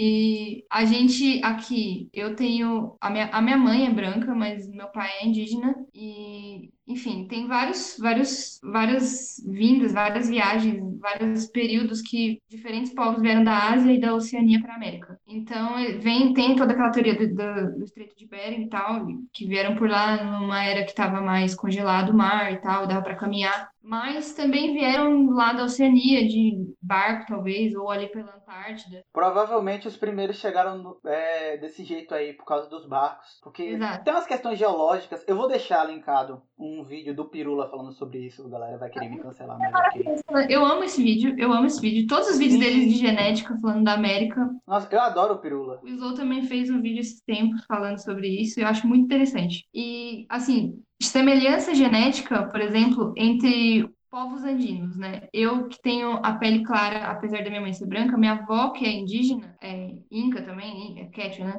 E 0.01 0.65
a 0.71 0.85
gente 0.85 1.43
aqui, 1.43 2.09
eu 2.13 2.37
tenho. 2.37 2.97
A 3.01 3.11
minha, 3.11 3.27
a 3.33 3.43
minha 3.43 3.57
mãe 3.57 3.85
é 3.85 3.91
branca, 3.91 4.33
mas 4.33 4.69
meu 4.69 4.87
pai 4.93 5.11
é 5.19 5.27
indígena. 5.27 5.75
E, 5.93 6.71
enfim, 6.87 7.27
tem 7.27 7.49
vários, 7.49 7.97
vários, 7.99 8.61
várias 8.63 9.43
vindas, 9.45 9.93
várias 9.93 10.29
viagens, 10.29 10.81
vários 11.01 11.47
períodos 11.47 12.01
que 12.01 12.41
diferentes 12.49 12.95
povos 12.95 13.21
vieram 13.21 13.43
da 13.43 13.73
Ásia 13.73 13.93
e 13.93 14.01
da 14.01 14.15
Oceania 14.15 14.61
para 14.61 14.75
a 14.75 14.77
América. 14.77 15.19
Então, 15.27 15.75
vem, 16.01 16.33
tem 16.33 16.55
toda 16.55 16.75
aquela 16.75 16.91
teoria 16.93 17.17
do, 17.17 17.35
do, 17.35 17.79
do 17.79 17.85
Estreito 17.85 18.17
de 18.17 18.25
Bering 18.29 18.67
e 18.67 18.69
tal, 18.69 19.05
que 19.33 19.49
vieram 19.49 19.75
por 19.75 19.91
lá 19.91 20.23
numa 20.23 20.63
era 20.65 20.85
que 20.85 20.91
estava 20.91 21.21
mais 21.21 21.57
congelado 21.57 22.11
o 22.11 22.17
mar 22.17 22.53
e 22.53 22.59
tal, 22.59 22.87
dava 22.87 23.03
para 23.03 23.17
caminhar. 23.17 23.69
Mas 23.89 24.35
também 24.35 24.75
vieram 24.75 25.31
lá 25.31 25.55
da 25.55 25.65
Oceania, 25.65 26.29
de 26.29 26.75
barco, 26.83 27.25
talvez, 27.27 27.75
ou 27.75 27.91
ali 27.91 28.07
pela 28.09 28.37
Antártida. 28.37 29.03
Provavelmente 29.11 29.89
os 29.89 29.97
primeiros 29.97 30.37
chegaram 30.37 30.99
é, 31.07 31.57
desse 31.57 31.83
jeito 31.85 32.15
aí, 32.15 32.35
por 32.35 32.45
causa 32.45 32.69
dos 32.69 32.87
barcos. 32.87 33.41
Porque 33.43 33.63
Exato. 33.63 34.05
tem 34.05 34.13
umas 34.13 34.27
questões 34.27 34.59
geológicas. 34.59 35.25
Eu 35.27 35.37
vou 35.37 35.49
deixar 35.49 35.85
linkado 35.85 36.43
um 36.59 36.85
vídeo 36.85 37.15
do 37.15 37.31
Pirula 37.31 37.71
falando 37.71 37.93
sobre 37.95 38.27
isso. 38.27 38.45
A 38.45 38.51
galera 38.51 38.77
vai 38.77 38.91
querer 38.91 39.09
me 39.09 39.21
cancelar, 39.21 39.59
mas 39.59 39.75
ok. 39.75 40.05
Eu 40.51 40.67
amo 40.67 40.85
esse 40.85 41.03
vídeo, 41.03 41.35
eu 41.39 41.51
amo 41.51 41.67
esse 41.67 41.81
vídeo. 41.81 42.07
Todos 42.07 42.29
os 42.29 42.39
vídeos 42.39 42.63
Sim. 42.63 42.69
deles 42.69 42.93
de 42.93 42.99
genética 42.99 43.59
falando 43.59 43.85
da 43.85 43.95
América. 43.95 44.51
Nossa, 44.67 44.87
eu 44.95 45.01
adoro 45.01 45.35
o 45.35 45.39
Pirula. 45.39 45.81
O 45.83 45.89
Slow 45.89 46.13
também 46.15 46.43
fez 46.43 46.69
um 46.69 46.83
vídeo 46.83 47.01
esse 47.01 47.25
tempo 47.25 47.57
falando 47.67 47.97
sobre 48.05 48.29
isso, 48.29 48.61
e 48.61 48.63
eu 48.63 48.69
acho 48.69 48.87
muito 48.87 49.05
interessante. 49.05 49.67
E, 49.73 50.27
assim, 50.29 50.79
semelhança 51.07 51.75
genética, 51.75 52.49
por 52.49 52.61
exemplo, 52.61 53.13
entre 53.17 53.89
povos 54.11 54.45
andinos, 54.45 54.97
né? 54.97 55.29
Eu 55.33 55.69
que 55.69 55.81
tenho 55.81 56.19
a 56.23 56.35
pele 56.35 56.65
clara, 56.65 57.07
apesar 57.07 57.43
da 57.43 57.51
minha 57.51 57.61
mãe 57.61 57.73
ser 57.73 57.87
branca, 57.87 58.17
minha 58.17 58.33
avó, 58.33 58.71
que 58.71 58.85
é 58.85 58.91
indígena, 58.91 59.57
é 59.63 59.91
inca 60.11 60.43
também, 60.43 61.01
é 61.01 61.05
quechua, 61.07 61.47
né? 61.47 61.59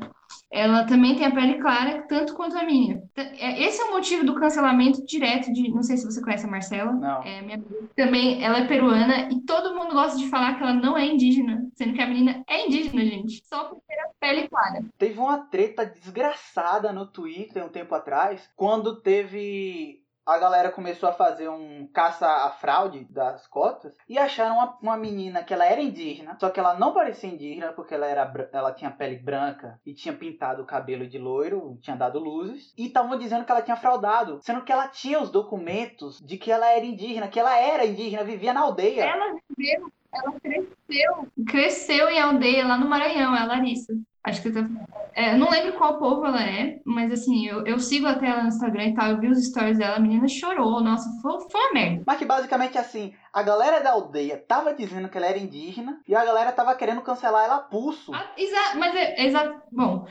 Ela 0.51 0.83
também 0.85 1.15
tem 1.15 1.25
a 1.25 1.31
pele 1.31 1.59
clara, 1.59 2.03
tanto 2.07 2.35
quanto 2.35 2.57
a 2.57 2.63
minha. 2.63 3.01
É- 3.15 3.63
Esse 3.63 3.81
é 3.81 3.85
o 3.85 3.91
motivo 3.91 4.25
do 4.25 4.35
cancelamento 4.35 5.03
direto 5.05 5.51
de. 5.51 5.69
Não 5.69 5.83
sei 5.83 5.97
se 5.97 6.05
você 6.05 6.21
conhece 6.21 6.45
a 6.45 6.49
Marcela. 6.49 6.91
Não. 6.91 7.23
É, 7.23 7.41
minha 7.41 7.61
também, 7.95 8.43
ela 8.43 8.59
é 8.59 8.67
peruana 8.67 9.29
e 9.31 9.41
todo 9.41 9.75
mundo 9.75 9.93
gosta 9.93 10.17
de 10.17 10.27
falar 10.27 10.55
que 10.55 10.63
ela 10.63 10.73
não 10.73 10.97
é 10.97 11.05
indígena, 11.05 11.67
sendo 11.75 11.93
que 11.93 12.01
a 12.01 12.07
menina 12.07 12.43
é 12.47 12.65
indígena, 12.65 13.03
gente. 13.05 13.41
Só 13.45 13.65
por 13.65 13.81
ter 13.87 13.99
a 13.99 14.09
pele 14.19 14.47
clara. 14.47 14.83
Teve 14.97 15.19
uma 15.19 15.37
treta 15.37 15.85
desgraçada 15.85 16.91
no 16.93 17.05
Twitter 17.05 17.63
um 17.65 17.69
tempo 17.69 17.93
atrás, 17.95 18.49
quando 18.55 19.01
teve. 19.01 20.01
A 20.29 20.37
galera 20.37 20.71
começou 20.71 21.09
a 21.09 21.13
fazer 21.13 21.49
um 21.49 21.87
caça 21.91 22.27
à 22.27 22.51
fraude 22.51 23.03
das 23.05 23.47
cotas 23.47 23.97
e 24.07 24.15
acharam 24.15 24.57
uma, 24.57 24.77
uma 24.79 24.95
menina 24.95 25.43
que 25.43 25.51
ela 25.51 25.65
era 25.65 25.81
indígena, 25.81 26.37
só 26.39 26.51
que 26.51 26.59
ela 26.59 26.77
não 26.77 26.93
parecia 26.93 27.27
indígena 27.27 27.73
porque 27.73 27.95
ela, 27.95 28.05
era, 28.05 28.49
ela 28.53 28.71
tinha 28.71 28.91
pele 28.91 29.15
branca 29.15 29.81
e 29.83 29.91
tinha 29.91 30.13
pintado 30.13 30.61
o 30.61 30.67
cabelo 30.67 31.07
de 31.07 31.17
loiro, 31.17 31.79
tinha 31.81 31.95
dado 31.95 32.19
luzes, 32.19 32.71
e 32.77 32.85
estavam 32.85 33.17
dizendo 33.17 33.43
que 33.43 33.51
ela 33.51 33.63
tinha 33.63 33.75
fraudado, 33.75 34.39
sendo 34.43 34.63
que 34.63 34.71
ela 34.71 34.87
tinha 34.87 35.19
os 35.19 35.31
documentos 35.31 36.19
de 36.19 36.37
que 36.37 36.51
ela 36.51 36.69
era 36.69 36.85
indígena, 36.85 37.27
que 37.27 37.39
ela 37.39 37.57
era 37.57 37.87
indígena, 37.87 38.23
vivia 38.23 38.53
na 38.53 38.61
aldeia. 38.61 39.05
Ela 39.05 39.35
viveu, 39.57 39.91
ela 40.13 40.39
cresceu, 40.39 41.27
cresceu 41.47 42.07
em 42.07 42.19
aldeia 42.19 42.67
lá 42.67 42.77
no 42.77 42.87
Maranhão, 42.87 43.33
a 43.33 43.45
Larissa. 43.45 43.93
Acho 44.23 44.41
que 44.41 44.51
tá 44.51 44.61
falando. 44.61 44.87
É, 45.13 45.33
eu 45.33 45.37
não 45.37 45.49
lembro 45.49 45.73
qual 45.73 45.97
povo 45.97 46.25
ela 46.25 46.41
é, 46.43 46.79
mas 46.85 47.11
assim, 47.11 47.45
eu, 47.47 47.65
eu 47.65 47.79
sigo 47.79 48.05
até 48.07 48.27
ela 48.27 48.43
no 48.43 48.47
Instagram 48.49 48.85
e 48.85 48.93
tal, 48.93 49.09
eu 49.11 49.19
vi 49.19 49.27
os 49.27 49.43
stories 49.45 49.77
dela, 49.77 49.97
a 49.97 49.99
menina 49.99 50.27
chorou, 50.27 50.81
nossa, 50.81 51.09
foi, 51.21 51.39
foi 51.49 51.61
uma 51.61 51.73
merda. 51.73 52.03
Mas 52.05 52.17
que 52.19 52.25
basicamente 52.25 52.77
assim, 52.77 53.13
a 53.33 53.41
galera 53.43 53.79
da 53.81 53.91
aldeia 53.91 54.37
tava 54.47 54.73
dizendo 54.73 55.09
que 55.09 55.17
ela 55.17 55.27
era 55.27 55.37
indígena 55.37 55.99
e 56.07 56.15
a 56.15 56.23
galera 56.23 56.51
tava 56.51 56.75
querendo 56.75 57.01
cancelar 57.01 57.45
ela 57.45 57.55
a 57.55 57.59
pulso. 57.63 58.13
Ah, 58.13 58.31
exa- 58.37 58.75
mas 58.75 58.95
é 58.95 59.25
exato. 59.25 59.61
Bom, 59.71 60.05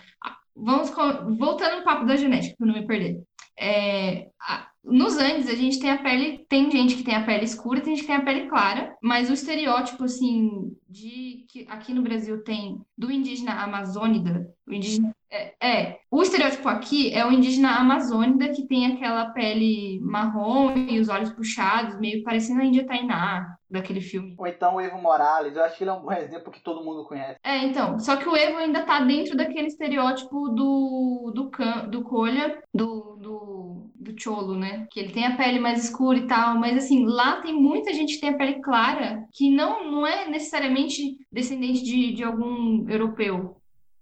vamos 0.57 0.91
voltando 1.39 1.77
no 1.79 1.85
papo 1.85 2.05
da 2.05 2.17
genética, 2.17 2.57
para 2.59 2.67
não 2.67 2.75
me 2.75 2.87
perder. 2.87 3.23
É, 3.59 4.29
a- 4.41 4.68
nos 4.91 5.19
Andes 5.19 5.49
a 5.49 5.55
gente 5.55 5.79
tem 5.79 5.91
a 5.91 5.99
pele, 5.99 6.45
tem 6.49 6.71
gente 6.71 6.97
que 6.97 7.03
tem 7.03 7.15
a 7.15 7.25
pele 7.25 7.45
escura, 7.45 7.81
tem 7.81 7.95
gente 7.95 8.03
que 8.03 8.13
tem 8.13 8.17
a 8.17 8.25
pele 8.25 8.49
clara, 8.49 8.97
mas 9.03 9.29
o 9.29 9.35
estereótipo 9.35 10.05
assim 10.05 10.77
de 10.89 11.45
que 11.49 11.67
aqui 11.69 11.93
no 11.93 12.03
Brasil 12.03 12.43
tem 12.43 12.81
do 12.97 13.13
indígena 13.13 13.53
amazônida, 13.53 14.49
o 14.67 14.73
indígena 14.73 15.15
é, 15.31 15.55
é, 15.61 16.01
o 16.11 16.23
estereótipo 16.23 16.67
aqui 16.69 17.13
é 17.13 17.27
o 17.27 17.31
indígena 17.31 17.77
amazônida 17.77 18.49
que 18.49 18.67
tem 18.67 18.87
aquela 18.87 19.27
pele 19.27 20.01
marrom 20.01 20.75
e 20.75 20.99
os 20.99 21.09
olhos 21.11 21.31
puxados, 21.31 22.01
meio 22.01 22.23
parecendo 22.23 22.63
a 22.63 22.65
Índia 22.65 22.87
Tainá 22.87 23.58
daquele 23.71 24.01
filme. 24.01 24.35
Ou 24.39 24.47
então 24.47 24.77
o 24.77 24.81
Evo 24.81 24.99
Morales, 24.99 25.57
eu 25.57 25.63
acho 25.63 25.77
que 25.77 25.85
ele 25.85 25.91
é 25.91 25.95
um 25.95 26.03
bom 26.03 26.13
exemplo 26.13 26.53
que 26.53 26.63
todo 26.63 26.85
mundo 26.85 27.05
conhece. 27.05 27.39
É, 27.43 27.59
então, 27.59 27.99
só 27.99 28.17
que 28.17 28.29
o 28.29 28.37
Evo 28.37 28.59
ainda 28.59 28.85
tá 28.85 29.01
dentro 29.01 29.37
daquele 29.37 29.67
estereótipo 29.67 30.49
do 30.51 31.33
do 31.35 31.51
can, 31.51 31.89
do 31.89 32.03
colha, 32.03 32.63
do, 32.75 33.17
do 33.17 33.91
do 33.95 34.21
cholo, 34.21 34.55
né? 34.57 34.87
Que 34.91 35.01
ele 35.01 35.13
tem 35.13 35.27
a 35.27 35.37
pele 35.37 35.59
mais 35.59 35.85
escura 35.85 36.19
e 36.19 36.27
tal, 36.27 36.57
mas 36.57 36.77
assim, 36.77 37.05
lá 37.05 37.41
tem 37.41 37.53
muita 37.53 37.93
gente 37.93 38.15
que 38.15 38.21
tem 38.21 38.31
a 38.31 38.37
pele 38.37 38.61
clara, 38.61 39.27
que 39.33 39.51
não 39.51 39.91
não 39.91 40.07
é 40.07 40.29
necessariamente 40.29 41.19
descendente 41.31 41.83
de, 41.83 42.13
de 42.13 42.25
algum 42.25 42.89
europeu. 42.89 43.57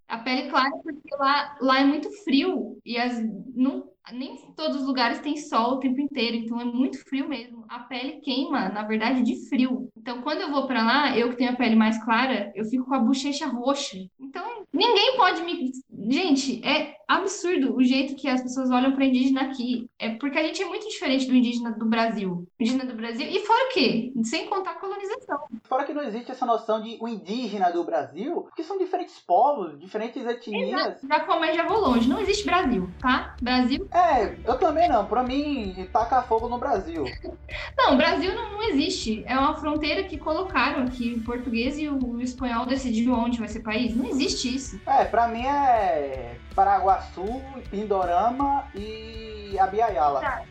A 0.08 0.18
pele 0.18 0.48
clara, 0.48 0.70
porque 0.84 1.16
lá, 1.18 1.56
lá 1.60 1.80
é 1.80 1.84
muito 1.84 2.08
frio 2.22 2.78
e 2.84 2.96
as, 2.96 3.20
não, 3.56 3.88
nem 4.12 4.36
todos 4.56 4.80
os 4.80 4.86
lugares 4.86 5.20
tem 5.20 5.36
sol 5.36 5.74
o 5.74 5.80
tempo 5.80 6.00
inteiro, 6.00 6.36
então 6.36 6.60
é 6.60 6.64
muito 6.64 6.98
frio 7.08 7.28
mesmo. 7.28 7.64
A 7.68 7.80
pele 7.80 8.20
queima, 8.20 8.68
na 8.68 8.82
verdade, 8.82 9.22
de 9.22 9.48
frio. 9.48 9.88
Então, 9.96 10.22
quando 10.22 10.40
eu 10.40 10.50
vou 10.50 10.66
para 10.66 10.84
lá, 10.84 11.18
eu 11.18 11.30
que 11.30 11.36
tenho 11.36 11.50
a 11.50 11.56
pele 11.56 11.74
mais 11.74 12.02
clara, 12.04 12.52
eu 12.54 12.64
fico 12.64 12.84
com 12.84 12.94
a 12.94 13.00
bochecha 13.00 13.46
roxa. 13.46 13.96
Então, 14.20 14.64
ninguém 14.72 15.16
pode 15.16 15.42
me. 15.42 15.70
Gente, 16.08 16.64
é 16.64 16.96
absurdo 17.08 17.76
o 17.76 17.82
jeito 17.82 18.14
que 18.14 18.28
as 18.28 18.42
pessoas 18.42 18.70
olham 18.70 18.92
para 18.92 19.04
indígena 19.04 19.42
aqui. 19.42 19.88
É 19.98 20.10
porque 20.10 20.38
a 20.38 20.42
gente 20.42 20.62
é 20.62 20.66
muito 20.66 20.88
diferente 20.88 21.26
do 21.26 21.34
indígena 21.34 21.72
do 21.72 21.86
Brasil. 21.86 22.32
O 22.32 22.62
indígena 22.62 22.84
do 22.84 22.94
Brasil. 22.94 23.26
E 23.28 23.40
fora 23.40 23.66
o 23.66 23.72
quê? 23.72 24.12
Sem 24.24 24.46
contar 24.46 24.72
a 24.72 24.74
colonização. 24.74 25.38
Fora 25.64 25.84
que 25.84 25.92
não 25.92 26.02
existe 26.02 26.30
essa 26.30 26.46
noção 26.46 26.80
de 26.80 26.96
o 27.00 27.08
indígena 27.08 27.70
do 27.70 27.84
Brasil, 27.84 28.42
porque 28.42 28.62
são 28.62 28.78
diferentes 28.78 29.18
povos, 29.18 29.78
diferentes 29.78 30.24
etnias. 30.24 30.80
Exato. 30.80 31.06
Já 31.08 31.20
como 31.20 31.44
já 31.52 31.66
vou 31.66 31.80
longe. 31.80 32.08
Não 32.08 32.20
existe 32.20 32.44
Brasil, 32.44 32.88
tá? 33.00 33.34
Brasil. 33.40 33.88
É, 33.92 34.36
eu 34.44 34.58
também 34.58 34.88
não. 34.88 35.06
Pra 35.06 35.22
mim, 35.22 35.88
tacar 35.92 36.26
fogo 36.26 36.48
no 36.48 36.58
Brasil. 36.58 37.04
não, 37.76 37.94
o 37.94 37.96
Brasil 37.96 38.34
não, 38.34 38.52
não 38.52 38.62
existe. 38.62 39.24
É 39.26 39.38
uma 39.38 39.56
fronteira 39.56 40.04
que 40.04 40.18
colocaram 40.18 40.86
que 40.86 41.14
o 41.14 41.24
português 41.24 41.78
e 41.78 41.88
o 41.88 42.20
espanhol 42.20 42.66
decidiram 42.66 43.14
onde 43.14 43.38
vai 43.38 43.48
ser 43.48 43.60
país. 43.60 43.94
Não 43.94 44.06
existe 44.06 44.54
isso. 44.54 44.80
É, 44.86 45.04
pra 45.04 45.28
mim 45.28 45.44
é 45.44 45.95
Paraguaçu, 46.54 47.42
Pindorama 47.70 48.64
e 48.74 49.56
Abiaiala. 49.58 50.20
Tá, 50.20 50.42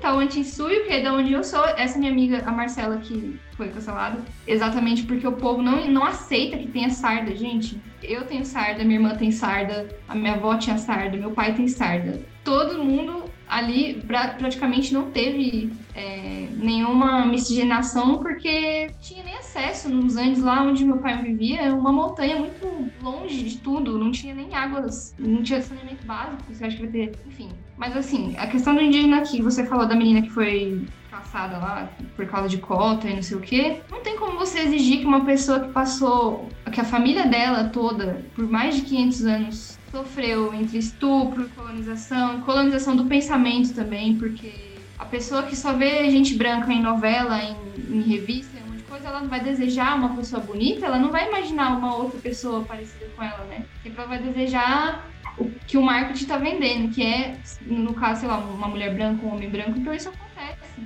Tauantinsuyo, 0.00 0.80
tá, 0.80 0.86
que 0.86 0.92
é 0.92 1.02
da 1.02 1.12
onde 1.12 1.32
eu 1.32 1.42
sou. 1.42 1.64
Essa 1.64 1.98
minha 1.98 2.10
amiga, 2.10 2.42
a 2.46 2.52
Marcela, 2.52 2.98
que 2.98 3.38
foi 3.56 3.68
cancelada, 3.68 4.18
exatamente 4.46 5.02
porque 5.04 5.26
o 5.26 5.32
povo 5.32 5.62
não, 5.62 5.86
não 5.86 6.04
aceita 6.04 6.56
que 6.56 6.68
tenha 6.68 6.90
sarda, 6.90 7.34
gente. 7.34 7.80
Eu 8.02 8.24
tenho 8.26 8.44
sarda, 8.44 8.84
minha 8.84 8.96
irmã 8.96 9.16
tem 9.16 9.30
sarda, 9.30 9.88
a 10.08 10.14
minha 10.14 10.34
avó 10.34 10.56
tinha 10.56 10.78
sarda, 10.78 11.16
meu 11.16 11.32
pai 11.32 11.54
tem 11.54 11.66
sarda. 11.68 12.20
Todo 12.44 12.82
mundo 12.82 13.24
ali 13.48 14.02
pra, 14.06 14.28
praticamente 14.28 14.92
não 14.92 15.10
teve 15.10 15.72
é, 15.94 16.48
nenhuma 16.56 17.26
miscigenação 17.26 18.18
porque 18.18 18.90
tinha 19.00 19.22
nem 19.22 19.36
acesso 19.36 19.88
nos 19.88 20.16
Andes 20.16 20.42
lá 20.42 20.62
onde 20.62 20.84
meu 20.84 20.98
pai 20.98 21.22
vivia, 21.22 21.62
é 21.62 21.72
uma 21.72 21.92
montanha 21.92 22.38
muito 22.38 22.90
longe 23.02 23.44
de 23.44 23.58
tudo, 23.58 23.98
não 23.98 24.10
tinha 24.10 24.34
nem 24.34 24.54
águas, 24.54 25.14
não 25.18 25.42
tinha 25.42 25.60
saneamento 25.60 26.04
básico, 26.06 26.42
você 26.48 26.64
acha 26.64 26.76
que 26.76 26.82
vai 26.82 26.92
ter, 26.92 27.18
enfim. 27.26 27.50
Mas 27.76 27.96
assim, 27.96 28.34
a 28.38 28.46
questão 28.46 28.74
do 28.74 28.80
indígena 28.80 29.18
aqui, 29.18 29.42
você 29.42 29.64
falou 29.64 29.86
da 29.86 29.94
menina 29.94 30.22
que 30.22 30.30
foi 30.30 30.86
caçada 31.10 31.58
lá 31.58 31.88
por 32.16 32.26
causa 32.26 32.48
de 32.48 32.58
cota 32.58 33.08
e 33.08 33.14
não 33.14 33.22
sei 33.22 33.36
o 33.36 33.40
quê. 33.40 33.80
Não 33.90 34.00
tem 34.02 34.16
como 34.16 34.38
você 34.38 34.60
exigir 34.60 35.00
que 35.00 35.06
uma 35.06 35.24
pessoa 35.24 35.60
que 35.60 35.72
passou, 35.72 36.48
que 36.72 36.80
a 36.80 36.84
família 36.84 37.26
dela 37.26 37.64
toda, 37.64 38.24
por 38.34 38.48
mais 38.48 38.76
de 38.76 38.82
500 38.82 39.24
anos, 39.24 39.78
sofreu 39.94 40.52
entre 40.52 40.78
estupro, 40.78 41.48
colonização, 41.50 42.40
colonização 42.40 42.96
do 42.96 43.04
pensamento 43.04 43.72
também, 43.72 44.16
porque 44.16 44.52
a 44.98 45.04
pessoa 45.04 45.44
que 45.44 45.54
só 45.54 45.72
vê 45.72 46.10
gente 46.10 46.34
branca 46.34 46.72
em 46.72 46.82
novela, 46.82 47.40
em, 47.40 47.56
em 47.88 48.02
revista, 48.02 48.58
um 48.58 48.70
monte 48.70 48.78
de 48.78 48.82
coisa, 48.84 49.06
ela 49.06 49.20
vai 49.20 49.38
desejar 49.38 49.96
uma 49.96 50.16
pessoa 50.16 50.42
bonita, 50.42 50.84
ela 50.86 50.98
não 50.98 51.12
vai 51.12 51.28
imaginar 51.28 51.78
uma 51.78 51.94
outra 51.94 52.18
pessoa 52.18 52.64
parecida 52.64 53.06
com 53.14 53.22
ela, 53.22 53.44
né? 53.44 53.64
Sempre 53.84 54.00
ela 54.00 54.08
vai 54.08 54.18
desejar 54.18 55.08
o 55.38 55.48
que 55.64 55.78
o 55.78 55.82
marketing 55.82 56.22
está 56.24 56.38
vendendo, 56.38 56.92
que 56.92 57.02
é, 57.02 57.36
no 57.64 57.94
caso, 57.94 58.20
sei 58.20 58.28
lá, 58.28 58.38
uma 58.38 58.66
mulher 58.66 58.92
branca, 58.94 59.24
um 59.24 59.32
homem 59.32 59.48
branco, 59.48 59.78
então 59.78 59.94
isso 59.94 60.10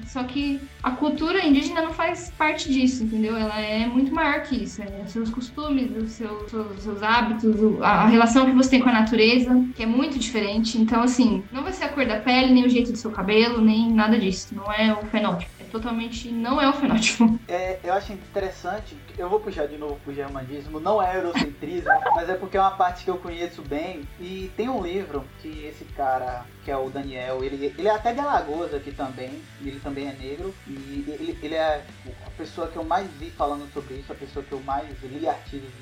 só 0.07 0.23
que 0.25 0.61
a 0.83 0.91
cultura 0.93 1.45
indígena 1.45 1.83
não 1.83 1.93
faz 1.93 2.31
parte 2.37 2.73
disso, 2.73 3.05
entendeu? 3.05 3.37
Ela 3.37 3.61
é 3.61 3.87
muito 3.87 4.15
maior 4.15 4.43
que 4.43 4.57
isso. 4.65 4.83
É 4.83 5.03
os 5.05 5.11
seus 5.11 5.31
costumes, 5.31 5.91
os 5.97 6.13
seus, 6.13 6.51
seus, 6.51 6.83
seus 6.83 7.03
hábitos, 7.03 7.55
a 7.83 8.07
relação 8.07 8.47
que 8.47 8.53
você 8.53 8.71
tem 8.71 8.81
com 8.81 8.89
a 8.89 8.93
natureza, 8.93 9.65
que 9.75 9.83
é 9.83 9.87
muito 9.87 10.19
diferente. 10.19 10.79
Então, 10.79 11.03
assim, 11.03 11.43
não 11.53 11.63
vai 11.63 11.73
ser 11.73 11.85
a 11.85 11.89
cor 11.89 12.07
da 12.07 12.21
pele, 12.21 12.53
nem 12.53 12.65
o 12.65 12.69
jeito 12.69 12.93
do 12.93 12.99
seu 12.99 13.11
cabelo, 13.11 13.61
nem 13.61 13.93
nada 13.93 14.19
disso. 14.19 14.55
Não 14.55 14.73
é 14.73 14.93
o 14.93 15.05
fenótipo 15.07 15.58
totalmente 15.69 16.31
não 16.31 16.61
é 16.61 16.69
o 16.69 16.73
fenótipo. 16.73 17.39
É, 17.49 17.79
eu 17.83 17.95
acho 17.95 18.13
interessante, 18.13 18.95
eu 19.17 19.29
vou 19.29 19.41
puxar 19.41 19.67
de 19.67 19.79
novo 19.79 19.99
pro 20.05 20.13
germanismo, 20.13 20.79
não 20.79 21.03
é 21.03 21.17
eurocentrismo, 21.17 21.89
mas 22.15 22.29
é 22.29 22.35
porque 22.35 22.59
é 22.59 22.61
uma 22.61 22.73
parte 22.73 23.05
que 23.05 23.11
eu 23.11 23.17
conheço 23.17 23.63
bem. 23.63 24.07
E 24.21 24.51
tem 24.55 24.69
um 24.69 24.83
livro 24.83 25.25
que 25.41 25.65
esse 25.65 25.85
cara, 25.97 26.45
que 26.63 26.71
é 26.71 26.77
o 26.77 26.91
Daniel, 26.91 27.43
ele, 27.43 27.73
ele 27.79 27.89
é 27.89 27.91
até 27.91 28.13
de 28.13 28.21
Alagoas 28.21 28.75
aqui 28.75 28.93
também, 28.93 29.43
ele 29.63 29.81
também 29.81 30.09
é 30.09 30.13
negro, 30.13 30.55
e 30.67 31.05
ele, 31.09 31.39
ele 31.43 31.55
é 31.55 31.83
a 32.27 32.31
pessoa 32.37 32.69
que 32.69 32.77
eu 32.77 32.85
mais 32.85 33.11
vi 33.13 33.31
falando 33.31 33.67
sobre 33.73 33.95
isso, 33.95 34.13
a 34.13 34.17
pessoa 34.17 34.45
que 34.45 34.53
eu 34.53 34.61
mais 34.61 34.87
li 35.03 35.27
artigos 35.27 35.73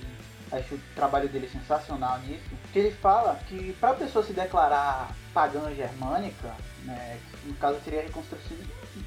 acho 0.52 0.74
o 0.74 0.80
trabalho 0.94 1.28
dele 1.28 1.48
sensacional 1.48 2.18
nisso, 2.20 2.44
que 2.72 2.78
ele 2.78 2.90
fala 2.90 3.38
que 3.48 3.72
para 3.80 3.90
a 3.90 3.94
pessoa 3.94 4.24
se 4.24 4.32
declarar 4.32 5.10
pagã 5.34 5.74
germânica, 5.74 6.54
né, 6.84 7.18
no 7.44 7.54
caso 7.54 7.80
seria 7.84 8.02
reconstrução 8.02 8.56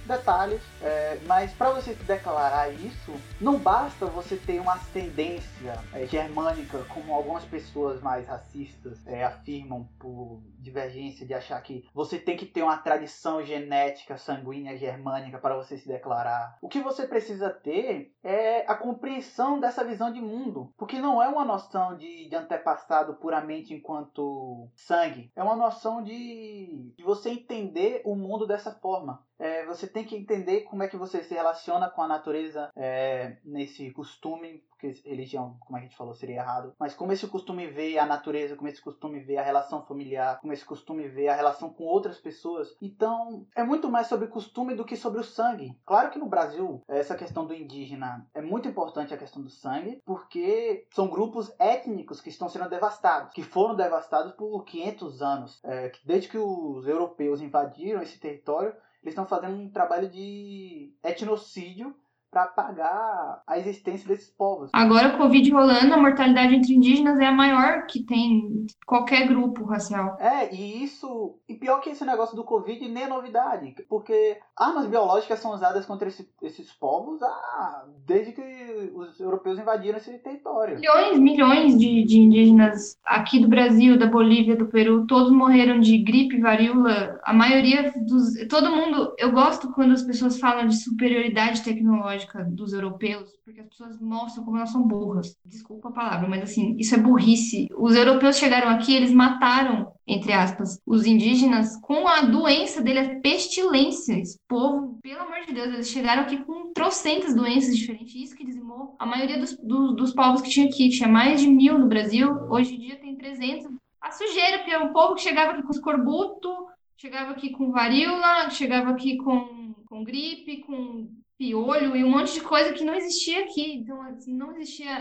detalhes, 0.06 0.62
é, 0.82 1.20
mas 1.26 1.52
para 1.54 1.72
você 1.72 1.94
declarar 1.94 2.72
isso, 2.72 3.14
não 3.40 3.58
basta 3.58 4.06
você 4.06 4.36
ter 4.36 4.60
uma 4.60 4.74
ascendência 4.76 5.80
é, 5.94 6.06
germânica, 6.06 6.80
como 6.90 7.14
algumas 7.14 7.44
pessoas 7.46 8.02
mais 8.02 8.28
racistas 8.28 8.98
é, 9.06 9.24
afirmam 9.24 9.88
por 9.98 10.42
divergência 10.60 11.26
de 11.26 11.34
achar 11.34 11.62
que 11.62 11.88
você 11.94 12.20
tem 12.20 12.38
que 12.38 12.46
ter 12.46 12.62
uma 12.62 12.78
tradição 12.78 13.44
genética 13.44 14.18
sanguínea 14.18 14.78
germânica 14.78 15.40
para 15.40 15.56
você 15.56 15.78
se 15.78 15.88
declarar. 15.88 16.58
O 16.62 16.68
que 16.68 16.82
você 16.82 17.08
precisa 17.08 17.50
ter 17.50 18.14
é 18.24 18.70
a 18.70 18.76
compreensão 18.76 19.60
dessa 19.60 19.84
visão 19.84 20.12
de 20.12 20.22
mundo, 20.22 20.74
porque 20.78 21.00
não 21.00 21.22
é 21.22 21.28
uma 21.28 21.46
noção 21.46 21.96
de, 21.96 22.30
de 22.30 22.36
antepassado 22.36 23.16
puramente 23.16 23.74
enquanto 23.74 24.70
sangue, 24.76 25.32
é 25.36 25.44
uma 25.44 25.56
noção 25.56 26.04
de, 26.04 26.94
de 26.98 27.04
você 27.04 27.30
entender 27.30 28.02
o 28.06 28.16
mundo 28.16 28.46
dessa 28.46 28.72
forma. 28.72 29.26
É, 29.38 29.66
você 29.66 29.88
tem 29.88 30.04
que 30.04 30.18
entender 30.18 30.62
como 30.62 30.84
é 30.84 30.88
que 30.88 30.98
você 30.98 31.24
se 31.24 31.34
relaciona 31.34 31.90
com 31.90 32.02
a 32.02 32.08
natureza 32.08 32.70
é, 32.76 33.38
nesse 33.46 33.90
costume 33.92 34.64
porque 34.80 35.02
religião, 35.04 35.58
como 35.60 35.78
a 35.78 35.82
gente 35.82 35.96
falou, 35.96 36.14
seria 36.14 36.38
errado. 36.38 36.74
Mas 36.80 36.94
como 36.94 37.12
esse 37.12 37.28
costume 37.28 37.68
vê 37.68 38.00
a 38.00 38.06
natureza, 38.06 38.56
como 38.56 38.70
esse 38.70 38.82
costume 38.82 39.20
vê 39.20 39.38
a 39.38 39.44
relação 39.44 39.86
familiar, 39.86 40.40
como 40.40 40.54
esse 40.54 40.64
costume 40.64 41.10
vê 41.10 41.28
a 41.28 41.36
relação 41.36 41.70
com 41.70 41.84
outras 41.84 42.18
pessoas. 42.18 42.76
Então, 42.82 43.46
é 43.54 43.64
muito 43.64 43.90
mais 43.90 44.08
sobre 44.08 44.28
costume 44.28 44.74
do 44.74 44.86
que 44.86 44.96
sobre 44.96 45.20
o 45.20 45.24
sangue. 45.24 45.78
Claro 45.86 46.10
que 46.10 46.18
no 46.18 46.30
Brasil, 46.30 46.82
essa 46.88 47.16
questão 47.16 47.46
do 47.46 47.54
indígena 47.54 48.26
é 48.34 48.42
muito 48.42 48.70
importante 48.70 49.14
a 49.14 49.18
questão 49.18 49.42
do 49.44 49.50
sangue, 49.50 50.02
porque 50.06 50.88
são 50.94 51.10
grupos 51.10 51.54
étnicos 51.60 52.22
que 52.22 52.30
estão 52.30 52.48
sendo 52.48 52.70
devastados, 52.70 53.34
que 53.34 53.44
foram 53.44 53.76
devastados 53.76 54.32
por 54.34 54.64
500 54.64 55.22
anos. 55.22 55.60
É, 55.66 55.92
desde 56.06 56.30
que 56.30 56.38
os 56.38 56.88
europeus 56.88 57.42
invadiram 57.42 58.02
esse 58.02 58.18
território, 58.18 58.74
eles 59.02 59.14
estão 59.14 59.26
fazendo 59.26 59.56
um 59.56 59.70
trabalho 59.70 60.10
de 60.10 60.94
etnocídio 61.04 61.96
para 62.32 62.46
pagar 62.46 63.42
a 63.46 63.58
existência 63.58 64.08
desses 64.08 64.30
povos. 64.30 64.70
Agora, 64.74 65.10
o 65.10 65.18
Covid 65.18 65.52
rolando, 65.52 65.94
a 65.94 65.98
mortalidade 65.98 66.56
entre 66.56 66.74
indígenas 66.74 67.20
é 67.20 67.26
a 67.26 67.32
maior 67.32 67.88
que 67.88 68.04
tem 68.04 68.68
qualquer 68.86 69.28
grupo 69.28 69.66
racial. 69.66 70.16
É, 70.20 70.54
e 70.54 70.84
isso. 70.84 71.36
E 71.48 71.56
pior 71.56 71.82
que 71.82 71.90
esse 71.90 72.06
negócio 72.06 72.36
do 72.36 72.44
Covid 72.44 72.88
nem 72.88 73.04
é 73.04 73.08
novidade, 73.08 73.74
porque 73.90 74.38
armas 74.56 74.86
biológicas 74.86 75.40
são 75.40 75.54
usadas 75.54 75.86
contra 75.86 76.08
esse, 76.08 76.30
esses 76.44 76.72
povos 76.72 77.22
ah, 77.24 77.86
desde 78.06 78.32
que 78.34 78.92
os 78.94 79.20
europeus 79.20 79.58
invadiram 79.58 79.98
esse 79.98 80.16
território. 80.20 80.80
Milhões, 80.80 81.20
milhões 81.20 81.78
de, 81.80 82.04
de 82.04 82.20
indígenas 82.20 82.98
aqui 83.04 83.40
do 83.40 83.48
Brasil, 83.48 83.98
da 83.98 84.06
Bolívia, 84.06 84.56
do 84.56 84.68
Peru, 84.68 85.08
todos 85.08 85.32
morreram 85.32 85.80
de 85.80 85.98
gripe, 85.98 86.40
varíola. 86.40 87.20
A 87.24 87.34
maioria 87.34 87.92
dos. 87.96 88.34
Todo 88.48 88.76
mundo. 88.76 89.14
Eu 89.18 89.32
gosto 89.32 89.72
quando 89.72 89.94
as 89.94 90.04
pessoas 90.04 90.40
falam 90.40 90.68
de 90.68 90.76
superioridade 90.76 91.64
tecnológica 91.64 92.19
dos 92.50 92.74
europeus, 92.74 93.30
porque 93.44 93.62
as 93.62 93.68
pessoas 93.68 94.00
mostram 94.00 94.44
como 94.44 94.58
elas 94.58 94.72
são 94.72 94.88
burras. 94.88 95.38
Desculpa 95.46 95.90
a 95.90 95.92
palavra, 95.92 96.28
mas 96.28 96.44
assim, 96.44 96.76
isso 96.78 96.96
é 96.96 96.98
burrice. 96.98 97.68
Os 97.78 97.96
europeus 97.96 98.38
chegaram 98.38 98.70
aqui, 98.70 98.96
eles 98.96 99.12
mataram, 99.12 99.92
entre 100.08 100.34
aspas, 100.34 100.80
os 100.86 101.06
indígenas 101.06 101.76
com 101.82 102.08
a 102.08 102.22
doença 102.22 102.82
dele, 102.82 103.00
a 103.00 103.20
pestilência. 103.20 104.20
Esse 104.20 104.40
povo, 104.48 105.00
pelo 105.02 105.22
amor 105.22 105.46
de 105.46 105.54
Deus, 105.54 105.68
eles 105.68 105.90
chegaram 105.90 106.24
aqui 106.24 106.38
com 106.38 106.74
trocentas 106.74 107.36
doenças 107.36 107.76
diferentes. 107.76 108.16
Isso 108.16 108.36
que 108.36 108.46
dizimou 108.46 108.96
a 109.00 109.06
maioria 109.06 109.40
dos, 109.40 109.58
dos, 109.58 109.96
dos 109.96 110.14
povos 110.14 110.42
que 110.42 110.50
tinha 110.50 110.68
aqui. 110.68 110.90
Tinha 110.90 111.10
mais 111.10 111.42
de 111.42 111.48
mil 111.48 111.78
no 111.78 111.88
Brasil, 111.88 112.30
hoje 112.50 112.76
em 112.76 112.80
dia 112.80 112.96
tem 112.98 113.16
300. 113.16 113.72
A 114.02 114.12
sujeira, 114.12 114.60
porque 114.60 114.72
é 114.72 114.80
um 114.80 114.94
povo 114.94 115.16
que 115.16 115.22
chegava 115.22 115.52
aqui 115.52 115.62
com 115.62 115.72
escorbuto, 115.72 116.50
chegava 116.98 117.32
aqui 117.32 117.52
com 117.52 117.72
varíola, 117.72 118.50
chegava 118.50 118.90
aqui 118.90 119.18
com, 119.18 119.74
com 119.88 120.04
gripe, 120.04 120.58
com 120.64 121.08
piolho 121.40 121.96
e 121.96 122.04
um 122.04 122.12
monte 122.12 122.34
de 122.34 122.42
coisa 122.42 122.74
que 122.74 122.84
não 122.84 122.94
existia 122.94 123.46
aqui. 123.46 123.74
Então, 123.76 124.02
assim, 124.02 124.36
não 124.36 124.52
existia 124.52 124.92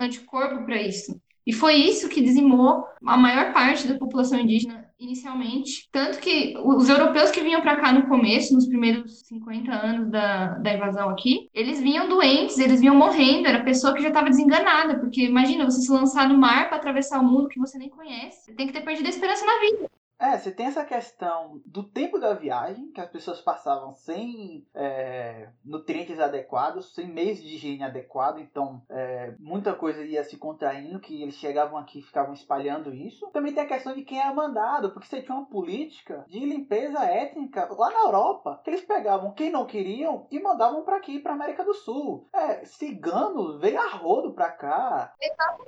anticorpo 0.00 0.64
para 0.64 0.80
isso. 0.80 1.20
E 1.46 1.52
foi 1.52 1.74
isso 1.76 2.08
que 2.08 2.20
dizimou 2.20 2.84
a 3.06 3.16
maior 3.16 3.52
parte 3.52 3.86
da 3.86 3.98
população 3.98 4.38
indígena 4.38 4.86
inicialmente. 4.98 5.88
Tanto 5.90 6.18
que 6.18 6.54
os 6.62 6.88
europeus 6.88 7.30
que 7.30 7.40
vinham 7.40 7.62
para 7.62 7.76
cá 7.76 7.92
no 7.92 8.06
começo, 8.06 8.52
nos 8.52 8.66
primeiros 8.66 9.20
50 9.20 9.72
anos 9.72 10.10
da, 10.10 10.58
da 10.58 10.74
invasão 10.74 11.08
aqui, 11.08 11.48
eles 11.54 11.80
vinham 11.80 12.08
doentes, 12.08 12.58
eles 12.58 12.80
vinham 12.80 12.94
morrendo. 12.94 13.48
Era 13.48 13.64
pessoa 13.64 13.94
que 13.94 14.02
já 14.02 14.08
estava 14.08 14.28
desenganada. 14.28 14.98
Porque 14.98 15.24
imagina 15.24 15.64
você 15.64 15.80
se 15.80 15.90
lançar 15.90 16.28
no 16.28 16.36
mar 16.36 16.68
para 16.68 16.76
atravessar 16.76 17.18
o 17.20 17.24
mundo 17.24 17.48
que 17.48 17.60
você 17.60 17.78
nem 17.78 17.88
conhece. 17.88 18.44
Você 18.44 18.52
tem 18.52 18.66
que 18.66 18.72
ter 18.72 18.82
perdido 18.82 19.06
a 19.06 19.10
esperança 19.10 19.46
na 19.46 19.60
vida. 19.60 19.90
É, 20.20 20.36
você 20.36 20.50
tem 20.50 20.66
essa 20.66 20.84
questão 20.84 21.62
do 21.64 21.84
tempo 21.84 22.18
da 22.18 22.34
viagem, 22.34 22.90
que 22.90 23.00
as 23.00 23.08
pessoas 23.08 23.40
passavam 23.40 23.94
sem 23.94 24.66
é, 24.74 25.48
nutrientes 25.64 26.18
adequados, 26.18 26.92
sem 26.92 27.06
meios 27.06 27.40
de 27.40 27.54
higiene 27.54 27.84
adequado, 27.84 28.38
então 28.38 28.82
é, 28.90 29.34
muita 29.38 29.74
coisa 29.74 30.04
ia 30.04 30.24
se 30.24 30.36
contraindo, 30.36 30.98
que 30.98 31.22
eles 31.22 31.36
chegavam 31.36 31.78
aqui 31.78 32.00
e 32.00 32.02
ficavam 32.02 32.34
espalhando 32.34 32.92
isso. 32.92 33.30
Também 33.30 33.54
tem 33.54 33.62
a 33.62 33.68
questão 33.68 33.94
de 33.94 34.02
quem 34.02 34.20
era 34.20 34.34
mandado, 34.34 34.90
porque 34.90 35.06
você 35.06 35.22
tinha 35.22 35.36
uma 35.36 35.46
política 35.46 36.24
de 36.26 36.40
limpeza 36.40 36.98
étnica 37.04 37.68
lá 37.72 37.90
na 37.90 38.00
Europa, 38.00 38.60
que 38.64 38.70
eles 38.70 38.84
pegavam 38.84 39.32
quem 39.32 39.52
não 39.52 39.66
queriam 39.66 40.26
e 40.32 40.40
mandavam 40.40 40.82
para 40.82 40.96
aqui, 40.96 41.20
para 41.20 41.34
América 41.34 41.64
do 41.64 41.74
Sul. 41.74 42.28
É, 42.34 42.64
ciganos 42.64 43.60
veio 43.60 43.78
a 43.78 43.88
rodo 43.88 44.32
para 44.32 44.50
cá. 44.50 45.14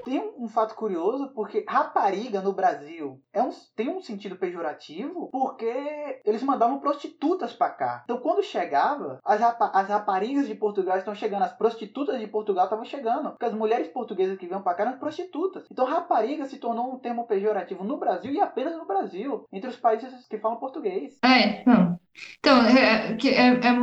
Tem 0.05 0.18
um, 0.18 0.44
um 0.44 0.48
fato 0.48 0.74
curioso, 0.74 1.28
porque 1.34 1.64
rapariga 1.68 2.40
no 2.40 2.53
Brasil 2.53 3.22
é 3.32 3.40
um, 3.40 3.51
tem 3.76 3.88
um 3.88 4.01
sentido 4.01 4.39
pejorativo 4.41 5.28
porque 5.30 6.20
eles 6.24 6.43
mandavam 6.43 6.80
prostitutas 6.80 7.53
para 7.53 7.70
cá. 7.70 8.01
Então 8.05 8.18
quando 8.18 8.43
chegava, 8.43 9.20
as, 9.24 9.41
rapa 9.41 9.70
as 9.74 9.88
raparigas 9.88 10.49
de 10.49 10.55
Portugal 10.55 10.99
estão 10.99 11.14
chegando, 11.14 11.45
as 11.45 11.53
prostitutas 11.53 12.18
de 12.18 12.26
Portugal 12.26 12.64
estavam 12.64 12.84
chegando, 12.84 13.30
porque 13.30 13.45
as 13.45 13.55
mulheres 13.55 13.88
portuguesas 13.88 14.38
que 14.38 14.47
vinham 14.47 14.62
para 14.62 14.74
cá 14.74 14.82
eram 14.84 14.99
prostitutas. 14.99 15.66
Então 15.70 15.84
rapariga 15.84 16.47
se 16.47 16.59
tornou 16.59 16.93
um 16.93 16.99
termo 16.99 17.26
pejorativo 17.26 17.84
no 17.84 17.99
Brasil 17.99 18.32
e 18.32 18.41
apenas 18.41 18.76
no 18.76 18.86
Brasil, 18.86 19.45
entre 19.53 19.68
os 19.68 19.76
países 19.76 20.26
que 20.26 20.38
falam 20.38 20.59
português. 20.59 21.18
É, 21.22 21.62
não. 21.66 21.99
Então, 22.38 22.62
é, 22.66 23.16
é, 23.22 23.28
é, 23.28 23.48
é, 23.68 23.78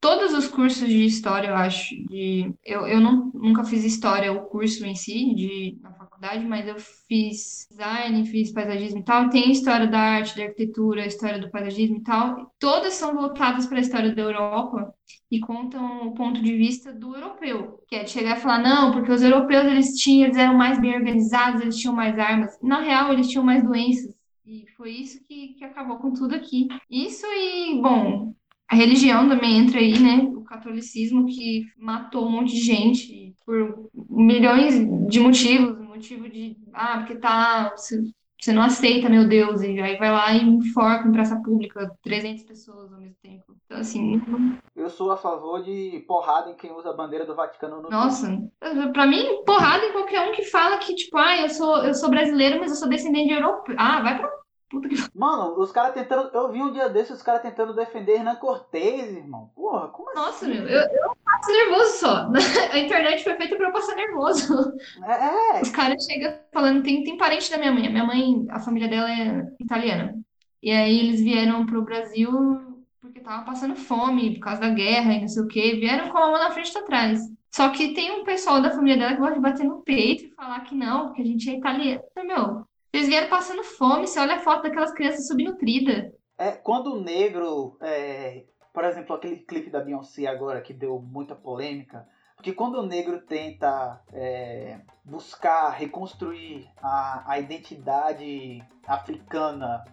todos 0.00 0.32
os 0.32 0.48
cursos 0.48 0.88
de 0.88 1.04
história, 1.04 1.48
eu 1.48 1.54
acho, 1.54 1.94
de, 2.06 2.52
eu, 2.64 2.86
eu 2.86 3.00
não, 3.00 3.30
nunca 3.34 3.64
fiz 3.64 3.84
história, 3.84 4.32
o 4.32 4.46
curso 4.46 4.84
em 4.86 4.94
si, 4.94 5.34
de, 5.34 5.78
na 5.82 5.92
faculdade, 5.92 6.44
mas 6.46 6.66
eu 6.66 6.76
fiz 7.08 7.66
design, 7.70 8.24
fiz 8.26 8.52
paisagismo 8.52 9.00
e 9.00 9.04
tal. 9.04 9.28
Tem 9.30 9.50
história 9.50 9.86
da 9.86 9.98
arte, 9.98 10.36
da 10.36 10.44
arquitetura, 10.44 11.06
história 11.06 11.38
do 11.38 11.50
paisagismo 11.50 11.96
e 11.98 12.02
tal. 12.02 12.52
Todas 12.58 12.94
são 12.94 13.14
voltadas 13.14 13.66
para 13.66 13.78
a 13.78 13.80
história 13.80 14.14
da 14.14 14.22
Europa 14.22 14.92
e 15.30 15.40
contam 15.40 16.08
o 16.08 16.14
ponto 16.14 16.40
de 16.42 16.56
vista 16.56 16.92
do 16.92 17.14
europeu, 17.14 17.82
que 17.88 17.96
é 17.96 18.04
de 18.04 18.10
chegar 18.10 18.36
e 18.38 18.40
falar, 18.40 18.60
não, 18.62 18.92
porque 18.92 19.12
os 19.12 19.22
europeus 19.22 19.64
eles 19.66 19.94
tinham, 19.94 20.26
eles 20.26 20.36
eram 20.38 20.54
mais 20.54 20.80
bem 20.80 20.94
organizados, 20.94 21.60
eles 21.60 21.76
tinham 21.76 21.94
mais 21.94 22.18
armas. 22.18 22.56
Na 22.62 22.80
real, 22.80 23.12
eles 23.12 23.28
tinham 23.28 23.44
mais 23.44 23.62
doenças. 23.62 24.17
E 24.48 24.64
foi 24.78 24.92
isso 24.92 25.22
que, 25.26 25.48
que 25.58 25.64
acabou 25.64 25.98
com 25.98 26.10
tudo 26.10 26.34
aqui. 26.34 26.68
Isso 26.90 27.26
e, 27.26 27.78
bom, 27.82 28.34
a 28.66 28.74
religião 28.74 29.28
também 29.28 29.58
entra 29.58 29.78
aí, 29.78 29.98
né? 29.98 30.22
O 30.22 30.42
catolicismo 30.42 31.26
que 31.26 31.66
matou 31.76 32.26
um 32.26 32.30
monte 32.30 32.54
de 32.54 32.62
gente 32.62 33.34
por 33.44 33.90
milhões 34.08 34.74
de 35.06 35.20
motivos, 35.20 35.78
motivo 35.78 36.30
de, 36.30 36.56
ah, 36.72 36.98
porque 36.98 37.16
tá, 37.16 37.74
você 38.40 38.52
não 38.52 38.62
aceita, 38.62 39.08
meu 39.08 39.26
Deus, 39.26 39.62
e 39.62 39.80
aí 39.80 39.96
vai 39.96 40.12
lá 40.12 40.32
e 40.32 40.42
enforca 40.42 41.08
em 41.08 41.12
praça 41.12 41.40
pública 41.42 41.90
300 42.02 42.44
pessoas 42.44 42.92
ao 42.92 43.00
mesmo 43.00 43.16
tempo. 43.20 43.44
Então, 43.64 43.78
assim. 43.80 44.22
Eu 44.76 44.88
sou 44.88 45.10
a 45.10 45.16
favor 45.16 45.62
de 45.62 46.04
porrada 46.06 46.50
em 46.50 46.54
quem 46.54 46.72
usa 46.72 46.90
a 46.90 46.96
bandeira 46.96 47.26
do 47.26 47.34
Vaticano 47.34 47.82
no. 47.82 47.90
Nossa, 47.90 48.28
pra 48.92 49.06
mim, 49.06 49.42
porrada 49.44 49.84
em 49.84 49.92
qualquer 49.92 50.28
um 50.28 50.32
que 50.32 50.44
fala 50.44 50.78
que, 50.78 50.94
tipo, 50.94 51.16
ah, 51.18 51.40
eu 51.40 51.48
sou, 51.48 51.84
eu 51.84 51.94
sou 51.94 52.08
brasileiro, 52.08 52.60
mas 52.60 52.70
eu 52.70 52.76
sou 52.76 52.88
descendente 52.88 53.28
de 53.28 53.34
europeu. 53.34 53.74
Ah, 53.76 54.00
vai 54.02 54.18
pra 54.18 54.30
Puta 54.70 54.88
que... 54.88 54.96
Mano, 55.14 55.58
os 55.58 55.72
caras 55.72 55.94
tentando. 55.94 56.30
Eu 56.34 56.52
vi 56.52 56.62
um 56.62 56.72
dia 56.72 56.88
desses 56.88 57.16
os 57.16 57.22
caras 57.22 57.40
tentando 57.40 57.72
defender 57.72 58.16
Hernan 58.16 58.36
Cortez, 58.36 59.16
irmão. 59.16 59.50
Porra, 59.54 59.88
como 59.88 60.10
assim? 60.10 60.18
Nossa, 60.18 60.46
meu, 60.46 60.68
eu, 60.68 60.80
eu 60.80 61.16
passo 61.24 61.50
nervoso 61.50 61.98
só. 61.98 62.28
A 62.72 62.78
internet 62.78 63.24
foi 63.24 63.34
feita 63.36 63.56
pra 63.56 63.68
eu 63.68 63.72
passar 63.72 63.96
nervoso. 63.96 64.74
É. 65.04 65.56
é. 65.58 65.62
Os 65.62 65.70
caras 65.70 66.04
chegam 66.04 66.34
falando, 66.52 66.82
tem, 66.82 67.02
tem 67.02 67.16
parente 67.16 67.50
da 67.50 67.56
minha 67.56 67.72
mãe. 67.72 67.88
Minha 67.88 68.04
mãe, 68.04 68.46
a 68.50 68.60
família 68.60 68.88
dela 68.88 69.10
é 69.10 69.46
italiana. 69.58 70.14
E 70.62 70.70
aí 70.70 70.98
eles 70.98 71.20
vieram 71.20 71.64
pro 71.64 71.82
Brasil 71.82 72.30
porque 73.00 73.20
tava 73.20 73.44
passando 73.44 73.76
fome 73.76 74.34
por 74.34 74.40
causa 74.40 74.60
da 74.60 74.70
guerra 74.70 75.14
e 75.14 75.20
não 75.20 75.28
sei 75.28 75.42
o 75.42 75.48
quê. 75.48 75.76
Vieram 75.80 76.10
com 76.10 76.18
a 76.18 76.30
mão 76.30 76.38
na 76.38 76.50
frente 76.50 76.74
e 76.74 76.78
atrás. 76.78 77.20
Só 77.50 77.70
que 77.70 77.94
tem 77.94 78.12
um 78.12 78.24
pessoal 78.24 78.60
da 78.60 78.70
família 78.70 78.98
dela 78.98 79.14
que 79.14 79.20
gosta 79.20 79.34
de 79.34 79.40
bater 79.40 79.64
no 79.64 79.82
peito 79.82 80.24
e 80.24 80.34
falar 80.34 80.60
que 80.60 80.74
não, 80.74 81.06
porque 81.06 81.22
a 81.22 81.24
gente 81.24 81.48
é 81.48 81.54
italiano. 81.54 82.02
Então, 82.12 82.26
meu, 82.26 82.67
eles 82.92 83.08
vieram 83.08 83.28
passando 83.28 83.62
fome, 83.62 84.06
você 84.06 84.18
olha 84.18 84.36
a 84.36 84.40
foto 84.40 84.62
daquelas 84.62 84.92
crianças 84.92 85.26
subnutridas. 85.26 86.12
É, 86.36 86.52
quando 86.52 86.94
o 86.94 87.00
negro, 87.00 87.76
é, 87.80 88.44
por 88.72 88.84
exemplo, 88.84 89.14
aquele 89.14 89.38
clipe 89.38 89.70
da 89.70 89.80
Beyoncé 89.80 90.26
agora 90.26 90.60
que 90.60 90.72
deu 90.72 91.00
muita 91.00 91.34
polêmica, 91.34 92.06
porque 92.36 92.52
quando 92.52 92.76
o 92.76 92.86
negro 92.86 93.20
tenta 93.22 94.00
é, 94.12 94.80
buscar 95.04 95.70
reconstruir 95.70 96.68
a, 96.80 97.32
a 97.32 97.38
identidade 97.40 98.62
africana 98.86 99.84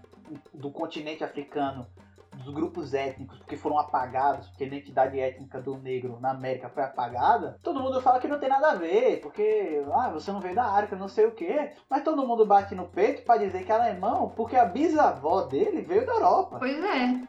do 0.54 0.70
continente 0.72 1.24
africano 1.24 1.88
dos 2.36 2.54
grupos 2.54 2.94
étnicos 2.94 3.38
porque 3.40 3.58
foram 3.58 3.80
apagados, 3.80 4.48
porque 4.48 4.64
a 4.64 4.68
identidade 4.68 5.20
étnica 5.20 5.62
do 5.62 5.78
negro 5.78 6.20
na 6.20 6.32
América 6.32 6.70
foi 6.70 6.84
apagada, 6.84 7.58
todo 7.64 7.82
mundo 7.82 8.02
fala 8.02 8.20
que 8.20 8.28
não 8.28 8.40
tem 8.40 8.50
nada 8.50 8.72
a 8.72 8.76
ver, 8.76 9.22
porque 9.22 9.84
ah, 9.94 10.10
você 10.10 10.32
não 10.32 10.40
veio 10.40 10.56
da 10.56 10.66
África, 10.66 10.96
não 10.96 11.08
sei 11.08 11.26
o 11.26 11.32
que, 11.32 11.72
mas 11.90 12.04
todo 12.04 12.26
mundo 12.28 12.46
bate 12.46 12.76
no 12.76 12.86
peito 12.86 13.24
para 13.24 13.40
dizer 13.40 13.66
que 13.66 13.72
é 13.72 13.76
alemão, 13.76 14.34
porque 14.36 14.56
a 14.56 14.66
bisavó 14.66 15.42
dele 15.44 15.82
veio 15.82 16.06
da 16.06 16.14
Europa. 16.14 16.58
Pois 16.60 16.84
é. 16.84 17.20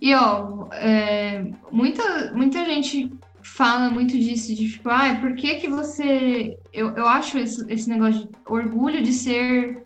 E 0.00 0.14
ó, 0.14 0.66
é, 0.72 1.44
muita, 1.70 2.32
muita 2.32 2.64
gente 2.64 3.12
fala 3.42 3.90
muito 3.90 4.12
disso, 4.18 4.54
de 4.54 4.70
tipo, 4.70 4.88
ah, 4.88 5.16
por 5.20 5.34
que 5.34 5.56
que 5.56 5.68
você... 5.68 6.58
Eu, 6.72 6.96
eu 6.96 7.06
acho 7.06 7.38
esse, 7.38 7.70
esse 7.72 7.88
negócio 7.88 8.26
de 8.26 8.30
orgulho 8.46 9.02
de 9.02 9.12
ser 9.12 9.84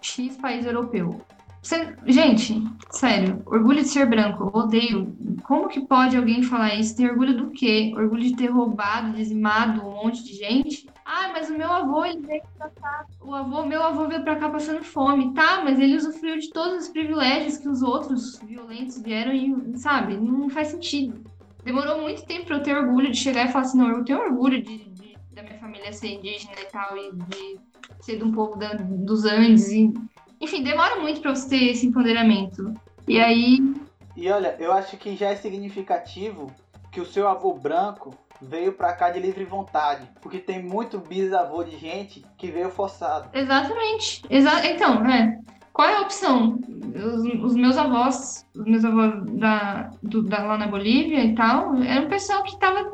X 0.00 0.36
país 0.36 0.66
europeu. 0.66 1.20
Gente, 2.06 2.62
sério, 2.90 3.42
orgulho 3.46 3.82
de 3.82 3.88
ser 3.88 4.06
branco, 4.06 4.50
odeio. 4.52 5.16
Como 5.44 5.68
que 5.68 5.80
pode 5.80 6.16
alguém 6.16 6.42
falar 6.42 6.74
isso? 6.74 6.94
Tem 6.94 7.08
orgulho 7.08 7.34
do 7.36 7.50
quê? 7.50 7.92
Orgulho 7.96 8.22
de 8.22 8.36
ter 8.36 8.48
roubado, 8.48 9.16
dizimado 9.16 9.80
um 9.80 9.92
monte 9.92 10.22
de 10.22 10.34
gente? 10.34 10.86
Ah, 11.04 11.30
mas 11.32 11.48
o 11.48 11.56
meu 11.56 11.70
avô, 11.70 12.04
ele 12.04 12.20
veio 12.20 12.42
pra 12.58 12.68
cá. 12.68 13.06
O 13.20 13.34
avô, 13.34 13.64
meu 13.64 13.82
avô 13.82 14.06
veio 14.06 14.22
pra 14.22 14.36
cá 14.36 14.50
passando 14.50 14.82
fome. 14.82 15.32
Tá, 15.32 15.62
mas 15.64 15.78
ele 15.80 15.96
usufruiu 15.96 16.38
de 16.38 16.50
todos 16.50 16.84
os 16.84 16.88
privilégios 16.88 17.58
que 17.58 17.68
os 17.68 17.82
outros 17.82 18.38
violentos 18.40 19.00
vieram 19.02 19.32
e, 19.32 19.78
sabe, 19.78 20.16
não 20.16 20.50
faz 20.50 20.68
sentido. 20.68 21.24
Demorou 21.64 22.02
muito 22.02 22.26
tempo 22.26 22.46
pra 22.46 22.56
eu 22.56 22.62
ter 22.62 22.76
orgulho 22.76 23.10
de 23.10 23.16
chegar 23.16 23.46
e 23.46 23.52
falar 23.52 23.64
assim, 23.64 23.78
não, 23.78 23.88
eu 23.88 24.04
tenho 24.04 24.20
orgulho 24.20 24.62
de, 24.62 24.78
de 24.90 25.16
da 25.32 25.42
minha 25.42 25.58
família 25.58 25.92
ser 25.92 26.08
indígena 26.08 26.60
e 26.60 26.70
tal, 26.70 26.96
e 26.96 27.10
de 27.12 27.58
ser 28.00 28.18
de 28.18 28.24
um 28.24 28.32
povo 28.32 28.56
da, 28.56 28.74
dos 28.74 29.24
Andes 29.24 29.70
e 29.70 29.92
enfim, 30.40 30.62
demora 30.62 31.00
muito 31.00 31.20
para 31.20 31.34
você 31.34 31.48
ter 31.48 31.64
esse 31.70 31.86
empoderamento. 31.86 32.74
E 33.06 33.20
aí. 33.20 33.58
E 34.16 34.30
olha, 34.30 34.56
eu 34.58 34.72
acho 34.72 34.96
que 34.96 35.16
já 35.16 35.30
é 35.30 35.36
significativo 35.36 36.50
que 36.90 37.00
o 37.00 37.06
seu 37.06 37.28
avô 37.28 37.54
branco 37.54 38.14
veio 38.40 38.72
para 38.72 38.92
cá 38.92 39.10
de 39.10 39.20
livre 39.20 39.44
vontade, 39.44 40.08
porque 40.20 40.38
tem 40.38 40.62
muito 40.62 40.98
bisavô 40.98 41.64
de 41.64 41.76
gente 41.78 42.24
que 42.36 42.50
veio 42.50 42.70
forçado. 42.70 43.28
Exatamente. 43.32 44.22
Exa 44.30 44.66
então, 44.66 45.00
né? 45.00 45.40
Qual 45.72 45.88
é 45.88 45.96
a 45.96 46.02
opção? 46.02 46.60
Os, 46.94 47.44
os 47.44 47.56
meus 47.56 47.76
avós, 47.76 48.46
os 48.54 48.64
meus 48.64 48.84
avós 48.84 49.24
da, 49.32 49.90
do, 50.02 50.22
da, 50.22 50.44
lá 50.44 50.56
na 50.56 50.68
Bolívia 50.68 51.24
e 51.24 51.34
tal, 51.34 51.74
era 51.82 52.04
um 52.04 52.08
pessoal 52.08 52.44
que 52.44 52.56
tava 52.58 52.92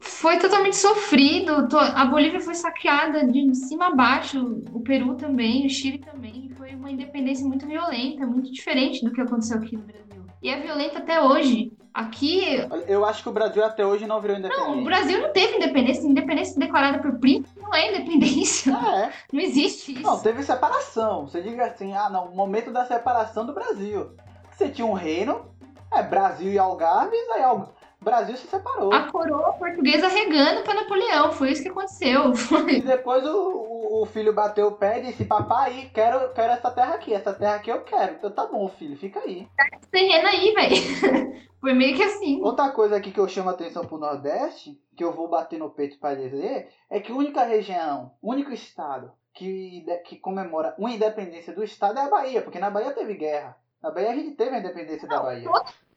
foi 0.00 0.38
totalmente 0.38 0.76
sofrido. 0.76 1.68
A 1.94 2.04
Bolívia 2.06 2.40
foi 2.40 2.54
saqueada 2.54 3.26
de 3.26 3.54
cima 3.54 3.88
a 3.88 3.94
baixo, 3.94 4.62
o 4.72 4.80
Peru 4.80 5.14
também, 5.14 5.66
o 5.66 5.70
Chile 5.70 5.98
também. 5.98 6.50
Foi 6.56 6.74
uma 6.74 6.90
independência 6.90 7.46
muito 7.46 7.66
violenta, 7.66 8.26
muito 8.26 8.50
diferente 8.50 9.04
do 9.04 9.12
que 9.12 9.20
aconteceu 9.20 9.58
aqui 9.58 9.76
no 9.76 9.82
Brasil. 9.82 10.24
e 10.42 10.48
é 10.48 10.58
violenta 10.58 10.98
até 10.98 11.20
hoje. 11.22 11.72
Aqui. 11.92 12.44
Eu 12.86 13.04
acho 13.04 13.22
que 13.22 13.28
o 13.28 13.32
Brasil 13.32 13.64
até 13.64 13.84
hoje 13.84 14.06
não 14.06 14.20
virou 14.20 14.36
independente. 14.36 14.64
Não, 14.64 14.80
o 14.80 14.84
Brasil 14.84 15.20
não 15.20 15.32
teve 15.32 15.56
independência. 15.56 16.06
Independência 16.06 16.58
declarada 16.58 17.00
por 17.00 17.18
príncipe 17.18 17.60
não 17.60 17.74
é 17.74 17.88
independência. 17.88 18.72
Ah, 18.74 19.06
é. 19.06 19.12
Não 19.32 19.40
existe 19.40 19.92
isso. 19.94 20.02
Não, 20.02 20.18
teve 20.20 20.42
separação. 20.42 21.26
Você 21.26 21.42
diga 21.42 21.66
assim, 21.66 21.92
ah, 21.92 22.08
não, 22.08 22.26
o 22.26 22.36
momento 22.36 22.72
da 22.72 22.84
separação 22.86 23.44
do 23.44 23.52
Brasil. 23.52 24.12
Você 24.52 24.68
tinha 24.68 24.86
um 24.86 24.92
reino, 24.92 25.46
é 25.92 26.02
Brasil 26.02 26.52
e 26.52 26.58
Algarves, 26.58 27.18
aí 27.34 27.42
Algarves 27.42 27.79
o 28.00 28.04
Brasil 28.04 28.36
se 28.36 28.46
separou. 28.46 28.92
A 28.92 29.10
coroa 29.10 29.52
portuguesa 29.52 30.08
regando 30.08 30.62
para 30.62 30.74
Napoleão, 30.74 31.32
foi 31.32 31.52
isso 31.52 31.62
que 31.62 31.68
aconteceu. 31.68 32.32
E 32.70 32.80
depois 32.80 33.24
o, 33.26 34.02
o, 34.02 34.06
filho 34.06 34.32
bateu 34.32 34.68
o 34.68 34.76
pé 34.76 34.98
e 34.98 35.06
disse: 35.06 35.24
Papai, 35.24 35.90
quero, 35.92 36.32
quero 36.32 36.52
essa 36.52 36.70
terra 36.70 36.94
aqui, 36.94 37.12
essa 37.12 37.32
terra 37.32 37.56
aqui 37.56 37.70
eu 37.70 37.82
quero. 37.82 38.14
Então 38.14 38.30
tá 38.30 38.46
bom, 38.46 38.68
filho, 38.68 38.96
fica 38.96 39.20
aí. 39.20 39.46
Tá 39.56 39.66
esse 39.76 39.90
terreno 39.90 40.28
aí, 40.28 40.54
velho. 40.54 41.50
Foi 41.60 41.74
meio 41.74 41.94
que 41.94 42.02
assim. 42.02 42.40
Outra 42.42 42.70
coisa 42.70 42.96
aqui 42.96 43.10
que 43.10 43.20
eu 43.20 43.28
chamo 43.28 43.50
a 43.50 43.52
atenção 43.52 43.84
pro 43.84 43.98
Nordeste, 43.98 44.80
que 44.96 45.04
eu 45.04 45.12
vou 45.12 45.28
bater 45.28 45.58
no 45.58 45.70
peito 45.70 45.98
para 45.98 46.14
dizer, 46.14 46.70
é 46.88 47.00
que 47.00 47.12
a 47.12 47.14
única 47.14 47.44
região, 47.44 48.12
o 48.22 48.32
único 48.32 48.50
estado 48.50 49.12
que, 49.34 49.84
que 50.06 50.16
comemora 50.16 50.74
uma 50.78 50.90
independência 50.90 51.54
do 51.54 51.62
estado 51.62 51.98
é 51.98 52.02
a 52.02 52.08
Bahia, 52.08 52.40
porque 52.40 52.58
na 52.58 52.70
Bahia 52.70 52.94
teve 52.94 53.14
guerra. 53.14 53.56
Na 53.82 53.90
Bahia 53.90 54.10
a 54.10 54.14
gente 54.14 54.32
teve 54.32 54.54
a 54.54 54.58
independência 54.58 55.08
Não, 55.08 55.16
da 55.16 55.22
Bahia. 55.22 55.48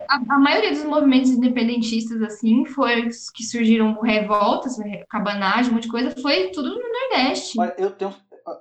A, 0.08 0.16
a, 0.16 0.40
maioria 0.40 0.72
dos 0.72 0.86
movimentos 0.86 1.32
independentistas, 1.32 2.22
assim, 2.22 2.66
foi 2.66 3.10
que 3.34 3.44
surgiram 3.44 4.00
revoltas, 4.00 4.78
cabanagem, 5.10 5.72
um 5.72 5.76
monte 5.76 5.84
de 5.84 5.92
coisa, 5.92 6.22
foi 6.22 6.50
tudo 6.52 6.70
no 6.70 6.82
Nordeste. 6.82 7.60
Olha, 7.60 7.76
eu 7.78 7.92
tenho. 7.92 8.14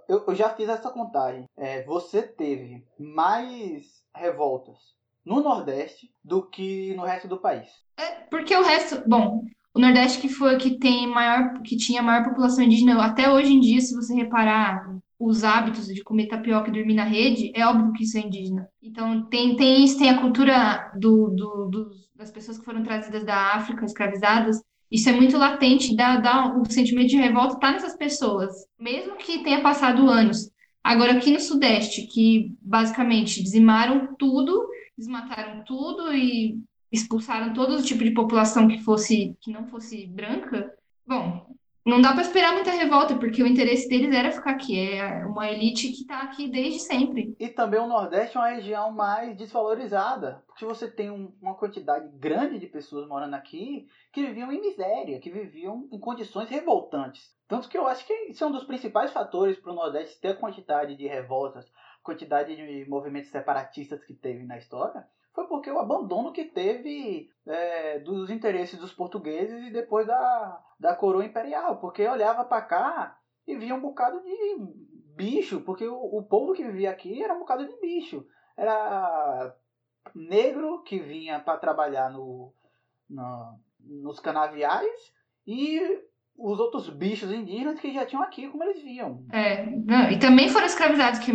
Eu, 0.08 0.24
eu 0.26 0.34
já 0.34 0.50
fiz 0.50 0.68
essa 0.68 0.90
contagem. 0.90 1.48
É, 1.56 1.82
você 1.84 2.22
teve 2.22 2.84
mais 2.98 4.02
revoltas 4.14 4.78
no 5.24 5.40
Nordeste 5.40 6.12
do 6.22 6.42
que 6.42 6.94
no 6.94 7.04
resto 7.04 7.28
do 7.28 7.38
país. 7.38 7.68
É, 7.96 8.10
porque 8.30 8.56
o 8.56 8.62
resto. 8.62 9.02
Bom, 9.08 9.44
o 9.74 9.80
Nordeste 9.80 10.20
que 10.20 10.28
foi 10.28 10.56
que 10.58 10.78
tem 10.78 11.06
maior, 11.06 11.62
que 11.62 11.76
tinha 11.76 12.02
maior 12.02 12.24
população 12.24 12.64
indígena, 12.64 13.02
até 13.04 13.30
hoje 13.30 13.52
em 13.52 13.60
dia, 13.60 13.80
se 13.80 13.94
você 13.94 14.14
reparar, 14.14 14.84
os 15.24 15.44
hábitos 15.44 15.86
de 15.86 16.02
comer 16.02 16.26
tapioca 16.26 16.68
e 16.68 16.72
dormir 16.72 16.94
na 16.94 17.04
rede, 17.04 17.52
é 17.54 17.66
óbvio 17.66 17.92
que 17.92 18.02
isso 18.02 18.18
é 18.18 18.22
indígena. 18.22 18.68
Então 18.82 19.24
tem, 19.26 19.54
tem 19.54 19.84
isso, 19.84 19.98
tem 19.98 20.10
a 20.10 20.20
cultura 20.20 20.90
do, 20.98 21.28
do, 21.30 21.68
do, 21.70 21.90
das 22.16 22.30
pessoas 22.30 22.58
que 22.58 22.64
foram 22.64 22.82
trazidas 22.82 23.24
da 23.24 23.54
África, 23.54 23.84
escravizadas, 23.84 24.60
isso 24.90 25.08
é 25.08 25.12
muito 25.12 25.38
latente, 25.38 25.96
dá, 25.96 26.16
dá, 26.16 26.54
o 26.54 26.70
sentimento 26.70 27.08
de 27.08 27.16
revolta 27.16 27.54
está 27.54 27.72
nessas 27.72 27.96
pessoas, 27.96 28.52
mesmo 28.78 29.16
que 29.16 29.42
tenha 29.42 29.62
passado 29.62 30.10
anos. 30.10 30.50
Agora, 30.84 31.12
aqui 31.12 31.30
no 31.30 31.40
Sudeste, 31.40 32.06
que 32.08 32.54
basicamente 32.60 33.42
dizimaram 33.42 34.14
tudo, 34.18 34.68
desmataram 34.98 35.62
tudo 35.64 36.12
e 36.12 36.58
expulsaram 36.90 37.54
todo 37.54 37.76
o 37.76 37.82
tipo 37.82 38.04
de 38.04 38.10
população 38.10 38.68
que 38.68 38.82
fosse 38.82 39.34
que 39.40 39.50
não 39.50 39.66
fosse 39.68 40.06
branca, 40.08 40.70
bom, 41.06 41.46
não 41.84 42.00
dá 42.00 42.12
para 42.12 42.22
esperar 42.22 42.52
muita 42.52 42.70
revolta, 42.70 43.16
porque 43.16 43.42
o 43.42 43.46
interesse 43.46 43.88
deles 43.88 44.14
era 44.14 44.30
ficar 44.30 44.52
aqui. 44.52 44.98
É 44.98 45.26
uma 45.26 45.50
elite 45.50 45.88
que 45.88 46.02
está 46.02 46.20
aqui 46.20 46.48
desde 46.48 46.78
sempre. 46.78 47.34
E 47.40 47.48
também 47.48 47.80
o 47.80 47.88
Nordeste 47.88 48.36
é 48.36 48.40
uma 48.40 48.50
região 48.50 48.92
mais 48.92 49.36
desvalorizada, 49.36 50.44
porque 50.46 50.64
você 50.64 50.88
tem 50.88 51.10
um, 51.10 51.32
uma 51.42 51.56
quantidade 51.56 52.08
grande 52.18 52.58
de 52.60 52.68
pessoas 52.68 53.08
morando 53.08 53.34
aqui 53.34 53.88
que 54.12 54.24
viviam 54.24 54.52
em 54.52 54.60
miséria, 54.60 55.18
que 55.18 55.30
viviam 55.30 55.88
em 55.90 55.98
condições 55.98 56.48
revoltantes. 56.48 57.34
Tanto 57.48 57.68
que 57.68 57.76
eu 57.76 57.86
acho 57.86 58.06
que 58.06 58.14
isso 58.28 58.44
é 58.44 58.46
um 58.46 58.52
dos 58.52 58.64
principais 58.64 59.12
fatores 59.12 59.58
para 59.58 59.72
o 59.72 59.74
Nordeste 59.74 60.20
ter 60.20 60.28
a 60.28 60.36
quantidade 60.36 60.94
de 60.96 61.06
revoltas, 61.08 61.66
quantidade 62.02 62.54
de 62.54 62.88
movimentos 62.88 63.30
separatistas 63.30 64.04
que 64.04 64.14
teve 64.14 64.44
na 64.44 64.56
história 64.56 65.04
foi 65.34 65.46
porque 65.46 65.70
o 65.70 65.78
abandono 65.78 66.32
que 66.32 66.44
teve 66.44 67.30
é, 67.46 67.98
dos 68.00 68.30
interesses 68.30 68.78
dos 68.78 68.92
portugueses 68.92 69.66
e 69.66 69.70
depois 69.70 70.06
da, 70.06 70.62
da 70.78 70.94
coroa 70.94 71.24
imperial, 71.24 71.78
porque 71.78 72.06
olhava 72.06 72.44
para 72.44 72.62
cá 72.62 73.18
e 73.46 73.56
via 73.56 73.74
um 73.74 73.80
bocado 73.80 74.22
de 74.22 74.56
bicho, 75.16 75.60
porque 75.62 75.86
o, 75.86 75.96
o 75.96 76.22
povo 76.22 76.52
que 76.52 76.64
vivia 76.64 76.90
aqui 76.90 77.22
era 77.22 77.34
um 77.34 77.40
bocado 77.40 77.66
de 77.66 77.80
bicho. 77.80 78.26
Era 78.56 79.54
negro 80.14 80.82
que 80.82 80.98
vinha 80.98 81.40
para 81.40 81.58
trabalhar 81.58 82.10
no, 82.10 82.52
no, 83.08 83.58
nos 83.80 84.20
canaviais 84.20 85.12
e 85.46 85.80
os 86.36 86.58
outros 86.58 86.88
bichos 86.90 87.30
indígenas 87.30 87.78
que 87.78 87.92
já 87.92 88.04
tinham 88.04 88.22
aqui, 88.22 88.48
como 88.48 88.64
eles 88.64 88.82
viam. 88.82 89.22
É, 89.32 89.64
não, 89.64 90.10
e 90.10 90.18
também 90.18 90.48
foram 90.48 90.66
escravizados, 90.66 91.20
que 91.20 91.32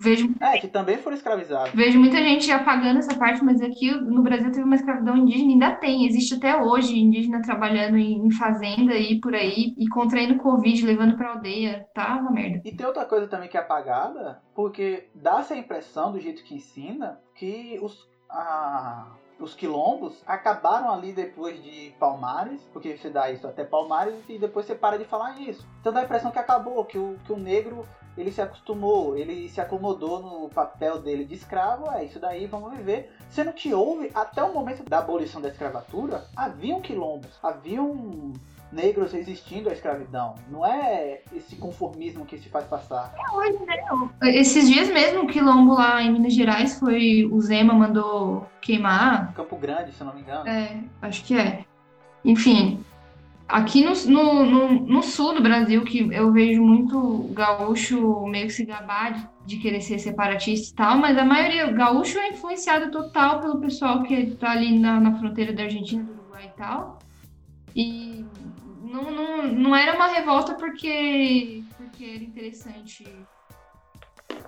vejo... 0.00 0.34
É, 0.40 0.58
que 0.58 0.68
também 0.68 0.96
foram 0.98 1.16
escravizados. 1.16 1.74
Vejo 1.74 1.98
muita 1.98 2.16
gente 2.18 2.50
apagando 2.50 2.98
essa 2.98 3.14
parte, 3.18 3.44
mas 3.44 3.60
aqui 3.60 3.90
no 3.92 4.22
Brasil 4.22 4.50
teve 4.50 4.64
uma 4.64 4.76
escravidão 4.76 5.16
indígena, 5.16 5.52
ainda 5.52 5.76
tem, 5.76 6.06
existe 6.06 6.34
até 6.34 6.60
hoje, 6.60 6.98
indígena 6.98 7.42
trabalhando 7.42 7.98
em, 7.98 8.30
fazenda 8.30 8.94
e 8.94 9.20
por 9.20 9.34
aí, 9.34 9.74
e 9.76 9.88
contraindo 9.88 10.38
Covid, 10.38 10.86
levando 10.86 11.16
pra 11.16 11.32
aldeia, 11.32 11.86
tá 11.94 12.16
uma 12.16 12.30
merda. 12.30 12.62
E 12.64 12.74
tem 12.74 12.86
outra 12.86 13.04
coisa 13.04 13.26
também 13.26 13.48
que 13.48 13.56
é 13.56 13.60
apagada, 13.60 14.42
porque 14.54 15.08
dá-se 15.14 15.52
a 15.52 15.58
impressão, 15.58 16.12
do 16.12 16.20
jeito 16.20 16.42
que 16.44 16.54
ensina, 16.54 17.18
que 17.34 17.78
os... 17.82 18.08
A 18.30 19.06
os 19.44 19.54
quilombos 19.54 20.22
acabaram 20.26 20.90
ali 20.90 21.12
depois 21.12 21.62
de 21.62 21.94
Palmares, 22.00 22.60
porque 22.72 22.96
você 22.96 23.10
dá 23.10 23.30
isso 23.30 23.46
até 23.46 23.62
Palmares 23.62 24.16
e 24.28 24.38
depois 24.38 24.66
você 24.66 24.74
para 24.74 24.98
de 24.98 25.04
falar 25.04 25.38
isso. 25.38 25.66
Então 25.80 25.92
dá 25.92 26.00
a 26.00 26.04
impressão 26.04 26.30
que 26.30 26.38
acabou, 26.38 26.84
que 26.84 26.98
o, 26.98 27.18
que 27.24 27.32
o 27.32 27.36
negro 27.36 27.86
ele 28.16 28.32
se 28.32 28.40
acostumou, 28.40 29.16
ele 29.16 29.48
se 29.48 29.60
acomodou 29.60 30.20
no 30.20 30.48
papel 30.48 31.00
dele 31.00 31.24
de 31.24 31.34
escravo, 31.34 31.90
é 31.90 32.04
isso 32.04 32.18
daí, 32.18 32.46
vamos 32.46 32.72
viver. 32.76 33.12
Sendo 33.28 33.52
que 33.52 33.74
houve, 33.74 34.10
até 34.14 34.42
o 34.42 34.52
momento 34.52 34.84
da 34.84 34.98
abolição 34.98 35.40
da 35.40 35.48
escravatura, 35.48 36.24
haviam 36.34 36.80
quilombos, 36.80 37.38
haviam 37.42 38.32
negros 38.72 39.12
resistindo 39.12 39.68
à 39.68 39.72
escravidão. 39.72 40.34
Não 40.50 40.64
é 40.66 41.20
esse 41.34 41.56
conformismo 41.56 42.24
que 42.24 42.38
se 42.38 42.48
faz 42.48 42.64
passar. 42.66 43.14
É 43.16 43.36
hoje, 43.36 43.58
né? 43.64 43.76
Esses 44.34 44.68
dias 44.68 44.88
mesmo, 44.88 45.22
o 45.22 45.26
quilombo 45.26 45.74
lá 45.74 46.02
em 46.02 46.12
Minas 46.12 46.34
Gerais 46.34 46.78
foi. 46.78 47.24
O 47.30 47.40
Zema 47.40 47.74
mandou 47.74 48.46
queimar. 48.60 49.32
Campo 49.34 49.56
Grande, 49.56 49.92
se 49.92 50.00
eu 50.00 50.06
não 50.06 50.14
me 50.14 50.22
engano. 50.22 50.48
É, 50.48 50.80
acho 51.02 51.24
que 51.24 51.38
é. 51.38 51.64
Enfim, 52.24 52.82
aqui 53.48 53.84
no, 53.84 53.92
no, 54.06 54.44
no, 54.44 54.86
no, 54.86 55.02
sul 55.02 55.34
do 55.34 55.42
Brasil, 55.42 55.84
que 55.84 56.12
eu 56.12 56.32
vejo 56.32 56.62
muito 56.62 57.28
gaúcho 57.32 58.26
meio 58.26 58.46
que 58.46 58.52
se 58.52 58.64
gabar 58.64 59.12
de, 59.12 59.28
de 59.44 59.56
querer 59.58 59.80
ser 59.80 59.98
separatista 59.98 60.72
e 60.72 60.74
tal, 60.74 60.98
mas 60.98 61.16
a 61.18 61.24
maioria, 61.24 61.68
o 61.68 61.74
gaúcho 61.74 62.18
é 62.18 62.30
influenciado 62.30 62.90
total 62.90 63.40
pelo 63.40 63.60
pessoal 63.60 64.02
que 64.02 64.34
tá 64.36 64.52
ali 64.52 64.78
na, 64.78 64.98
na 64.98 65.14
fronteira 65.18 65.52
da 65.52 65.64
Argentina, 65.64 66.02
do 66.02 66.12
Uruguai 66.12 66.50
e 66.52 66.58
tal. 66.58 66.98
E 67.76 68.13
não, 68.94 69.10
não, 69.10 69.42
não 69.42 69.76
era 69.76 69.96
uma 69.96 70.06
revolta 70.06 70.54
porque, 70.54 71.64
porque 71.76 72.04
era 72.04 72.22
interessante, 72.22 73.04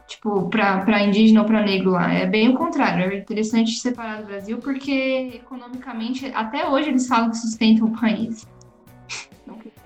tipo, 0.06 0.48
para 0.48 1.02
indígena 1.02 1.40
ou 1.40 1.46
para 1.46 1.64
negro 1.64 1.90
lá. 1.90 2.12
É 2.12 2.26
bem 2.26 2.48
o 2.50 2.54
contrário. 2.56 3.12
É 3.12 3.18
interessante 3.18 3.72
separar 3.72 4.20
do 4.20 4.26
Brasil 4.26 4.58
porque, 4.58 5.32
economicamente, 5.34 6.26
até 6.32 6.68
hoje 6.68 6.90
eles 6.90 7.08
falam 7.08 7.30
que 7.30 7.36
sustentam 7.36 7.88
o 7.88 8.00
país. 8.00 8.46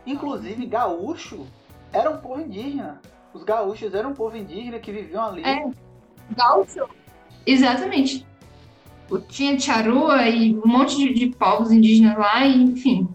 Inclusive, 0.06 0.66
gaúcho 0.66 1.46
era 1.92 2.10
um 2.10 2.18
povo 2.18 2.40
indígena. 2.42 3.00
Os 3.32 3.44
gaúchos 3.44 3.94
eram 3.94 4.10
um 4.10 4.14
povo 4.14 4.36
indígena 4.36 4.78
que 4.78 4.92
viviam 4.92 5.24
ali. 5.24 5.42
É, 5.42 5.70
gaúcho. 6.36 6.86
Exatamente. 7.46 8.26
Tinha 9.28 9.58
Charrua 9.58 10.28
e 10.28 10.54
um 10.54 10.66
monte 10.66 10.96
de, 10.96 11.12
de 11.14 11.26
povos 11.34 11.72
indígenas 11.72 12.16
lá, 12.16 12.44
e, 12.44 12.62
enfim, 12.62 13.08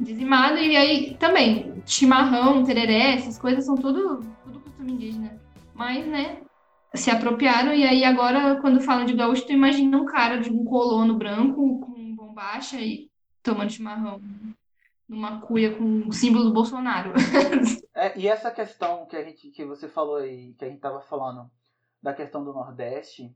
dizimado. 0.00 0.58
E 0.58 0.76
aí 0.76 1.14
também, 1.14 1.82
chimarrão, 1.86 2.64
tereré, 2.64 3.14
essas 3.14 3.38
coisas 3.38 3.64
são 3.64 3.74
tudo, 3.74 4.24
tudo 4.44 4.60
costume 4.60 4.92
indígena. 4.92 5.40
Mas, 5.74 6.06
né, 6.06 6.40
se 6.94 7.10
apropriaram. 7.10 7.72
E 7.74 7.84
aí 7.84 8.04
agora, 8.04 8.60
quando 8.60 8.80
falam 8.80 9.04
de 9.04 9.14
gaúcho, 9.14 9.46
tu 9.46 9.52
imagina 9.52 9.96
um 9.96 10.06
cara 10.06 10.38
de 10.38 10.50
um 10.50 10.64
colono 10.64 11.14
branco 11.16 11.80
com 11.80 12.16
bombacha 12.16 12.80
e 12.80 13.10
tomando 13.42 13.70
chimarrão 13.70 14.20
numa 15.08 15.40
cuia 15.40 15.76
com 15.76 16.06
o 16.06 16.12
símbolo 16.12 16.44
do 16.44 16.52
Bolsonaro. 16.52 17.12
é, 17.94 18.16
e 18.16 18.28
essa 18.28 18.50
questão 18.50 19.06
que 19.06 19.16
a 19.16 19.24
gente 19.24 19.50
que 19.50 19.64
você 19.64 19.88
falou 19.88 20.16
aí, 20.16 20.54
que 20.54 20.64
a 20.64 20.68
gente 20.68 20.76
estava 20.76 21.00
falando 21.00 21.50
da 22.00 22.14
questão 22.14 22.44
do 22.44 22.52
Nordeste, 22.52 23.34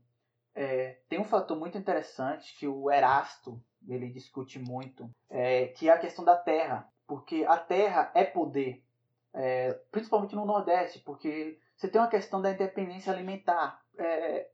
é, 0.55 0.99
tem 1.09 1.19
um 1.19 1.25
fator 1.25 1.57
muito 1.57 1.77
interessante 1.77 2.57
que 2.57 2.65
o 2.65 2.89
Erasto 2.89 3.61
ele 3.87 4.09
discute 4.09 4.59
muito, 4.59 5.09
é, 5.29 5.67
que 5.67 5.89
é 5.89 5.91
a 5.91 5.97
questão 5.97 6.23
da 6.23 6.35
terra, 6.35 6.87
porque 7.07 7.45
a 7.47 7.57
terra 7.57 8.11
é 8.13 8.23
poder, 8.23 8.83
é, 9.33 9.73
principalmente 9.91 10.35
no 10.35 10.45
Nordeste, 10.45 10.99
porque 10.99 11.59
você 11.75 11.87
tem 11.87 11.99
uma 11.99 12.07
questão 12.07 12.41
da 12.41 12.51
independência 12.51 13.11
alimentar. 13.11 13.81
É, 13.97 14.49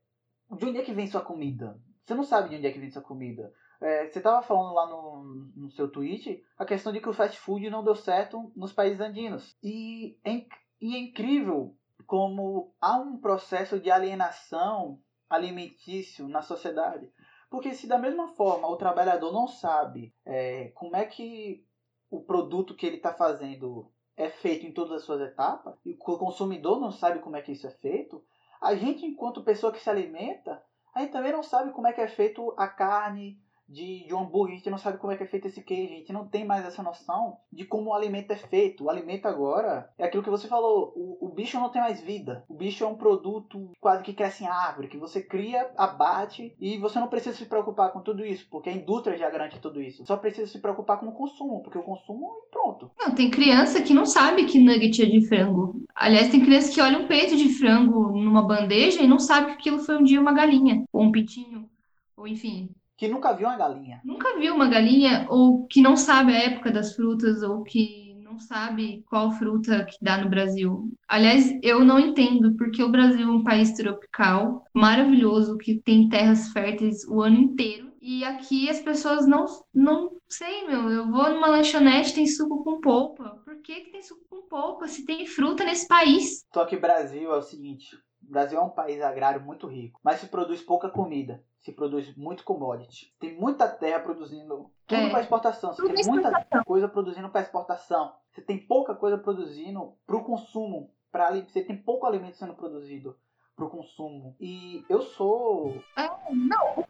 de 0.51 0.65
onde 0.65 0.79
é 0.79 0.83
que 0.83 0.93
vem 0.93 1.07
sua 1.07 1.21
comida? 1.21 1.79
Você 2.03 2.13
não 2.13 2.23
sabe 2.23 2.49
de 2.49 2.55
onde 2.55 2.67
é 2.67 2.71
que 2.71 2.79
vem 2.79 2.89
sua 2.89 3.01
comida. 3.01 3.53
É, 3.79 4.07
você 4.07 4.19
estava 4.19 4.43
falando 4.43 4.73
lá 4.73 4.87
no, 4.87 5.23
no 5.55 5.71
seu 5.71 5.89
tweet 5.89 6.43
a 6.57 6.65
questão 6.65 6.91
de 6.91 6.99
que 6.99 7.09
o 7.09 7.13
fast 7.13 7.39
food 7.39 7.69
não 7.69 7.83
deu 7.83 7.95
certo 7.95 8.51
nos 8.55 8.73
países 8.73 8.99
andinos. 8.99 9.57
E 9.63 10.19
é, 10.23 10.45
e 10.79 10.95
é 10.95 10.99
incrível 10.99 11.75
como 12.05 12.73
há 12.81 12.97
um 12.97 13.17
processo 13.17 13.79
de 13.79 13.89
alienação 13.89 14.99
alimentício 15.29 16.27
na 16.27 16.41
sociedade. 16.41 17.09
Porque 17.51 17.73
se 17.73 17.85
da 17.85 17.99
mesma 17.99 18.29
forma 18.29 18.65
o 18.69 18.77
trabalhador 18.77 19.33
não 19.33 19.45
sabe 19.45 20.15
é, 20.25 20.69
como 20.69 20.95
é 20.95 21.03
que 21.03 21.67
o 22.09 22.21
produto 22.21 22.73
que 22.73 22.85
ele 22.85 22.95
está 22.95 23.13
fazendo 23.13 23.91
é 24.15 24.29
feito 24.29 24.65
em 24.65 24.71
todas 24.71 24.93
as 24.93 25.03
suas 25.03 25.19
etapas, 25.19 25.75
e 25.85 25.91
o 25.91 25.97
consumidor 25.97 26.79
não 26.79 26.91
sabe 26.91 27.19
como 27.19 27.35
é 27.35 27.41
que 27.41 27.51
isso 27.51 27.67
é 27.67 27.71
feito, 27.71 28.23
a 28.61 28.73
gente, 28.73 29.05
enquanto 29.05 29.43
pessoa 29.43 29.73
que 29.73 29.81
se 29.81 29.89
alimenta, 29.89 30.63
a 30.95 31.01
gente 31.01 31.11
também 31.11 31.33
não 31.33 31.43
sabe 31.43 31.71
como 31.71 31.87
é 31.87 31.93
que 31.93 31.99
é 31.99 32.07
feito 32.07 32.53
a 32.55 32.69
carne, 32.69 33.37
de, 33.71 34.05
de 34.05 34.13
um 34.13 34.19
hambúrguer, 34.19 34.53
a 34.53 34.57
gente 34.57 34.69
não 34.69 34.77
sabe 34.77 34.97
como 34.97 35.13
é 35.13 35.17
que 35.17 35.23
é 35.23 35.27
feito 35.27 35.47
esse 35.47 35.63
queijo, 35.63 35.93
a 35.93 35.97
gente 35.97 36.13
não 36.13 36.27
tem 36.27 36.45
mais 36.45 36.65
essa 36.65 36.83
noção 36.83 37.37
de 37.51 37.63
como 37.63 37.89
o 37.89 37.93
alimento 37.93 38.31
é 38.31 38.35
feito. 38.35 38.83
O 38.83 38.89
alimento 38.89 39.27
agora 39.27 39.89
é 39.97 40.03
aquilo 40.03 40.23
que 40.23 40.29
você 40.29 40.47
falou, 40.47 40.93
o, 40.95 41.25
o 41.25 41.29
bicho 41.29 41.59
não 41.59 41.69
tem 41.69 41.81
mais 41.81 42.01
vida. 42.01 42.43
O 42.49 42.53
bicho 42.53 42.83
é 42.83 42.87
um 42.87 42.95
produto 42.95 43.71
quase 43.79 44.03
que 44.03 44.13
cresce 44.13 44.43
em 44.43 44.47
árvore, 44.47 44.89
que 44.89 44.97
você 44.97 45.21
cria, 45.21 45.71
abate 45.77 46.55
e 46.59 46.77
você 46.77 46.99
não 46.99 47.07
precisa 47.07 47.35
se 47.35 47.45
preocupar 47.45 47.91
com 47.91 48.01
tudo 48.01 48.25
isso, 48.25 48.45
porque 48.51 48.69
a 48.69 48.73
indústria 48.73 49.17
já 49.17 49.29
garante 49.29 49.59
tudo 49.59 49.81
isso. 49.81 50.05
Só 50.05 50.17
precisa 50.17 50.51
se 50.51 50.59
preocupar 50.59 50.99
com 50.99 51.07
o 51.07 51.13
consumo, 51.13 51.63
porque 51.63 51.77
o 51.77 51.83
consumo 51.83 52.25
é 52.25 52.51
pronto. 52.51 52.91
Não, 52.99 53.15
tem 53.15 53.31
criança 53.31 53.81
que 53.81 53.93
não 53.93 54.05
sabe 54.05 54.45
que 54.45 54.59
nugget 54.59 55.01
é 55.01 55.05
de 55.05 55.27
frango. 55.27 55.81
Aliás, 55.95 56.29
tem 56.29 56.43
criança 56.43 56.73
que 56.73 56.81
olha 56.81 56.99
um 56.99 57.07
peito 57.07 57.37
de 57.37 57.49
frango 57.49 58.11
numa 58.11 58.45
bandeja 58.45 59.01
e 59.01 59.07
não 59.07 59.19
sabe 59.19 59.47
que 59.47 59.53
aquilo 59.53 59.79
foi 59.79 59.97
um 59.97 60.03
dia 60.03 60.19
uma 60.19 60.33
galinha, 60.33 60.83
ou 60.91 61.03
um 61.03 61.11
pitinho, 61.11 61.69
ou 62.17 62.27
enfim, 62.27 62.69
que 63.01 63.07
nunca 63.07 63.33
viu 63.33 63.47
uma 63.47 63.57
galinha. 63.57 63.99
Nunca 64.05 64.37
viu 64.37 64.53
uma 64.53 64.67
galinha, 64.67 65.25
ou 65.27 65.65
que 65.65 65.81
não 65.81 65.97
sabe 65.97 66.35
a 66.35 66.43
época 66.43 66.69
das 66.69 66.95
frutas, 66.95 67.41
ou 67.41 67.63
que 67.63 68.13
não 68.23 68.37
sabe 68.37 69.03
qual 69.09 69.31
fruta 69.31 69.83
que 69.85 69.97
dá 69.99 70.19
no 70.19 70.29
Brasil. 70.29 70.87
Aliás, 71.07 71.51
eu 71.63 71.83
não 71.83 71.99
entendo, 71.99 72.55
porque 72.55 72.83
o 72.83 72.91
Brasil 72.91 73.27
é 73.27 73.31
um 73.31 73.43
país 73.43 73.73
tropical, 73.73 74.63
maravilhoso, 74.71 75.57
que 75.57 75.81
tem 75.81 76.09
terras 76.09 76.49
férteis 76.49 77.03
o 77.07 77.23
ano 77.23 77.37
inteiro. 77.37 77.91
E 77.99 78.23
aqui 78.23 78.69
as 78.69 78.79
pessoas 78.79 79.25
não, 79.25 79.45
não 79.73 80.11
sei, 80.29 80.67
meu. 80.67 80.87
Eu 80.87 81.09
vou 81.09 81.27
numa 81.31 81.47
lanchonete, 81.47 82.13
tem 82.13 82.27
suco 82.27 82.63
com 82.63 82.81
polpa. 82.81 83.41
Por 83.43 83.63
que, 83.63 83.81
que 83.81 83.91
tem 83.91 84.03
suco 84.03 84.21
com 84.29 84.47
polpa 84.47 84.87
se 84.87 85.03
tem 85.07 85.25
fruta 85.25 85.63
nesse 85.63 85.87
país? 85.87 86.45
Só 86.53 86.65
que 86.65 86.77
Brasil 86.77 87.33
é 87.33 87.37
o 87.37 87.41
seguinte: 87.41 87.95
o 87.95 88.31
Brasil 88.31 88.59
é 88.59 88.61
um 88.61 88.69
país 88.69 89.01
agrário 89.01 89.43
muito 89.43 89.65
rico, 89.65 89.99
mas 90.03 90.19
se 90.19 90.27
produz 90.27 90.61
pouca 90.61 90.87
comida 90.87 91.43
se 91.61 91.71
produz 91.71 92.15
muito 92.15 92.43
commodity. 92.43 93.13
Tem 93.19 93.39
muita 93.39 93.67
terra 93.67 93.99
produzindo 93.99 94.71
tudo 94.87 95.01
é. 95.01 95.09
para 95.09 95.21
exportação. 95.21 95.73
Você 95.73 95.93
tem 95.93 96.05
muita 96.05 96.63
coisa 96.65 96.87
produzindo 96.87 97.29
para 97.29 97.41
exportação. 97.41 98.13
Você 98.31 98.41
tem 98.41 98.57
pouca 98.57 98.95
coisa 98.95 99.17
produzindo 99.17 99.93
para 100.05 100.17
o 100.17 100.23
consumo. 100.23 100.91
Pra, 101.11 101.31
você 101.31 101.61
tem 101.61 101.77
pouco 101.77 102.05
alimento 102.05 102.37
sendo 102.37 102.55
produzido 102.55 103.15
para 103.55 103.65
o 103.65 103.69
consumo. 103.69 104.35
E 104.39 104.83
eu 104.89 105.01
sou. 105.01 105.81
É, 105.97 106.09
não. 106.31 106.83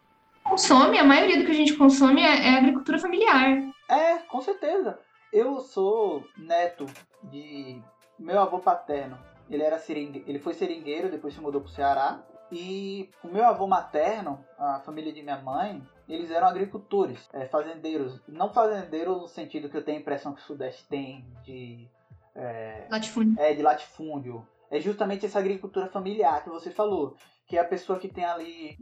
Consome, 0.43 0.97
a 0.97 1.03
maioria 1.03 1.37
do 1.37 1.45
que 1.45 1.51
a 1.51 1.55
gente 1.55 1.75
consome 1.75 2.21
é, 2.21 2.47
é 2.47 2.57
agricultura 2.57 2.97
familiar. 2.97 3.73
É, 3.89 4.17
com 4.19 4.41
certeza. 4.41 4.99
Eu 5.31 5.59
sou 5.59 6.25
neto 6.37 6.85
de 7.23 7.81
meu 8.17 8.39
avô 8.39 8.59
paterno. 8.59 9.17
Ele 9.49 9.63
era 9.63 9.77
seringue... 9.77 10.23
ele 10.25 10.39
foi 10.39 10.53
seringueiro, 10.53 11.11
depois 11.11 11.33
se 11.33 11.41
mudou 11.41 11.61
para 11.61 11.69
o 11.69 11.71
Ceará. 11.71 12.23
E 12.51 13.09
o 13.23 13.27
meu 13.29 13.45
avô 13.45 13.65
materno, 13.65 14.43
a 14.57 14.81
família 14.81 15.13
de 15.13 15.23
minha 15.23 15.37
mãe, 15.37 15.81
eles 16.07 16.29
eram 16.29 16.47
agricultores, 16.47 17.29
é, 17.33 17.45
fazendeiros. 17.45 18.19
Não 18.27 18.51
fazendeiros 18.51 19.21
no 19.21 19.27
sentido 19.27 19.69
que 19.69 19.77
eu 19.77 19.83
tenho 19.83 19.97
a 19.97 20.01
impressão 20.01 20.33
que 20.33 20.41
o 20.41 20.45
Sudeste 20.45 20.85
tem 20.87 21.25
de. 21.43 21.87
É, 22.35 22.87
latifúndio. 22.89 23.41
É, 23.41 23.53
de 23.53 23.61
latifúndio. 23.61 24.47
É 24.69 24.79
justamente 24.79 25.25
essa 25.25 25.39
agricultura 25.39 25.87
familiar 25.87 26.43
que 26.43 26.49
você 26.49 26.71
falou. 26.71 27.15
Que 27.47 27.57
é 27.57 27.61
a 27.61 27.65
pessoa 27.65 27.99
que 27.99 28.07
tem 28.07 28.23
ali 28.23 28.77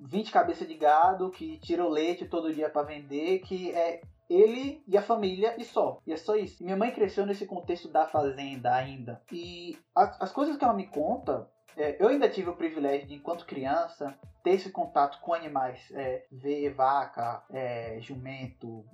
20 0.00 0.30
cabeças 0.30 0.68
de 0.68 0.74
gado, 0.74 1.30
que 1.30 1.58
tira 1.58 1.84
o 1.84 1.88
leite 1.88 2.26
todo 2.26 2.52
dia 2.52 2.68
para 2.68 2.82
vender, 2.82 3.38
que 3.40 3.70
é 3.72 4.02
ele 4.28 4.82
e 4.86 4.96
a 4.96 5.02
família 5.02 5.54
e 5.58 5.64
só. 5.64 6.00
E 6.06 6.12
é 6.12 6.16
só 6.16 6.36
isso. 6.36 6.62
Minha 6.62 6.76
mãe 6.76 6.90
cresceu 6.90 7.24
nesse 7.26 7.46
contexto 7.46 7.88
da 7.88 8.06
fazenda 8.06 8.74
ainda. 8.74 9.22
E 9.32 9.78
as, 9.94 10.20
as 10.20 10.32
coisas 10.32 10.56
que 10.56 10.64
ela 10.64 10.74
me 10.74 10.86
conta 10.86 11.48
eu 11.98 12.08
ainda 12.08 12.28
tive 12.28 12.50
o 12.50 12.56
privilégio 12.56 13.06
de, 13.06 13.14
enquanto 13.14 13.46
criança, 13.46 14.16
ter 14.42 14.50
esse 14.50 14.70
contato 14.70 15.20
com 15.20 15.32
animais, 15.32 15.90
é, 15.92 16.26
ver 16.30 16.70
vaca, 16.74 17.42
é, 17.50 17.98
jumento, 18.00 18.84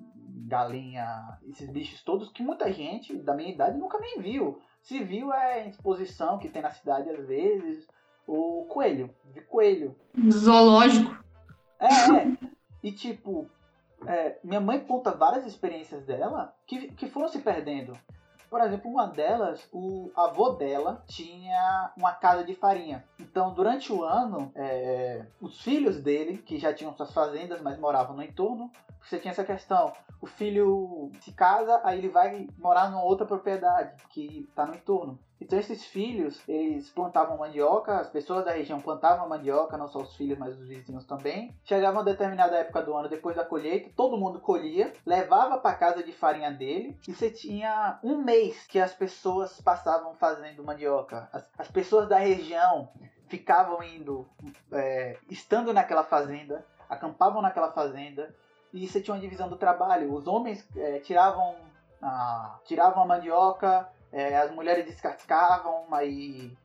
galinha, 0.47 1.39
esses 1.49 1.69
bichos 1.69 2.03
todos 2.03 2.31
que 2.31 2.43
muita 2.43 2.73
gente 2.73 3.17
da 3.19 3.35
minha 3.35 3.51
idade 3.51 3.79
nunca 3.79 3.99
nem 3.99 4.21
viu. 4.21 4.61
Se 4.83 5.03
viu 5.03 5.33
é 5.33 5.67
em 5.67 5.69
exposição 5.69 6.39
que 6.39 6.49
tem 6.49 6.63
na 6.63 6.71
cidade 6.71 7.11
às 7.11 7.27
vezes, 7.27 7.87
o 8.27 8.65
coelho, 8.67 9.15
de 9.35 9.41
coelho. 9.43 9.97
Zoológico. 10.31 11.19
É, 11.79 11.87
é. 11.87 12.37
E 12.83 12.93
tipo, 12.93 13.51
é, 14.07 14.39
minha 14.43 14.61
mãe 14.61 14.81
conta 14.81 15.11
várias 15.11 15.45
experiências 15.47 16.05
dela 16.05 16.55
que, 16.67 16.93
que 16.93 17.09
foram 17.09 17.29
se 17.29 17.41
perdendo. 17.41 17.93
Por 18.51 18.61
exemplo, 18.63 18.91
uma 18.91 19.07
delas, 19.07 19.69
o 19.73 20.11
avô 20.17 20.51
dela 20.51 21.05
tinha 21.07 21.93
uma 21.97 22.13
casa 22.13 22.43
de 22.43 22.53
farinha. 22.53 23.05
Então, 23.21 23.55
durante 23.55 23.93
o 23.93 24.03
ano, 24.03 24.51
é, 24.57 25.25
os 25.41 25.63
filhos 25.63 26.03
dele, 26.03 26.39
que 26.39 26.59
já 26.59 26.75
tinham 26.75 26.93
suas 26.93 27.13
fazendas, 27.13 27.63
mas 27.63 27.79
moravam 27.79 28.17
no 28.17 28.25
entorno, 28.25 28.69
você 29.01 29.21
tinha 29.21 29.31
essa 29.31 29.45
questão. 29.45 29.93
O 30.21 30.27
filho 30.27 31.11
se 31.21 31.33
casa, 31.33 31.81
aí 31.85 31.99
ele 31.99 32.09
vai 32.09 32.49
morar 32.59 32.91
numa 32.91 33.05
outra 33.05 33.25
propriedade 33.25 34.03
que 34.11 34.47
está 34.49 34.67
no 34.67 34.75
entorno. 34.75 35.17
Então 35.41 35.59
esses 35.59 35.85
filhos, 35.85 36.41
eles 36.47 36.91
plantavam 36.91 37.39
mandioca, 37.39 37.99
as 37.99 38.11
pessoas 38.11 38.45
da 38.45 38.53
região 38.53 38.81
plantavam 38.81 39.29
mandioca, 39.29 39.77
não 39.77 39.89
só 39.89 40.01
os 40.01 40.15
filhos, 40.15 40.39
mas 40.39 40.59
os 40.59 40.69
vizinhos 40.69 41.05
também. 41.05 41.57
Chegava 41.65 41.99
uma 41.99 42.05
determinada 42.05 42.57
época 42.57 42.83
do 42.83 42.95
ano, 42.95 43.09
depois 43.09 43.35
da 43.35 43.45
colheita, 43.45 43.91
todo 43.97 44.19
mundo 44.19 44.41
colhia, 44.41 44.93
levava 45.07 45.59
para 45.59 45.77
casa 45.77 46.03
de 46.03 46.13
farinha 46.13 46.51
dele 46.51 46.99
e 47.09 47.13
você 47.13 47.31
tinha 47.31 47.99
um 48.05 48.19
mês 48.23 48.67
que 48.67 48.79
as 48.79 48.93
pessoas 48.93 49.61
passavam 49.61 50.15
fazendo 50.15 50.63
mandioca. 50.63 51.29
As, 51.33 51.47
as 51.59 51.71
pessoas 51.71 52.09
da 52.09 52.19
região 52.19 52.91
ficavam 53.29 53.83
indo, 53.83 54.29
é, 54.73 55.17
estando 55.31 55.73
naquela 55.73 56.05
fazenda, 56.05 56.67
acampavam 56.89 57.41
naquela 57.41 57.73
fazenda 57.73 58.35
e 58.73 58.87
você 58.87 59.01
tinha 59.01 59.15
uma 59.15 59.21
divisão 59.21 59.49
do 59.49 59.57
trabalho. 59.57 60.13
Os 60.13 60.27
homens 60.27 60.69
é, 60.77 60.99
tiravam, 60.99 61.57
a, 62.03 62.59
tiravam 62.65 63.03
a 63.03 63.07
mandioca, 63.07 63.89
é, 64.13 64.37
as 64.37 64.53
mulheres 64.53 64.87
descascavam, 64.87 65.87
aí 65.93 66.57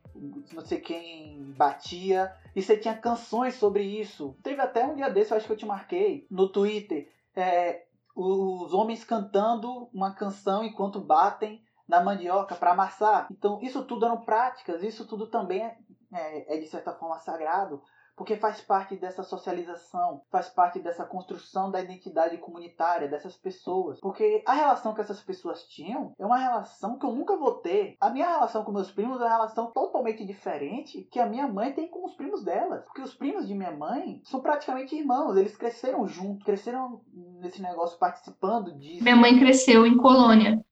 não 0.52 0.64
sei 0.64 0.80
quem 0.80 1.52
batia. 1.56 2.34
E 2.54 2.62
você 2.62 2.76
tinha 2.76 2.96
canções 2.96 3.54
sobre 3.54 3.82
isso. 3.82 4.36
Teve 4.42 4.60
até 4.60 4.84
um 4.86 4.94
dia 4.94 5.10
desse, 5.10 5.32
eu 5.32 5.36
acho 5.36 5.46
que 5.46 5.52
eu 5.52 5.56
te 5.56 5.66
marquei, 5.66 6.26
no 6.30 6.48
Twitter. 6.48 7.08
É, 7.34 7.84
os 8.14 8.72
homens 8.72 9.04
cantando 9.04 9.88
uma 9.92 10.14
canção 10.14 10.64
enquanto 10.64 11.00
batem 11.00 11.62
na 11.86 12.02
mandioca 12.02 12.54
para 12.54 12.72
amassar. 12.72 13.28
Então, 13.30 13.60
isso 13.62 13.84
tudo 13.84 14.06
eram 14.06 14.22
práticas, 14.22 14.82
isso 14.82 15.06
tudo 15.06 15.26
também 15.26 15.62
é, 15.62 15.76
é, 16.12 16.56
é 16.56 16.58
de 16.58 16.66
certa 16.66 16.92
forma 16.92 17.18
sagrado 17.18 17.82
porque 18.16 18.36
faz 18.36 18.60
parte 18.62 18.96
dessa 18.96 19.22
socialização, 19.22 20.22
faz 20.30 20.48
parte 20.48 20.78
dessa 20.78 21.04
construção 21.04 21.70
da 21.70 21.82
identidade 21.82 22.38
comunitária 22.38 23.08
dessas 23.08 23.36
pessoas. 23.36 24.00
Porque 24.00 24.42
a 24.46 24.54
relação 24.54 24.94
que 24.94 25.02
essas 25.02 25.20
pessoas 25.20 25.64
tinham 25.64 26.14
é 26.18 26.24
uma 26.24 26.38
relação 26.38 26.98
que 26.98 27.04
eu 27.04 27.12
nunca 27.12 27.36
vou 27.36 27.52
ter. 27.56 27.96
A 28.00 28.08
minha 28.08 28.26
relação 28.26 28.64
com 28.64 28.72
meus 28.72 28.90
primos 28.90 29.20
é 29.20 29.24
uma 29.24 29.36
relação 29.36 29.70
totalmente 29.70 30.24
diferente 30.24 31.06
que 31.12 31.20
a 31.20 31.26
minha 31.26 31.46
mãe 31.46 31.72
tem 31.72 31.88
com 31.88 32.06
os 32.06 32.14
primos 32.14 32.42
delas. 32.42 32.82
Porque 32.84 33.02
os 33.02 33.14
primos 33.14 33.46
de 33.46 33.54
minha 33.54 33.72
mãe 33.72 34.20
são 34.24 34.40
praticamente 34.40 34.96
irmãos, 34.96 35.36
eles 35.36 35.56
cresceram 35.56 36.06
juntos, 36.06 36.44
cresceram 36.44 37.02
nesse 37.12 37.60
negócio 37.60 37.98
participando 37.98 38.72
disso. 38.78 39.02
Minha 39.02 39.16
mãe 39.16 39.38
cresceu 39.38 39.86
em 39.86 39.96
colônia. 39.96 40.64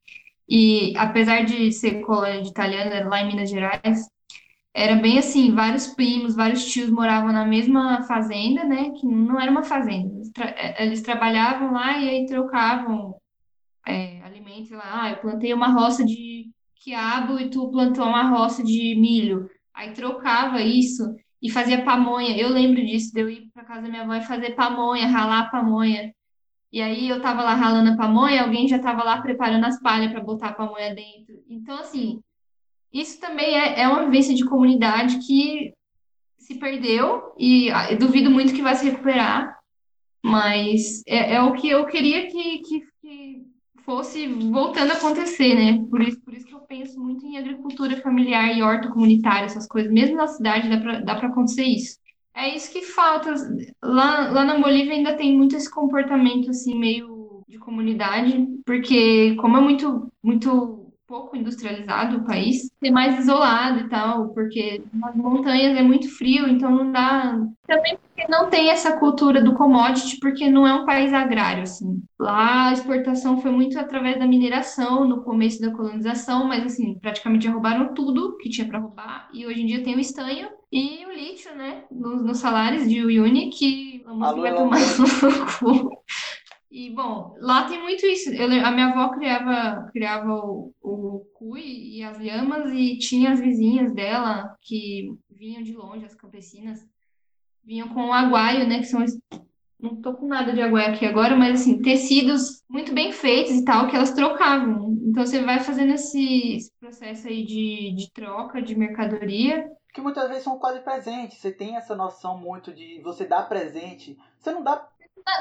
E 0.48 0.96
apesar 0.96 1.44
de 1.44 1.72
ser 1.72 2.02
colônia 2.02 2.42
de 2.42 2.48
italiana 2.48 3.08
lá 3.08 3.20
em 3.20 3.28
Minas 3.28 3.50
Gerais, 3.50 4.08
era 4.74 4.96
bem 4.96 5.18
assim, 5.18 5.54
vários 5.54 5.86
primos, 5.86 6.34
vários 6.34 6.64
tios 6.66 6.90
moravam 6.90 7.32
na 7.32 7.46
mesma 7.46 8.02
fazenda, 8.02 8.64
né? 8.64 8.90
Que 8.90 9.06
não 9.06 9.40
era 9.40 9.50
uma 9.50 9.62
fazenda. 9.62 10.12
Eles, 10.16 10.30
tra 10.32 10.46
eh, 10.48 10.84
eles 10.84 11.00
trabalhavam 11.00 11.72
lá 11.72 11.96
e 11.98 12.08
aí 12.08 12.26
trocavam 12.26 13.14
é, 13.86 14.20
alimentos 14.22 14.70
lá. 14.72 15.02
Ah, 15.04 15.10
eu 15.10 15.18
plantei 15.18 15.54
uma 15.54 15.68
roça 15.68 16.04
de 16.04 16.50
quiabo 16.82 17.38
e 17.38 17.50
tu 17.50 17.70
plantou 17.70 18.04
uma 18.04 18.28
roça 18.28 18.64
de 18.64 18.96
milho. 18.96 19.48
Aí 19.72 19.92
trocava 19.92 20.60
isso 20.60 21.14
e 21.40 21.48
fazia 21.50 21.84
pamonha. 21.84 22.36
Eu 22.36 22.48
lembro 22.48 22.84
disso, 22.84 23.12
de 23.14 23.20
eu 23.20 23.30
ir 23.30 23.50
para 23.54 23.64
casa 23.64 23.82
da 23.82 23.88
minha 23.88 24.02
avó 24.02 24.14
e 24.14 24.22
fazer 24.22 24.56
pamonha, 24.56 25.06
ralar 25.06 25.50
pamonha. 25.52 26.12
E 26.72 26.82
aí 26.82 27.08
eu 27.08 27.22
tava 27.22 27.42
lá 27.44 27.54
ralando 27.54 27.92
a 27.92 27.96
pamonha, 27.96 28.42
alguém 28.42 28.66
já 28.66 28.80
tava 28.80 29.04
lá 29.04 29.22
preparando 29.22 29.64
as 29.66 29.80
palhas 29.80 30.10
para 30.10 30.20
botar 30.20 30.48
a 30.48 30.52
pamonha 30.54 30.92
dentro. 30.94 31.34
Então, 31.48 31.78
assim, 31.78 32.20
isso 32.94 33.20
também 33.20 33.58
é, 33.58 33.80
é 33.80 33.88
uma 33.88 34.04
vivência 34.04 34.32
de 34.32 34.44
comunidade 34.44 35.18
que 35.26 35.74
se 36.38 36.54
perdeu 36.54 37.34
e 37.36 37.68
ah, 37.70 37.92
duvido 37.96 38.30
muito 38.30 38.54
que 38.54 38.62
vai 38.62 38.76
se 38.76 38.88
recuperar, 38.88 39.58
mas 40.24 41.02
é, 41.06 41.34
é 41.34 41.42
o 41.42 41.54
que 41.54 41.68
eu 41.68 41.84
queria 41.86 42.28
que, 42.28 42.58
que, 42.58 42.82
que, 43.02 43.42
fosse 43.84 44.26
voltando 44.26 44.92
a 44.92 44.94
acontecer, 44.94 45.54
né? 45.54 45.84
Por 45.90 46.00
isso, 46.00 46.18
por 46.22 46.32
isso 46.32 46.46
que 46.46 46.54
eu 46.54 46.60
penso 46.60 46.98
muito 46.98 47.26
em 47.26 47.36
agricultura 47.36 48.00
familiar 48.00 48.56
e 48.56 48.62
horta 48.62 48.88
comunitária, 48.88 49.44
essas 49.44 49.66
coisas. 49.66 49.92
Mesmo 49.92 50.16
na 50.16 50.26
cidade 50.26 50.70
dá 51.04 51.14
para 51.16 51.28
acontecer 51.28 51.64
isso. 51.64 51.98
É 52.34 52.54
isso 52.54 52.72
que 52.72 52.80
falta. 52.80 53.34
Lá, 53.82 54.30
lá 54.30 54.44
na 54.44 54.58
Bolívia 54.58 54.94
ainda 54.94 55.16
tem 55.16 55.36
muito 55.36 55.54
esse 55.54 55.70
comportamento 55.70 56.48
assim 56.48 56.78
meio 56.78 57.42
de 57.46 57.58
comunidade, 57.58 58.46
porque 58.64 59.34
como 59.34 59.58
é 59.58 59.60
muito 59.60 60.10
muito 60.22 60.83
pouco 61.06 61.36
industrializado 61.36 62.18
o 62.18 62.24
país, 62.24 62.70
ser 62.80 62.90
mais 62.90 63.18
isolado 63.18 63.80
e 63.80 63.88
tal, 63.88 64.28
porque 64.30 64.82
nas 64.92 65.14
montanhas 65.14 65.76
é 65.76 65.82
muito 65.82 66.08
frio, 66.08 66.48
então 66.48 66.70
não 66.70 66.90
dá. 66.90 67.38
Também 67.66 67.96
porque 67.96 68.30
não 68.30 68.48
tem 68.48 68.70
essa 68.70 68.96
cultura 68.96 69.42
do 69.42 69.54
commodity, 69.54 70.18
porque 70.20 70.48
não 70.48 70.66
é 70.66 70.72
um 70.72 70.86
país 70.86 71.12
agrário, 71.12 71.64
assim. 71.64 72.02
Lá 72.18 72.68
a 72.68 72.72
exportação 72.72 73.40
foi 73.40 73.50
muito 73.50 73.78
através 73.78 74.18
da 74.18 74.26
mineração 74.26 75.06
no 75.06 75.22
começo 75.22 75.60
da 75.60 75.72
colonização, 75.72 76.46
mas 76.46 76.64
assim, 76.64 76.98
praticamente 76.98 77.44
já 77.44 77.52
roubaram 77.52 77.92
tudo 77.92 78.36
que 78.38 78.48
tinha 78.48 78.66
para 78.66 78.78
roubar, 78.78 79.28
e 79.32 79.46
hoje 79.46 79.62
em 79.62 79.66
dia 79.66 79.82
tem 79.82 79.96
o 79.96 80.00
estanho 80.00 80.48
e 80.72 81.04
o 81.06 81.12
lítio, 81.12 81.54
né, 81.54 81.84
nos, 81.90 82.24
nos 82.24 82.38
salários 82.38 82.88
de 82.88 83.04
Uyuni, 83.04 83.50
que 83.50 84.02
música 84.06 84.40
vai 84.40 84.54
tomar 84.54 84.78
no 84.98 85.46
cu. 85.58 85.90
E, 86.76 86.90
bom, 86.90 87.36
lá 87.38 87.68
tem 87.68 87.80
muito 87.80 88.04
isso. 88.04 88.34
Eu, 88.34 88.46
a 88.46 88.72
minha 88.72 88.88
avó 88.88 89.10
criava, 89.10 89.88
criava 89.92 90.34
o, 90.34 90.74
o 90.82 91.24
cui 91.32 91.98
e 91.98 92.02
as 92.02 92.18
lhamas 92.18 92.68
e 92.72 92.98
tinha 92.98 93.30
as 93.30 93.38
vizinhas 93.38 93.94
dela 93.94 94.56
que 94.60 95.16
vinham 95.30 95.62
de 95.62 95.72
longe, 95.72 96.04
as 96.04 96.16
campesinas, 96.16 96.84
vinham 97.62 97.90
com 97.90 98.06
o 98.08 98.12
aguaio, 98.12 98.66
né, 98.66 98.80
que 98.80 98.86
são... 98.86 99.04
Não 99.78 100.00
tô 100.00 100.14
com 100.14 100.26
nada 100.26 100.52
de 100.52 100.60
aguaio 100.60 100.92
aqui 100.92 101.06
agora, 101.06 101.36
mas, 101.36 101.60
assim, 101.60 101.80
tecidos 101.80 102.64
muito 102.68 102.92
bem 102.92 103.12
feitos 103.12 103.52
e 103.52 103.64
tal, 103.64 103.86
que 103.86 103.94
elas 103.94 104.12
trocavam. 104.12 104.98
Então, 105.06 105.24
você 105.24 105.42
vai 105.42 105.60
fazendo 105.60 105.92
esse, 105.92 106.56
esse 106.56 106.72
processo 106.80 107.28
aí 107.28 107.44
de, 107.44 107.94
de 107.94 108.10
troca 108.12 108.60
de 108.60 108.74
mercadoria 108.74 109.64
que 109.94 110.00
muitas 110.00 110.28
vezes 110.28 110.42
são 110.42 110.58
quase 110.58 110.80
presentes. 110.80 111.38
Você 111.38 111.52
tem 111.52 111.76
essa 111.76 111.94
noção 111.94 112.36
muito 112.36 112.74
de 112.74 113.00
você 113.00 113.24
dar 113.24 113.48
presente. 113.48 114.18
Você 114.40 114.50
não 114.50 114.62
dá 114.64 114.88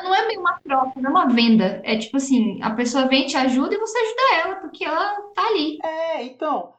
não 0.03 0.15
é 0.15 0.27
bem 0.27 0.37
uma 0.37 0.59
troca, 0.59 0.99
não 0.99 1.09
é 1.09 1.13
uma 1.13 1.33
venda. 1.33 1.81
É 1.83 1.97
tipo 1.97 2.17
assim, 2.17 2.61
a 2.61 2.71
pessoa 2.71 3.07
vem, 3.07 3.25
te 3.25 3.37
ajuda 3.37 3.75
e 3.75 3.79
você 3.79 3.97
ajuda 3.97 4.21
ela, 4.41 4.55
porque 4.57 4.85
ela 4.85 5.21
tá 5.33 5.47
ali. 5.47 5.79
É, 5.83 6.23
então. 6.23 6.73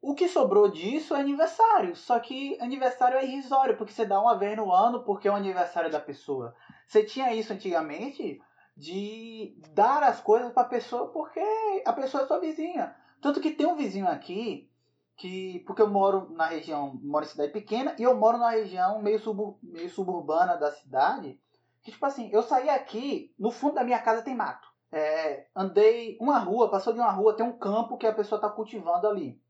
O 0.00 0.14
que 0.14 0.28
sobrou 0.28 0.70
disso 0.70 1.14
é 1.14 1.20
aniversário. 1.20 1.96
Só 1.96 2.18
que 2.20 2.56
aniversário 2.60 3.18
é 3.18 3.24
irrisório, 3.24 3.76
porque 3.76 3.92
você 3.92 4.06
dá 4.06 4.20
uma 4.20 4.38
vez 4.38 4.56
no 4.56 4.72
ano 4.72 5.02
porque 5.02 5.26
é 5.26 5.30
o 5.30 5.34
aniversário 5.34 5.90
da 5.90 5.98
pessoa. 5.98 6.54
Você 6.86 7.02
tinha 7.02 7.34
isso 7.34 7.52
antigamente 7.52 8.40
de 8.76 9.56
dar 9.74 10.04
as 10.04 10.20
coisas 10.20 10.52
pra 10.52 10.62
pessoa 10.62 11.08
porque 11.08 11.42
a 11.84 11.92
pessoa 11.92 12.22
é 12.22 12.26
sua 12.26 12.38
vizinha. 12.38 12.94
Tanto 13.20 13.40
que 13.40 13.50
tem 13.50 13.66
um 13.66 13.74
vizinho 13.74 14.06
aqui 14.06 14.70
que. 15.16 15.64
Porque 15.66 15.82
eu 15.82 15.90
moro 15.90 16.30
na 16.30 16.46
região, 16.46 16.98
moro 17.02 17.24
em 17.24 17.28
cidade 17.28 17.52
pequena, 17.52 17.96
e 17.98 18.04
eu 18.04 18.14
moro 18.14 18.38
na 18.38 18.50
região 18.50 19.02
meio, 19.02 19.18
subur, 19.18 19.58
meio 19.60 19.90
suburbana 19.90 20.56
da 20.56 20.70
cidade 20.70 21.40
que, 21.88 21.92
tipo 21.92 22.04
assim, 22.04 22.30
eu 22.30 22.42
saí 22.42 22.68
aqui, 22.68 23.34
no 23.38 23.50
fundo 23.50 23.76
da 23.76 23.84
minha 23.84 23.98
casa 23.98 24.22
tem 24.22 24.34
mato. 24.34 24.68
É, 24.92 25.46
andei 25.56 26.16
uma 26.20 26.38
rua, 26.38 26.70
passou 26.70 26.92
de 26.92 26.98
uma 26.98 27.10
rua, 27.10 27.34
tem 27.34 27.44
um 27.44 27.58
campo 27.58 27.96
que 27.96 28.06
a 28.06 28.12
pessoa 28.12 28.38
está 28.38 28.48
cultivando 28.48 29.06
ali. 29.06 29.40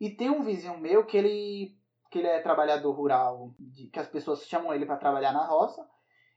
E 0.00 0.10
tem 0.10 0.30
um 0.30 0.42
vizinho 0.42 0.78
meu 0.78 1.06
que 1.06 1.16
ele, 1.16 1.76
que 2.10 2.18
ele 2.18 2.28
é 2.28 2.40
trabalhador 2.40 2.92
rural, 2.92 3.54
de, 3.58 3.88
que 3.88 3.98
as 3.98 4.08
pessoas 4.08 4.46
chamam 4.46 4.74
ele 4.74 4.86
para 4.86 4.96
trabalhar 4.96 5.32
na 5.32 5.44
roça. 5.44 5.88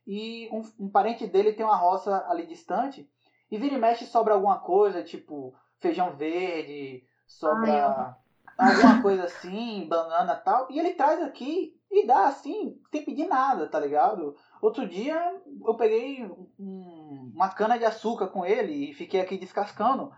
E 0.06 0.50
um, 0.52 0.62
um, 0.86 0.89
parente 0.89 1.28
dele 1.28 1.54
tem 1.54 1.66
uma 1.66 1.76
roça 1.76 2.26
ali 2.28 2.46
distante. 2.46 3.10
E 3.52 3.58
vira 3.58 3.76
e 3.76 3.80
mexe 3.80 4.06
sobra 4.06 4.34
alguma 4.34 4.60
coisa, 4.60 5.04
tipo 5.04 5.54
feijão 5.80 6.16
verde, 6.16 7.04
sobra 7.28 8.16
Ai, 8.58 8.74
alguma 8.76 9.02
coisa 9.02 9.26
assim, 9.26 9.88
banana 9.88 10.36
tal. 10.36 10.68
E 10.72 10.80
ele 10.80 10.94
traz 10.94 11.22
aqui 11.22 11.76
e 11.92 12.06
dá 12.06 12.28
assim, 12.28 12.80
sem 12.92 13.04
pedir 13.04 13.28
nada, 13.28 13.68
tá 13.68 13.80
ligado? 13.80 14.36
Outro 14.62 14.88
dia 14.88 15.20
eu 15.66 15.76
peguei 15.76 16.24
um, 16.59 17.32
uma 17.34 17.49
cana 17.49 17.80
de 17.80 17.84
açúcar 17.84 18.28
com 18.28 18.45
ele 18.45 18.91
e 18.91 18.93
fiquei 18.93 19.20
aqui 19.20 19.36
descascando. 19.38 20.12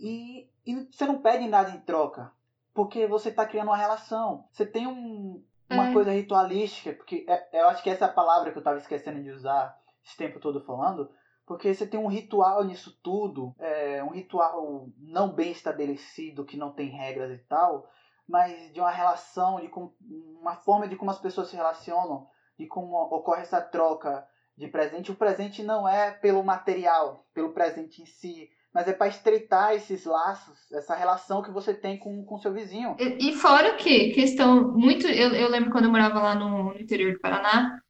E, 0.00 0.48
e 0.66 0.86
você 0.90 1.06
não 1.06 1.20
pede 1.20 1.46
nada 1.46 1.70
em 1.70 1.80
troca. 1.80 2.32
Porque 2.72 3.06
você 3.06 3.28
está 3.28 3.44
criando 3.44 3.68
uma 3.68 3.76
relação. 3.76 4.46
Você 4.50 4.64
tem 4.64 4.86
um, 4.86 5.44
uma 5.70 5.90
é. 5.90 5.92
coisa 5.92 6.10
ritualística. 6.10 6.94
Porque 6.94 7.26
é, 7.28 7.60
eu 7.60 7.68
acho 7.68 7.82
que 7.82 7.90
essa 7.90 8.06
é 8.06 8.08
a 8.08 8.12
palavra 8.12 8.50
que 8.50 8.56
eu 8.56 8.60
estava 8.60 8.78
esquecendo 8.78 9.22
de 9.22 9.30
usar 9.30 9.78
esse 10.02 10.16
tempo 10.16 10.40
todo 10.40 10.64
falando. 10.64 11.10
Porque 11.44 11.74
você 11.74 11.86
tem 11.86 12.00
um 12.00 12.08
ritual 12.08 12.64
nisso 12.64 12.98
tudo. 13.02 13.54
É, 13.58 14.02
um 14.02 14.10
ritual 14.10 14.88
não 14.96 15.34
bem 15.34 15.52
estabelecido, 15.52 16.46
que 16.46 16.56
não 16.56 16.72
tem 16.72 16.88
regras 16.88 17.30
e 17.30 17.44
tal. 17.44 17.86
Mas 18.26 18.72
de 18.72 18.80
uma 18.80 18.90
relação, 18.90 19.60
de 19.60 19.68
com, 19.68 19.92
uma 20.40 20.56
forma 20.56 20.88
de 20.88 20.96
como 20.96 21.10
as 21.10 21.18
pessoas 21.18 21.48
se 21.48 21.56
relacionam 21.56 22.26
e 22.62 22.66
como 22.66 22.96
ocorre 22.96 23.42
essa 23.42 23.60
troca 23.60 24.26
de 24.56 24.68
presente. 24.68 25.10
O 25.10 25.16
presente 25.16 25.62
não 25.62 25.88
é 25.88 26.10
pelo 26.10 26.42
material, 26.42 27.26
pelo 27.34 27.52
presente 27.52 28.02
em 28.02 28.06
si, 28.06 28.48
mas 28.72 28.88
é 28.88 28.92
para 28.92 29.08
estreitar 29.08 29.74
esses 29.74 30.04
laços, 30.04 30.70
essa 30.72 30.94
relação 30.94 31.42
que 31.42 31.50
você 31.50 31.74
tem 31.74 31.98
com 31.98 32.24
o 32.28 32.38
seu 32.38 32.52
vizinho. 32.52 32.96
E, 32.98 33.30
e 33.30 33.34
fora 33.34 33.74
que, 33.74 34.10
questão 34.10 34.72
muito. 34.72 35.06
Eu, 35.06 35.32
eu 35.34 35.48
lembro 35.48 35.70
quando 35.70 35.84
eu 35.84 35.90
morava 35.90 36.20
lá 36.20 36.34
no, 36.34 36.72
no 36.72 36.80
interior 36.80 37.12
do 37.12 37.20
Paraná, 37.20 37.80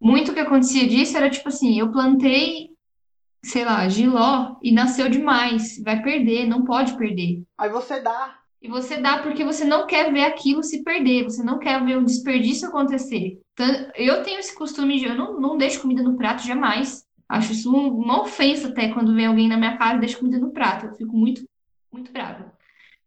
muito 0.00 0.32
que 0.32 0.40
acontecia 0.40 0.86
disso 0.86 1.16
era 1.16 1.30
tipo 1.30 1.48
assim: 1.48 1.78
eu 1.78 1.90
plantei, 1.90 2.70
sei 3.44 3.64
lá, 3.64 3.88
giló 3.88 4.56
e 4.62 4.72
nasceu 4.72 5.08
demais, 5.08 5.82
vai 5.82 6.02
perder, 6.02 6.46
não 6.46 6.64
pode 6.64 6.96
perder. 6.96 7.42
Aí 7.58 7.68
você 7.68 8.00
dá. 8.00 8.41
E 8.62 8.68
você 8.68 8.98
dá 8.98 9.18
porque 9.18 9.44
você 9.44 9.64
não 9.64 9.88
quer 9.88 10.12
ver 10.12 10.22
aquilo 10.22 10.62
se 10.62 10.84
perder, 10.84 11.24
você 11.24 11.42
não 11.42 11.58
quer 11.58 11.84
ver 11.84 11.98
o 11.98 12.04
desperdício 12.04 12.68
acontecer. 12.68 13.40
Eu 13.96 14.22
tenho 14.22 14.38
esse 14.38 14.54
costume 14.54 15.00
de 15.00 15.06
eu 15.06 15.16
não, 15.16 15.40
não 15.40 15.58
deixo 15.58 15.80
comida 15.82 16.02
no 16.02 16.16
prato 16.16 16.46
jamais. 16.46 17.04
Acho 17.28 17.52
isso 17.52 17.74
uma 17.74 18.22
ofensa 18.22 18.68
até 18.68 18.92
quando 18.92 19.14
vem 19.14 19.26
alguém 19.26 19.48
na 19.48 19.56
minha 19.56 19.76
casa 19.76 19.96
e 19.96 20.00
deixa 20.00 20.18
comida 20.18 20.38
no 20.38 20.52
prato. 20.52 20.86
Eu 20.86 20.94
fico 20.94 21.16
muito, 21.16 21.42
muito 21.90 22.12
brava. 22.12 22.52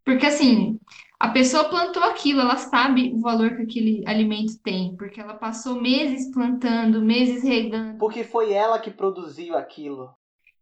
Porque 0.04 0.26
assim, 0.26 0.78
a 1.18 1.30
pessoa 1.30 1.70
plantou 1.70 2.04
aquilo, 2.04 2.42
ela 2.42 2.58
sabe 2.58 3.14
o 3.14 3.20
valor 3.20 3.56
que 3.56 3.62
aquele 3.62 4.04
alimento 4.06 4.60
tem, 4.62 4.94
porque 4.98 5.22
ela 5.22 5.36
passou 5.36 5.82
meses 5.82 6.30
plantando, 6.32 7.02
meses 7.02 7.44
regando. 7.44 7.98
Porque 7.98 8.26
foi 8.26 8.52
ela 8.52 8.78
que 8.78 8.92
produziu 8.92 9.56
aquilo. 9.56 10.14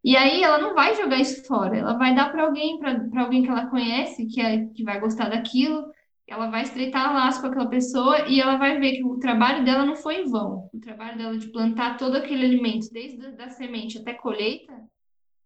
E 0.04 0.18
aí 0.18 0.44
ela 0.44 0.58
não 0.58 0.74
vai 0.74 0.96
jogar 0.96 1.20
isso 1.20 1.46
fora, 1.46 1.78
ela 1.78 1.94
vai 1.94 2.14
dar 2.14 2.30
para 2.32 2.44
alguém, 2.44 2.78
para 2.78 3.22
alguém 3.22 3.42
que 3.42 3.50
ela 3.50 3.68
conhece, 3.68 4.26
que, 4.26 4.42
é, 4.42 4.66
que 4.68 4.84
vai 4.84 5.00
gostar 5.00 5.30
daquilo, 5.30 5.90
ela 6.28 6.50
vai 6.50 6.64
estreitar 6.64 7.14
laço 7.14 7.40
com 7.40 7.48
aquela 7.48 7.68
pessoa 7.68 8.28
e 8.28 8.40
ela 8.40 8.58
vai 8.58 8.80
ver 8.80 8.98
que 8.98 9.04
o 9.04 9.18
trabalho 9.18 9.64
dela 9.64 9.86
não 9.86 9.96
foi 9.96 10.22
em 10.22 10.30
vão. 10.30 10.70
O 10.74 10.80
trabalho 10.80 11.18
dela 11.18 11.38
de 11.38 11.48
plantar 11.48 11.98
todo 11.98 12.16
aquele 12.18 12.46
alimento, 12.46 12.92
desde 12.92 13.32
da 13.32 13.50
semente 13.50 13.98
até 13.98 14.14
colheita, 14.14 14.74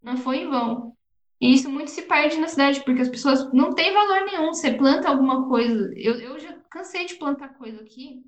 não 0.02 0.18
foi 0.18 0.38
em 0.44 0.50
vão. 0.50 0.96
E 1.40 1.54
isso 1.54 1.70
muito 1.70 1.92
se 1.92 2.04
perde 2.04 2.38
na 2.38 2.48
cidade, 2.48 2.84
porque 2.84 3.02
as 3.02 3.10
pessoas 3.10 3.52
não 3.54 3.74
têm 3.74 3.94
valor 3.94 4.26
nenhum. 4.26 4.54
Você 4.54 4.74
planta 4.74 5.08
alguma 5.08 5.48
coisa. 5.48 5.94
Eu, 5.96 6.16
eu 6.16 6.40
já 6.40 6.54
cansei 6.70 7.06
de 7.06 7.16
plantar 7.16 7.50
coisa 7.50 7.82
aqui, 7.82 8.24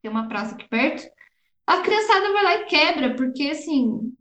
tem 0.00 0.10
uma 0.10 0.28
praça 0.28 0.54
aqui 0.54 0.66
perto. 0.68 1.06
A 1.66 1.82
criançada 1.82 2.32
vai 2.32 2.42
lá 2.42 2.54
e 2.56 2.64
quebra, 2.64 3.14
porque 3.14 3.50
assim, 3.50 4.12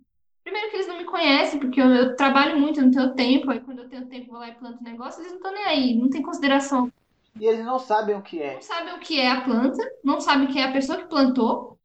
Primeiro 0.44 0.70
que 0.70 0.78
eles 0.78 0.88
não 0.88 0.98
me 0.98 1.06
conhecem, 1.06 1.60
porque 1.60 1.82
eu, 1.82 1.88
eu, 1.88 2.16
trabalho 2.16 2.60
muito, 2.60 2.82
não 2.82 2.92
tenho 2.92 3.14
tempo, 3.14 3.52
aí 3.52 3.60
quando 3.60 3.80
eu 3.80 3.90
tenho 3.90 4.08
tempo 4.08 4.32
vou 4.32 4.40
lá 4.40 4.50
e 4.50 4.56
planto 4.56 4.84
negócio, 4.84 5.22
eles 5.22 5.32
não 5.32 5.38
estão 5.38 5.54
nem 5.54 5.66
aí, 5.66 5.96
não 5.96 6.10
tem 6.10 6.22
consideração. 6.22 6.92
E 7.40 7.46
eles 7.46 7.64
não 7.64 7.80
sabem 7.80 8.16
o 8.16 8.22
que 8.22 8.42
é. 8.42 8.56
Não 8.56 8.62
sabem 8.62 8.94
o 8.96 9.00
que 9.00 9.20
é 9.20 9.30
a 9.30 9.42
planta, 9.42 9.84
não 10.04 10.20
sabem 10.20 10.48
quem 10.48 10.62
é 10.62 10.66
a 10.66 10.72
pessoa 10.72 10.98
que 10.98 11.08
plantou, 11.08 11.80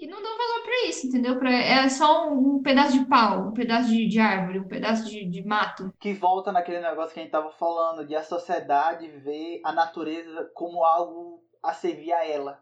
e 0.00 0.06
não 0.06 0.22
dão 0.22 0.38
valor 0.38 0.62
para 0.62 0.88
isso, 0.88 1.06
entendeu? 1.06 1.38
Pra, 1.38 1.52
é 1.52 1.86
só 1.90 2.30
um, 2.30 2.56
um, 2.56 2.62
pedaço 2.62 2.98
de 2.98 3.04
pau, 3.04 3.48
um 3.48 3.52
pedaço 3.52 3.90
de, 3.90 4.08
de 4.08 4.18
árvore, 4.18 4.58
um 4.58 4.66
pedaço 4.66 5.04
de, 5.04 5.26
de 5.26 5.44
mato. 5.44 5.92
Que 6.00 6.14
volta 6.14 6.50
naquele 6.50 6.80
negócio 6.80 7.12
que 7.12 7.20
a 7.20 7.22
gente 7.22 7.32
tava 7.32 7.50
falando, 7.50 8.06
de 8.06 8.16
a 8.16 8.22
sociedade 8.22 9.06
ver 9.08 9.60
a 9.62 9.72
natureza 9.72 10.50
como 10.54 10.84
algo 10.84 11.44
a 11.62 11.74
servir 11.74 12.14
a 12.14 12.26
ela. 12.26 12.60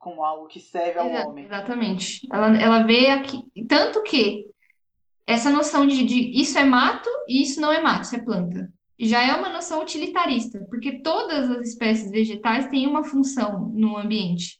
Como 0.00 0.24
algo 0.24 0.48
que 0.48 0.58
serve 0.58 0.98
ao 0.98 1.06
Exato, 1.06 1.28
homem. 1.28 1.44
Exatamente. 1.44 2.26
Ela, 2.32 2.60
ela 2.60 2.82
vê 2.82 3.08
aqui. 3.08 3.44
Tanto 3.68 4.02
que 4.02 4.46
essa 5.30 5.50
noção 5.50 5.86
de, 5.86 6.04
de 6.04 6.40
isso 6.40 6.58
é 6.58 6.64
mato 6.64 7.08
e 7.28 7.42
isso 7.42 7.60
não 7.60 7.72
é 7.72 7.80
mato, 7.80 8.04
isso 8.04 8.16
é 8.16 8.20
planta. 8.20 8.72
Já 8.98 9.22
é 9.22 9.34
uma 9.34 9.48
noção 9.48 9.80
utilitarista, 9.80 10.58
porque 10.68 11.00
todas 11.00 11.50
as 11.50 11.68
espécies 11.68 12.10
vegetais 12.10 12.68
têm 12.68 12.86
uma 12.86 13.02
função 13.02 13.70
no 13.74 13.96
ambiente. 13.96 14.58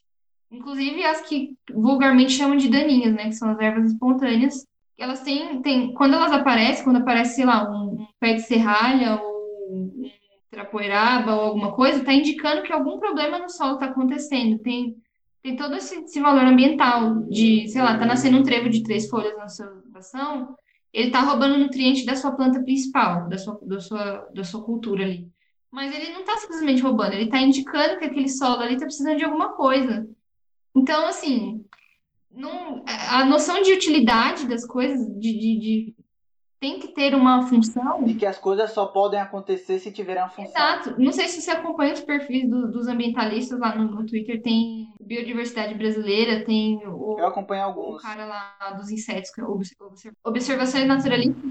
Inclusive 0.51 1.03
as 1.05 1.21
que 1.21 1.55
vulgarmente 1.73 2.33
chamam 2.33 2.57
de 2.57 2.67
daninhas, 2.67 3.13
né? 3.13 3.25
Que 3.25 3.35
são 3.35 3.49
as 3.49 3.59
ervas 3.59 3.91
espontâneas. 3.91 4.65
Elas 4.97 5.21
têm, 5.21 5.61
têm 5.61 5.93
quando 5.93 6.15
elas 6.15 6.31
aparecem, 6.31 6.83
quando 6.83 6.97
aparece, 6.97 7.35
sei 7.35 7.45
lá, 7.45 7.69
um, 7.69 8.01
um 8.01 8.07
pé 8.19 8.33
de 8.33 8.41
serralha 8.41 9.21
ou 9.21 9.31
um 9.71 10.11
trapoeraba 10.51 11.33
ou 11.33 11.41
alguma 11.41 11.71
coisa, 11.71 11.99
está 11.99 12.13
indicando 12.13 12.63
que 12.63 12.73
algum 12.73 12.99
problema 12.99 13.39
no 13.39 13.49
solo 13.49 13.75
está 13.75 13.85
acontecendo. 13.85 14.59
Tem, 14.59 14.95
tem 15.41 15.55
todo 15.55 15.75
esse, 15.75 15.95
esse, 16.01 16.19
valor 16.19 16.43
ambiental 16.43 17.21
de, 17.29 17.67
sei 17.69 17.81
lá, 17.81 17.97
tá 17.97 18.05
nascendo 18.05 18.37
um 18.37 18.43
trevo 18.43 18.69
de 18.69 18.83
três 18.83 19.09
folhas 19.09 19.37
na 19.37 19.47
sua 19.47 19.67
plantação, 19.67 20.55
ele 20.93 21.07
está 21.07 21.21
roubando 21.21 21.57
nutriente 21.57 22.05
da 22.05 22.15
sua 22.15 22.31
planta 22.31 22.61
principal, 22.61 23.29
da 23.29 23.37
sua, 23.37 23.59
da 23.61 23.79
sua, 23.79 24.29
da 24.33 24.43
sua 24.43 24.63
cultura 24.63 25.03
ali. 25.03 25.27
Mas 25.71 25.95
ele 25.95 26.11
não 26.11 26.21
está 26.21 26.37
simplesmente 26.37 26.81
roubando, 26.81 27.13
ele 27.13 27.25
está 27.25 27.39
indicando 27.39 27.97
que 27.97 28.05
aquele 28.05 28.27
solo 28.27 28.61
ali 28.61 28.73
está 28.73 28.85
precisando 28.85 29.17
de 29.17 29.23
alguma 29.23 29.53
coisa. 29.53 30.07
Então, 30.75 31.07
assim, 31.07 31.63
não, 32.29 32.83
a 33.09 33.25
noção 33.25 33.61
de 33.61 33.73
utilidade 33.73 34.47
das 34.47 34.65
coisas, 34.65 35.07
de, 35.17 35.33
de, 35.33 35.59
de 35.59 35.95
tem 36.61 36.79
que 36.79 36.89
ter 36.89 37.15
uma 37.15 37.47
função. 37.47 38.07
E 38.07 38.13
que 38.13 38.25
as 38.25 38.37
coisas 38.37 38.71
só 38.71 38.85
podem 38.85 39.19
acontecer 39.19 39.79
se 39.79 39.91
tiverem 39.91 40.21
uma 40.21 40.29
função. 40.29 40.45
Exato. 40.45 40.95
Não 41.01 41.11
sei 41.11 41.27
se 41.27 41.41
você 41.41 41.49
acompanha 41.49 41.93
os 41.93 42.01
perfis 42.01 42.47
do, 42.47 42.71
dos 42.71 42.87
ambientalistas 42.87 43.59
lá 43.59 43.75
no, 43.75 43.85
no, 43.89 44.05
Twitter. 44.05 44.39
Tem 44.43 44.87
biodiversidade 45.01 45.73
brasileira, 45.73 46.45
tem 46.45 46.77
o, 46.87 47.17
Eu 47.17 47.25
acompanho 47.25 47.63
alguns. 47.63 47.95
o 47.95 48.01
cara 48.01 48.25
lá 48.25 48.77
dos 48.77 48.91
insetos, 48.91 49.31
que 49.31 49.41
é 49.41 49.43
observações 50.23 50.85
naturalistas. 50.85 51.43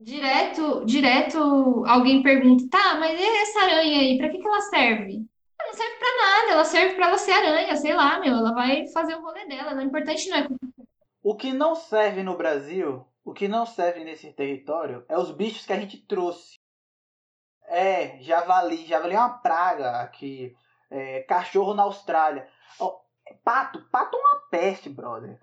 Direto, 0.00 0.84
direto 0.84 1.84
alguém 1.86 2.24
pergunta, 2.24 2.64
tá, 2.68 2.96
mas 2.98 3.16
e 3.20 3.22
essa 3.22 3.60
aranha 3.60 4.00
aí, 4.00 4.18
pra 4.18 4.28
que, 4.28 4.38
que 4.38 4.48
ela 4.48 4.60
serve? 4.62 5.24
Ela 5.60 5.68
não 5.68 5.74
serve 5.74 5.96
pra 5.96 6.08
nada, 6.16 6.52
ela 6.52 6.64
serve 6.64 6.94
pra 6.96 7.06
ela 7.06 7.18
ser 7.18 7.30
aranha, 7.30 7.76
sei 7.76 7.94
lá, 7.94 8.18
meu, 8.18 8.34
ela 8.34 8.52
vai 8.52 8.88
fazer 8.88 9.14
o 9.14 9.22
rolê 9.22 9.46
dela. 9.46 9.76
O 9.76 9.80
importante 9.80 10.28
não 10.28 10.38
é. 10.38 10.48
O 11.22 11.36
que 11.36 11.52
não 11.52 11.76
serve 11.76 12.24
no 12.24 12.36
Brasil 12.36 13.06
o 13.24 13.32
que 13.32 13.46
não 13.46 13.64
serve 13.64 14.04
nesse 14.04 14.32
território 14.32 15.04
é 15.08 15.16
os 15.16 15.30
bichos 15.30 15.64
que 15.64 15.72
a 15.72 15.78
gente 15.78 15.98
trouxe. 16.06 16.58
É, 17.66 18.20
javali. 18.20 18.84
Javali 18.84 19.14
é 19.14 19.18
uma 19.18 19.38
praga 19.38 20.00
aqui. 20.00 20.54
É, 20.90 21.22
cachorro 21.22 21.72
na 21.72 21.84
Austrália. 21.84 22.48
Pato. 23.44 23.82
Pato 23.90 24.16
é 24.16 24.20
uma 24.20 24.40
peste, 24.50 24.88
brother. 24.90 25.40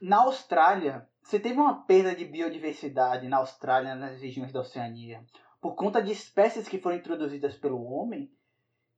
Na 0.00 0.22
Austrália, 0.22 1.08
você 1.22 1.38
teve 1.38 1.58
uma 1.58 1.84
perda 1.84 2.14
de 2.14 2.24
biodiversidade 2.24 3.28
na 3.28 3.38
Austrália, 3.38 3.94
nas 3.94 4.20
regiões 4.20 4.52
da 4.52 4.60
Oceania, 4.60 5.24
por 5.60 5.74
conta 5.74 6.02
de 6.02 6.10
espécies 6.10 6.68
que 6.68 6.78
foram 6.78 6.96
introduzidas 6.96 7.56
pelo 7.56 7.82
homem, 7.84 8.32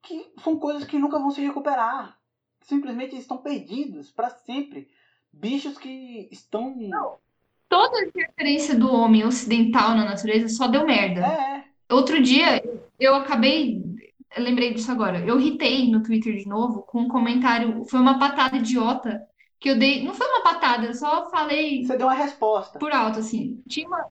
que 0.00 0.32
são 0.42 0.58
coisas 0.58 0.84
que 0.84 0.98
nunca 0.98 1.18
vão 1.18 1.30
se 1.30 1.44
recuperar. 1.44 2.18
Simplesmente 2.62 3.16
estão 3.16 3.38
perdidos 3.38 4.10
para 4.10 4.30
sempre. 4.30 4.90
Bichos 5.32 5.76
que 5.76 6.28
estão. 6.30 6.74
Não 6.76 7.18
toda 7.72 8.00
a 8.00 8.04
interferência 8.04 8.74
do 8.74 8.92
homem 8.92 9.24
ocidental 9.24 9.94
na 9.96 10.04
natureza 10.04 10.46
só 10.50 10.68
deu 10.68 10.84
merda. 10.84 11.22
É. 11.22 11.64
Outro 11.90 12.22
dia, 12.22 12.62
eu 13.00 13.14
acabei. 13.14 13.82
Eu 14.36 14.42
lembrei 14.42 14.74
disso 14.74 14.92
agora. 14.92 15.24
Eu 15.24 15.38
ritei 15.38 15.90
no 15.90 16.02
Twitter 16.02 16.36
de 16.36 16.46
novo 16.46 16.82
com 16.82 17.00
um 17.00 17.08
comentário. 17.08 17.82
Foi 17.86 17.98
uma 17.98 18.18
patada 18.18 18.58
idiota 18.58 19.26
que 19.58 19.70
eu 19.70 19.78
dei. 19.78 20.04
Não 20.04 20.12
foi 20.12 20.26
uma 20.26 20.42
patada, 20.42 20.86
eu 20.86 20.94
só 20.94 21.30
falei. 21.30 21.82
Você 21.82 21.96
deu 21.96 22.06
uma 22.06 22.14
resposta. 22.14 22.78
Por 22.78 22.92
alto, 22.92 23.20
assim. 23.20 23.62
Tinha 23.66 23.88
uma, 23.88 24.06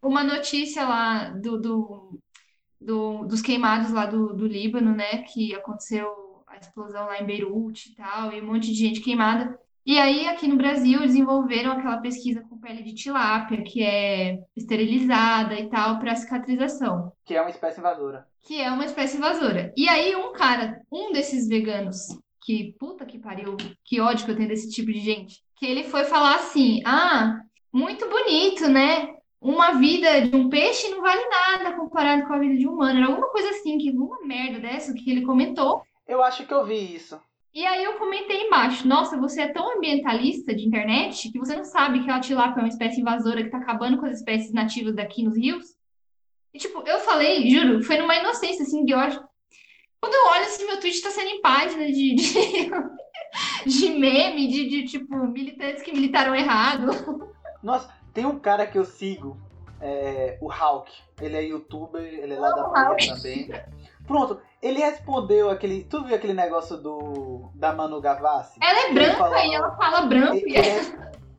uma 0.00 0.22
notícia 0.22 0.86
lá 0.86 1.30
do, 1.30 1.60
do, 1.60 2.20
do 2.80 3.24
dos 3.24 3.42
queimados 3.42 3.90
lá 3.90 4.06
do, 4.06 4.32
do 4.32 4.46
Líbano, 4.46 4.94
né? 4.94 5.22
Que 5.22 5.56
aconteceu 5.56 6.44
a 6.46 6.56
explosão 6.56 7.06
lá 7.06 7.20
em 7.20 7.26
Beirute 7.26 7.90
e 7.90 7.94
tal, 7.96 8.32
e 8.32 8.40
um 8.40 8.46
monte 8.46 8.68
de 8.68 8.74
gente 8.74 9.00
queimada. 9.00 9.58
E 9.86 10.00
aí, 10.00 10.26
aqui 10.26 10.48
no 10.48 10.56
Brasil, 10.56 10.98
desenvolveram 10.98 11.70
aquela 11.70 11.98
pesquisa 11.98 12.40
com 12.40 12.58
pele 12.58 12.82
de 12.82 12.92
tilápia, 12.92 13.62
que 13.62 13.84
é 13.84 14.40
esterilizada 14.56 15.54
e 15.54 15.68
tal, 15.68 16.00
para 16.00 16.16
cicatrização. 16.16 17.12
Que 17.24 17.36
é 17.36 17.40
uma 17.40 17.50
espécie 17.50 17.78
invasora. 17.78 18.26
Que 18.42 18.60
é 18.60 18.68
uma 18.68 18.84
espécie 18.84 19.16
invasora. 19.16 19.72
E 19.76 19.88
aí, 19.88 20.16
um 20.16 20.32
cara, 20.32 20.82
um 20.90 21.12
desses 21.12 21.46
veganos, 21.46 21.98
que 22.44 22.74
puta 22.80 23.06
que 23.06 23.16
pariu, 23.16 23.56
que 23.84 24.00
ódio 24.00 24.24
que 24.24 24.32
eu 24.32 24.36
tenho 24.36 24.48
desse 24.48 24.68
tipo 24.70 24.92
de 24.92 24.98
gente, 24.98 25.40
que 25.54 25.64
ele 25.64 25.84
foi 25.84 26.02
falar 26.02 26.34
assim: 26.34 26.82
ah, 26.84 27.40
muito 27.72 28.08
bonito, 28.08 28.68
né? 28.68 29.14
Uma 29.40 29.74
vida 29.74 30.22
de 30.22 30.34
um 30.34 30.48
peixe 30.48 30.88
não 30.88 31.00
vale 31.00 31.28
nada 31.28 31.76
comparado 31.76 32.26
com 32.26 32.32
a 32.32 32.38
vida 32.40 32.56
de 32.56 32.66
um 32.66 32.72
humano. 32.72 32.98
Era 32.98 33.06
alguma 33.06 33.28
coisa 33.28 33.50
assim, 33.50 33.78
que 33.78 33.90
uma 33.90 34.20
merda 34.26 34.58
dessa 34.58 34.92
que 34.92 35.08
ele 35.08 35.24
comentou. 35.24 35.82
Eu 36.08 36.24
acho 36.24 36.44
que 36.44 36.52
eu 36.52 36.66
vi 36.66 36.96
isso. 36.96 37.20
E 37.56 37.64
aí 37.64 37.84
eu 37.84 37.94
comentei 37.94 38.42
embaixo, 38.42 38.86
nossa, 38.86 39.16
você 39.16 39.40
é 39.40 39.48
tão 39.48 39.78
ambientalista 39.78 40.54
de 40.54 40.66
internet 40.66 41.32
que 41.32 41.38
você 41.38 41.56
não 41.56 41.64
sabe 41.64 42.04
que 42.04 42.10
a 42.10 42.20
tilápia 42.20 42.60
é 42.60 42.62
uma 42.64 42.68
espécie 42.68 43.00
invasora 43.00 43.42
que 43.42 43.48
tá 43.48 43.56
acabando 43.56 43.96
com 43.96 44.04
as 44.04 44.18
espécies 44.18 44.52
nativas 44.52 44.94
daqui 44.94 45.22
nos 45.22 45.38
rios? 45.38 45.74
E 46.52 46.58
tipo, 46.58 46.86
eu 46.86 46.98
falei, 46.98 47.48
juro, 47.48 47.82
foi 47.82 47.96
numa 47.96 48.14
inocência 48.14 48.62
assim 48.62 48.84
de 48.84 48.92
ódio. 48.92 49.26
Quando 49.98 50.12
eu 50.12 50.32
olho 50.32 50.42
assim, 50.42 50.66
meu 50.66 50.78
tweet 50.78 51.00
tá 51.00 51.08
sendo 51.08 51.30
em 51.30 51.40
página 51.40 51.86
de, 51.86 52.14
de, 52.14 52.70
de 53.64 53.88
meme, 53.88 54.48
de, 54.48 54.68
de 54.68 54.84
tipo, 54.84 55.16
militantes 55.26 55.82
que 55.82 55.92
militaram 55.92 56.34
errado. 56.34 57.32
Nossa, 57.62 57.90
tem 58.12 58.26
um 58.26 58.38
cara 58.38 58.66
que 58.66 58.76
eu 58.76 58.84
sigo, 58.84 59.34
é, 59.80 60.36
o 60.42 60.52
Hulk. 60.52 60.92
Ele 61.22 61.36
é 61.38 61.42
youtuber, 61.44 62.02
ele 62.02 62.34
é 62.34 62.38
lá 62.38 62.50
da 62.50 62.68
Bahia 62.68 63.14
também. 63.14 63.48
Pronto, 64.06 64.40
ele 64.62 64.78
respondeu 64.78 65.50
aquele. 65.50 65.84
Tu 65.84 66.04
viu 66.04 66.14
aquele 66.14 66.34
negócio 66.34 66.76
do 66.76 67.50
da 67.54 67.72
Manu 67.72 68.00
Gavassi? 68.00 68.58
Ela 68.62 68.88
é 68.88 68.92
branca 68.92 69.44
e 69.44 69.54
ela 69.54 69.76
fala 69.76 70.02
branco. 70.02 70.36
Ele, 70.36 70.56
é, 70.56 70.80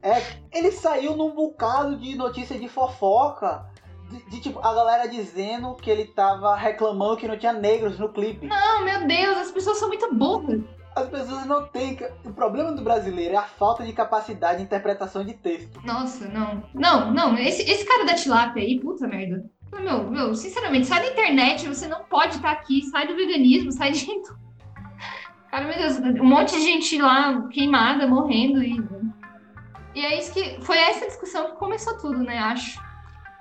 é, 0.01 0.23
ele 0.53 0.71
saiu 0.71 1.15
num 1.15 1.31
bocado 1.31 1.97
de 1.97 2.15
notícia 2.15 2.57
de 2.59 2.67
fofoca. 2.67 3.65
De, 4.09 4.29
de, 4.29 4.39
tipo, 4.39 4.59
a 4.59 4.73
galera 4.73 5.07
dizendo 5.07 5.75
que 5.75 5.89
ele 5.89 6.05
tava 6.05 6.55
reclamando 6.55 7.17
que 7.17 7.27
não 7.27 7.37
tinha 7.37 7.51
negros 7.51 7.99
no 7.99 8.07
clipe. 8.07 8.47
Não, 8.47 8.85
meu 8.85 9.05
Deus, 9.05 9.37
as 9.37 9.51
pessoas 9.51 9.77
são 9.77 9.89
muito 9.89 10.13
burras. 10.15 10.61
As 10.95 11.09
pessoas 11.09 11.45
não 11.45 11.67
têm. 11.67 11.97
O 12.25 12.31
problema 12.31 12.71
do 12.71 12.81
brasileiro 12.81 13.33
é 13.33 13.37
a 13.37 13.43
falta 13.43 13.85
de 13.85 13.91
capacidade 13.93 14.59
de 14.59 14.63
interpretação 14.63 15.23
de 15.25 15.33
texto. 15.33 15.79
Nossa, 15.83 16.25
não. 16.27 16.63
Não, 16.73 17.13
não. 17.13 17.37
Esse, 17.37 17.69
esse 17.69 17.85
cara 17.85 18.05
da 18.05 18.15
tilápia 18.15 18.63
aí, 18.63 18.79
puta 18.79 19.05
merda. 19.07 19.43
Meu, 19.73 20.09
meu, 20.09 20.35
sinceramente, 20.35 20.87
sai 20.87 21.01
da 21.01 21.11
internet, 21.11 21.67
você 21.67 21.87
não 21.87 22.03
pode 22.03 22.35
estar 22.35 22.51
aqui, 22.51 22.83
sai 22.83 23.07
do 23.07 23.15
veganismo, 23.15 23.71
sai 23.71 23.91
de. 23.91 24.05
Cara, 25.51 25.65
meu 25.65 25.77
Deus, 25.77 25.97
um 26.19 26.25
monte 26.25 26.51
de 26.51 26.61
gente 26.61 27.01
lá 27.01 27.47
queimada, 27.49 28.07
morrendo 28.07 28.63
e. 28.63 28.81
E 29.95 30.05
é 30.05 30.19
isso 30.19 30.33
que. 30.33 30.61
Foi 30.61 30.77
essa 30.77 31.05
discussão 31.05 31.51
que 31.51 31.57
começou 31.57 31.97
tudo, 31.97 32.19
né? 32.19 32.37
Acho. 32.37 32.85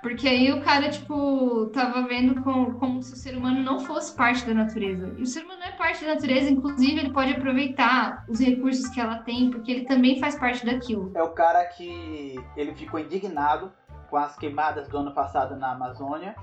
Porque 0.01 0.27
aí 0.27 0.51
o 0.51 0.61
cara, 0.61 0.89
tipo, 0.89 1.65
tava 1.73 2.07
vendo 2.07 2.41
como, 2.43 2.75
como 2.75 3.01
se 3.01 3.13
o 3.13 3.15
ser 3.15 3.35
humano 3.35 3.61
não 3.63 3.79
fosse 3.79 4.15
parte 4.15 4.45
da 4.45 4.53
natureza. 4.53 5.13
E 5.17 5.23
o 5.23 5.25
ser 5.25 5.43
humano 5.43 5.61
é 5.63 5.71
parte 5.71 6.05
da 6.05 6.13
natureza, 6.13 6.49
inclusive 6.49 6.99
ele 6.99 7.11
pode 7.11 7.33
aproveitar 7.33 8.23
os 8.29 8.39
recursos 8.39 8.87
que 8.89 9.01
ela 9.01 9.17
tem, 9.17 9.49
porque 9.49 9.71
ele 9.71 9.85
também 9.85 10.19
faz 10.19 10.35
parte 10.35 10.65
daquilo. 10.65 11.11
É 11.15 11.23
o 11.23 11.31
cara 11.31 11.65
que 11.65 12.39
ele 12.55 12.73
ficou 12.75 12.99
indignado 12.99 13.71
com 14.09 14.17
as 14.17 14.35
queimadas 14.35 14.87
do 14.87 14.97
ano 14.97 15.13
passado 15.13 15.55
na 15.55 15.71
Amazônia, 15.71 16.35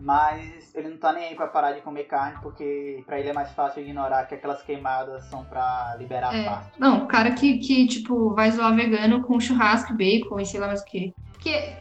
mas 0.00 0.74
ele 0.74 0.88
não 0.88 0.98
tá 0.98 1.12
nem 1.12 1.28
aí 1.28 1.34
para 1.34 1.46
parar 1.46 1.72
de 1.72 1.80
comer 1.80 2.04
carne, 2.04 2.38
porque 2.42 3.02
para 3.06 3.18
ele 3.18 3.30
é 3.30 3.32
mais 3.32 3.52
fácil 3.52 3.82
ignorar 3.82 4.26
que 4.26 4.34
aquelas 4.34 4.62
queimadas 4.62 5.24
são 5.26 5.44
para 5.44 5.96
liberar 5.98 6.34
é. 6.34 6.44
pasto. 6.44 6.72
Não, 6.78 7.04
o 7.04 7.06
cara 7.06 7.30
que, 7.32 7.58
que, 7.58 7.86
tipo, 7.86 8.34
vai 8.34 8.50
zoar 8.50 8.74
vegano 8.74 9.22
com 9.22 9.40
churrasco, 9.40 9.94
bacon 9.94 10.40
e 10.40 10.46
sei 10.46 10.60
lá 10.60 10.66
mais 10.66 10.82
o 10.82 10.84
que. 10.84 11.14
Que 11.38 11.76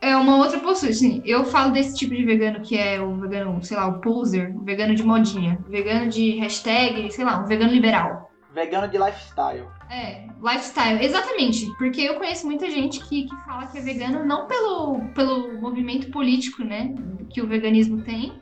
é 0.00 0.16
uma 0.16 0.36
outra 0.36 0.60
postura, 0.60 0.92
assim, 0.92 1.20
eu 1.24 1.44
falo 1.44 1.72
desse 1.72 1.96
tipo 1.96 2.14
de 2.14 2.24
vegano 2.24 2.60
que 2.60 2.78
é 2.78 3.00
o 3.00 3.16
vegano, 3.16 3.62
sei 3.62 3.76
lá, 3.76 3.86
o 3.86 4.00
poser, 4.00 4.54
o 4.56 4.64
vegano 4.64 4.94
de 4.94 5.02
modinha, 5.02 5.58
vegano 5.68 6.08
de 6.08 6.38
hashtag, 6.38 7.10
sei 7.12 7.24
lá, 7.24 7.38
um 7.38 7.46
vegano 7.46 7.72
liberal. 7.72 8.30
Vegano 8.54 8.88
de 8.88 8.96
lifestyle. 8.96 9.66
É, 9.90 10.26
lifestyle, 10.42 11.02
exatamente. 11.02 11.66
Porque 11.76 12.02
eu 12.02 12.16
conheço 12.16 12.46
muita 12.46 12.70
gente 12.70 13.00
que, 13.00 13.24
que 13.24 13.36
fala 13.44 13.66
que 13.66 13.78
é 13.78 13.80
vegano 13.80 14.24
não 14.24 14.46
pelo, 14.46 15.00
pelo 15.14 15.60
movimento 15.60 16.10
político, 16.10 16.62
né? 16.62 16.94
Que 17.30 17.40
o 17.40 17.46
veganismo 17.46 18.02
tem, 18.02 18.40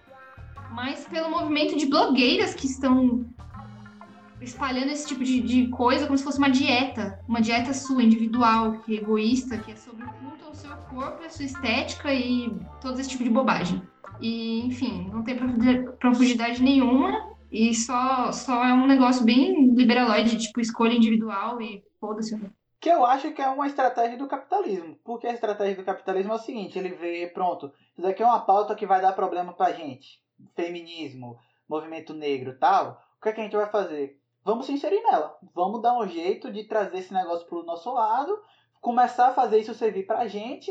mas 0.72 1.06
pelo 1.06 1.30
movimento 1.30 1.76
de 1.76 1.86
blogueiras 1.86 2.54
que 2.54 2.66
estão 2.66 3.24
espalhando 4.40 4.90
esse 4.90 5.06
tipo 5.06 5.24
de, 5.24 5.40
de 5.40 5.68
coisa 5.68 6.06
como 6.06 6.18
se 6.18 6.24
fosse 6.24 6.38
uma 6.38 6.50
dieta. 6.50 7.18
Uma 7.28 7.40
dieta 7.40 7.72
sua, 7.72 8.02
individual, 8.02 8.80
que 8.80 8.96
é 8.96 9.00
egoísta, 9.00 9.56
que 9.58 9.72
é 9.72 9.76
sobre 9.76 10.04
o 10.04 10.08
culto 10.08 10.44
ao 10.44 10.54
seu 10.54 10.70
corpo, 10.70 11.24
a 11.24 11.30
sua 11.30 11.44
estética 11.44 12.12
e 12.12 12.52
todo 12.80 13.00
esse 13.00 13.08
tipo 13.08 13.24
de 13.24 13.30
bobagem. 13.30 13.82
E, 14.20 14.66
enfim, 14.66 15.08
não 15.12 15.22
tem 15.22 15.36
profundidade 15.98 16.62
nenhuma 16.62 17.35
e 17.50 17.74
só, 17.74 18.32
só 18.32 18.64
é 18.64 18.72
um 18.72 18.86
negócio 18.86 19.24
bem 19.24 19.70
liberaloide, 19.74 20.38
tipo 20.38 20.60
escolha 20.60 20.94
individual 20.94 21.60
e 21.60 21.84
foda-se. 22.00 22.38
Que 22.80 22.90
eu 22.90 23.04
acho 23.04 23.32
que 23.32 23.42
é 23.42 23.48
uma 23.48 23.66
estratégia 23.66 24.18
do 24.18 24.26
capitalismo. 24.26 24.98
Porque 25.04 25.26
a 25.26 25.32
estratégia 25.32 25.76
do 25.76 25.84
capitalismo 25.84 26.32
é 26.32 26.36
o 26.36 26.40
seguinte: 26.40 26.78
ele 26.78 26.90
vê, 26.90 27.26
pronto, 27.28 27.72
isso 27.96 28.06
aqui 28.06 28.22
é 28.22 28.26
uma 28.26 28.40
pauta 28.40 28.74
que 28.74 28.86
vai 28.86 29.00
dar 29.00 29.12
problema 29.12 29.52
pra 29.52 29.72
gente. 29.72 30.20
Feminismo, 30.54 31.38
movimento 31.68 32.12
negro 32.12 32.58
tal. 32.58 33.00
O 33.18 33.22
que, 33.22 33.28
é 33.30 33.32
que 33.32 33.40
a 33.40 33.44
gente 33.44 33.56
vai 33.56 33.70
fazer? 33.70 34.20
Vamos 34.44 34.66
se 34.66 34.72
inserir 34.72 35.02
nela. 35.02 35.36
Vamos 35.54 35.82
dar 35.82 35.98
um 35.98 36.06
jeito 36.06 36.52
de 36.52 36.64
trazer 36.64 36.98
esse 36.98 37.12
negócio 37.12 37.46
pro 37.46 37.64
nosso 37.64 37.92
lado, 37.92 38.38
começar 38.80 39.28
a 39.28 39.34
fazer 39.34 39.58
isso 39.58 39.74
servir 39.74 40.06
pra 40.06 40.28
gente. 40.28 40.70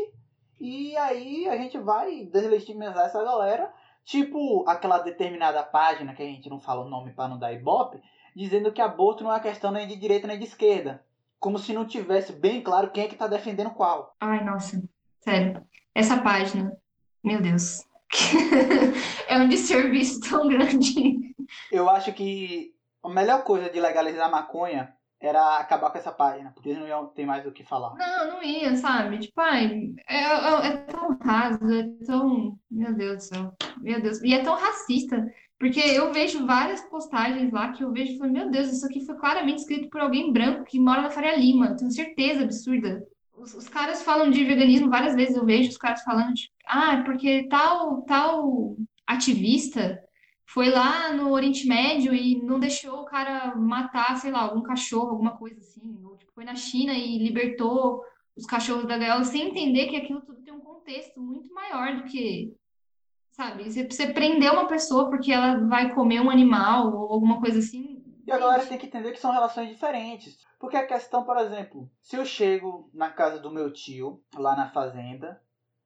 E 0.60 0.96
aí 0.96 1.48
a 1.50 1.58
gente 1.58 1.78
vai 1.78 2.24
deslegitimizar 2.26 3.06
essa 3.06 3.22
galera 3.22 3.74
Tipo 4.06 4.64
aquela 4.70 5.00
determinada 5.00 5.64
página 5.64 6.14
que 6.14 6.22
a 6.22 6.26
gente 6.26 6.50
não 6.50 6.60
fala 6.60 6.86
o 6.86 6.90
nome 6.90 7.12
para 7.12 7.28
não 7.28 7.40
dar 7.40 7.52
ibope, 7.54 8.00
dizendo 8.36 8.72
que 8.72 8.82
aborto 8.82 9.24
não 9.24 9.34
é 9.34 9.40
questão 9.40 9.72
nem 9.72 9.88
de 9.88 9.96
direita 9.96 10.28
nem 10.28 10.38
de 10.38 10.46
esquerda. 10.46 11.04
Como 11.40 11.58
se 11.58 11.74
não 11.74 11.86
tivesse 11.86 12.32
bem 12.32 12.62
claro 12.62 12.92
quem 12.92 13.06
é 13.06 13.08
que 13.08 13.16
tá 13.16 13.28
defendendo 13.28 13.72
qual. 13.72 14.16
Ai, 14.20 14.44
nossa. 14.44 14.82
Sério. 15.22 15.66
Essa 15.94 16.22
página, 16.22 16.78
meu 17.24 17.42
Deus. 17.42 17.84
é 19.28 19.38
um 19.38 19.50
desserviço 19.50 20.20
tão 20.22 20.48
grande. 20.48 21.36
Eu 21.72 21.90
acho 21.90 22.14
que 22.14 22.76
a 23.04 23.10
melhor 23.10 23.44
coisa 23.44 23.70
de 23.70 23.80
legalizar 23.80 24.30
maconha 24.30 24.95
era 25.28 25.58
acabar 25.58 25.90
com 25.90 25.98
essa 25.98 26.12
página, 26.12 26.52
porque 26.52 26.70
eles 26.70 26.80
não 26.80 26.88
iam 26.88 27.08
ter 27.08 27.26
mais 27.26 27.46
o 27.46 27.52
que 27.52 27.64
falar. 27.64 27.96
Não, 27.96 28.34
não 28.34 28.44
ia, 28.44 28.76
sabe? 28.76 29.20
Tipo, 29.20 29.42
ai, 29.42 29.94
é, 30.08 30.18
é, 30.18 30.68
é 30.68 30.78
tão 30.78 31.18
raso, 31.22 31.74
é 31.74 32.06
tão. 32.06 32.58
Meu 32.70 32.94
Deus 32.94 33.18
do 33.18 33.24
céu. 33.24 33.54
Meu 33.82 34.02
Deus. 34.02 34.22
E 34.22 34.34
é 34.34 34.44
tão 34.44 34.56
racista. 34.56 35.26
Porque 35.58 35.80
eu 35.80 36.12
vejo 36.12 36.46
várias 36.46 36.82
postagens 36.82 37.52
lá 37.52 37.72
que 37.72 37.84
eu 37.84 37.92
vejo 37.92 38.14
e 38.14 38.18
falo, 38.18 38.32
meu 38.32 38.52
Deus, 38.52 38.72
isso 38.72 38.86
aqui 38.86 39.06
foi 39.06 39.16
claramente 39.16 39.60
escrito 39.60 39.90
por 39.90 40.02
alguém 40.02 40.32
branco 40.32 40.66
que 40.66 40.80
mora 40.80 41.02
na 41.02 41.10
Faria 41.10 41.36
Lima. 41.36 41.76
Tenho 41.76 41.92
certeza 41.92 42.44
absurda. 42.44 43.02
Os, 43.38 43.54
os 43.54 43.68
caras 43.68 44.04
falam 44.04 44.30
de 44.30 44.44
veganismo 44.44 44.90
várias 44.90 45.16
vezes, 45.16 45.36
eu 45.36 45.46
vejo 45.46 45.70
os 45.70 45.78
caras 45.78 46.02
falando, 46.04 46.34
tipo, 46.34 46.54
ah, 46.68 47.02
porque 47.06 47.48
tal, 47.50 48.02
tal 48.04 48.76
ativista 49.08 50.02
foi 50.48 50.70
lá 50.70 51.12
no 51.12 51.32
Oriente 51.32 51.68
Médio 51.68 52.14
e 52.14 52.42
não 52.42 52.60
deixou 52.60 53.02
o 53.02 53.06
cara 53.06 53.56
matar, 53.56 54.16
sei 54.18 54.32
lá, 54.32 54.42
algum 54.42 54.62
cachorro, 54.62 55.10
alguma 55.10 55.36
coisa 55.38 55.60
assim. 55.60 56.00
Ou 56.04 56.16
tipo, 56.16 56.32
foi 56.34 56.46
na 56.46 56.56
China 56.56 56.94
e 56.94 57.18
libertou 57.18 58.04
os 58.36 58.46
cachorros 58.46 58.86
da 58.86 58.98
gaiola, 58.98 59.24
sem 59.24 59.50
entender 59.50 59.88
que 59.88 59.96
aquilo 59.96 60.22
tudo 60.22 60.42
tem 60.42 60.54
um 60.54 60.60
contexto 60.60 61.22
muito 61.22 61.54
maior 61.54 61.96
do 61.96 62.04
que, 62.04 62.56
sabe? 63.32 63.70
Você, 63.70 63.88
você 63.90 64.08
prender 64.12 64.52
uma 64.52 64.68
pessoa 64.68 65.10
porque 65.10 65.32
ela 65.32 65.58
vai 65.68 65.94
comer 65.94 66.22
um 66.22 66.30
animal 66.30 66.94
ou 66.94 67.14
alguma 67.14 67.40
coisa 67.40 67.60
assim. 67.60 68.04
E 68.28 68.32
a 68.32 68.38
galera 68.38 68.66
tem 68.66 68.78
que 68.78 68.88
entender 68.88 69.12
que 69.12 69.20
são 69.20 69.32
relações 69.32 69.70
diferentes. 69.70 70.38
Porque 70.60 70.76
a 70.76 70.88
questão, 70.88 71.24
por 71.24 71.38
exemplo, 71.38 71.90
se 72.02 72.16
eu 72.16 72.26
chego 72.26 72.90
na 72.94 73.10
casa 73.10 73.40
do 73.40 73.52
meu 73.52 73.72
tio, 73.72 74.22
lá 74.36 74.56
na 74.56 74.70
fazenda, 74.70 75.42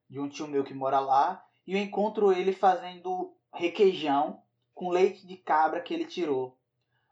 de 0.10 0.20
um 0.20 0.30
tio 0.30 0.48
meu 0.48 0.64
que 0.64 0.74
mora 0.74 1.00
lá, 1.00 1.44
e 1.68 1.74
eu 1.74 1.80
encontro 1.80 2.32
ele 2.32 2.54
fazendo 2.54 3.36
requeijão 3.54 4.42
com 4.80 4.92
leite 4.92 5.28
de 5.28 5.36
cabra 5.36 5.82
que 5.82 5.94
ele 5.94 6.06
tirou. 6.06 6.58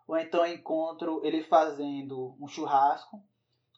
Ou 0.07 0.18
então 0.18 0.45
eu 0.45 0.53
encontro 0.53 1.19
ele 1.22 1.44
fazendo 1.44 2.34
um 2.39 2.48
churrasco 2.48 3.22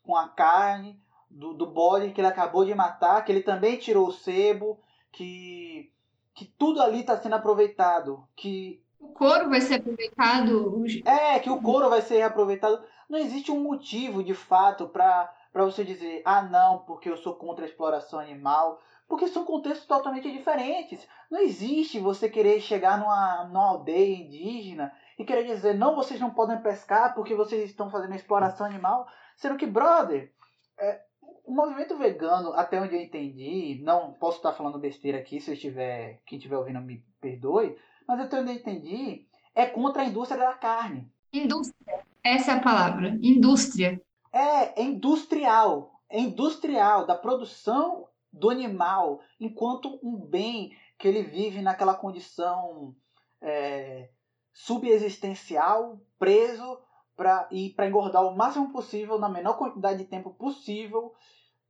com 0.03 0.16
a 0.16 0.30
carne 0.30 1.02
do, 1.28 1.56
do 1.56 1.66
bode 1.66 2.11
que 2.11 2.22
ele 2.22 2.28
acabou 2.28 2.64
de 2.64 2.76
matar, 2.76 3.26
que 3.26 3.32
ele 3.32 3.41
também 3.41 3.78
tirou 3.78 4.07
o 4.07 4.11
sebo, 4.11 4.80
que, 5.11 5.91
que 6.36 6.45
tudo 6.45 6.80
ali 6.84 6.99
está 6.99 7.18
sendo 7.18 7.34
aproveitado. 7.34 8.24
Que 8.36 8.80
o 8.99 9.07
couro 9.07 9.49
vai 9.49 9.60
ser 9.60 9.80
aproveitado. 9.80 10.84
É, 11.03 11.40
que 11.40 11.49
o 11.49 11.60
couro 11.60 11.90
vai 11.90 12.03
ser 12.03 12.22
aproveitado. 12.22 12.84
Não 13.10 13.18
existe 13.18 13.52
um 13.52 13.60
motivo 13.60 14.24
de 14.24 14.36
fato 14.36 14.88
para 14.88 15.34
você 15.52 15.84
dizer, 15.84 16.22
ah 16.24 16.44
não, 16.44 16.78
porque 16.86 17.10
eu 17.10 17.18
sou 17.18 17.34
contra 17.34 17.66
a 17.66 17.68
exploração 17.68 18.20
animal. 18.20 18.80
Porque 19.10 19.27
são 19.27 19.44
contextos 19.44 19.88
totalmente 19.88 20.31
diferentes. 20.31 21.06
Não 21.31 21.41
existe 21.41 21.99
você 21.99 22.30
querer 22.30 22.61
chegar 22.61 22.99
numa, 22.99 23.45
numa 23.45 23.69
aldeia 23.69 24.15
indígena 24.15 24.94
e 25.18 25.26
querer 25.26 25.45
dizer, 25.45 25.73
não, 25.73 25.95
vocês 25.95 26.19
não 26.19 26.30
podem 26.30 26.61
pescar 26.61 27.15
porque 27.15 27.34
vocês 27.34 27.68
estão 27.68 27.90
fazendo 27.90 28.14
exploração 28.14 28.68
animal. 28.68 29.07
Sendo 29.36 29.57
que, 29.57 29.65
brother, 29.65 30.31
é, 30.77 31.02
o 31.44 31.52
movimento 31.52 31.98
vegano, 31.98 32.53
até 32.53 32.80
onde 32.80 32.95
eu 32.95 33.02
entendi, 33.02 33.81
não 33.84 34.14
posso 34.14 34.38
estar 34.38 34.53
falando 34.53 34.77
besteira 34.77 35.18
aqui, 35.18 35.41
se 35.41 35.49
eu 35.49 35.56
estiver, 35.56 36.22
quem 36.27 36.38
estiver 36.38 36.57
ouvindo 36.57 36.80
me 36.80 37.03
perdoe, 37.19 37.76
mas 38.07 38.19
até 38.19 38.40
onde 38.40 38.52
eu 38.52 38.56
entendi, 38.56 39.26
é 39.56 39.65
contra 39.65 40.03
a 40.03 40.06
indústria 40.06 40.40
da 40.40 40.53
carne. 40.53 41.11
Indústria, 41.34 42.03
essa 42.23 42.52
é 42.52 42.56
a 42.56 42.61
palavra, 42.61 43.18
indústria. 43.23 43.99
É, 44.31 44.80
é 44.80 44.84
industrial, 44.84 45.99
é 46.07 46.19
industrial, 46.19 47.07
da 47.07 47.15
produção 47.15 48.07
do 48.31 48.49
animal 48.49 49.22
enquanto 49.39 49.99
um 50.03 50.15
bem 50.15 50.72
que 50.97 51.07
ele 51.07 51.23
vive 51.23 51.61
naquela 51.61 51.93
condição 51.93 52.95
é, 53.41 54.10
subexistencial, 54.53 55.99
preso 56.18 56.80
pra, 57.15 57.47
e 57.51 57.69
para 57.72 57.88
engordar 57.88 58.23
o 58.23 58.35
máximo 58.35 58.72
possível, 58.72 59.18
na 59.18 59.30
menor 59.30 59.57
quantidade 59.57 59.99
de 59.99 60.06
tempo 60.06 60.31
possível, 60.31 61.14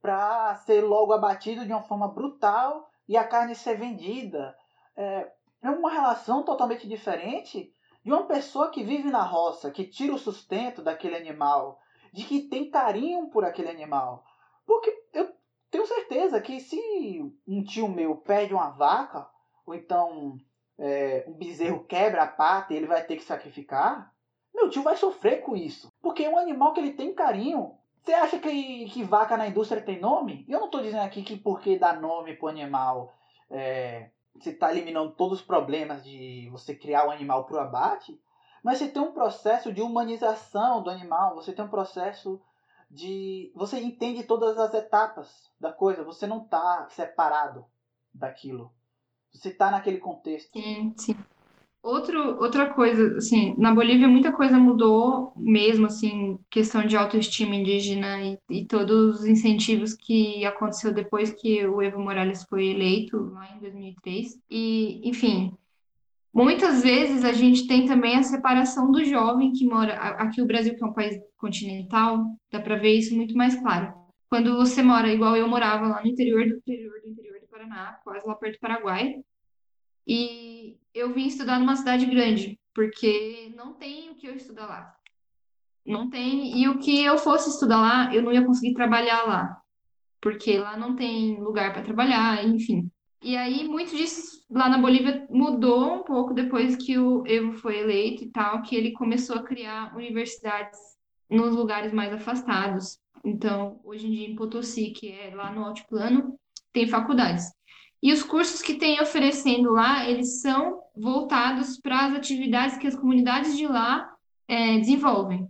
para 0.00 0.54
ser 0.56 0.82
logo 0.82 1.12
abatido 1.12 1.64
de 1.64 1.72
uma 1.72 1.82
forma 1.82 2.08
brutal 2.08 2.88
e 3.08 3.16
a 3.16 3.26
carne 3.26 3.54
ser 3.54 3.76
vendida. 3.76 4.56
É, 4.96 5.32
é 5.62 5.70
uma 5.70 5.90
relação 5.90 6.42
totalmente 6.42 6.88
diferente 6.88 7.72
de 8.02 8.10
uma 8.10 8.24
pessoa 8.24 8.70
que 8.70 8.82
vive 8.82 9.10
na 9.10 9.22
roça, 9.22 9.70
que 9.70 9.84
tira 9.84 10.14
o 10.14 10.18
sustento 10.18 10.82
daquele 10.82 11.16
animal, 11.16 11.78
de 12.12 12.24
que 12.24 12.48
tem 12.48 12.70
carinho 12.70 13.28
por 13.28 13.44
aquele 13.44 13.68
animal. 13.68 14.24
Porque 14.66 14.99
tenho 15.70 15.86
certeza 15.86 16.40
que 16.40 16.60
se 16.60 16.78
um 17.46 17.62
tio 17.62 17.88
meu 17.88 18.16
perde 18.16 18.54
uma 18.54 18.70
vaca, 18.70 19.28
ou 19.64 19.74
então 19.74 20.36
é, 20.78 21.24
um 21.28 21.32
bezerro 21.32 21.84
quebra 21.84 22.24
a 22.24 22.26
pata 22.26 22.72
e 22.72 22.76
ele 22.76 22.86
vai 22.86 23.04
ter 23.04 23.16
que 23.16 23.22
sacrificar, 23.22 24.12
meu 24.54 24.68
tio 24.68 24.82
vai 24.82 24.96
sofrer 24.96 25.42
com 25.42 25.56
isso. 25.56 25.88
Porque 26.02 26.24
é 26.24 26.30
um 26.30 26.38
animal 26.38 26.72
que 26.72 26.80
ele 26.80 26.92
tem 26.92 27.14
carinho. 27.14 27.76
Você 28.02 28.12
acha 28.12 28.38
que, 28.38 28.86
que 28.86 29.04
vaca 29.04 29.36
na 29.36 29.46
indústria 29.46 29.82
tem 29.82 30.00
nome? 30.00 30.44
Eu 30.48 30.58
não 30.58 30.66
estou 30.66 30.82
dizendo 30.82 31.02
aqui 31.02 31.22
que 31.22 31.36
porque 31.36 31.78
dá 31.78 31.92
nome 31.92 32.34
para 32.34 32.46
o 32.46 32.48
animal 32.48 33.14
é, 33.50 34.10
você 34.38 34.50
está 34.50 34.70
eliminando 34.70 35.12
todos 35.12 35.40
os 35.40 35.44
problemas 35.44 36.04
de 36.04 36.48
você 36.50 36.74
criar 36.74 37.06
um 37.06 37.10
animal 37.10 37.44
para 37.44 37.56
o 37.56 37.60
abate, 37.60 38.18
mas 38.62 38.78
você 38.78 38.88
tem 38.88 39.02
um 39.02 39.12
processo 39.12 39.72
de 39.72 39.82
humanização 39.82 40.82
do 40.82 40.90
animal, 40.90 41.34
você 41.34 41.52
tem 41.52 41.64
um 41.64 41.68
processo 41.68 42.40
de. 42.90 43.52
Você 43.54 43.78
entende 43.78 44.24
todas 44.24 44.58
as 44.58 44.74
etapas 44.74 45.28
da 45.58 45.72
coisa, 45.72 46.02
você 46.02 46.26
não 46.26 46.42
está 46.42 46.88
separado 46.90 47.64
daquilo. 48.12 48.72
Você 49.32 49.50
está 49.50 49.70
naquele 49.70 49.98
contexto. 49.98 50.50
Sim, 50.58 50.92
sim. 50.96 51.16
Outro, 51.82 52.38
outra 52.42 52.74
coisa, 52.74 53.16
assim, 53.16 53.54
na 53.56 53.74
Bolívia 53.74 54.06
muita 54.06 54.30
coisa 54.30 54.58
mudou 54.58 55.32
mesmo, 55.34 55.86
assim, 55.86 56.38
questão 56.50 56.84
de 56.86 56.94
autoestima 56.94 57.54
indígena 57.54 58.22
e, 58.22 58.38
e 58.50 58.66
todos 58.66 59.20
os 59.20 59.26
incentivos 59.26 59.94
que 59.94 60.44
aconteceu 60.44 60.92
depois 60.92 61.32
que 61.32 61.66
o 61.66 61.80
Evo 61.80 61.98
Morales 61.98 62.44
foi 62.44 62.66
eleito, 62.68 63.30
lá 63.32 63.56
em 63.56 63.60
2003. 63.60 64.38
E, 64.50 65.08
enfim, 65.08 65.56
Muitas 66.32 66.82
vezes 66.82 67.24
a 67.24 67.32
gente 67.32 67.66
tem 67.66 67.86
também 67.86 68.16
a 68.16 68.22
separação 68.22 68.90
do 68.90 69.04
jovem 69.04 69.52
que 69.52 69.66
mora. 69.66 69.94
Aqui, 69.94 70.40
o 70.40 70.46
Brasil, 70.46 70.76
que 70.76 70.82
é 70.82 70.86
um 70.86 70.92
país 70.92 71.20
continental, 71.36 72.24
dá 72.50 72.60
para 72.60 72.76
ver 72.76 72.94
isso 72.94 73.14
muito 73.16 73.36
mais 73.36 73.54
claro. 73.56 73.92
Quando 74.28 74.56
você 74.56 74.80
mora, 74.80 75.12
igual 75.12 75.36
eu 75.36 75.48
morava 75.48 75.88
lá 75.88 76.00
no 76.00 76.06
interior 76.06 76.46
do 76.46 76.56
interior 76.56 77.00
do 77.00 77.08
interior 77.08 77.40
do 77.40 77.48
Paraná, 77.48 77.98
quase 78.04 78.24
lá 78.24 78.34
perto 78.36 78.54
do 78.54 78.60
Paraguai, 78.60 79.16
e 80.06 80.76
eu 80.94 81.12
vim 81.12 81.26
estudar 81.26 81.58
numa 81.58 81.74
cidade 81.74 82.06
grande, 82.06 82.58
porque 82.72 83.52
não 83.56 83.74
tem 83.74 84.10
o 84.10 84.14
que 84.14 84.28
eu 84.28 84.36
estudar 84.36 84.66
lá. 84.66 84.94
Não 85.84 86.08
tem. 86.08 86.56
E 86.60 86.68
o 86.68 86.78
que 86.78 87.02
eu 87.02 87.18
fosse 87.18 87.50
estudar 87.50 87.80
lá, 87.80 88.14
eu 88.14 88.22
não 88.22 88.32
ia 88.32 88.44
conseguir 88.44 88.74
trabalhar 88.74 89.24
lá, 89.24 89.60
porque 90.20 90.58
lá 90.58 90.76
não 90.76 90.94
tem 90.94 91.40
lugar 91.40 91.72
para 91.72 91.82
trabalhar, 91.82 92.44
enfim. 92.46 92.88
E 93.22 93.36
aí, 93.36 93.68
muito 93.68 93.94
disso 93.94 94.44
lá 94.50 94.68
na 94.68 94.78
Bolívia 94.78 95.26
mudou 95.28 95.94
um 95.94 96.02
pouco 96.02 96.32
depois 96.32 96.76
que 96.76 96.98
o 96.98 97.22
Evo 97.26 97.52
foi 97.52 97.78
eleito 97.78 98.24
e 98.24 98.30
tal, 98.30 98.62
que 98.62 98.74
ele 98.74 98.92
começou 98.92 99.36
a 99.36 99.42
criar 99.42 99.94
universidades 99.94 100.78
nos 101.28 101.54
lugares 101.54 101.92
mais 101.92 102.12
afastados. 102.12 102.98
Então, 103.24 103.78
hoje 103.84 104.06
em 104.06 104.10
dia, 104.10 104.28
em 104.28 104.34
Potosí, 104.34 104.90
que 104.90 105.12
é 105.12 105.34
lá 105.34 105.52
no 105.52 105.64
altiplano, 105.64 106.34
tem 106.72 106.88
faculdades. 106.88 107.52
E 108.02 108.12
os 108.12 108.22
cursos 108.22 108.62
que 108.62 108.74
tem 108.74 109.00
oferecendo 109.00 109.72
lá, 109.72 110.08
eles 110.08 110.40
são 110.40 110.80
voltados 110.96 111.78
para 111.78 112.06
as 112.06 112.14
atividades 112.14 112.78
que 112.78 112.86
as 112.86 112.96
comunidades 112.96 113.56
de 113.56 113.66
lá 113.66 114.10
é, 114.48 114.78
desenvolvem. 114.78 115.46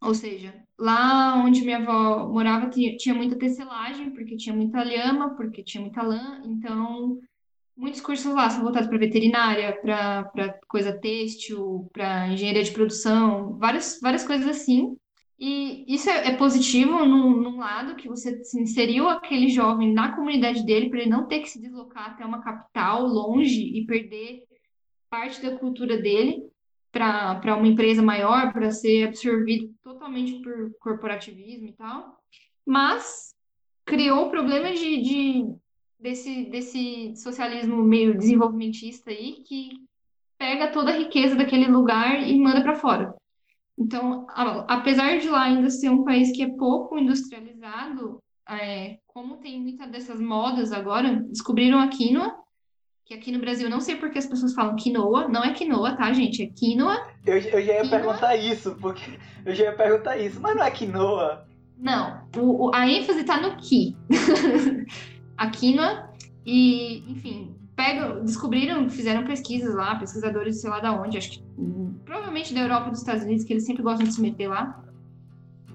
Ou 0.00 0.12
seja, 0.12 0.61
lá 0.82 1.36
onde 1.36 1.62
minha 1.62 1.78
avó 1.78 2.28
morava 2.28 2.68
tinha, 2.68 3.14
muita 3.14 3.38
tecelagem, 3.38 4.10
porque 4.10 4.36
tinha 4.36 4.54
muita 4.54 4.82
lhama, 4.82 5.36
porque 5.36 5.62
tinha 5.62 5.80
muita 5.80 6.02
lã, 6.02 6.42
então 6.44 7.20
muitos 7.76 8.00
cursos 8.00 8.34
lá 8.34 8.50
são 8.50 8.64
voltados 8.64 8.88
para 8.88 8.98
veterinária, 8.98 9.78
para 9.80 10.58
coisa 10.66 10.92
têxtil, 10.92 11.88
para 11.92 12.26
engenharia 12.28 12.64
de 12.64 12.72
produção, 12.72 13.56
várias, 13.58 14.00
várias 14.02 14.26
coisas 14.26 14.48
assim. 14.48 14.96
E 15.38 15.84
isso 15.86 16.10
é, 16.10 16.30
é 16.30 16.36
positivo 16.36 17.04
num, 17.04 17.36
num, 17.36 17.58
lado, 17.58 17.94
que 17.94 18.08
você 18.08 18.42
inseriu 18.56 19.08
aquele 19.08 19.48
jovem 19.48 19.92
na 19.92 20.16
comunidade 20.16 20.64
dele 20.66 20.90
para 20.90 21.00
ele 21.00 21.10
não 21.10 21.28
ter 21.28 21.40
que 21.40 21.50
se 21.50 21.60
deslocar 21.60 22.10
até 22.10 22.24
uma 22.24 22.42
capital 22.42 23.06
longe 23.06 23.62
e 23.76 23.86
perder 23.86 24.42
parte 25.08 25.40
da 25.40 25.56
cultura 25.58 25.96
dele 25.96 26.42
para 26.92 27.56
uma 27.56 27.66
empresa 27.66 28.02
maior, 28.02 28.52
para 28.52 28.70
ser 28.70 29.08
absorvido 29.08 29.72
totalmente 30.02 30.42
por 30.42 30.74
corporativismo 30.80 31.68
e 31.68 31.72
tal. 31.72 32.18
Mas 32.66 33.34
criou 33.84 34.26
o 34.26 34.30
problema 34.30 34.72
de, 34.72 35.00
de, 35.00 35.54
desse, 35.98 36.44
desse 36.46 37.14
socialismo 37.16 37.82
meio 37.82 38.18
desenvolvimentista 38.18 39.10
aí, 39.10 39.44
que 39.46 39.70
pega 40.36 40.72
toda 40.72 40.90
a 40.90 40.98
riqueza 40.98 41.36
daquele 41.36 41.66
lugar 41.66 42.20
e 42.28 42.36
manda 42.38 42.62
para 42.62 42.74
fora. 42.74 43.14
Então, 43.78 44.26
apesar 44.68 45.18
de 45.18 45.28
lá 45.28 45.44
ainda 45.44 45.70
ser 45.70 45.88
um 45.88 46.04
país 46.04 46.32
que 46.32 46.42
é 46.42 46.56
pouco 46.56 46.98
industrializado, 46.98 48.18
é, 48.48 48.98
como 49.06 49.36
tem 49.36 49.60
muitas 49.60 49.88
dessas 49.90 50.20
modas 50.20 50.72
agora, 50.72 51.22
descobriram 51.28 51.78
a 51.78 51.88
quinoa 51.88 52.41
que 53.04 53.14
aqui 53.14 53.32
no 53.32 53.40
Brasil, 53.40 53.68
não 53.68 53.80
sei 53.80 53.96
porque 53.96 54.18
as 54.18 54.26
pessoas 54.26 54.54
falam 54.54 54.76
quinoa, 54.76 55.28
não 55.28 55.42
é 55.42 55.52
quinoa, 55.52 55.96
tá, 55.96 56.12
gente? 56.12 56.42
É 56.42 56.46
quinoa. 56.46 56.96
Eu, 57.26 57.36
eu 57.36 57.40
já 57.40 57.58
ia 57.58 57.82
quinoa. 57.82 57.90
perguntar 57.90 58.36
isso, 58.36 58.76
porque 58.80 59.18
eu 59.44 59.54
já 59.54 59.64
ia 59.64 59.72
perguntar 59.72 60.16
isso, 60.18 60.40
mas 60.40 60.56
não 60.56 60.62
é 60.62 60.70
quinoa. 60.70 61.46
Não, 61.76 62.22
o, 62.36 62.68
o, 62.68 62.74
a 62.74 62.88
ênfase 62.88 63.24
tá 63.24 63.40
no 63.40 63.56
ki. 63.56 63.96
a 65.36 65.50
quinoa, 65.50 66.10
e, 66.46 66.98
enfim, 67.10 67.56
pegam, 67.74 68.24
descobriram, 68.24 68.88
fizeram 68.88 69.24
pesquisas 69.24 69.74
lá, 69.74 69.96
pesquisadores 69.96 70.60
sei 70.60 70.70
lá 70.70 70.80
da 70.80 70.92
onde, 70.92 71.18
acho 71.18 71.32
que 71.32 71.44
provavelmente 72.04 72.54
da 72.54 72.60
Europa 72.60 72.90
dos 72.90 73.00
Estados 73.00 73.24
Unidos, 73.24 73.44
que 73.44 73.52
eles 73.52 73.64
sempre 73.64 73.82
gostam 73.82 74.06
de 74.06 74.14
se 74.14 74.20
meter 74.20 74.48
lá. 74.48 74.84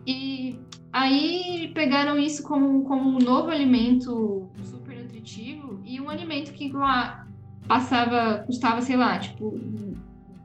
E 0.05 0.57
aí 0.93 1.71
pegaram 1.73 2.17
isso 2.17 2.43
como, 2.43 2.83
como 2.85 3.09
um 3.09 3.19
novo 3.19 3.49
alimento 3.49 4.49
super 4.63 4.97
nutritivo 4.97 5.56
um 5.99 6.09
alimento 6.09 6.53
que 6.53 6.71
lá 6.71 7.27
passava, 7.67 8.43
custava, 8.45 8.81
sei 8.81 8.97
lá, 8.97 9.19
tipo, 9.19 9.59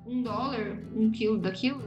um 0.06 0.22
dólar, 0.22 0.78
um 0.94 1.10
quilo 1.10 1.38
daquilo. 1.38 1.82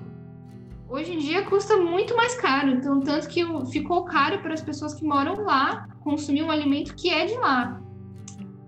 Hoje 0.87 1.13
em 1.13 1.17
dia 1.17 1.43
custa 1.45 1.77
muito 1.77 2.15
mais 2.15 2.35
caro, 2.35 2.69
então 2.69 2.99
tanto 2.99 3.27
que 3.27 3.43
ficou 3.71 4.05
caro 4.05 4.39
para 4.39 4.53
as 4.53 4.61
pessoas 4.61 4.93
que 4.93 5.03
moram 5.03 5.43
lá 5.43 5.87
consumir 6.01 6.43
um 6.43 6.51
alimento 6.51 6.95
que 6.95 7.09
é 7.09 7.25
de 7.25 7.35
lá. 7.35 7.81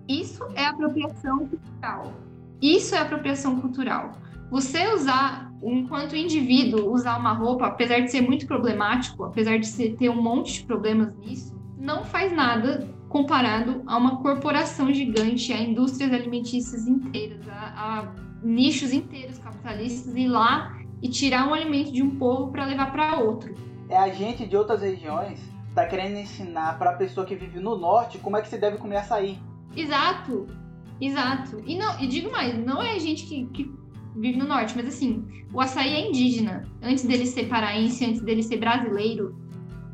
Isso 0.08 0.44
é 0.54 0.66
apropriação 0.66 1.46
cultural. 1.46 2.12
Isso 2.60 2.94
é 2.94 2.98
apropriação 2.98 3.60
cultural. 3.60 4.12
Você 4.50 4.88
usar, 4.88 5.52
enquanto 5.62 6.16
indivíduo, 6.16 6.92
usar 6.92 7.18
uma 7.18 7.32
roupa, 7.32 7.66
apesar 7.66 8.00
de 8.00 8.10
ser 8.10 8.22
muito 8.22 8.46
problemático, 8.46 9.24
apesar 9.24 9.58
de 9.58 9.90
ter 9.90 10.08
um 10.08 10.20
monte 10.20 10.54
de 10.54 10.64
problemas 10.64 11.14
nisso, 11.18 11.56
não 11.78 12.04
faz 12.04 12.32
nada 12.32 12.88
comparado 13.08 13.82
a 13.86 13.96
uma 13.96 14.18
corporação 14.22 14.92
gigante, 14.92 15.52
a 15.52 15.60
indústrias 15.60 16.12
alimentícias 16.12 16.86
inteiras, 16.86 17.48
a, 17.48 17.54
a 17.54 18.14
nichos 18.42 18.92
inteiros 18.92 19.38
capitalistas 19.38 20.14
ir 20.14 20.28
lá 20.28 20.78
e 21.02 21.08
tirar 21.08 21.48
um 21.48 21.54
alimento 21.54 21.92
de 21.92 22.02
um 22.02 22.18
povo 22.18 22.50
para 22.50 22.66
levar 22.66 22.92
para 22.92 23.18
outro. 23.18 23.54
É 23.88 23.96
a 23.96 24.10
gente 24.10 24.46
de 24.46 24.56
outras 24.56 24.82
regiões 24.82 25.40
tá 25.74 25.86
querendo 25.86 26.16
ensinar 26.16 26.78
para 26.78 26.90
a 26.90 26.94
pessoa 26.94 27.24
que 27.24 27.34
vive 27.34 27.60
no 27.60 27.76
norte 27.76 28.18
como 28.18 28.36
é 28.36 28.42
que 28.42 28.48
se 28.48 28.58
deve 28.58 28.78
comer 28.78 28.96
açaí. 28.96 29.38
Exato, 29.76 30.46
exato. 31.00 31.62
E 31.64 31.78
não, 31.78 31.98
e 32.00 32.06
digo 32.06 32.30
mais, 32.32 32.58
não 32.58 32.82
é 32.82 32.98
gente 32.98 33.26
que, 33.26 33.46
que 33.46 33.72
vive 34.16 34.38
no 34.38 34.46
norte, 34.46 34.74
mas 34.76 34.86
assim, 34.86 35.24
o 35.52 35.60
açaí 35.60 35.94
é 35.94 36.08
indígena. 36.08 36.68
Antes 36.82 37.04
dele 37.04 37.26
ser 37.26 37.48
paraense, 37.48 38.04
antes 38.04 38.20
dele 38.20 38.42
ser 38.42 38.58
brasileiro, 38.58 39.36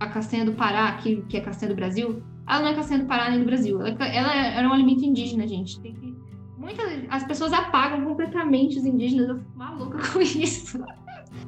a 0.00 0.06
castanha 0.06 0.44
do 0.44 0.54
Pará, 0.54 0.92
que, 0.96 1.22
que 1.22 1.36
é 1.36 1.40
castanha 1.40 1.72
do 1.72 1.76
Brasil, 1.76 2.22
ela 2.46 2.60
não 2.60 2.68
é 2.68 2.74
castanha 2.74 3.00
do 3.00 3.06
Pará 3.06 3.30
nem 3.30 3.40
do 3.40 3.46
Brasil. 3.46 3.80
Ela, 3.80 4.06
ela 4.06 4.34
era 4.34 4.68
um 4.68 4.72
alimento 4.72 5.04
indígena, 5.04 5.46
gente. 5.46 5.80
Tem 5.80 5.94
que, 5.94 6.14
muitas, 6.56 6.86
as 7.08 7.24
pessoas 7.24 7.52
apagam 7.52 8.04
completamente 8.04 8.78
os 8.78 8.84
indígenas. 8.84 9.28
Eu 9.28 9.38
fico 9.38 9.58
maluca 9.58 9.98
com 10.12 10.20
isso. 10.20 10.84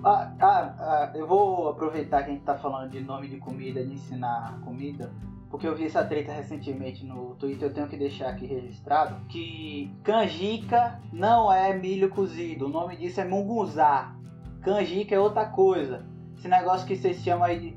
Ah, 0.05 0.33
ah, 0.41 0.75
ah, 0.79 1.13
eu 1.15 1.27
vou 1.27 1.69
aproveitar 1.69 2.23
que 2.23 2.31
a 2.31 2.33
gente 2.33 2.45
tá 2.45 2.57
falando 2.57 2.91
de 2.91 3.01
nome 3.01 3.29
de 3.29 3.39
comida, 3.39 3.85
de 3.85 3.93
ensinar 3.93 4.59
comida 4.65 5.13
porque 5.51 5.67
eu 5.67 5.75
vi 5.75 5.87
essa 5.87 6.05
treta 6.05 6.33
recentemente 6.33 7.05
no 7.05 7.35
Twitter, 7.37 7.69
eu 7.69 7.73
tenho 7.73 7.89
que 7.89 7.97
deixar 7.97 8.29
aqui 8.29 8.47
registrado, 8.47 9.17
que 9.29 9.91
canjica 10.03 11.01
não 11.13 11.53
é 11.53 11.77
milho 11.77 12.11
cozido, 12.11 12.67
o 12.67 12.69
nome 12.69 12.97
disso 12.97 13.21
é 13.21 13.25
mungunzá. 13.25 14.15
Canjica 14.63 15.15
é 15.15 15.19
outra 15.19 15.47
coisa. 15.47 16.05
Esse 16.37 16.49
negócio 16.49 16.87
que 16.87 16.97
vocês 16.97 17.23
chamam 17.23 17.45
aí 17.45 17.61
de... 17.61 17.77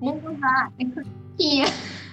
Mungunzá, 0.00 0.70
é 0.78 0.84
canjiquinha. 0.84 1.64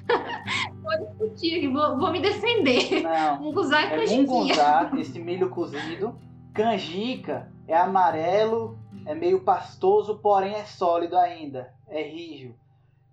vou 0.82 0.98
discutir, 1.00 1.68
vou, 1.68 1.98
vou 1.98 2.12
me 2.12 2.22
defender. 2.22 3.02
Não, 3.02 3.42
mungunzá 3.42 3.82
é, 3.82 4.04
é 4.04 4.18
mungunzá, 4.18 4.92
esse 4.98 5.20
milho 5.20 5.50
cozido. 5.50 6.16
Canjica 6.54 7.52
é 7.68 7.76
amarelo, 7.76 8.78
é 9.06 9.16
meio 9.16 9.42
pastoso, 9.42 10.20
porém 10.20 10.54
é 10.54 10.66
sólido 10.66 11.18
ainda, 11.18 11.74
é 11.88 12.04
rijo. 12.04 12.54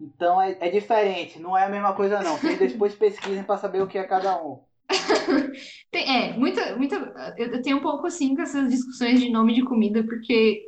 Então 0.01 0.41
é, 0.41 0.57
é 0.61 0.71
diferente, 0.71 1.39
não 1.39 1.57
é 1.57 1.65
a 1.65 1.69
mesma 1.69 1.93
coisa 1.93 2.23
não. 2.23 2.37
Vocês 2.37 2.73
depois 2.73 2.95
pesquisem 2.95 3.45
para 3.45 3.59
saber 3.59 3.83
o 3.83 3.87
que 3.87 3.99
é 3.99 4.05
cada 4.05 4.43
um. 4.43 4.61
Tem, 5.91 6.31
é, 6.31 6.33
muita, 6.33 6.77
muita. 6.77 6.97
Eu 7.37 7.63
tenho 7.63 7.77
um 7.77 7.83
pouco 7.83 8.07
assim 8.07 8.35
com 8.35 8.43
essas 8.43 8.71
discussões 8.71 9.21
de 9.21 9.31
nome 9.31 9.55
de 9.55 9.63
comida, 9.63 10.03
porque, 10.03 10.63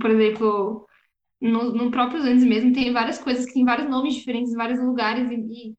por 0.00 0.10
exemplo, 0.10 0.86
no, 1.50 1.72
no 1.72 1.90
próprio 1.90 2.22
Andes 2.22 2.44
mesmo 2.44 2.72
tem 2.72 2.92
várias 2.92 3.18
coisas 3.18 3.44
que 3.44 3.54
têm 3.54 3.64
vários 3.64 3.88
nomes 3.88 4.14
diferentes 4.14 4.52
em 4.52 4.56
vários 4.56 4.78
lugares 4.78 5.30
e, 5.30 5.34
e, 5.34 5.76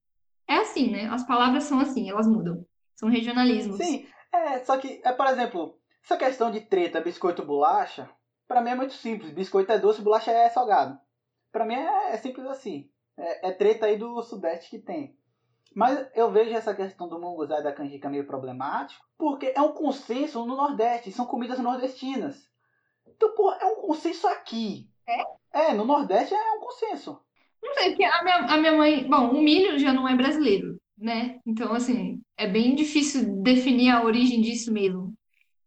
é 0.48 0.58
assim, 0.58 0.92
né? 0.92 1.08
As 1.08 1.26
palavras 1.26 1.64
são 1.64 1.80
assim, 1.80 2.10
elas 2.10 2.28
mudam. 2.28 2.66
São 2.96 3.10
regionalismos. 3.10 3.78
Sim, 3.78 4.06
é, 4.32 4.60
só 4.60 4.78
que, 4.78 5.02
é, 5.04 5.14
por 5.14 5.26
exemplo, 5.28 5.80
essa 6.04 6.18
questão 6.18 6.52
de 6.52 6.62
treta, 6.62 7.00
biscoito 7.00 7.46
bolacha, 7.46 8.10
para 8.48 8.62
mim 8.62 8.72
é 8.72 8.76
muito 8.76 8.94
simples. 8.94 9.32
Biscoito 9.32 9.72
é 9.72 9.80
doce, 9.80 10.02
bolacha 10.02 10.32
é 10.32 10.50
salgado. 10.50 11.00
Para 11.52 11.66
mim 11.66 11.76
é, 11.76 12.12
é, 12.12 12.18
simples 12.18 12.46
assim. 12.48 12.90
É, 13.16 13.50
é, 13.50 13.52
treta 13.52 13.86
aí 13.86 13.98
do 13.98 14.22
Sudeste 14.22 14.70
que 14.70 14.80
tem. 14.80 15.18
Mas 15.74 16.08
eu 16.14 16.32
vejo 16.32 16.54
essa 16.54 16.76
questão 16.76 17.08
do 17.08 17.20
munguzá 17.20 17.60
e 17.60 17.64
da 17.64 17.72
canjica 17.72 18.10
meio 18.10 18.28
problemático, 18.28 19.04
porque 19.18 19.54
é 19.56 19.62
um 19.62 19.72
consenso 19.72 20.46
no 20.46 20.56
Nordeste, 20.56 21.12
são 21.12 21.26
comidas 21.26 21.60
nordestinas. 21.60 22.48
Então, 23.08 23.34
pô, 23.34 23.52
é 23.54 23.66
um 23.66 23.76
consenso 23.82 24.28
aqui. 24.28 24.90
É? 25.08 25.24
É, 25.54 25.74
no 25.74 25.86
Nordeste 25.86 26.34
é 26.34 26.52
um 26.54 26.60
consenso. 26.60 27.20
Não 27.62 27.74
sei, 27.76 27.90
porque 27.90 28.04
a 28.04 28.24
minha, 28.24 28.36
a 28.38 28.58
minha 28.58 28.78
mãe. 28.78 29.08
Bom, 29.08 29.30
o 29.30 29.42
milho 29.42 29.78
já 29.78 29.94
não 29.94 30.08
é 30.08 30.16
brasileiro, 30.16 30.80
né? 30.98 31.40
Então, 31.46 31.74
assim, 31.74 32.22
é 32.38 32.48
bem 32.48 32.76
difícil 32.76 33.42
definir 33.42 33.90
a 33.92 34.04
origem 34.04 34.42
disso 34.42 34.74
mesmo. 34.74 35.14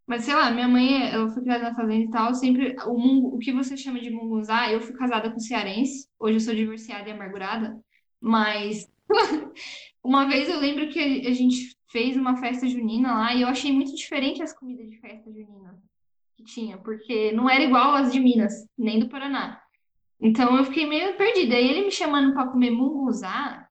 Mas 0.06 0.24
sei 0.24 0.34
lá, 0.34 0.50
minha 0.50 0.68
mãe, 0.68 1.10
ela 1.10 1.28
foi 1.30 1.42
criada 1.42 1.64
na 1.64 1.74
fazenda 1.74 2.04
e 2.04 2.10
tal, 2.10 2.32
sempre 2.34 2.76
o, 2.86 2.96
mungo, 2.96 3.34
o 3.34 3.38
que 3.38 3.52
você 3.52 3.76
chama 3.76 4.00
de 4.00 4.10
mungunzá, 4.10 4.70
eu 4.70 4.80
fui 4.80 4.94
casada 4.94 5.30
com 5.30 5.40
cearense, 5.40 6.08
hoje 6.18 6.36
eu 6.36 6.40
sou 6.40 6.54
divorciada 6.54 7.08
e 7.08 7.12
amargurada, 7.12 7.76
mas 8.20 8.88
uma 10.04 10.28
vez 10.28 10.48
eu 10.48 10.60
lembro 10.60 10.88
que 10.90 11.26
a 11.26 11.34
gente 11.34 11.76
fez 11.88 12.16
uma 12.16 12.36
festa 12.36 12.68
junina 12.68 13.14
lá 13.14 13.34
e 13.34 13.42
eu 13.42 13.48
achei 13.48 13.72
muito 13.72 13.96
diferente 13.96 14.42
as 14.42 14.52
comidas 14.56 14.88
de 14.88 14.96
festa 15.00 15.28
junina 15.32 15.76
que 16.36 16.44
tinha, 16.44 16.78
porque 16.78 17.32
não 17.32 17.50
era 17.50 17.64
igual 17.64 17.94
às 17.94 18.12
de 18.12 18.20
Minas, 18.20 18.52
nem 18.78 19.00
do 19.00 19.08
Paraná. 19.08 19.60
Então 20.20 20.56
eu 20.56 20.64
fiquei 20.64 20.86
meio 20.86 21.16
perdida. 21.16 21.56
Aí 21.56 21.68
ele 21.68 21.84
me 21.84 21.90
chamando 21.90 22.34
para 22.34 22.48
comer 22.48 22.70
mungunzá, 22.70 23.68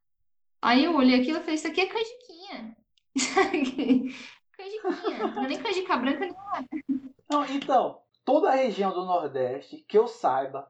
aí 0.61 0.85
eu 0.85 0.95
olhei 0.95 1.19
aquilo 1.19 1.37
e 1.39 1.41
falei, 1.41 1.55
isso 1.55 1.67
aqui 1.67 1.81
é 1.81 1.85
canjiquinha. 1.87 2.77
Canjiquinha. 4.55 5.27
Não 5.35 5.43
é 5.43 5.47
nem 5.47 5.61
canjica 5.61 5.97
branca, 5.97 6.19
nem 6.19 6.31
nada. 6.33 6.67
Não, 7.29 7.45
então, 7.45 7.99
toda 8.23 8.49
a 8.49 8.55
região 8.55 8.93
do 8.93 9.05
Nordeste, 9.05 9.83
que 9.87 9.97
eu 9.97 10.07
saiba, 10.07 10.69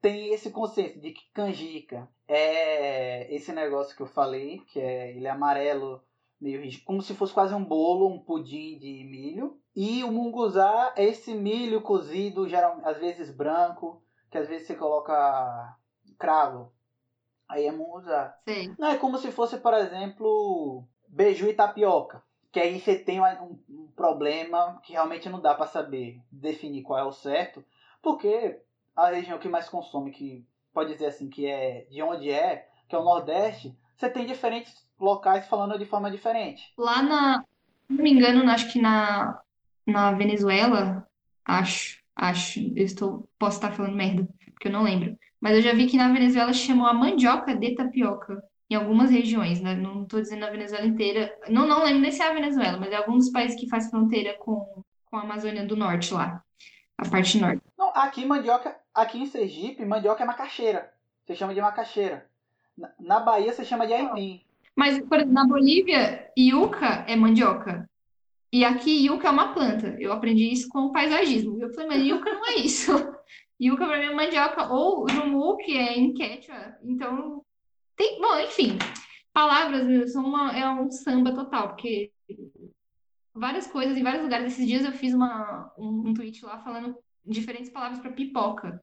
tem 0.00 0.32
esse 0.34 0.50
conceito 0.50 1.00
de 1.00 1.12
que 1.12 1.22
canjica 1.32 2.08
é 2.28 3.34
esse 3.34 3.52
negócio 3.52 3.96
que 3.96 4.02
eu 4.02 4.06
falei, 4.06 4.60
que 4.68 4.78
é 4.78 5.16
ele 5.16 5.26
é 5.26 5.30
amarelo, 5.30 6.02
meio 6.40 6.60
rígido, 6.60 6.84
como 6.84 7.02
se 7.02 7.14
fosse 7.14 7.32
quase 7.32 7.54
um 7.54 7.64
bolo, 7.64 8.08
um 8.08 8.18
pudim 8.18 8.78
de 8.78 9.02
milho. 9.04 9.58
E 9.74 10.04
o 10.04 10.12
munguzá 10.12 10.92
é 10.96 11.04
esse 11.04 11.34
milho 11.34 11.80
cozido, 11.80 12.48
geral, 12.48 12.80
às 12.84 12.98
vezes 12.98 13.34
branco, 13.34 14.03
que 14.34 14.38
às 14.38 14.48
vezes 14.48 14.66
você 14.66 14.74
coloca 14.74 15.76
cravo. 16.18 16.72
Aí 17.48 17.66
é 17.66 17.70
munguzá. 17.70 18.36
Sim. 18.48 18.74
Não 18.76 18.88
é 18.88 18.98
como 18.98 19.16
se 19.16 19.30
fosse, 19.30 19.58
por 19.58 19.72
exemplo, 19.74 20.84
beiju 21.08 21.48
e 21.48 21.54
tapioca 21.54 22.20
que 22.54 22.60
aí 22.60 22.80
você 22.80 22.96
tem 22.96 23.20
um, 23.20 23.58
um 23.68 23.88
problema 23.96 24.80
que 24.84 24.92
realmente 24.92 25.28
não 25.28 25.40
dá 25.40 25.52
para 25.56 25.66
saber 25.66 26.20
definir 26.30 26.82
qual 26.82 27.00
é 27.00 27.02
o 27.02 27.10
certo, 27.10 27.64
porque 28.00 28.60
a 28.94 29.08
região 29.08 29.40
que 29.40 29.48
mais 29.48 29.68
consome, 29.68 30.12
que 30.12 30.46
pode 30.72 30.92
dizer 30.92 31.06
assim, 31.06 31.28
que 31.28 31.48
é 31.48 31.84
de 31.90 32.00
onde 32.00 32.30
é, 32.30 32.68
que 32.88 32.94
é 32.94 32.98
o 32.98 33.02
Nordeste, 33.02 33.76
você 33.96 34.08
tem 34.08 34.24
diferentes 34.24 34.86
locais 35.00 35.48
falando 35.48 35.76
de 35.76 35.84
forma 35.84 36.08
diferente. 36.08 36.72
Lá 36.78 37.02
na, 37.02 37.40
se 37.88 37.92
não 37.92 38.04
me 38.04 38.12
engano, 38.12 38.48
acho 38.48 38.72
que 38.72 38.80
na, 38.80 39.42
na 39.84 40.12
Venezuela, 40.12 41.04
acho, 41.44 42.03
acho, 42.16 42.60
eu 42.76 42.84
estou, 42.84 43.28
posso 43.38 43.56
estar 43.58 43.72
falando 43.72 43.96
merda, 43.96 44.28
porque 44.52 44.68
eu 44.68 44.72
não 44.72 44.82
lembro. 44.82 45.16
Mas 45.40 45.56
eu 45.56 45.62
já 45.62 45.72
vi 45.72 45.86
que 45.86 45.96
na 45.96 46.12
Venezuela 46.12 46.52
chamou 46.52 46.86
a 46.86 46.94
mandioca 46.94 47.54
de 47.54 47.74
tapioca 47.74 48.42
em 48.70 48.74
algumas 48.74 49.10
regiões, 49.10 49.60
né? 49.60 49.74
Não 49.74 50.02
estou 50.02 50.20
dizendo 50.20 50.44
a 50.44 50.50
Venezuela 50.50 50.86
inteira. 50.86 51.36
Não, 51.48 51.66
não 51.66 51.84
lembro 51.84 52.00
nem 52.00 52.10
se 52.10 52.22
é 52.22 52.28
a 52.28 52.32
Venezuela, 52.32 52.78
mas 52.78 52.92
é 52.92 52.96
alguns 52.96 53.30
países 53.30 53.58
que 53.58 53.68
faz 53.68 53.90
fronteira 53.90 54.34
com, 54.38 54.82
com 55.06 55.16
a 55.16 55.22
Amazônia 55.22 55.66
do 55.66 55.76
Norte 55.76 56.14
lá. 56.14 56.42
A 56.96 57.08
parte 57.08 57.38
norte. 57.38 57.60
Não, 57.76 57.90
aqui 57.94 58.24
mandioca, 58.24 58.76
aqui 58.94 59.18
em 59.18 59.26
Sergipe, 59.26 59.84
mandioca 59.84 60.22
é 60.22 60.26
macaxeira. 60.26 60.90
Você 61.24 61.34
chama 61.34 61.54
de 61.54 61.60
macaxeira. 61.60 62.26
Na, 62.76 62.90
na 62.98 63.20
Bahia 63.20 63.52
você 63.52 63.64
chama 63.64 63.86
de 63.86 63.92
aipim. 63.92 64.40
Mas, 64.76 64.98
por 65.00 65.18
exemplo, 65.18 65.34
na 65.34 65.46
Bolívia, 65.46 66.30
yuca 66.36 67.04
é 67.06 67.14
mandioca. 67.14 67.88
E 68.54 68.64
aqui 68.64 69.04
yuca 69.04 69.26
é 69.26 69.30
uma 69.32 69.52
planta. 69.52 69.96
Eu 69.98 70.12
aprendi 70.12 70.52
isso 70.52 70.68
com 70.68 70.82
o 70.82 70.92
paisagismo. 70.92 71.60
Eu 71.60 71.74
falei, 71.74 71.88
mas 71.88 72.06
yuca 72.06 72.32
não 72.32 72.46
é 72.46 72.54
isso. 72.54 72.92
yuca 73.60 73.84
para 73.84 73.98
mim 73.98 74.04
é 74.04 74.14
mandioca. 74.14 74.72
Ou 74.72 75.08
rumu, 75.10 75.56
que 75.56 75.76
é 75.76 75.98
em 75.98 76.14
quechua. 76.14 76.78
Então, 76.84 77.44
tem, 77.96 78.20
bom, 78.20 78.38
enfim, 78.38 78.78
palavras 79.32 80.12
são 80.12 80.24
uma, 80.24 80.56
é 80.56 80.70
um 80.70 80.88
samba 80.88 81.34
total, 81.34 81.70
porque 81.70 82.12
várias 83.34 83.66
coisas 83.66 83.98
em 83.98 84.04
vários 84.04 84.22
lugares. 84.22 84.52
Esses 84.52 84.68
dias 84.68 84.84
eu 84.84 84.92
fiz 84.92 85.12
uma, 85.12 85.74
um, 85.76 86.10
um 86.10 86.14
tweet 86.14 86.44
lá 86.44 86.60
falando 86.60 86.96
diferentes 87.26 87.72
palavras 87.72 87.98
para 87.98 88.12
pipoca. 88.12 88.80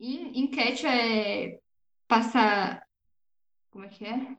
Em, 0.00 0.40
enquete 0.40 0.84
é 0.88 1.60
passar. 2.08 2.82
Como 3.70 3.84
é 3.84 3.88
que 3.88 4.04
é? 4.04 4.36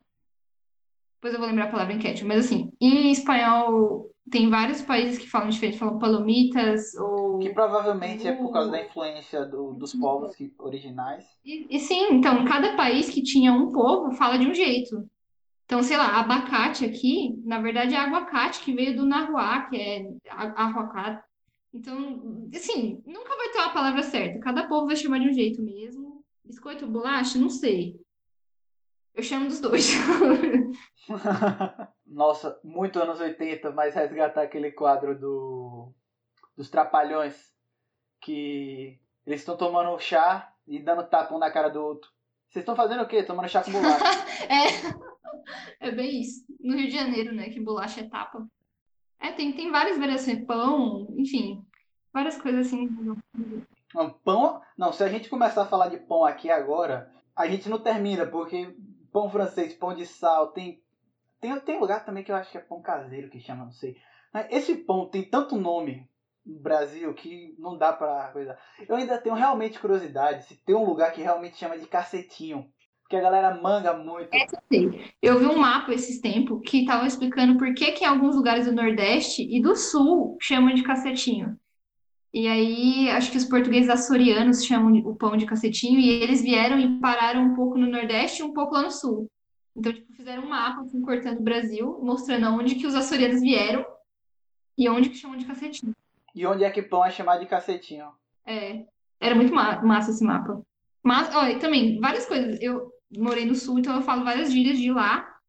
Depois 1.15 1.33
eu 1.33 1.39
vou 1.39 1.47
lembrar 1.47 1.67
a 1.67 1.71
palavra 1.71 1.93
enquete, 1.93 2.25
mas 2.25 2.45
assim, 2.45 2.73
em 2.81 3.09
espanhol 3.09 4.09
tem 4.29 4.49
vários 4.49 4.81
países 4.81 5.17
que 5.17 5.29
falam 5.29 5.49
diferente, 5.49 5.77
falam 5.77 5.99
palomitas 5.99 6.93
ou. 6.95 7.39
Que 7.39 7.49
provavelmente 7.49 8.27
é 8.27 8.33
por 8.33 8.51
causa 8.51 8.71
da 8.71 8.81
influência 8.81 9.45
do, 9.45 9.73
dos 9.73 9.93
povos 9.93 10.35
originais. 10.57 11.25
E, 11.43 11.67
e 11.69 11.79
sim, 11.79 12.07
então, 12.11 12.45
cada 12.45 12.75
país 12.75 13.09
que 13.09 13.21
tinha 13.21 13.51
um 13.51 13.71
povo 13.71 14.11
fala 14.15 14.37
de 14.37 14.47
um 14.47 14.53
jeito. 14.53 15.09
Então, 15.65 15.83
sei 15.83 15.97
lá, 15.97 16.19
abacate 16.19 16.83
aqui, 16.83 17.39
na 17.43 17.61
verdade 17.61 17.93
é 17.93 17.97
aguacate 17.97 18.61
que 18.61 18.73
veio 18.73 18.95
do 18.95 19.05
Nahuá, 19.05 19.67
que 19.69 19.77
é 19.77 20.07
aguacate. 20.29 21.23
Então, 21.71 22.49
assim, 22.53 23.01
nunca 23.05 23.35
vai 23.35 23.49
ter 23.49 23.59
uma 23.59 23.73
palavra 23.73 24.01
certa. 24.01 24.39
Cada 24.39 24.67
povo 24.67 24.87
vai 24.87 24.95
chamar 24.95 25.19
de 25.19 25.29
um 25.29 25.33
jeito 25.33 25.61
mesmo. 25.61 26.23
Biscoito 26.43 26.85
ou 26.85 26.91
bolacha? 26.91 27.37
Não 27.37 27.49
sei. 27.49 27.95
Eu 29.13 29.21
chamo 29.21 29.47
dos 29.47 29.59
dois. 29.59 29.91
Nossa, 32.09 32.59
muito 32.63 32.99
anos 32.99 33.19
80, 33.19 33.71
mas 33.71 33.95
resgatar 33.95 34.41
aquele 34.41 34.71
quadro 34.71 35.17
do 35.17 35.93
dos 36.57 36.69
Trapalhões 36.69 37.53
que 38.19 38.99
eles 39.25 39.39
estão 39.39 39.55
tomando 39.55 39.97
chá 39.99 40.51
e 40.67 40.79
dando 40.79 41.07
tapa 41.07 41.33
um 41.33 41.39
na 41.39 41.49
cara 41.49 41.69
do 41.69 41.81
outro. 41.81 42.09
Vocês 42.49 42.63
estão 42.63 42.75
fazendo 42.75 43.03
o 43.03 43.07
quê? 43.07 43.23
Tomando 43.23 43.47
chá 43.47 43.63
com 43.63 43.71
bolacha. 43.71 44.03
é. 45.79 45.87
é 45.87 45.91
bem 45.91 46.21
isso. 46.21 46.43
No 46.59 46.75
Rio 46.75 46.87
de 46.87 46.95
Janeiro, 46.95 47.33
né? 47.33 47.49
Que 47.49 47.59
bolacha 47.59 48.01
é 48.01 48.09
tapa. 48.09 48.45
É, 49.19 49.31
tem, 49.31 49.53
tem 49.53 49.71
várias 49.71 49.97
variações. 49.97 50.43
Pão, 50.45 51.07
enfim. 51.17 51.63
Várias 52.11 52.41
coisas 52.41 52.67
assim. 52.67 52.89
Pão. 54.23 54.61
Não, 54.77 54.91
se 54.91 55.03
a 55.03 55.07
gente 55.07 55.29
começar 55.29 55.63
a 55.63 55.67
falar 55.67 55.89
de 55.89 55.97
pão 55.97 56.25
aqui 56.25 56.49
agora, 56.49 57.11
a 57.35 57.47
gente 57.47 57.69
não 57.69 57.79
termina, 57.79 58.25
porque 58.25 58.75
pão 59.11 59.29
francês, 59.29 59.73
pão 59.73 59.93
de 59.93 60.05
sal, 60.05 60.47
tem. 60.47 60.81
Tem, 61.41 61.57
tem 61.61 61.79
lugar 61.79 62.05
também 62.05 62.23
que 62.23 62.31
eu 62.31 62.35
acho 62.35 62.51
que 62.51 62.57
é 62.57 62.61
pão 62.61 62.81
caseiro 62.81 63.29
que 63.29 63.39
chama, 63.39 63.65
não 63.65 63.71
sei. 63.71 63.95
Mas 64.33 64.47
esse 64.51 64.75
pão 64.75 65.07
tem 65.07 65.23
tanto 65.23 65.55
nome 65.55 66.07
no 66.45 66.59
Brasil 66.59 67.13
que 67.13 67.55
não 67.57 67.77
dá 67.77 67.93
pra 67.93 68.29
coisa. 68.31 68.57
Eu 68.87 68.95
ainda 68.95 69.17
tenho 69.17 69.35
realmente 69.35 69.79
curiosidade 69.79 70.45
se 70.45 70.55
tem 70.63 70.75
um 70.75 70.85
lugar 70.85 71.13
que 71.13 71.21
realmente 71.21 71.57
chama 71.57 71.77
de 71.77 71.87
cacetinho. 71.87 72.69
Porque 73.03 73.15
a 73.15 73.21
galera 73.21 73.59
manga 73.59 73.93
muito. 73.93 74.29
É, 74.31 74.45
eu 75.19 75.39
vi 75.39 75.45
um 75.47 75.57
mapa 75.57 75.91
esses 75.91 76.21
tempos 76.21 76.61
que 76.63 76.85
tava 76.85 77.07
explicando 77.07 77.57
por 77.57 77.73
que, 77.73 77.91
que 77.93 78.03
em 78.03 78.07
alguns 78.07 78.35
lugares 78.35 78.65
do 78.65 78.71
Nordeste 78.71 79.41
e 79.49 79.59
do 79.59 79.75
Sul 79.75 80.37
chamam 80.39 80.75
de 80.75 80.83
cacetinho. 80.83 81.57
E 82.31 82.47
aí, 82.47 83.09
acho 83.09 83.31
que 83.31 83.37
os 83.37 83.45
portugueses 83.45 83.89
açorianos 83.89 84.63
chamam 84.63 84.93
o 85.07 85.15
pão 85.15 85.35
de 85.35 85.47
cacetinho, 85.47 85.99
e 85.99 86.09
eles 86.21 86.43
vieram 86.43 86.79
e 86.79 86.99
pararam 86.99 87.41
um 87.41 87.55
pouco 87.55 87.79
no 87.79 87.89
Nordeste 87.89 88.41
e 88.41 88.45
um 88.45 88.53
pouco 88.53 88.75
lá 88.75 88.83
no 88.83 88.91
Sul. 88.91 89.27
Então, 89.79 89.93
tipo, 89.93 90.11
fizeram 90.13 90.43
um 90.43 90.49
mapa, 90.49 90.81
assim, 90.81 91.01
cortando 91.01 91.39
o 91.39 91.43
Brasil, 91.43 91.99
mostrando 92.03 92.47
onde 92.47 92.75
que 92.75 92.85
os 92.85 92.93
açorianos 92.93 93.41
vieram 93.41 93.85
e 94.77 94.89
onde 94.89 95.09
que 95.09 95.15
chamam 95.15 95.37
de 95.37 95.45
cacetinho. 95.45 95.95
E 96.35 96.45
onde 96.45 96.65
é 96.65 96.69
que 96.69 96.81
pão 96.81 97.05
é 97.05 97.09
chamado 97.09 97.39
de 97.39 97.45
cacetinho? 97.45 98.11
É, 98.45 98.85
era 99.21 99.33
muito 99.33 99.53
ma 99.55 99.81
massa 99.81 100.11
esse 100.11 100.23
mapa. 100.23 100.61
Mas, 101.01 101.33
olha, 101.33 101.57
também, 101.59 101.97
várias 101.99 102.25
coisas. 102.25 102.61
Eu 102.61 102.91
morei 103.17 103.45
no 103.45 103.55
Sul, 103.55 103.79
então 103.79 103.95
eu 103.95 104.01
falo 104.01 104.25
várias 104.25 104.51
gírias 104.51 104.77
de 104.77 104.91
lá. 104.91 105.39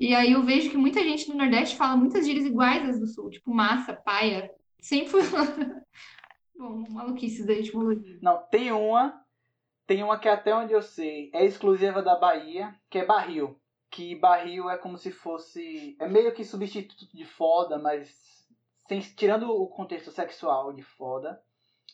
E 0.00 0.14
aí 0.14 0.32
eu 0.32 0.42
vejo 0.42 0.68
que 0.68 0.76
muita 0.76 1.00
gente 1.04 1.28
no 1.28 1.36
Nordeste 1.36 1.76
fala 1.76 1.96
muitas 1.96 2.26
gírias 2.26 2.44
iguais 2.44 2.88
às 2.88 2.98
do 2.98 3.06
Sul, 3.06 3.30
tipo 3.30 3.54
massa, 3.54 3.94
paia. 3.94 4.50
Sempre 4.80 5.10
fui 5.10 5.22
Bom, 6.58 6.84
maluquices 6.90 7.46
da 7.46 7.52
etimologia. 7.52 8.18
Não, 8.20 8.38
tem 8.50 8.72
uma. 8.72 9.24
Tem 9.86 10.02
uma 10.02 10.18
que 10.18 10.28
até 10.28 10.54
onde 10.54 10.72
eu 10.72 10.82
sei 10.82 11.30
é 11.32 11.44
exclusiva 11.44 12.02
da 12.02 12.16
Bahia, 12.16 12.74
que 12.88 12.98
é 12.98 13.04
barril. 13.04 13.59
Que 13.90 14.14
barril 14.14 14.70
é 14.70 14.76
como 14.78 14.96
se 14.96 15.10
fosse. 15.10 15.96
É 15.98 16.06
meio 16.06 16.32
que 16.32 16.44
substituto 16.44 17.08
de 17.12 17.24
foda, 17.24 17.78
mas 17.78 18.08
sem, 18.88 19.00
tirando 19.00 19.50
o 19.50 19.66
contexto 19.68 20.10
sexual 20.10 20.72
de 20.72 20.82
foda. 20.82 21.40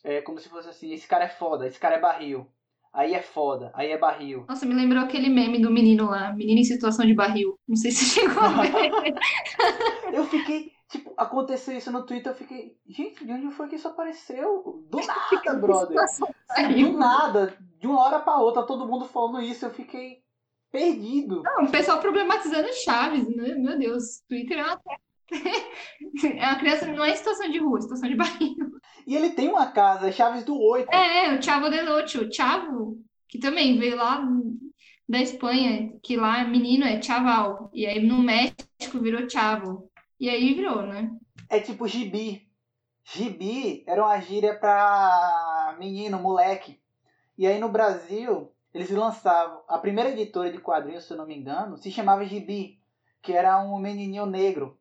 É 0.05 0.20
como 0.20 0.39
se 0.39 0.48
fosse 0.48 0.68
assim, 0.68 0.93
esse 0.93 1.06
cara 1.06 1.24
é 1.24 1.28
foda, 1.28 1.66
esse 1.66 1.78
cara 1.78 1.97
é 1.97 2.01
barril. 2.01 2.47
Aí 2.93 3.14
é 3.14 3.23
foda, 3.23 3.70
aí 3.74 3.90
é 3.90 3.98
barril. 3.98 4.47
Nossa, 4.48 4.64
me 4.64 4.74
lembrou 4.74 5.02
aquele 5.02 5.28
meme 5.28 5.60
do 5.60 5.70
menino 5.70 6.06
lá, 6.06 6.32
menino 6.32 6.60
em 6.60 6.64
situação 6.64 7.05
de 7.05 7.14
barril. 7.14 7.59
Não 7.68 7.77
sei 7.77 7.90
se 7.90 8.05
chegou 8.06 8.43
a 8.43 8.62
ver. 8.62 8.90
eu 10.14 10.24
fiquei, 10.24 10.73
Tipo, 10.89 11.12
aconteceu 11.16 11.77
isso 11.77 11.90
no 11.90 12.06
Twitter, 12.06 12.31
eu 12.31 12.36
fiquei, 12.36 12.78
gente, 12.86 13.24
de 13.24 13.32
onde 13.32 13.51
foi 13.51 13.68
que 13.68 13.74
isso 13.74 13.89
apareceu? 13.89 14.86
Do 14.89 14.98
nada, 14.98 15.59
brother. 15.59 15.97
Do 16.74 16.93
nada, 16.93 17.59
de 17.81 17.86
uma 17.89 18.01
hora 18.02 18.20
pra 18.20 18.39
outra, 18.39 18.62
todo 18.62 18.86
mundo 18.86 19.05
falando 19.05 19.43
isso, 19.43 19.66
eu 19.66 19.70
fiquei 19.70 20.23
perdido. 20.71 21.43
Não, 21.43 21.65
o 21.65 21.71
pessoal 21.71 22.01
problematizando 22.01 22.69
Chaves, 22.85 23.27
né? 23.35 23.55
Meu 23.55 23.79
Deus, 23.79 24.23
Twitter 24.29 24.59
é 24.59 24.65
uma 24.65 24.81
é 26.39 26.47
uma 26.47 26.59
criança, 26.59 26.87
não 26.87 27.05
é 27.05 27.15
situação 27.15 27.51
de 27.51 27.59
rua, 27.59 27.79
é 27.79 27.83
situação 27.83 28.09
de 28.09 28.15
barriga. 28.15 28.71
E 29.07 29.15
ele 29.15 29.31
tem 29.31 29.49
uma 29.49 29.67
casa, 29.67 30.09
é 30.09 30.13
Chaves 30.13 30.45
do 30.45 30.59
Oito. 30.59 30.93
É, 30.93 31.37
o 31.37 31.43
Chavo 31.43 31.69
de 31.69 31.83
Noche, 31.83 32.19
o 32.19 32.33
Chavo, 32.33 32.99
que 33.29 33.39
também 33.39 33.79
veio 33.79 33.97
lá 33.97 34.27
da 35.09 35.21
Espanha, 35.21 35.93
que 36.03 36.17
lá 36.17 36.45
menino 36.45 36.85
é 36.85 37.01
Chaval. 37.01 37.71
E 37.73 37.87
aí 37.87 38.05
no 38.05 38.23
México 38.23 39.01
virou 39.01 39.29
Chavo. 39.29 39.91
E 40.19 40.29
aí 40.29 40.55
virou, 40.55 40.83
né? 40.83 41.11
É 41.49 41.61
tipo 41.61 41.87
gibi. 41.87 42.49
Gibi 43.05 43.85
era 43.87 44.03
uma 44.03 44.21
gíria 44.21 44.59
pra 44.59 45.77
menino, 45.79 46.19
moleque. 46.19 46.81
E 47.39 47.47
aí 47.47 47.59
no 47.59 47.69
Brasil, 47.69 48.51
eles 48.77 48.90
lançavam. 48.90 49.61
A 49.66 49.78
primeira 49.78 50.11
editora 50.11 50.53
de 50.53 50.59
quadrinhos, 50.59 51.05
se 51.05 51.12
eu 51.12 51.16
não 51.16 51.27
me 51.27 51.35
engano, 51.35 51.78
se 51.78 51.90
chamava 51.90 52.27
Gibi, 52.27 52.78
que 53.23 53.32
era 53.32 53.59
um 53.59 53.78
menininho 53.78 54.27
negro. 54.27 54.77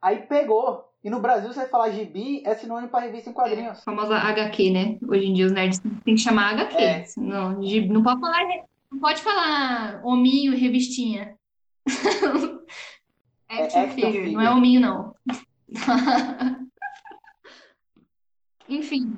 Aí 0.00 0.18
pegou. 0.18 0.84
E 1.02 1.10
no 1.10 1.18
Brasil, 1.20 1.52
você 1.52 1.68
falar 1.68 1.90
gibi 1.90 2.42
é 2.44 2.54
sinônimo 2.54 2.88
para 2.88 3.04
revista 3.04 3.30
em 3.30 3.32
quadrinhos. 3.32 3.78
É, 3.78 3.80
a 3.80 3.84
famosa 3.84 4.16
HQ, 4.16 4.70
né? 4.70 4.98
Hoje 5.08 5.26
em 5.26 5.34
dia 5.34 5.46
os 5.46 5.52
nerds 5.52 5.80
têm 6.04 6.14
que 6.14 6.20
chamar 6.20 6.54
HQ. 6.54 6.76
É. 6.76 7.04
Não, 7.16 7.60
não 7.60 8.02
pode 8.02 8.20
falar, 8.20 8.42
não 8.90 8.98
pode 9.00 9.22
falar 9.22 10.00
hominho 10.04 10.54
e 10.54 10.56
revistinha. 10.56 11.36
É 13.48 13.62
action, 13.62 13.78
é 13.78 13.88
figure, 13.90 14.12
figure, 14.12 14.32
não 14.32 14.40
é 14.40 14.50
hominho, 14.50 14.80
não. 14.80 15.14
Enfim, 18.68 19.16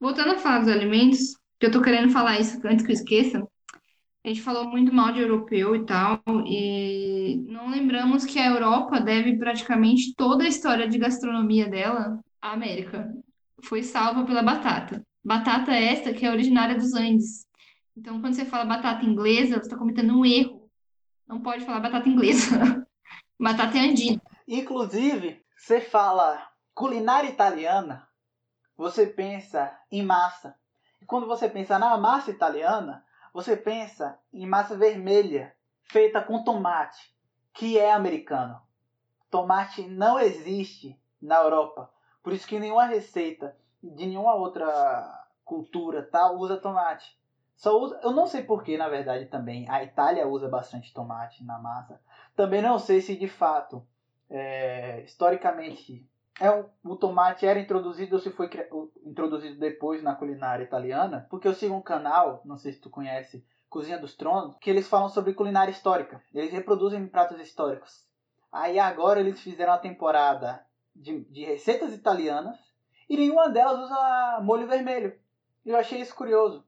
voltando 0.00 0.32
a 0.32 0.38
falar 0.38 0.60
dos 0.60 0.68
alimentos, 0.68 1.36
que 1.58 1.66
eu 1.66 1.70
tô 1.70 1.82
querendo 1.82 2.12
falar 2.12 2.38
isso 2.38 2.60
antes 2.66 2.84
que 2.84 2.92
eu 2.92 2.94
esqueça. 2.94 3.48
A 4.24 4.28
gente 4.28 4.42
falou 4.42 4.68
muito 4.68 4.92
mal 4.92 5.12
de 5.12 5.20
europeu 5.20 5.74
e 5.74 5.86
tal, 5.86 6.20
e 6.46 7.36
não 7.48 7.70
lembramos 7.70 8.24
que 8.24 8.38
a 8.38 8.46
Europa 8.46 9.00
deve 9.00 9.36
praticamente 9.36 10.14
toda 10.14 10.44
a 10.44 10.48
história 10.48 10.88
de 10.88 10.98
gastronomia 10.98 11.68
dela 11.68 12.18
à 12.42 12.52
América. 12.52 13.10
Foi 13.62 13.82
salva 13.82 14.24
pela 14.24 14.42
batata. 14.42 15.02
Batata 15.24 15.72
esta 15.72 16.12
que 16.12 16.26
é 16.26 16.30
originária 16.30 16.76
dos 16.76 16.94
Andes. 16.94 17.46
Então, 17.96 18.20
quando 18.20 18.34
você 18.34 18.44
fala 18.44 18.64
batata 18.64 19.04
inglesa, 19.04 19.56
você 19.56 19.62
está 19.62 19.76
cometendo 19.76 20.16
um 20.16 20.24
erro. 20.24 20.68
Não 21.26 21.40
pode 21.40 21.64
falar 21.64 21.80
batata 21.80 22.08
inglesa. 22.08 22.86
Batata 23.40 23.78
é 23.78 23.82
andina. 23.82 24.20
Inclusive, 24.48 25.44
você 25.56 25.80
fala 25.80 26.44
culinária 26.74 27.28
italiana, 27.28 28.08
você 28.76 29.06
pensa 29.06 29.72
em 29.92 30.02
massa. 30.02 30.56
Quando 31.06 31.26
você 31.26 31.48
pensa 31.48 31.78
na 31.78 31.96
massa 31.96 32.30
italiana, 32.30 33.04
você 33.32 33.56
pensa 33.56 34.18
em 34.32 34.46
massa 34.46 34.76
vermelha, 34.76 35.54
feita 35.84 36.20
com 36.22 36.44
tomate, 36.44 37.14
que 37.52 37.78
é 37.78 37.92
americano. 37.92 38.60
Tomate 39.30 39.86
não 39.86 40.18
existe 40.18 41.00
na 41.20 41.36
Europa. 41.36 41.90
Por 42.22 42.32
isso 42.32 42.46
que 42.46 42.58
nenhuma 42.58 42.86
receita 42.86 43.56
de 43.82 44.06
nenhuma 44.06 44.34
outra 44.34 45.26
cultura 45.44 46.02
tal 46.02 46.36
usa 46.36 46.56
tomate. 46.56 47.18
Só 47.56 47.76
usa, 47.80 47.98
eu 48.02 48.12
não 48.12 48.26
sei 48.26 48.42
porquê, 48.44 48.76
na 48.76 48.88
verdade, 48.88 49.26
também. 49.26 49.68
A 49.68 49.82
Itália 49.82 50.28
usa 50.28 50.48
bastante 50.48 50.94
tomate 50.94 51.44
na 51.44 51.58
massa. 51.58 52.00
Também 52.36 52.62
não 52.62 52.78
sei 52.78 53.00
se 53.00 53.16
de 53.16 53.26
fato, 53.26 53.84
é, 54.30 55.02
historicamente, 55.02 56.08
é 56.40 56.50
um, 56.50 56.64
o 56.84 56.96
tomate 56.96 57.46
era 57.46 57.58
introduzido 57.58 58.16
ou 58.16 58.22
se 58.22 58.30
foi 58.30 58.48
introduzido 59.04 59.58
depois 59.58 60.02
na 60.02 60.14
culinária 60.14 60.62
italiana, 60.62 61.26
porque 61.30 61.48
eu 61.48 61.54
sigo 61.54 61.74
um 61.74 61.82
canal, 61.82 62.42
não 62.44 62.56
sei 62.56 62.72
se 62.72 62.80
tu 62.80 62.90
conhece, 62.90 63.44
Cozinha 63.68 63.98
dos 63.98 64.16
Tronos, 64.16 64.56
que 64.60 64.70
eles 64.70 64.88
falam 64.88 65.08
sobre 65.08 65.34
culinária 65.34 65.70
histórica. 65.70 66.22
Eles 66.32 66.52
reproduzem 66.52 67.06
pratos 67.06 67.38
históricos. 67.40 68.06
Aí 68.50 68.78
agora 68.78 69.20
eles 69.20 69.40
fizeram 69.40 69.72
uma 69.72 69.78
temporada 69.78 70.64
de, 70.96 71.20
de 71.24 71.44
receitas 71.44 71.92
italianas 71.92 72.56
e 73.08 73.16
nenhuma 73.16 73.50
delas 73.50 73.78
usa 73.78 74.40
molho 74.42 74.66
vermelho. 74.66 75.18
Eu 75.66 75.76
achei 75.76 76.00
isso 76.00 76.14
curioso. 76.14 76.64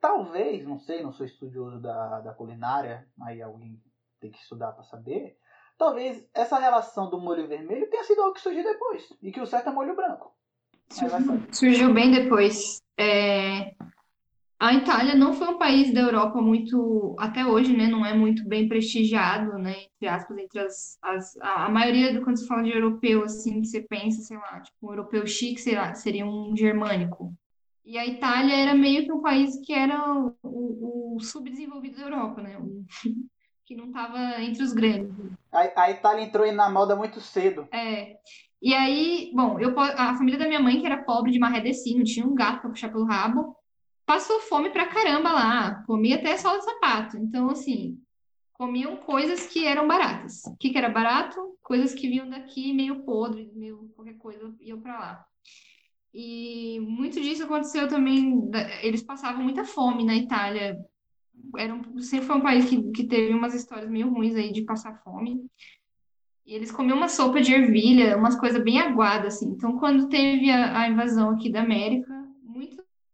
Talvez, 0.00 0.66
não 0.66 0.78
sei, 0.78 1.02
não 1.02 1.12
sou 1.12 1.24
estudioso 1.24 1.80
da, 1.80 2.20
da 2.20 2.34
culinária, 2.34 3.08
aí 3.22 3.40
alguém 3.40 3.82
tem 4.20 4.30
que 4.30 4.38
estudar 4.38 4.72
para 4.72 4.84
saber. 4.84 5.38
Talvez 5.78 6.22
essa 6.34 6.58
relação 6.58 7.08
do 7.08 7.20
molho 7.20 7.46
vermelho 7.46 7.88
tenha 7.88 8.02
sido 8.02 8.20
algo 8.20 8.34
que 8.34 8.40
surgiu 8.40 8.64
depois. 8.64 9.08
E 9.22 9.30
que 9.30 9.40
o 9.40 9.46
certo 9.46 9.70
é 9.70 9.72
molho 9.72 9.94
branco. 9.94 10.34
Surgiu, 10.90 11.42
surgiu 11.52 11.94
bem 11.94 12.10
depois. 12.10 12.82
É... 12.98 13.74
A 14.60 14.74
Itália 14.74 15.14
não 15.14 15.32
foi 15.32 15.46
um 15.46 15.58
país 15.58 15.94
da 15.94 16.00
Europa 16.00 16.42
muito, 16.42 17.14
até 17.16 17.46
hoje, 17.46 17.76
né, 17.76 17.86
não 17.86 18.04
é 18.04 18.12
muito 18.12 18.44
bem 18.44 18.68
prestigiado, 18.68 19.56
né, 19.56 19.84
entre 19.94 20.08
aspas, 20.08 20.36
entre 20.36 20.58
as, 20.58 20.98
as 21.00 21.36
a, 21.40 21.66
a 21.66 21.68
maioria 21.68 22.12
do 22.12 22.22
quando 22.22 22.38
se 22.38 22.46
fala 22.48 22.64
de 22.64 22.70
europeu, 22.70 23.22
assim, 23.22 23.60
que 23.60 23.68
você 23.68 23.80
pensa, 23.82 24.20
sei 24.20 24.36
lá, 24.36 24.60
tipo, 24.60 24.76
um 24.82 24.90
europeu 24.90 25.24
chique, 25.28 25.60
sei 25.60 25.76
lá, 25.76 25.94
seria 25.94 26.26
um 26.26 26.56
germânico. 26.56 27.32
E 27.84 27.96
a 27.96 28.04
Itália 28.04 28.56
era 28.56 28.74
meio 28.74 29.04
que 29.04 29.12
um 29.12 29.22
país 29.22 29.60
que 29.64 29.72
era 29.72 30.12
o, 30.12 30.34
o, 30.42 31.16
o 31.16 31.20
subdesenvolvido 31.20 31.98
da 31.98 32.02
Europa, 32.02 32.42
né, 32.42 32.58
o, 32.58 32.84
que 33.64 33.76
não 33.76 33.86
estava 33.86 34.42
entre 34.42 34.64
os 34.64 34.72
grandes. 34.72 35.14
A, 35.52 35.82
a 35.84 35.90
Itália 35.90 36.24
entrou 36.24 36.50
na 36.52 36.70
moda 36.70 36.94
muito 36.94 37.20
cedo. 37.20 37.68
É, 37.72 38.16
e 38.60 38.74
aí, 38.74 39.30
bom, 39.34 39.58
eu, 39.58 39.78
a 39.78 40.16
família 40.16 40.38
da 40.38 40.48
minha 40.48 40.60
mãe, 40.60 40.80
que 40.80 40.86
era 40.86 41.02
pobre 41.02 41.30
de 41.30 41.38
marredeci, 41.38 41.94
não 41.94 42.04
tinha 42.04 42.26
um 42.26 42.34
gato 42.34 42.60
para 42.60 42.70
puxar 42.70 42.90
pelo 42.90 43.04
rabo, 43.04 43.56
passou 44.04 44.40
fome 44.40 44.70
pra 44.70 44.88
caramba 44.88 45.30
lá, 45.30 45.82
comia 45.86 46.16
até 46.16 46.36
só 46.36 46.60
sapato. 46.60 47.16
Então, 47.16 47.50
assim, 47.50 47.98
comiam 48.52 48.96
coisas 48.96 49.46
que 49.46 49.64
eram 49.64 49.86
baratas. 49.86 50.42
O 50.46 50.56
que, 50.56 50.70
que 50.70 50.78
era 50.78 50.88
barato? 50.88 51.56
Coisas 51.62 51.94
que 51.94 52.08
vinham 52.08 52.28
daqui 52.28 52.72
meio 52.72 53.04
podre, 53.04 53.50
meio 53.54 53.90
qualquer 53.94 54.16
coisa, 54.18 54.54
iam 54.60 54.80
para 54.80 54.98
lá. 54.98 55.24
E 56.12 56.80
muito 56.80 57.20
disso 57.20 57.44
aconteceu 57.44 57.86
também, 57.86 58.50
eles 58.82 59.02
passavam 59.02 59.42
muita 59.44 59.64
fome 59.64 60.04
na 60.04 60.16
Itália. 60.16 60.76
Era 61.56 61.74
um, 61.74 61.98
sempre 62.00 62.26
foi 62.26 62.36
um 62.36 62.42
país 62.42 62.64
que, 62.66 62.90
que 62.92 63.04
teve 63.04 63.32
umas 63.32 63.54
histórias 63.54 63.90
meio 63.90 64.10
ruins 64.10 64.34
aí 64.34 64.52
de 64.52 64.62
passar 64.62 65.02
fome. 65.02 65.46
E 66.46 66.54
eles 66.54 66.70
comiam 66.70 66.96
uma 66.96 67.08
sopa 67.08 67.40
de 67.40 67.52
ervilha, 67.52 68.16
umas 68.16 68.34
coisas 68.34 68.62
bem 68.62 68.80
aguadas, 68.80 69.36
assim. 69.36 69.50
Então, 69.50 69.78
quando 69.78 70.08
teve 70.08 70.50
a, 70.50 70.80
a 70.80 70.88
invasão 70.88 71.30
aqui 71.30 71.50
da 71.50 71.60
América, 71.60 72.18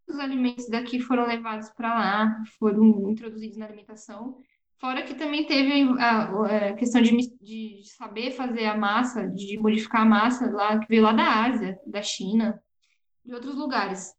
os 0.06 0.18
alimentos 0.18 0.68
daqui 0.68 1.00
foram 1.00 1.26
levados 1.26 1.70
para 1.70 1.94
lá, 1.94 2.42
foram 2.58 3.10
introduzidos 3.10 3.56
na 3.56 3.66
alimentação. 3.66 4.38
Fora 4.78 5.02
que 5.02 5.14
também 5.14 5.46
teve 5.46 5.82
a, 5.98 6.68
a 6.68 6.72
questão 6.74 7.00
de, 7.00 7.16
de, 7.40 7.82
saber 7.84 8.32
fazer 8.32 8.66
a 8.66 8.76
massa, 8.76 9.26
de 9.28 9.58
modificar 9.58 10.02
a 10.02 10.04
massa 10.04 10.50
lá, 10.50 10.78
que 10.78 10.88
veio 10.88 11.02
lá 11.02 11.12
da 11.12 11.44
Ásia, 11.44 11.78
da 11.86 12.02
China, 12.02 12.60
de 13.24 13.34
outros 13.34 13.54
lugares. 13.54 14.14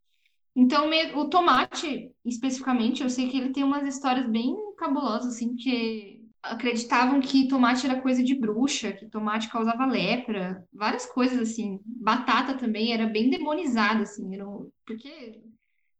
Então, 0.55 0.89
o 1.15 1.29
tomate, 1.29 2.11
especificamente, 2.23 3.03
eu 3.03 3.09
sei 3.09 3.27
que 3.27 3.37
ele 3.37 3.51
tem 3.51 3.63
umas 3.63 3.85
histórias 3.85 4.29
bem 4.29 4.55
cabulosas, 4.77 5.35
assim, 5.35 5.55
que 5.55 6.23
acreditavam 6.41 7.19
que 7.19 7.47
tomate 7.47 7.85
era 7.85 8.01
coisa 8.01 8.23
de 8.23 8.35
bruxa, 8.35 8.93
que 8.93 9.07
tomate 9.07 9.49
causava 9.49 9.85
lepra, 9.85 10.65
várias 10.71 11.05
coisas, 11.05 11.39
assim. 11.39 11.79
Batata 11.85 12.53
também 12.53 12.93
era 12.93 13.05
bem 13.05 13.29
demonizada, 13.29 14.03
assim, 14.03 14.33
era, 14.33 14.45
porque 14.85 15.41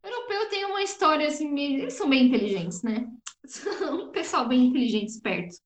o 0.04 0.08
europeu 0.08 0.50
tem 0.50 0.66
uma 0.66 0.84
história 0.84 1.28
assim, 1.28 1.52
meio... 1.52 1.82
eles 1.82 1.94
são 1.94 2.10
bem 2.10 2.28
inteligentes, 2.28 2.82
né? 2.84 3.10
São 3.46 4.08
um 4.08 4.12
pessoal 4.12 4.48
bem 4.48 4.68
inteligente, 4.68 5.10
esperto. 5.10 5.58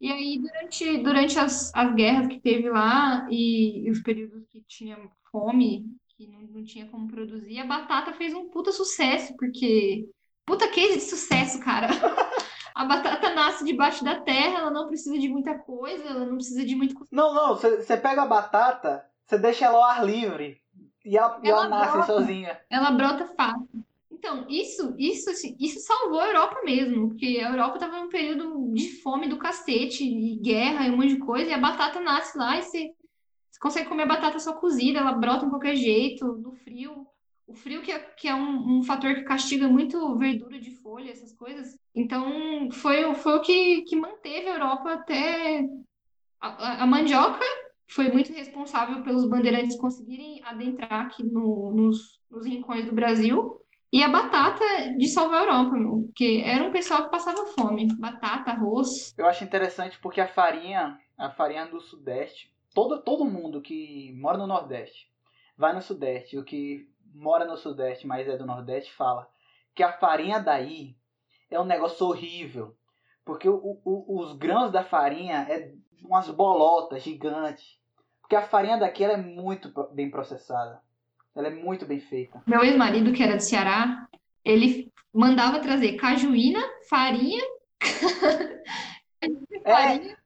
E 0.00 0.12
aí, 0.12 0.38
durante, 0.38 0.98
durante 0.98 1.38
as, 1.38 1.74
as 1.74 1.94
guerras 1.94 2.28
que 2.28 2.40
teve 2.40 2.68
lá 2.68 3.26
e, 3.30 3.86
e 3.86 3.90
os 3.90 4.02
períodos 4.02 4.44
que 4.50 4.62
tinha 4.68 4.98
fome, 5.32 5.86
que 6.18 6.26
não, 6.26 6.40
não 6.40 6.64
tinha 6.64 6.84
como 6.88 7.06
produzir, 7.06 7.60
a 7.60 7.64
batata 7.64 8.12
fez 8.12 8.34
um 8.34 8.48
puta 8.48 8.72
sucesso, 8.72 9.36
porque. 9.36 10.04
Puta 10.44 10.66
case 10.68 10.94
de 10.94 11.02
sucesso, 11.02 11.60
cara! 11.60 11.88
A 12.74 12.84
batata 12.84 13.34
nasce 13.34 13.64
debaixo 13.64 14.04
da 14.04 14.20
terra, 14.20 14.60
ela 14.60 14.70
não 14.70 14.86
precisa 14.86 15.18
de 15.18 15.28
muita 15.28 15.58
coisa, 15.58 16.10
ela 16.10 16.24
não 16.24 16.36
precisa 16.36 16.64
de 16.64 16.76
muito. 16.76 16.94
Não, 17.10 17.34
não, 17.34 17.56
você 17.56 17.96
pega 17.96 18.22
a 18.22 18.26
batata, 18.26 19.04
você 19.26 19.36
deixa 19.36 19.64
ela 19.64 19.78
ao 19.78 19.82
ar 19.82 20.06
livre. 20.06 20.60
E 21.04 21.16
ela, 21.16 21.40
ela, 21.42 21.62
ela 21.62 21.68
nasce 21.68 21.92
brota, 21.94 22.06
sozinha. 22.06 22.60
Ela 22.70 22.92
brota 22.92 23.26
fácil. 23.36 23.84
Então, 24.12 24.46
isso, 24.48 24.94
isso, 24.96 25.28
assim, 25.28 25.56
isso 25.58 25.80
salvou 25.80 26.20
a 26.20 26.28
Europa 26.28 26.60
mesmo, 26.64 27.08
porque 27.08 27.40
a 27.42 27.50
Europa 27.50 27.78
estava 27.78 28.00
num 28.00 28.08
período 28.08 28.72
de 28.72 29.02
fome 29.02 29.28
do 29.28 29.38
cacete, 29.38 30.04
e 30.04 30.36
guerra 30.36 30.86
e 30.86 30.90
um 30.92 30.98
monte 30.98 31.16
de 31.16 31.18
coisa, 31.18 31.50
e 31.50 31.54
a 31.54 31.58
batata 31.58 31.98
nasce 31.98 32.38
lá 32.38 32.58
e 32.58 32.62
você, 32.62 32.92
você 33.58 33.60
consegue 33.60 33.88
comer 33.88 34.06
batata 34.06 34.38
só 34.38 34.52
cozida, 34.54 35.00
ela 35.00 35.12
brota 35.12 35.44
de 35.44 35.50
qualquer 35.50 35.74
jeito, 35.74 36.24
no 36.36 36.52
frio. 36.52 37.06
O 37.46 37.54
frio 37.54 37.82
que 37.82 37.90
é, 37.90 37.98
que 37.98 38.28
é 38.28 38.34
um, 38.34 38.78
um 38.78 38.82
fator 38.82 39.14
que 39.14 39.22
castiga 39.22 39.66
muito 39.66 40.16
verdura 40.16 40.60
de 40.60 40.70
folha, 40.70 41.10
essas 41.10 41.32
coisas. 41.32 41.76
Então, 41.94 42.70
foi, 42.70 43.14
foi 43.14 43.36
o 43.36 43.40
que, 43.40 43.82
que 43.82 43.96
manteve 43.96 44.48
a 44.48 44.54
Europa 44.54 44.92
até. 44.92 45.64
A, 46.40 46.84
a 46.84 46.86
mandioca 46.86 47.44
foi 47.88 48.12
muito 48.12 48.32
responsável 48.32 49.02
pelos 49.02 49.28
bandeirantes 49.28 49.78
conseguirem 49.78 50.40
adentrar 50.44 51.06
aqui 51.06 51.24
no, 51.24 51.72
nos, 51.72 52.20
nos 52.30 52.46
rincões 52.46 52.84
do 52.84 52.94
Brasil. 52.94 53.60
E 53.90 54.02
a 54.02 54.08
batata 54.08 54.94
de 54.98 55.08
salvar 55.08 55.40
a 55.40 55.44
Europa, 55.44 55.72
meu, 55.72 56.02
porque 56.02 56.42
era 56.44 56.62
um 56.62 56.70
pessoal 56.70 57.04
que 57.04 57.10
passava 57.10 57.46
fome. 57.46 57.88
Batata, 57.98 58.50
arroz. 58.50 59.14
Eu 59.16 59.26
acho 59.26 59.42
interessante 59.42 59.98
porque 60.00 60.20
a 60.20 60.28
farinha, 60.28 60.98
a 61.16 61.30
farinha 61.30 61.64
do 61.64 61.80
Sudeste, 61.80 62.52
todo, 62.78 63.02
todo 63.02 63.24
mundo 63.24 63.60
que 63.60 64.12
mora 64.20 64.38
no 64.38 64.46
Nordeste 64.46 65.10
vai 65.56 65.74
no 65.74 65.82
Sudeste, 65.82 66.38
o 66.38 66.44
que 66.44 66.88
mora 67.12 67.44
no 67.44 67.56
Sudeste, 67.56 68.06
mas 68.06 68.28
é 68.28 68.36
do 68.36 68.46
Nordeste, 68.46 68.92
fala 68.92 69.28
que 69.74 69.82
a 69.82 69.92
farinha 69.92 70.38
daí 70.38 70.94
é 71.50 71.58
um 71.58 71.64
negócio 71.64 72.06
horrível. 72.06 72.76
Porque 73.24 73.48
o, 73.48 73.80
o, 73.84 74.20
os 74.20 74.36
grãos 74.36 74.70
da 74.70 74.84
farinha 74.84 75.44
é 75.50 75.72
umas 76.04 76.30
bolotas 76.30 77.02
gigantes. 77.02 77.76
Porque 78.20 78.36
a 78.36 78.42
farinha 78.42 78.78
daqui 78.78 79.02
é 79.02 79.16
muito 79.16 79.72
bem 79.92 80.08
processada. 80.08 80.80
Ela 81.34 81.48
é 81.48 81.50
muito 81.50 81.84
bem 81.84 81.98
feita. 81.98 82.40
Meu 82.46 82.62
ex-marido, 82.62 83.12
que 83.12 83.22
era 83.22 83.34
do 83.34 83.42
Ceará, 83.42 84.08
ele 84.44 84.92
mandava 85.12 85.58
trazer 85.58 85.96
cajuína, 85.96 86.60
farinha. 86.88 87.42
é, 89.64 90.16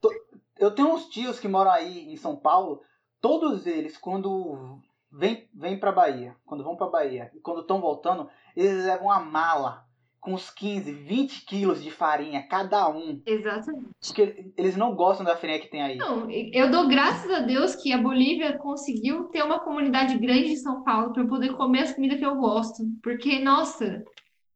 eu 0.62 0.70
tenho 0.70 0.94
uns 0.94 1.06
tios 1.08 1.40
que 1.40 1.48
moram 1.48 1.72
aí 1.72 2.12
em 2.12 2.16
São 2.16 2.36
Paulo. 2.36 2.82
Todos 3.20 3.66
eles, 3.66 3.98
quando 3.98 4.78
vêm 5.10 5.48
vem 5.52 5.78
para 5.78 5.90
Bahia, 5.90 6.36
quando 6.46 6.62
vão 6.62 6.76
para 6.76 6.86
Bahia 6.86 7.30
e 7.34 7.40
quando 7.40 7.62
estão 7.62 7.80
voltando, 7.80 8.28
eles 8.56 8.84
levam 8.84 9.06
uma 9.06 9.18
mala 9.18 9.84
com 10.20 10.34
uns 10.34 10.50
15, 10.50 10.92
20 10.92 11.44
quilos 11.46 11.82
de 11.82 11.90
farinha 11.90 12.46
cada 12.46 12.88
um. 12.88 13.20
Exatamente. 13.26 13.88
Porque 14.06 14.52
eles 14.56 14.76
não 14.76 14.94
gostam 14.94 15.26
da 15.26 15.36
farinha 15.36 15.58
que 15.58 15.68
tem 15.68 15.82
aí. 15.82 15.96
Não, 15.96 16.30
eu 16.30 16.70
dou 16.70 16.86
graças 16.86 17.28
a 17.28 17.40
Deus 17.40 17.74
que 17.74 17.92
a 17.92 17.98
Bolívia 17.98 18.56
conseguiu 18.56 19.24
ter 19.24 19.42
uma 19.42 19.58
comunidade 19.58 20.16
grande 20.16 20.52
em 20.52 20.56
São 20.56 20.84
Paulo 20.84 21.12
para 21.12 21.26
poder 21.26 21.56
comer 21.56 21.80
as 21.80 21.92
comidas 21.92 22.20
que 22.20 22.24
eu 22.24 22.36
gosto. 22.36 22.84
Porque, 23.02 23.40
nossa, 23.40 24.04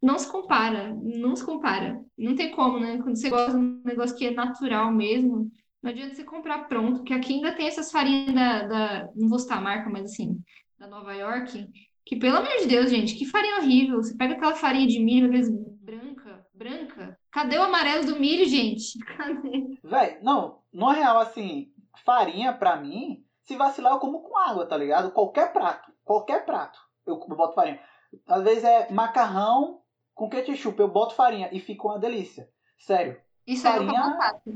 não 0.01 0.17
se 0.21 0.31
compara, 0.31 0.97
não 1.03 1.35
se 1.35 1.45
compara. 1.45 2.01
Não 2.17 2.37
tem 2.37 2.53
como, 2.53 2.79
né? 2.79 2.99
Quando 3.03 3.17
você 3.17 3.29
gosta 3.29 3.51
de 3.51 3.57
um 3.57 3.83
negócio 3.85 4.17
que 4.17 4.29
é 4.29 4.31
natural 4.31 4.93
mesmo, 4.93 5.51
não 5.83 5.91
adianta 5.91 6.15
você 6.15 6.25
comprar 6.25 6.67
pronto, 6.69 6.99
porque 6.99 7.15
aqui 7.15 7.35
ainda 7.35 7.55
tem 7.55 7.67
essas 7.67 7.91
farinhas 7.91 8.35
da, 8.35 8.63
da 8.63 9.09
não 9.15 9.29
vou 9.29 9.39
citar 9.39 9.59
a 9.59 9.61
marca, 9.61 9.91
mas 9.91 10.05
assim, 10.07 10.41
da 10.79 10.87
Nova 10.87 11.15
York, 11.15 11.69
que, 12.05 12.17
pelo 12.17 12.37
amor 12.37 12.57
de 12.59 12.67
Deus, 12.67 12.89
gente, 12.89 13.17
que 13.17 13.27
farinha 13.27 13.59
horrível. 13.59 13.97
Você 13.97 14.17
pega 14.17 14.35
aquela 14.35 14.55
farinha 14.55 14.87
de 14.87 15.01
milho, 15.01 15.27
às 15.27 15.33
vezes 15.33 15.55
branca, 15.81 16.47
branca. 16.55 17.19
Cadê 17.33 17.59
o 17.59 17.65
amarelo 17.65 18.07
do 18.07 18.21
milho, 18.21 18.47
gente? 18.47 18.99
Cadê? 19.17 19.79
Véi, 19.83 20.19
não, 20.23 20.61
no 20.73 20.89
real, 20.91 21.19
assim, 21.19 21.73
farinha 22.05 22.53
pra 22.53 22.77
mim, 22.77 23.25
se 23.43 23.57
vacilar 23.57 23.95
eu 23.95 23.99
como 23.99 24.21
com 24.21 24.39
água, 24.39 24.67
tá 24.67 24.77
ligado? 24.77 25.11
Qualquer 25.11 25.53
prato, 25.53 25.93
qualquer 26.05 26.45
prato, 26.45 26.79
eu 27.07 27.19
boto 27.19 27.55
farinha. 27.55 27.81
Às 28.27 28.43
vezes 28.45 28.65
é 28.65 28.91
macarrão 28.93 29.81
com 30.15 30.29
ketchup, 30.29 30.79
eu 30.79 30.89
boto 30.89 31.15
farinha 31.15 31.49
e 31.53 31.59
fica 31.59 31.89
uma 31.89 31.99
delícia. 31.99 32.49
Sério. 32.79 33.21
Isso 33.45 33.65
farinha... 33.65 34.17
é. 34.47 34.53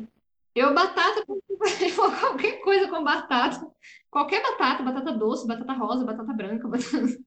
Eu 0.61 0.75
batata, 0.75 1.25
qualquer 2.21 2.61
coisa 2.61 2.87
com 2.89 3.03
batata. 3.03 3.67
Qualquer 4.11 4.43
batata, 4.43 4.83
batata 4.83 5.13
doce, 5.13 5.47
batata 5.47 5.73
rosa, 5.73 6.05
batata 6.05 6.33
branca, 6.35 6.69
batata... 6.69 7.19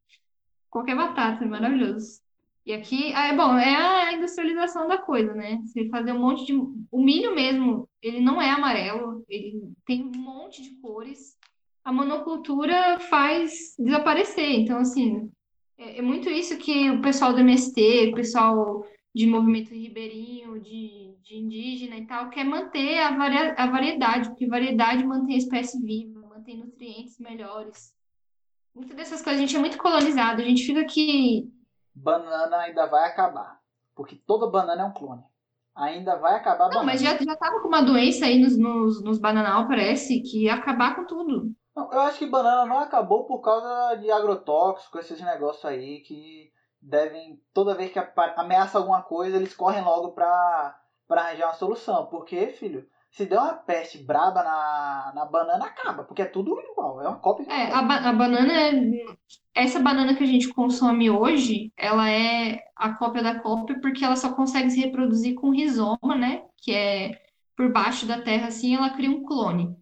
qualquer 0.70 0.96
batata, 0.96 1.44
é 1.44 1.48
maravilhoso. 1.48 2.22
E 2.64 2.72
aqui, 2.72 3.12
é 3.12 3.36
bom, 3.36 3.58
é 3.58 3.76
a 3.76 4.14
industrialização 4.14 4.88
da 4.88 5.00
coisa, 5.00 5.34
né? 5.34 5.60
Você 5.66 5.90
fazer 5.90 6.12
um 6.12 6.20
monte 6.20 6.46
de. 6.46 6.54
O 6.92 7.04
milho 7.04 7.34
mesmo, 7.34 7.90
ele 8.04 8.22
não 8.22 8.40
é 8.40 8.52
amarelo, 8.52 9.26
ele 9.28 9.64
tem 9.84 10.04
um 10.04 10.20
monte 10.20 10.62
de 10.62 10.70
cores. 10.76 11.36
A 11.84 11.92
monocultura 11.92 13.00
faz 13.00 13.74
desaparecer. 13.80 14.60
Então, 14.60 14.78
assim, 14.78 15.32
é, 15.76 15.98
é 15.98 16.02
muito 16.04 16.30
isso 16.30 16.56
que 16.60 16.92
o 16.92 17.02
pessoal 17.02 17.34
do 17.34 17.40
MST, 17.40 18.12
o 18.12 18.16
pessoal 18.16 18.86
de 19.14 19.28
movimento 19.28 19.70
ribeirinho, 19.70 20.60
de, 20.60 21.16
de 21.22 21.36
indígena 21.38 21.98
e 21.98 22.08
tal, 22.08 22.30
quer 22.30 22.44
manter 22.44 23.00
a, 23.00 23.12
varia, 23.16 23.54
a 23.58 23.68
variedade, 23.68 24.30
porque 24.30 24.48
variedade 24.48 25.06
mantém 25.06 25.36
a 25.36 25.38
espécie 25.38 25.80
viva, 25.82 26.20
mantém 26.28 26.58
nutrientes 26.58 27.20
melhores. 27.20 27.94
Muitas 28.74 28.96
dessas 28.98 29.22
coisas, 29.22 29.40
a 29.40 29.46
gente 29.46 29.56
é 29.56 29.60
muito 29.60 29.78
colonizado, 29.78 30.42
a 30.42 30.46
gente 30.46 30.66
fica 30.66 30.82
aqui. 30.82 31.48
Banana 31.94 32.58
ainda 32.58 32.88
vai 32.88 33.08
acabar, 33.08 33.60
porque 33.96 34.16
toda 34.26 34.50
banana 34.50 34.82
é 34.82 34.86
um 34.86 34.94
clone. 34.94 35.24
ainda 35.76 36.16
vai 36.18 36.36
acabar 36.36 36.66
a 36.66 36.70
Não, 36.70 36.84
banana. 36.84 36.86
mas 36.86 37.02
já, 37.02 37.16
já 37.18 37.36
tava 37.36 37.62
com 37.62 37.68
uma 37.68 37.82
doença 37.84 38.26
aí 38.26 38.40
nos, 38.40 38.58
nos, 38.58 39.04
nos 39.04 39.20
bananal, 39.20 39.68
parece, 39.68 40.22
que 40.22 40.46
ia 40.46 40.56
acabar 40.56 40.96
com 40.96 41.06
tudo. 41.06 41.52
Não, 41.76 41.92
eu 41.92 42.02
acho 42.02 42.20
que 42.20 42.26
banana 42.28 42.66
não 42.66 42.80
acabou 42.80 43.26
por 43.26 43.42
causa 43.42 43.96
de 43.96 44.10
agrotóxico, 44.12 44.98
esses 45.00 45.20
negócios 45.22 45.66
aí 45.66 46.02
que 46.02 46.52
devem, 46.84 47.40
toda 47.54 47.76
vez 47.76 47.92
que 47.92 48.00
ameaça 48.38 48.78
alguma 48.78 49.02
coisa, 49.02 49.38
eles 49.38 49.56
correm 49.56 49.84
logo 49.84 50.12
pra, 50.12 50.80
pra 51.08 51.22
arranjar 51.22 51.48
uma 51.48 51.54
solução. 51.54 52.06
Porque, 52.08 52.48
filho, 52.48 52.86
se 53.12 53.26
der 53.26 53.38
uma 53.38 53.54
peste 53.54 54.00
braba 54.00 54.44
na, 54.44 55.12
na 55.16 55.26
banana, 55.26 55.66
acaba, 55.66 56.04
porque 56.04 56.22
é 56.22 56.26
tudo 56.26 56.60
igual, 56.60 57.02
é 57.02 57.08
uma 57.08 57.20
cópia. 57.20 57.46
É, 57.52 57.72
a, 57.72 57.82
ba- 57.82 58.10
a 58.10 58.14
banana 58.14 58.54
é. 58.54 58.72
Essa 59.56 59.80
banana 59.80 60.16
que 60.16 60.24
a 60.24 60.28
gente 60.28 60.50
consome 60.50 61.10
hoje, 61.12 61.72
ela 61.78 62.10
é 62.10 62.60
a 62.76 62.94
cópia 62.96 63.22
da 63.22 63.40
cópia 63.40 63.80
porque 63.80 64.04
ela 64.04 64.16
só 64.16 64.34
consegue 64.34 64.72
se 64.72 64.80
reproduzir 64.80 65.36
com 65.36 65.52
rizoma, 65.52 66.16
né? 66.18 66.44
Que 66.58 66.74
é 66.74 67.22
por 67.56 67.72
baixo 67.72 68.08
da 68.08 68.20
terra, 68.22 68.48
assim, 68.48 68.76
ela 68.76 68.90
cria 68.90 69.12
um 69.12 69.24
clone. 69.24 69.76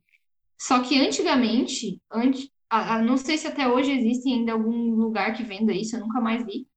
Só 0.60 0.82
que 0.84 1.00
antigamente, 1.00 2.02
antes, 2.12 2.50
a- 2.70 2.96
a- 2.96 3.02
não 3.02 3.18
sei 3.18 3.38
se 3.38 3.48
até 3.48 3.68
hoje 3.68 3.92
existe 3.92 4.30
ainda 4.32 4.52
algum 4.52 4.94
lugar 4.96 5.34
que 5.34 5.44
venda 5.44 5.72
isso, 5.74 5.96
eu 5.96 6.02
nunca 6.02 6.20
mais 6.22 6.46
vi. 6.46 6.68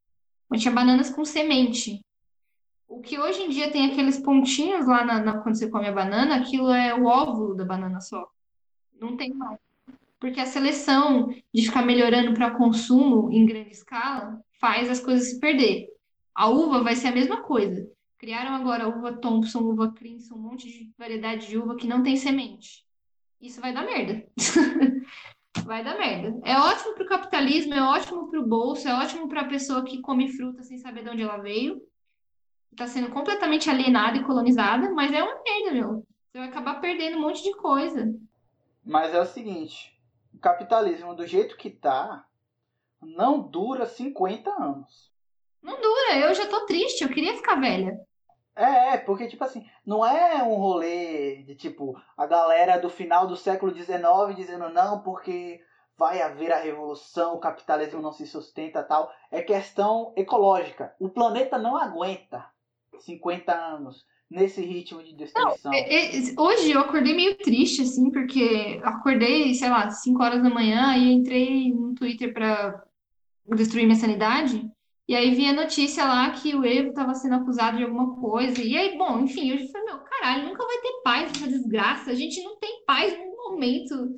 Mas 0.54 0.62
tinha 0.62 0.72
bananas 0.72 1.10
com 1.10 1.24
semente. 1.24 2.00
O 2.86 3.00
que 3.00 3.18
hoje 3.18 3.42
em 3.42 3.48
dia 3.48 3.72
tem 3.72 3.90
aqueles 3.90 4.20
pontinhos 4.20 4.86
lá 4.86 5.04
na, 5.04 5.20
na- 5.20 5.38
quando 5.38 5.56
você 5.56 5.68
come 5.68 5.88
a 5.88 5.92
banana, 5.92 6.36
aquilo 6.36 6.70
é 6.70 6.94
o 6.94 7.06
óvulo 7.06 7.56
da 7.56 7.64
banana 7.64 8.00
só. 8.00 8.24
Não 9.00 9.16
tem 9.16 9.34
mais. 9.34 9.58
Porque 10.20 10.38
a 10.38 10.46
seleção 10.46 11.26
de 11.52 11.62
ficar 11.66 11.84
melhorando 11.84 12.34
para 12.34 12.52
consumo 12.52 13.32
em 13.32 13.44
grande 13.44 13.72
escala 13.72 14.40
faz 14.60 14.88
as 14.88 15.00
coisas 15.00 15.28
se 15.28 15.40
perder. 15.40 15.88
A 16.32 16.48
uva 16.48 16.84
vai 16.84 16.94
ser 16.94 17.08
a 17.08 17.12
mesma 17.12 17.42
coisa. 17.42 17.90
Criaram 18.16 18.54
agora 18.54 18.86
uva 18.88 19.12
Thompson, 19.12 19.58
uva 19.58 19.90
Crimson, 19.90 20.36
um 20.36 20.38
monte 20.38 20.68
de 20.68 20.88
variedade 20.96 21.48
de 21.48 21.58
uva 21.58 21.74
que 21.74 21.88
não 21.88 22.00
tem 22.00 22.14
semente. 22.16 22.84
Isso 23.42 23.60
vai 23.60 23.74
dar 23.74 23.84
merda. 23.84 24.24
Vai 25.62 25.84
dar 25.84 25.96
merda. 25.96 26.38
É 26.44 26.58
ótimo 26.58 26.94
para 26.94 27.04
o 27.04 27.08
capitalismo, 27.08 27.74
é 27.74 27.82
ótimo 27.82 28.28
para 28.28 28.40
o 28.40 28.46
bolso, 28.46 28.88
é 28.88 28.94
ótimo 28.94 29.28
para 29.28 29.42
a 29.42 29.48
pessoa 29.48 29.84
que 29.84 30.00
come 30.00 30.28
fruta 30.28 30.62
sem 30.62 30.78
saber 30.78 31.04
de 31.04 31.10
onde 31.10 31.22
ela 31.22 31.38
veio. 31.38 31.80
Está 32.72 32.86
sendo 32.86 33.10
completamente 33.10 33.70
alienada 33.70 34.16
e 34.16 34.24
colonizada, 34.24 34.90
mas 34.90 35.12
é 35.12 35.22
uma 35.22 35.40
merda, 35.42 35.70
meu. 35.72 36.06
Você 36.26 36.38
vai 36.38 36.48
acabar 36.48 36.80
perdendo 36.80 37.18
um 37.18 37.20
monte 37.20 37.42
de 37.42 37.54
coisa. 37.54 38.12
Mas 38.84 39.14
é 39.14 39.20
o 39.20 39.26
seguinte, 39.26 39.96
o 40.34 40.38
capitalismo 40.38 41.14
do 41.14 41.26
jeito 41.26 41.56
que 41.56 41.70
tá, 41.70 42.26
não 43.00 43.40
dura 43.40 43.86
50 43.86 44.50
anos. 44.50 45.12
Não 45.62 45.80
dura, 45.80 46.18
eu 46.18 46.34
já 46.34 46.46
tô 46.46 46.66
triste, 46.66 47.02
eu 47.02 47.08
queria 47.08 47.36
ficar 47.36 47.60
velha. 47.60 47.98
É, 48.56 48.94
é, 48.94 48.98
porque, 48.98 49.26
tipo 49.26 49.42
assim, 49.42 49.66
não 49.84 50.06
é 50.06 50.42
um 50.42 50.54
rolê 50.54 51.42
de, 51.42 51.54
tipo, 51.56 52.00
a 52.16 52.26
galera 52.26 52.78
do 52.78 52.88
final 52.88 53.26
do 53.26 53.36
século 53.36 53.74
XIX 53.74 54.36
dizendo 54.36 54.68
não, 54.68 55.00
porque 55.00 55.60
vai 55.96 56.22
haver 56.22 56.52
a 56.52 56.60
revolução, 56.60 57.34
o 57.34 57.40
capitalismo 57.40 58.00
não 58.00 58.12
se 58.12 58.26
sustenta 58.26 58.82
tal. 58.82 59.10
É 59.30 59.42
questão 59.42 60.12
ecológica. 60.16 60.94
O 61.00 61.08
planeta 61.08 61.58
não 61.58 61.76
aguenta 61.76 62.46
50 63.00 63.52
anos 63.52 64.04
nesse 64.30 64.60
ritmo 64.60 65.02
de 65.02 65.14
destruição. 65.14 65.72
É, 65.72 65.80
é, 65.80 66.10
Hoje 66.38 66.72
eu 66.72 66.80
acordei 66.80 67.14
meio 67.14 67.36
triste, 67.38 67.82
assim, 67.82 68.10
porque 68.10 68.80
acordei, 68.82 69.54
sei 69.54 69.68
lá, 69.68 69.90
5 69.90 70.22
horas 70.22 70.42
da 70.42 70.50
manhã 70.50 70.96
e 70.96 71.12
entrei 71.12 71.72
no 71.72 71.94
Twitter 71.94 72.32
pra 72.32 72.82
destruir 73.54 73.84
minha 73.84 73.98
sanidade. 73.98 74.68
E 75.06 75.14
aí 75.14 75.34
vi 75.34 75.46
a 75.46 75.52
notícia 75.52 76.04
lá 76.04 76.30
que 76.30 76.54
o 76.54 76.64
Evo 76.64 76.88
estava 76.88 77.14
sendo 77.14 77.34
acusado 77.34 77.76
de 77.76 77.82
alguma 77.82 78.16
coisa. 78.16 78.62
E 78.62 78.76
aí, 78.76 78.96
bom, 78.96 79.20
enfim, 79.20 79.50
eu 79.50 79.68
falei, 79.68 79.86
meu, 79.86 79.98
caralho, 79.98 80.48
nunca 80.48 80.64
vai 80.64 80.78
ter 80.78 81.02
paz 81.04 81.32
nessa 81.32 81.48
desgraça. 81.48 82.10
A 82.10 82.14
gente 82.14 82.42
não 82.42 82.56
tem 82.58 82.84
paz 82.86 83.12
no 83.18 83.50
momento. 83.50 84.16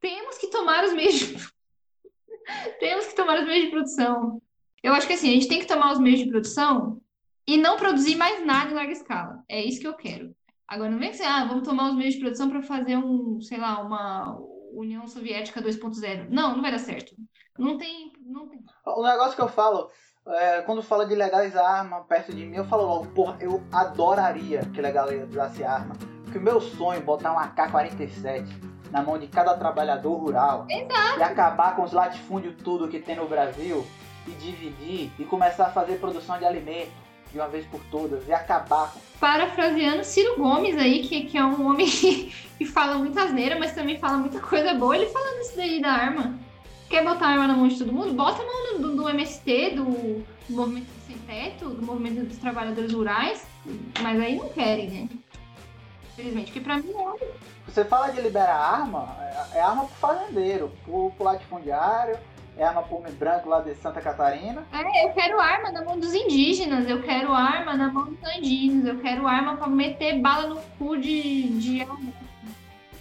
Temos 0.00 0.36
que 0.36 0.48
tomar 0.48 0.84
os 0.84 0.92
meios 0.92 1.14
de... 1.14 1.34
Temos 2.78 3.06
que 3.06 3.16
tomar 3.16 3.40
os 3.40 3.46
meios 3.46 3.64
de 3.64 3.70
produção. 3.70 4.42
Eu 4.82 4.92
acho 4.92 5.06
que 5.06 5.14
assim, 5.14 5.30
a 5.30 5.32
gente 5.32 5.48
tem 5.48 5.60
que 5.60 5.66
tomar 5.66 5.92
os 5.92 5.98
meios 5.98 6.20
de 6.20 6.28
produção 6.28 7.00
e 7.46 7.56
não 7.56 7.76
produzir 7.76 8.16
mais 8.16 8.44
nada 8.44 8.70
em 8.70 8.74
larga 8.74 8.92
escala. 8.92 9.42
É 9.48 9.64
isso 9.64 9.80
que 9.80 9.88
eu 9.88 9.94
quero. 9.94 10.36
Agora, 10.68 10.90
não 10.90 10.98
vem 10.98 11.10
que 11.10 11.16
você, 11.16 11.22
ah, 11.22 11.44
vamos 11.44 11.66
tomar 11.66 11.90
os 11.90 11.96
meios 11.96 12.14
de 12.14 12.20
produção 12.20 12.50
para 12.50 12.62
fazer 12.62 12.96
um, 12.96 13.40
sei 13.40 13.56
lá, 13.56 13.80
uma 13.80 14.36
União 14.72 15.06
Soviética 15.06 15.62
2.0. 15.62 16.28
Não, 16.28 16.54
não 16.54 16.62
vai 16.62 16.70
dar 16.70 16.78
certo. 16.78 17.14
Não 17.58 17.78
tem, 17.78 18.12
não 18.24 18.46
tem. 18.48 18.60
O 18.84 19.02
negócio 19.02 19.34
que 19.34 19.42
eu 19.42 19.48
falo, 19.48 19.90
é, 20.26 20.62
quando 20.62 20.82
fala 20.82 21.06
de 21.06 21.14
legalizar 21.14 21.64
arma 21.64 22.00
perto 22.02 22.32
de 22.32 22.44
mim, 22.44 22.56
eu 22.56 22.64
falo 22.64 22.86
logo, 22.86 23.06
porra, 23.06 23.36
eu 23.40 23.62
adoraria 23.72 24.60
que 24.74 24.80
legalizasse 24.80 25.64
arma. 25.64 25.94
Porque 26.24 26.38
o 26.38 26.42
meu 26.42 26.60
sonho 26.60 26.98
é 26.98 27.02
botar 27.02 27.32
um 27.32 27.38
AK-47 27.38 28.46
na 28.90 29.02
mão 29.02 29.18
de 29.18 29.26
cada 29.26 29.56
trabalhador 29.56 30.16
rural 30.16 30.66
e 30.68 31.22
acabar 31.22 31.74
com 31.76 31.82
os 31.82 31.92
latifúndios 31.92 32.54
tudo 32.62 32.88
que 32.88 33.00
tem 33.00 33.16
no 33.16 33.28
Brasil 33.28 33.86
e 34.26 34.30
dividir 34.32 35.12
e 35.18 35.24
começar 35.24 35.66
a 35.66 35.70
fazer 35.70 35.98
produção 35.98 36.38
de 36.38 36.44
alimento 36.44 36.90
de 37.32 37.38
uma 37.38 37.48
vez 37.48 37.66
por 37.66 37.80
todas 37.90 38.26
e 38.26 38.32
acabar 38.32 38.92
com. 38.92 39.00
Parafraseando 39.20 40.04
Ciro 40.04 40.36
Gomes 40.36 40.76
aí, 40.76 41.02
que, 41.02 41.24
que 41.24 41.38
é 41.38 41.44
um 41.44 41.68
homem 41.68 41.86
que, 41.90 42.32
que 42.58 42.64
fala 42.64 42.96
muita 42.96 43.22
asneira, 43.22 43.58
mas 43.58 43.74
também 43.74 43.98
fala 43.98 44.16
muita 44.16 44.40
coisa 44.40 44.74
boa, 44.74 44.96
ele 44.96 45.06
falando 45.06 45.40
isso 45.40 45.56
daí 45.56 45.80
da 45.80 45.90
arma. 45.90 46.45
Quer 46.88 47.04
botar 47.04 47.28
arma 47.28 47.48
na 47.48 47.54
mão 47.56 47.66
de 47.68 47.78
todo 47.78 47.92
mundo? 47.92 48.12
Bota 48.14 48.40
a 48.42 48.44
mão 48.46 48.80
do, 48.80 48.96
do 48.96 49.08
MST, 49.08 49.70
do, 49.74 49.84
do 49.84 50.26
Movimento 50.54 50.86
Sem 51.06 51.18
Teto, 51.18 51.68
do 51.70 51.84
Movimento 51.84 52.24
dos 52.26 52.38
Trabalhadores 52.38 52.92
Rurais, 52.92 53.46
mas 54.00 54.20
aí 54.20 54.36
não 54.36 54.48
querem, 54.50 54.88
né? 54.90 55.08
Infelizmente, 56.12 56.46
porque 56.52 56.60
pra 56.60 56.76
mim 56.78 56.92
é 56.92 57.26
Você 57.66 57.84
fala 57.84 58.10
de 58.10 58.20
liberar 58.20 58.54
arma, 58.56 59.16
é 59.52 59.58
é 59.58 59.60
arma 59.60 59.84
pro 59.84 59.94
fazendeiro, 59.96 60.70
pro, 60.84 61.10
pro 61.10 61.24
latifundiário, 61.24 62.18
é 62.56 62.64
arma 62.64 62.82
pro 62.82 62.96
homem 62.98 63.12
branco 63.12 63.48
lá 63.48 63.60
de 63.60 63.74
Santa 63.74 64.00
Catarina. 64.00 64.64
É, 64.72 65.04
eu 65.06 65.12
quero 65.12 65.38
arma 65.40 65.70
na 65.72 65.84
mão 65.84 65.98
dos 65.98 66.14
indígenas, 66.14 66.88
eu 66.88 67.02
quero 67.02 67.32
arma 67.34 67.74
na 67.76 67.92
mão 67.92 68.04
dos 68.06 68.22
andinos, 68.36 68.86
eu 68.86 68.98
quero 69.00 69.26
arma 69.26 69.56
pra 69.56 69.66
meter 69.66 70.20
bala 70.20 70.46
no 70.48 70.60
cu 70.78 70.96
de, 70.96 71.48
de... 71.58 71.86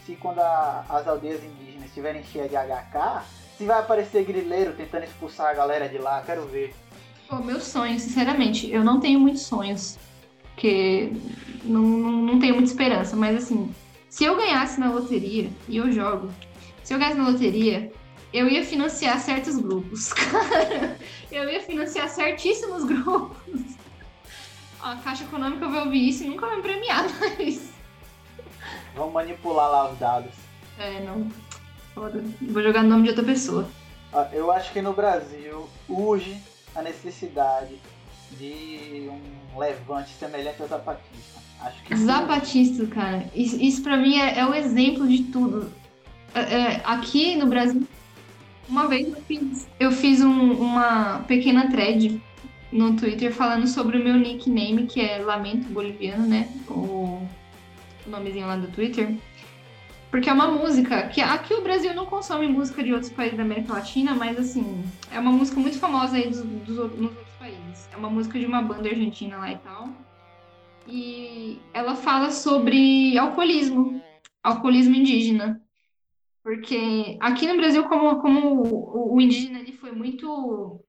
Se 0.05 0.15
quando 0.15 0.39
a- 0.39 0.83
as 0.89 1.07
aldeias 1.07 1.43
indígenas 1.43 1.85
estiverem 1.85 2.23
cheias 2.23 2.49
de 2.49 2.55
HK, 2.57 3.23
se 3.57 3.65
vai 3.65 3.79
aparecer 3.79 4.23
grileiro 4.25 4.73
tentando 4.73 5.03
expulsar 5.03 5.47
a 5.47 5.53
galera 5.53 5.87
de 5.87 5.97
lá, 5.97 6.21
quero 6.25 6.45
ver. 6.45 6.73
Pô, 7.29 7.37
meu 7.37 7.59
sonho, 7.59 7.99
sinceramente, 7.99 8.71
eu 8.71 8.83
não 8.83 8.99
tenho 8.99 9.19
muitos 9.19 9.43
sonhos, 9.43 9.97
porque 10.43 11.11
não, 11.63 11.81
não, 11.81 12.11
não 12.11 12.39
tenho 12.39 12.53
muita 12.53 12.69
esperança, 12.69 13.15
mas 13.15 13.35
assim, 13.43 13.73
se 14.09 14.23
eu 14.23 14.35
ganhasse 14.35 14.79
na 14.79 14.91
loteria, 14.91 15.49
e 15.67 15.77
eu 15.77 15.91
jogo, 15.91 16.29
se 16.83 16.93
eu 16.93 16.99
ganhasse 16.99 17.17
na 17.17 17.29
loteria, 17.29 17.91
eu 18.31 18.47
ia 18.49 18.63
financiar 18.63 19.19
certos 19.19 19.57
grupos, 19.57 20.11
cara, 20.13 20.97
eu 21.31 21.49
ia 21.49 21.61
financiar 21.61 22.09
certíssimos 22.09 22.83
grupos. 22.83 23.75
A 24.81 24.97
Caixa 24.97 25.23
Econômica 25.23 25.67
vai 25.67 25.85
ouvir 25.85 26.09
isso 26.09 26.23
e 26.23 26.27
nunca 26.27 26.45
vai 26.45 26.57
me 26.57 26.61
premiar, 26.61 27.05
mas... 27.39 27.73
Vamos 28.93 29.13
manipular 29.13 29.71
lá 29.71 29.91
os 29.91 29.97
dados. 29.97 30.31
É, 30.77 30.99
não, 31.01 31.27
foda, 31.95 32.23
vou 32.41 32.61
jogar 32.61 32.83
no 32.83 32.89
nome 32.89 33.03
de 33.03 33.09
outra 33.09 33.23
pessoa. 33.25 33.67
Ah, 34.13 34.27
Eu 34.31 34.51
acho 34.51 34.71
que 34.71 34.81
no 34.81 34.93
Brasil 34.93 35.67
urge 35.89 36.37
a 36.75 36.81
necessidade 36.81 37.75
de 38.37 39.09
um 39.09 39.57
levante 39.57 40.11
semelhante 40.19 40.61
ao 40.61 40.67
zapatista. 40.67 41.39
Acho 41.61 41.81
que 41.83 41.95
Zapatista, 41.95 42.85
cara, 42.87 43.25
isso, 43.33 43.55
isso 43.61 43.81
pra 43.81 43.95
mim 43.97 44.17
é, 44.19 44.39
é 44.39 44.45
o 44.45 44.53
exemplo 44.53 45.07
de 45.07 45.23
tudo. 45.23 45.71
É, 46.33 46.39
é, 46.41 46.81
aqui 46.83 47.35
no 47.37 47.47
Brasil, 47.47 47.87
uma 48.67 48.87
vez 48.87 49.07
eu 49.07 49.21
fiz, 49.21 49.67
eu 49.79 49.91
fiz 49.91 50.21
um- 50.21 50.51
uma 50.53 51.19
pequena 51.27 51.71
thread 51.71 52.21
no 52.73 52.95
Twitter 52.97 53.33
falando 53.33 53.67
sobre 53.67 53.97
o 53.97 54.03
meu 54.03 54.15
nickname, 54.15 54.85
que 54.85 54.99
é 54.99 55.19
Lamento 55.19 55.69
Boliviano, 55.69 56.27
né? 56.27 56.49
O, 56.69 56.73
o 58.05 58.09
nomezinho 58.09 58.47
lá 58.47 58.57
do 58.57 58.67
Twitter. 58.67 59.15
Porque 60.15 60.29
é 60.29 60.33
uma 60.33 60.47
música 60.47 61.09
que 61.09 61.19
aqui 61.19 61.53
o 61.53 61.61
Brasil 61.61 61.93
não 61.93 62.05
consome 62.05 62.47
música 62.47 62.81
de 62.81 62.93
outros 62.93 63.11
países 63.11 63.35
da 63.35 63.43
América 63.43 63.73
Latina, 63.73 64.15
mas 64.15 64.39
assim, 64.39 64.81
é 65.11 65.19
uma 65.19 65.29
música 65.29 65.59
muito 65.59 65.77
famosa 65.77 66.15
aí 66.15 66.29
dos, 66.29 66.41
dos, 66.41 66.77
outros- 66.77 67.01
nos 67.01 67.11
outros 67.17 67.35
países. 67.37 67.89
É 67.91 67.97
uma 67.97 68.09
música 68.09 68.39
de 68.39 68.45
uma 68.45 68.61
banda 68.61 68.87
argentina 68.87 69.35
lá 69.35 69.51
e 69.51 69.57
tal. 69.57 69.89
E 70.87 71.59
ela 71.73 71.97
fala 71.97 72.31
sobre 72.31 73.17
alcoolismo, 73.17 74.01
alcoolismo 74.41 74.95
indígena. 74.95 75.61
Porque 76.41 77.17
aqui 77.19 77.45
no 77.45 77.57
Brasil, 77.57 77.83
como, 77.83 78.21
como 78.21 78.63
o, 78.63 79.15
o 79.15 79.19
indígena 79.19 79.59
ele 79.59 79.73
foi 79.73 79.91
muito 79.91 80.79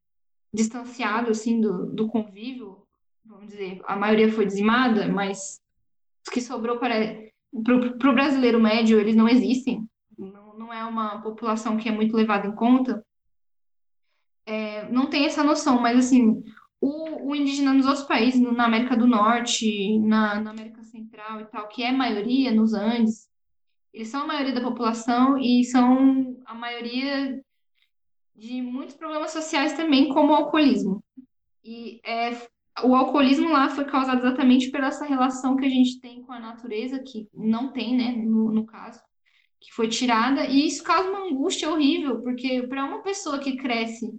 distanciado 0.55 1.33
assim 1.33 1.61
do, 1.61 1.87
do 1.87 2.07
convívio, 2.07 2.79
vamos 3.25 3.49
dizer, 3.49 3.81
a 3.89 3.97
maioria 3.97 4.31
foi 4.31 4.47
dizimada, 4.47 5.09
mas 5.09 5.61
os 6.25 6.33
que 6.33 6.41
sobrou 6.41 6.79
para 6.79 7.26
o 7.53 8.13
brasileiro 8.13 8.61
médio, 8.61 8.99
eles 9.01 9.17
não 9.17 9.29
existem. 9.29 9.87
Não, 10.17 10.57
não 10.59 10.73
é 10.73 10.85
uma 10.85 11.21
população 11.23 11.77
que 11.77 11.89
é 11.89 11.93
muito 11.93 12.17
levada 12.17 12.47
em 12.47 12.55
conta. 12.55 13.05
É, 14.45 14.89
não 14.91 15.07
tem 15.07 15.27
essa 15.27 15.43
noção, 15.43 15.81
mas 15.81 15.99
assim, 15.99 16.43
o, 16.81 17.31
o 17.31 17.35
indígena 17.35 17.73
nos 17.73 17.87
outros 17.87 18.07
países, 18.07 18.41
na 18.41 18.65
América 18.65 18.97
do 18.97 19.07
Norte, 19.07 19.99
na, 20.01 20.41
na 20.41 20.51
América 20.51 20.83
Central 20.85 21.41
e 21.41 21.45
tal, 21.47 21.69
que 21.69 21.83
é 21.83 21.91
maioria 21.91 22.53
nos 22.53 22.73
Andes, 22.73 23.29
eles 23.93 24.09
são 24.09 24.23
a 24.23 24.27
maioria 24.27 24.55
da 24.55 24.61
população 24.61 25.39
e 25.39 25.65
são 25.65 26.37
a 26.45 26.55
maioria 26.55 27.43
de 28.35 28.61
muitos 28.61 28.95
problemas 28.95 29.31
sociais 29.31 29.73
também, 29.73 30.11
como 30.11 30.33
o 30.33 30.37
alcoolismo. 30.37 31.03
E 31.65 32.01
é, 32.05 32.37
o 32.83 32.95
alcoolismo 32.95 33.51
lá 33.51 33.69
foi 33.69 33.85
causado 33.85 34.19
exatamente 34.19 34.71
por 34.71 34.81
essa 34.81 35.05
relação 35.05 35.57
que 35.57 35.65
a 35.65 35.69
gente 35.69 36.01
tem 36.01 36.23
com 36.23 36.33
a 36.33 36.41
natureza, 36.41 36.99
que 36.99 37.29
não 37.33 37.73
tem, 37.73 37.97
né, 37.97 38.13
no, 38.13 38.53
no 38.53 38.67
caso, 38.67 39.01
que 39.61 39.73
foi 39.73 39.89
tirada, 39.89 40.47
e 40.47 40.67
isso 40.67 40.83
causa 40.83 41.09
uma 41.09 41.27
angústia 41.27 41.71
horrível, 41.71 42.21
porque 42.23 42.67
para 42.67 42.85
uma 42.85 43.03
pessoa 43.03 43.39
que 43.39 43.57
cresce 43.57 44.13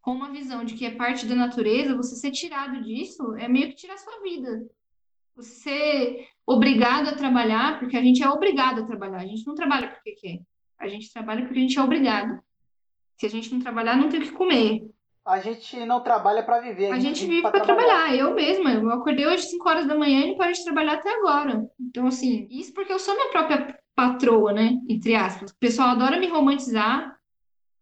com 0.00 0.12
uma 0.12 0.30
visão 0.30 0.64
de 0.64 0.74
que 0.74 0.84
é 0.84 0.90
parte 0.90 1.26
da 1.26 1.34
natureza, 1.34 1.96
você 1.96 2.14
ser 2.14 2.30
tirado 2.30 2.82
disso 2.82 3.34
é 3.36 3.48
meio 3.48 3.68
que 3.68 3.76
tirar 3.76 3.96
sua 3.96 4.22
vida. 4.22 4.64
Você 5.34 5.50
ser 5.50 6.28
obrigado 6.46 7.08
a 7.08 7.16
trabalhar, 7.16 7.80
porque 7.80 7.96
a 7.96 8.02
gente 8.02 8.22
é 8.22 8.28
obrigado 8.28 8.80
a 8.80 8.86
trabalhar, 8.86 9.18
a 9.18 9.26
gente 9.26 9.46
não 9.46 9.54
trabalha 9.54 9.88
porque 9.88 10.12
quer, 10.12 10.40
a 10.78 10.86
gente 10.86 11.12
trabalha 11.12 11.42
porque 11.44 11.58
a 11.58 11.62
gente 11.62 11.78
é 11.78 11.82
obrigado. 11.82 12.40
Se 13.18 13.26
a 13.26 13.30
gente 13.30 13.52
não 13.52 13.60
trabalhar, 13.60 13.96
não 13.96 14.08
tem 14.08 14.20
o 14.20 14.22
que 14.22 14.30
comer. 14.30 14.88
A 15.26 15.40
gente 15.40 15.84
não 15.84 16.00
trabalha 16.00 16.40
para 16.44 16.60
viver. 16.60 16.92
A, 16.92 16.94
a 16.94 17.00
gente, 17.00 17.18
gente 17.18 17.28
vive 17.28 17.42
para 17.42 17.60
trabalhar. 17.60 17.88
trabalhar. 17.88 18.16
Eu 18.16 18.32
mesma, 18.32 18.70
eu 18.70 18.90
acordei 18.92 19.26
hoje 19.26 19.44
às 19.44 19.50
5 19.50 19.68
horas 19.68 19.86
da 19.88 19.96
manhã 19.96 20.20
e 20.20 20.28
não 20.28 20.36
parei 20.36 20.52
de 20.52 20.64
trabalhar 20.64 20.92
até 20.94 21.12
agora. 21.12 21.68
Então, 21.80 22.06
assim, 22.06 22.46
isso 22.48 22.72
porque 22.72 22.92
eu 22.92 22.98
sou 23.00 23.14
minha 23.16 23.30
própria 23.30 23.76
patroa, 23.96 24.52
né? 24.52 24.78
Entre 24.88 25.16
aspas. 25.16 25.50
O 25.50 25.58
pessoal 25.58 25.88
adora 25.88 26.20
me 26.20 26.28
romantizar, 26.28 27.18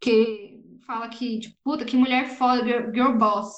que 0.01 0.59
fala 0.87 1.07
que, 1.09 1.41
tipo, 1.41 1.57
puta, 1.63 1.85
que 1.85 1.99
mulher 1.99 2.31
foda, 2.31 2.91
girl, 2.91 3.13
boss. 3.19 3.53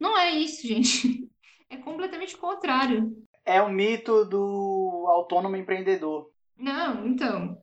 Não 0.00 0.16
é 0.16 0.30
isso, 0.30 0.64
gente. 0.66 1.28
É 1.68 1.76
completamente 1.76 2.36
o 2.36 2.38
contrário. 2.38 3.14
É 3.44 3.60
o 3.60 3.68
mito 3.68 4.24
do 4.24 5.04
autônomo 5.08 5.56
empreendedor. 5.56 6.30
Não, 6.58 7.06
então, 7.06 7.58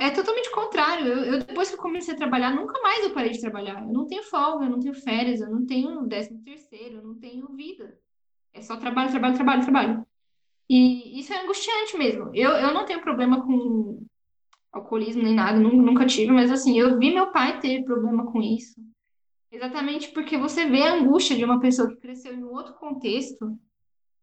é 0.00 0.10
totalmente 0.10 0.50
contrário. 0.50 1.06
Eu, 1.06 1.24
eu, 1.24 1.38
depois 1.44 1.68
que 1.68 1.76
eu 1.76 1.80
comecei 1.80 2.14
a 2.14 2.16
trabalhar, 2.16 2.50
nunca 2.50 2.80
mais 2.82 3.04
eu 3.04 3.14
parei 3.14 3.30
de 3.30 3.40
trabalhar. 3.40 3.82
Eu 3.82 3.92
não 3.92 4.06
tenho 4.06 4.24
folga, 4.24 4.64
eu 4.64 4.70
não 4.70 4.80
tenho 4.80 4.94
férias, 4.94 5.40
eu 5.40 5.48
não 5.48 5.64
tenho 5.64 6.02
décimo 6.06 6.42
terceiro, 6.42 6.96
eu 6.96 7.02
não 7.02 7.14
tenho 7.14 7.46
vida. 7.54 7.96
É 8.52 8.60
só 8.60 8.76
trabalho, 8.76 9.10
trabalho, 9.10 9.34
trabalho, 9.34 9.62
trabalho. 9.62 10.06
E 10.68 11.18
isso 11.20 11.32
é 11.32 11.42
angustiante 11.42 11.96
mesmo. 11.96 12.30
Eu, 12.34 12.50
eu 12.50 12.74
não 12.74 12.84
tenho 12.84 13.00
problema 13.00 13.44
com 13.44 14.04
alcoolismo 14.72 15.22
nem 15.22 15.34
nada, 15.34 15.58
nunca 15.60 16.04
tive, 16.04 16.32
mas 16.32 16.50
assim, 16.50 16.78
eu 16.78 16.98
vi 16.98 17.14
meu 17.14 17.30
pai 17.30 17.60
ter 17.60 17.84
problema 17.84 18.26
com 18.32 18.42
isso. 18.42 18.74
Exatamente 19.52 20.08
porque 20.08 20.36
você 20.36 20.66
vê 20.66 20.82
a 20.82 20.94
angústia 20.94 21.36
de 21.36 21.44
uma 21.44 21.60
pessoa 21.60 21.88
que 21.88 21.96
cresceu 21.96 22.34
em 22.34 22.42
um 22.42 22.52
outro 22.52 22.74
contexto 22.74 23.56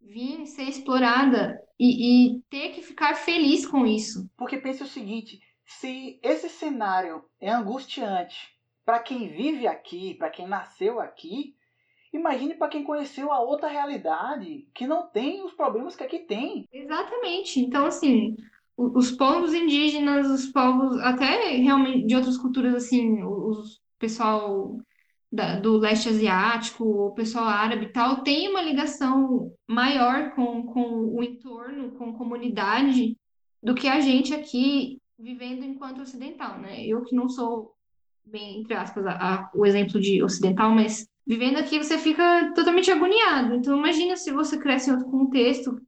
vir 0.02 0.45
ser 0.45 0.64
explorada 0.64 1.61
e, 1.80 2.36
e 2.36 2.41
ter 2.49 2.69
que 2.69 2.82
ficar 2.82 3.15
feliz 3.15 3.65
com 3.65 3.86
isso. 3.86 4.30
Porque 4.38 4.57
pense 4.57 4.84
o 4.84 4.88
seguinte: 4.88 5.40
se 5.65 6.19
esse 6.22 6.49
cenário 6.49 7.23
é 7.40 7.52
angustiante 7.52 8.49
para 8.86 8.99
quem 8.99 9.30
vive 9.30 9.68
aqui, 9.68 10.15
para 10.15 10.30
quem 10.30 10.48
nasceu 10.48 10.99
aqui, 10.99 11.56
imagine 12.14 12.56
para 12.56 12.69
quem 12.69 12.84
conheceu 12.84 13.32
a 13.32 13.40
outra 13.40 13.68
realidade, 13.68 14.68
que 14.73 14.88
não 14.88 15.07
tem 15.07 15.44
os 15.44 15.53
problemas 15.53 15.95
que 15.95 16.03
aqui 16.03 16.19
tem. 16.19 16.68
Exatamente. 16.72 17.60
Então, 17.60 17.86
assim, 17.86 18.36
os 18.78 19.11
povos 19.11 19.53
indígenas, 19.53 20.28
os 20.28 20.48
povos 20.48 20.99
até 20.99 21.56
realmente 21.57 22.07
de 22.07 22.15
outras 22.15 22.38
culturas, 22.38 22.76
assim, 22.76 23.23
os 23.23 23.82
pessoal 23.98 24.78
do 25.62 25.78
leste 25.78 26.10
asiático, 26.10 26.84
o 26.84 27.14
pessoal 27.14 27.45
árabe 27.45 27.86
e 27.86 27.91
tal, 27.91 28.22
tem 28.22 28.49
uma 28.49 28.62
ligação 28.62 29.53
maior 29.66 30.36
com, 30.36 30.64
com 30.64 31.16
o 31.16 31.24
entorno, 31.24 31.91
com 31.91 32.14
comunidade, 32.14 33.18
do 33.64 33.74
que 33.74 33.88
a 33.88 33.99
gente 34.02 34.34
aqui 34.34 34.99
vivendo 35.18 35.64
enquanto 35.64 36.02
ocidental, 36.02 36.60
né? 36.60 36.84
Eu 36.86 37.03
que 37.03 37.16
não 37.16 37.30
sou, 37.30 37.74
bem, 38.26 38.60
entre 38.60 38.74
aspas, 38.74 39.06
a, 39.06 39.12
a, 39.12 39.52
o 39.53 39.66
exemplo 39.66 40.02
de 40.02 40.22
ocidental, 40.22 40.72
mas 40.72 41.08
vivendo 41.26 41.58
aqui 41.58 41.78
você 41.78 41.98
fica 41.98 42.52
totalmente 42.53 42.91
agoniado. 42.91 43.56
Então 43.56 43.78
imagina 43.78 44.18
se 44.18 44.32
você 44.32 44.58
cresce 44.58 44.90
em 44.90 44.94
outro 44.94 45.10
contexto. 45.10 45.80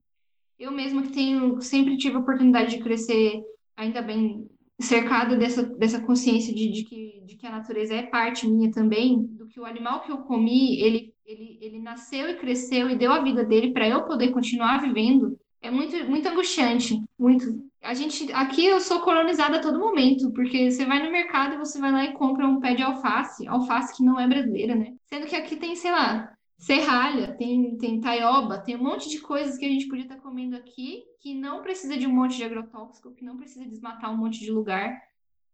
Eu 0.57 0.71
mesma 0.71 1.01
que 1.01 1.11
tenho, 1.11 1.59
sempre 1.61 1.97
tive 1.97 2.15
a 2.15 2.19
oportunidade 2.19 2.77
de 2.77 2.83
crescer, 2.83 3.41
ainda 3.75 4.01
bem, 4.01 4.47
cercada 4.81 5.35
dessa, 5.35 5.63
dessa 5.63 5.99
consciência 6.01 6.53
de, 6.53 6.69
de, 6.69 6.83
que, 6.83 7.21
de 7.25 7.35
que 7.35 7.47
a 7.47 7.51
natureza 7.51 7.93
é 7.93 8.03
parte 8.03 8.47
minha 8.47 8.71
também, 8.71 9.23
do 9.23 9.47
que 9.47 9.59
o 9.59 9.65
animal 9.65 10.01
que 10.01 10.11
eu 10.11 10.17
comi, 10.19 10.81
ele, 10.81 11.13
ele, 11.25 11.57
ele 11.61 11.79
nasceu 11.79 12.29
e 12.29 12.35
cresceu 12.35 12.89
e 12.89 12.97
deu 12.97 13.11
a 13.11 13.21
vida 13.21 13.43
dele 13.43 13.71
para 13.71 13.87
eu 13.87 14.03
poder 14.03 14.31
continuar 14.31 14.81
vivendo, 14.81 15.37
é 15.61 15.71
muito, 15.71 15.95
muito 16.09 16.27
angustiante, 16.27 17.01
muito. 17.17 17.45
A 17.81 17.93
gente, 17.93 18.31
aqui 18.33 18.65
eu 18.65 18.81
sou 18.81 18.99
colonizada 18.99 19.57
a 19.57 19.61
todo 19.61 19.79
momento, 19.79 20.31
porque 20.33 20.69
você 20.69 20.85
vai 20.85 21.01
no 21.01 21.11
mercado 21.11 21.55
e 21.55 21.57
você 21.57 21.79
vai 21.79 21.91
lá 21.91 22.03
e 22.03 22.13
compra 22.13 22.45
um 22.45 22.59
pé 22.59 22.73
de 22.73 22.83
alface, 22.83 23.47
alface 23.47 23.95
que 23.95 24.03
não 24.03 24.19
é 24.19 24.27
brasileira, 24.27 24.75
né? 24.75 24.93
Sendo 25.05 25.25
que 25.25 25.35
aqui 25.35 25.55
tem, 25.55 25.75
sei 25.75 25.91
lá, 25.91 26.33
serralha, 26.63 27.33
tem, 27.33 27.77
tem 27.77 27.99
taioba, 27.99 28.57
tem 28.57 28.77
um 28.77 28.83
monte 28.83 29.09
de 29.09 29.19
coisas 29.19 29.57
que 29.57 29.65
a 29.65 29.69
gente 29.69 29.87
podia 29.87 30.03
estar 30.05 30.17
comendo 30.17 30.55
aqui, 30.55 31.03
que 31.19 31.33
não 31.33 31.61
precisa 31.61 31.97
de 31.97 32.07
um 32.07 32.13
monte 32.13 32.37
de 32.37 32.43
agrotóxico, 32.45 33.13
que 33.13 33.25
não 33.25 33.35
precisa 33.35 33.65
desmatar 33.65 34.11
um 34.11 34.17
monte 34.17 34.39
de 34.39 34.49
lugar. 34.49 34.97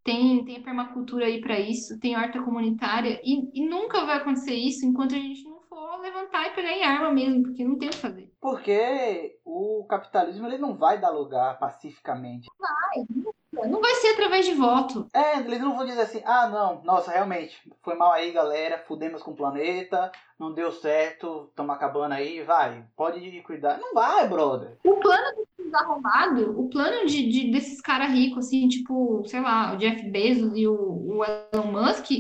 Tem, 0.04 0.46
tem 0.46 0.62
permacultura 0.62 1.26
aí 1.26 1.42
para 1.42 1.60
isso, 1.60 2.00
tem 2.00 2.16
horta 2.16 2.42
comunitária, 2.42 3.20
e, 3.24 3.50
e 3.54 3.68
nunca 3.68 4.06
vai 4.06 4.18
acontecer 4.18 4.54
isso 4.54 4.86
enquanto 4.86 5.16
a 5.16 5.20
gente 5.20 5.44
não 5.44 5.60
for 5.62 6.00
levantar 6.00 6.48
e 6.48 6.52
pegar 6.52 6.72
em 6.72 6.84
arma 6.84 7.12
mesmo, 7.12 7.44
porque 7.44 7.64
não 7.64 7.78
tem 7.78 7.90
o 7.90 7.92
que 7.92 7.98
fazer. 7.98 8.32
Porque 8.40 9.40
o 9.44 9.86
capitalismo 9.90 10.46
ele 10.46 10.60
não 10.60 10.76
vai 10.76 11.00
dar 11.02 11.10
lugar 11.10 11.58
pacificamente. 11.58 12.48
Vai, 12.60 13.06
não 13.10 13.34
vai 13.82 13.96
ser 13.96 14.10
através 14.10 14.46
de 14.46 14.54
voto. 14.54 15.08
É, 15.14 15.40
eles 15.40 15.60
não 15.60 15.76
vão 15.76 15.86
dizer 15.86 16.02
assim, 16.02 16.22
ah 16.26 16.48
não, 16.50 16.82
nossa, 16.84 17.12
realmente, 17.12 17.62
foi 17.82 17.96
mal 17.96 18.12
aí, 18.12 18.32
galera, 18.32 18.84
fudemos 18.88 19.22
com 19.22 19.32
o 19.32 19.36
planeta, 19.36 20.12
não 20.40 20.54
deu 20.54 20.72
certo, 20.72 21.48
estamos 21.50 21.76
acabando 21.76 22.14
aí, 22.14 22.42
vai, 22.44 22.86
pode 22.96 23.42
cuidar. 23.42 23.78
Não 23.80 23.94
vai, 23.94 24.28
brother. 24.28 24.78
O 24.84 24.96
plano 24.96 25.36
desses 25.36 25.74
arrombados, 25.74 26.48
o 26.58 26.70
plano 26.70 27.06
de, 27.06 27.30
de 27.30 27.52
desses 27.52 27.82
caras 27.82 28.12
ricos, 28.12 28.48
assim, 28.48 28.68
tipo, 28.68 29.24
sei 29.26 29.42
lá, 29.42 29.74
o 29.74 29.78
Jeff 29.78 30.02
Bezos 30.10 30.54
e 30.56 30.68
o, 30.68 30.74
o 30.74 31.24
Elon 31.26 31.72
Musk, 31.72 32.12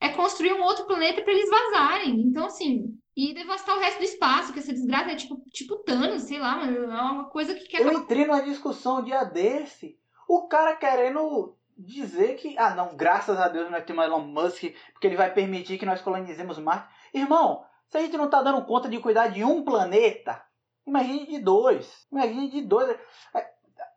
é 0.00 0.08
construir 0.10 0.52
um 0.52 0.62
outro 0.62 0.86
planeta 0.86 1.22
para 1.22 1.32
eles 1.32 1.50
vazarem. 1.50 2.20
Então, 2.20 2.46
assim, 2.46 2.96
e 3.16 3.32
devastar 3.32 3.76
o 3.76 3.80
resto 3.80 3.98
do 3.98 4.04
espaço, 4.04 4.52
que 4.52 4.58
essa 4.58 4.72
desgraça 4.72 5.10
é 5.10 5.16
tipo, 5.16 5.42
tipo 5.50 5.76
Thanos, 5.76 6.24
sei 6.24 6.38
lá, 6.38 6.56
mas 6.56 6.76
é 6.76 6.80
uma 6.80 7.24
coisa 7.24 7.54
que 7.54 7.66
quer. 7.66 7.80
Eu 7.80 7.92
entrei 7.92 8.26
numa 8.26 8.42
discussão 8.42 9.00
um 9.00 9.04
dia 9.04 9.24
desse 9.24 9.98
o 10.28 10.48
cara 10.48 10.76
querendo 10.76 11.54
dizer 11.76 12.36
que, 12.36 12.56
ah 12.58 12.74
não, 12.74 12.96
graças 12.96 13.38
a 13.38 13.48
Deus 13.48 13.70
nós 13.70 13.84
temos 13.84 14.04
Elon 14.04 14.20
Musk, 14.20 14.64
porque 14.92 15.06
ele 15.06 15.16
vai 15.16 15.32
permitir 15.32 15.78
que 15.78 15.86
nós 15.86 16.00
colonizemos 16.00 16.58
Marte. 16.58 16.88
Irmão, 17.12 17.64
se 17.88 17.98
a 17.98 18.00
gente 18.00 18.16
não 18.16 18.30
tá 18.30 18.42
dando 18.42 18.64
conta 18.64 18.88
de 18.88 18.98
cuidar 18.98 19.28
de 19.28 19.44
um 19.44 19.62
planeta, 19.62 20.42
imagine 20.86 21.26
de 21.26 21.38
dois. 21.38 22.06
Imagine 22.10 22.50
de 22.50 22.62
dois. 22.62 22.96
É, 23.34 23.46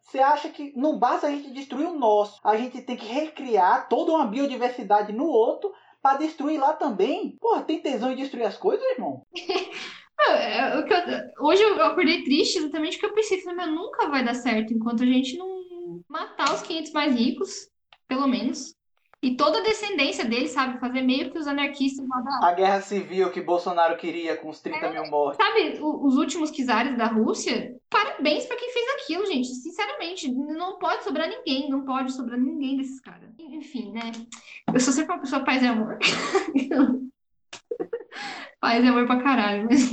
você 0.01 0.19
acha 0.19 0.49
que 0.49 0.73
não 0.75 0.97
basta 0.97 1.27
a 1.27 1.29
gente 1.29 1.51
destruir 1.51 1.87
o 1.87 1.97
nosso, 1.97 2.39
a 2.43 2.57
gente 2.57 2.81
tem 2.81 2.97
que 2.97 3.05
recriar 3.05 3.87
toda 3.87 4.11
uma 4.11 4.25
biodiversidade 4.25 5.13
no 5.13 5.25
outro 5.25 5.71
para 6.01 6.17
destruir 6.17 6.59
lá 6.59 6.73
também? 6.73 7.37
Porra, 7.39 7.61
tem 7.61 7.81
tesão 7.81 8.11
em 8.11 8.15
destruir 8.15 8.45
as 8.45 8.57
coisas, 8.57 8.85
irmão? 8.91 9.25
É, 10.27 10.75
hoje 11.39 11.63
eu 11.63 11.81
acordei 11.81 12.23
triste 12.25 12.57
exatamente 12.57 12.97
porque 12.97 13.05
eu 13.05 13.15
pensei, 13.15 13.41
meu, 13.53 13.67
nunca 13.67 14.09
vai 14.09 14.23
dar 14.23 14.33
certo 14.33 14.73
enquanto 14.73 15.01
a 15.01 15.05
gente 15.05 15.37
não 15.37 15.48
matar 16.09 16.53
os 16.53 16.61
500 16.63 16.91
mais 16.91 17.13
ricos, 17.15 17.69
pelo 18.07 18.27
menos. 18.27 18.75
E 19.21 19.35
toda 19.35 19.59
a 19.59 19.63
descendência 19.63 20.23
deles, 20.23 20.51
sabe? 20.51 20.79
Fazer 20.79 21.01
meio 21.01 21.29
que 21.29 21.37
os 21.37 21.45
anarquistas 21.45 22.07
lá 22.07 22.21
da... 22.21 22.47
A 22.47 22.53
guerra 22.53 22.79
civil 22.81 23.29
que 23.31 23.41
Bolsonaro 23.41 23.97
queria 23.97 24.37
com 24.37 24.47
os 24.49 24.61
30 24.61 24.77
é, 24.77 24.93
mil 24.93 25.11
mortos. 25.11 25.45
Sabe, 25.45 25.77
os 25.81 26.15
últimos 26.15 26.51
czares 26.51 26.97
da 26.97 27.07
Rússia? 27.07 27.75
Parabéns 27.89 28.45
para 28.45 28.55
quem 28.55 28.71
fez 28.71 28.85
aquilo, 28.93 29.25
gente. 29.25 29.49
Sinceramente, 29.49 30.31
não 30.31 30.79
pode 30.79 31.03
sobrar 31.03 31.27
ninguém. 31.27 31.69
Não 31.69 31.83
pode 31.83 32.13
sobrar 32.13 32.39
ninguém 32.39 32.77
desses 32.77 33.01
caras. 33.01 33.29
Enfim, 33.37 33.91
né? 33.91 34.13
Eu 34.73 34.79
sou 34.79 34.93
sempre 34.93 35.13
uma 35.13 35.21
pessoa 35.21 35.43
paz 35.43 35.61
e 35.61 35.67
amor. 35.67 35.99
paz 38.61 38.81
e 38.81 38.87
amor 38.87 39.05
pra 39.05 39.21
caralho, 39.21 39.67
mas 39.69 39.91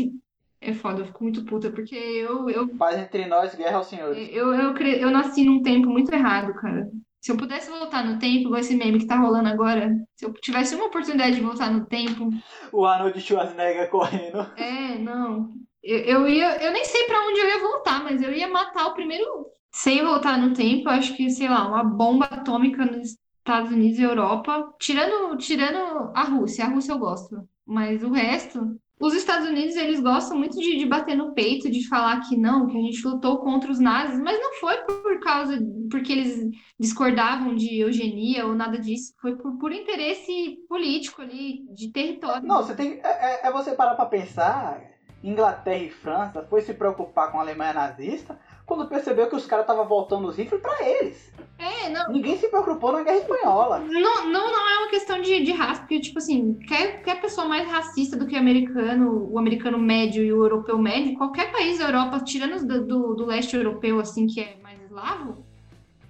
é 0.61 0.73
foda, 0.73 1.01
eu 1.01 1.07
fico 1.07 1.23
muito 1.23 1.45
puta, 1.45 1.71
porque 1.71 1.95
eu. 1.95 2.49
eu 2.49 2.69
Paz 2.77 2.99
entre 2.99 3.27
nós, 3.27 3.55
guerra 3.55 3.79
ao 3.79 3.85
senhor. 3.85 4.17
Eu, 4.17 4.55
eu, 4.55 4.75
eu, 4.75 4.87
eu 4.87 5.11
nasci 5.11 5.45
num 5.45 5.63
tempo 5.63 5.89
muito 5.89 6.13
errado, 6.13 6.55
cara. 6.55 6.89
Se 7.21 7.33
eu 7.33 7.37
pudesse 7.37 7.69
voltar 7.69 8.05
no 8.05 8.19
tempo, 8.19 8.47
igual 8.47 8.61
esse 8.61 8.77
meme 8.77 9.01
que 9.01 9.07
tá 9.07 9.17
rolando 9.19 9.49
agora, 9.49 9.93
se 10.15 10.25
eu 10.25 10.33
tivesse 10.35 10.77
uma 10.77 10.87
oportunidade 10.87 11.35
de 11.35 11.43
voltar 11.43 11.73
no 11.73 11.85
tempo. 11.85 12.31
O 12.73 12.85
Arnold 12.85 13.21
Schwarzenegger 13.21 13.91
correndo. 13.91 14.47
É, 14.57 14.97
não. 14.99 15.53
Eu, 15.83 15.99
eu 15.99 16.29
ia. 16.29 16.57
Eu 16.63 16.73
nem 16.73 16.85
sei 16.85 17.05
para 17.05 17.21
onde 17.27 17.41
eu 17.41 17.49
ia 17.49 17.59
voltar, 17.61 18.03
mas 18.05 18.23
eu 18.23 18.33
ia 18.33 18.49
matar 18.49 18.87
o 18.87 18.95
primeiro. 18.95 19.47
Sem 19.73 20.05
voltar 20.05 20.39
no 20.39 20.55
tempo, 20.55 20.89
acho 20.89 21.17
que, 21.17 21.29
sei 21.29 21.49
lá, 21.49 21.67
uma 21.69 21.85
bomba 21.85 22.27
atômica 22.27 22.85
nos 22.85 23.17
Estados 23.39 23.71
Unidos 23.71 23.99
e 23.99 24.03
Europa. 24.03 24.73
Tirando, 24.81 25.37
tirando 25.37 26.13
a 26.15 26.23
Rússia. 26.23 26.65
A 26.65 26.69
Rússia 26.69 26.93
eu 26.93 26.99
gosto. 26.99 27.37
Mas 27.67 28.03
o 28.03 28.11
resto, 28.11 28.81
os 28.99 29.15
Estados 29.15 29.47
Unidos, 29.47 29.77
eles 29.77 30.01
gostam 30.01 30.39
muito 30.39 30.59
de, 30.59 30.79
de, 30.79 30.87
bater 30.87 31.15
no 31.15 31.35
peito, 31.35 31.71
de 31.71 31.87
falar 31.87 32.21
que 32.21 32.37
não, 32.37 32.67
que 32.67 32.79
a 32.79 32.81
gente 32.81 33.07
lutou 33.07 33.39
contra 33.39 33.71
os 33.71 33.79
nazis, 33.79 34.19
mas 34.21 34.41
não 34.41 34.55
foi 34.55 34.77
por 34.79 35.21
causa, 35.21 35.59
porque 35.91 36.13
eles 36.13 36.51
discordavam 36.81 37.55
de 37.55 37.79
eugenia 37.81 38.47
ou 38.47 38.55
nada 38.55 38.79
disso, 38.79 39.15
foi 39.21 39.37
por, 39.37 39.59
por 39.59 39.71
interesse 39.71 40.59
político 40.67 41.21
ali, 41.21 41.67
de 41.75 41.93
território. 41.93 42.47
Não, 42.47 42.63
você 42.63 42.75
tem, 42.75 43.01
é, 43.03 43.45
é, 43.45 43.47
é 43.47 43.53
você 43.53 43.73
parar 43.73 43.97
para 43.97 44.07
pensar, 44.07 44.83
Inglaterra 45.23 45.83
e 45.83 45.91
França 45.91 46.47
foi 46.49 46.63
se 46.63 46.73
preocupar 46.73 47.31
com 47.31 47.39
a 47.39 47.43
Alemanha 47.43 47.75
nazista 47.75 48.39
quando 48.67 48.89
percebeu 48.89 49.29
que 49.29 49.37
os 49.37 49.47
caras 49.47 49.63
estavam 49.63 49.87
voltando 49.87 50.27
os 50.27 50.37
rifles 50.37 50.61
para 50.61 50.85
eles. 50.85 51.33
É, 51.57 51.89
não. 51.89 52.13
Ninguém 52.13 52.37
se 52.37 52.49
preocupou 52.49 52.93
na 52.93 53.05
Guerra 53.05 53.19
Espanhola. 53.19 53.79
Não, 53.79 54.27
não, 54.27 54.53
não 54.53 54.69
é 54.69 54.79
uma 54.79 54.91
questão 54.91 55.21
de, 55.23 55.43
de 55.43 55.53
raça, 55.53 55.81
porque, 55.81 56.01
tipo 56.01 56.19
assim, 56.19 56.55
quer, 56.67 57.03
quer 57.03 57.21
pessoa 57.21 57.47
mais 57.47 57.67
racista 57.71 58.17
do 58.17 58.27
que 58.27 58.35
o 58.35 58.39
americano, 58.39 59.29
o 59.31 59.39
americano 59.39 59.79
médio 59.79 60.23
e 60.23 60.33
o 60.33 60.43
europeu 60.43 60.77
médio, 60.77 61.17
qualquer 61.17 61.53
país 61.53 61.79
da 61.79 61.87
Europa, 61.87 62.21
tirando 62.21 62.67
do, 62.67 62.85
do, 62.85 63.15
do 63.15 63.25
leste 63.25 63.57
europeu, 63.57 64.01
assim, 64.01 64.27
que 64.27 64.41
é 64.41 64.57
mais 64.61 64.83
eslavo, 64.83 65.47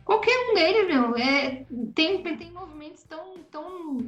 qualquer 0.03 0.51
um 0.51 0.55
deles, 0.55 0.87
meu, 0.89 1.16
é, 1.16 1.66
tem, 1.95 2.23
tem 2.23 2.51
movimentos 2.53 3.05
tão, 3.05 3.35
tão 3.51 3.99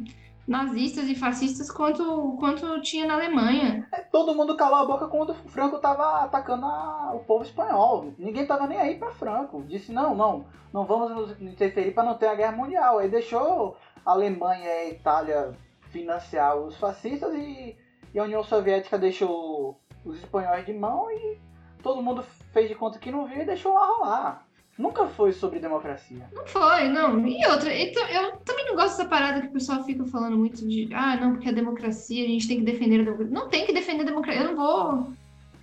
nazistas 0.49 1.07
e 1.09 1.15
fascistas 1.15 1.71
quanto, 1.71 2.35
quanto 2.41 2.81
tinha 2.81 3.07
na 3.07 3.15
Alemanha. 3.15 3.87
É, 3.93 4.01
todo 4.01 4.35
mundo 4.35 4.57
calou 4.57 4.79
a 4.79 4.87
boca 4.87 5.07
quando 5.07 5.31
o 5.31 5.35
Franco 5.35 5.77
estava 5.77 6.25
atacando 6.25 6.65
a, 6.65 7.13
o 7.15 7.21
povo 7.21 7.45
espanhol. 7.45 8.15
Ninguém 8.19 8.43
estava 8.43 8.67
nem 8.67 8.79
aí 8.79 8.97
para 8.97 9.13
Franco. 9.13 9.63
Disse: 9.65 9.93
não, 9.93 10.15
não, 10.15 10.47
não 10.73 10.87
vamos 10.87 11.39
nos 11.39 11.53
interferir 11.53 11.93
para 11.93 12.05
não 12.05 12.17
ter 12.17 12.29
a 12.29 12.35
guerra 12.35 12.57
mundial. 12.57 12.99
Aí 12.99 13.11
deixou 13.11 13.77
a 14.05 14.13
Alemanha 14.13 14.65
e 14.65 14.69
a 14.69 14.89
Itália 14.89 15.53
financiar 15.91 16.57
os 16.57 16.77
fascistas 16.79 17.35
e, 17.35 17.77
e 18.15 18.19
a 18.19 18.25
União 18.25 18.43
Soviética 18.43 18.99
deixou 18.99 19.79
os 20.03 20.17
espanhóis 20.17 20.65
de 20.65 20.73
mão 20.73 21.11
e 21.11 21.39
todo 21.83 22.03
mundo 22.03 22.23
fez 22.53 22.69
de 22.69 22.75
conta 22.75 22.99
que 22.99 23.11
não 23.11 23.27
viu 23.27 23.43
e 23.43 23.47
deixou 23.47 23.75
lá 23.75 23.87
rolar. 23.87 24.48
Nunca 24.79 25.09
foi 25.09 25.33
sobre 25.33 25.59
democracia. 25.59 26.25
Não 26.33 26.47
foi, 26.47 26.89
não. 26.89 27.27
E 27.27 27.45
outra, 27.49 27.75
eu 27.75 28.37
também 28.45 28.65
não 28.67 28.77
gosto 28.77 28.97
dessa 28.97 29.09
parada 29.09 29.41
que 29.41 29.49
o 29.49 29.53
pessoal 29.53 29.83
fica 29.83 30.05
falando 30.05 30.39
muito 30.39 30.65
de 30.67 30.89
ah, 30.95 31.17
não, 31.17 31.33
porque 31.33 31.49
a 31.49 31.53
democracia, 31.53 32.25
a 32.25 32.29
gente 32.29 32.47
tem 32.47 32.59
que 32.59 32.65
defender 32.65 33.01
a 33.01 33.05
democracia. 33.05 33.35
Não 33.35 33.49
tem 33.49 33.67
que 33.67 33.73
defender 33.73 34.03
a 34.03 34.07
democracia. 34.07 34.43
Eu 34.43 34.55
não 34.55 34.57
vou, 34.57 35.13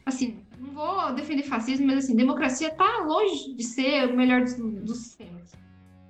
assim, 0.06 0.42
não 0.60 0.74
vou 0.74 1.14
defender 1.14 1.44
fascismo, 1.44 1.88
mas 1.88 2.00
assim, 2.00 2.16
democracia 2.16 2.70
tá 2.72 3.06
longe 3.06 3.54
de 3.54 3.64
ser 3.64 4.10
o 4.10 4.18
melhor 4.18 4.42
dos, 4.42 4.56
dos 4.56 4.98
sistemas. 4.98 5.54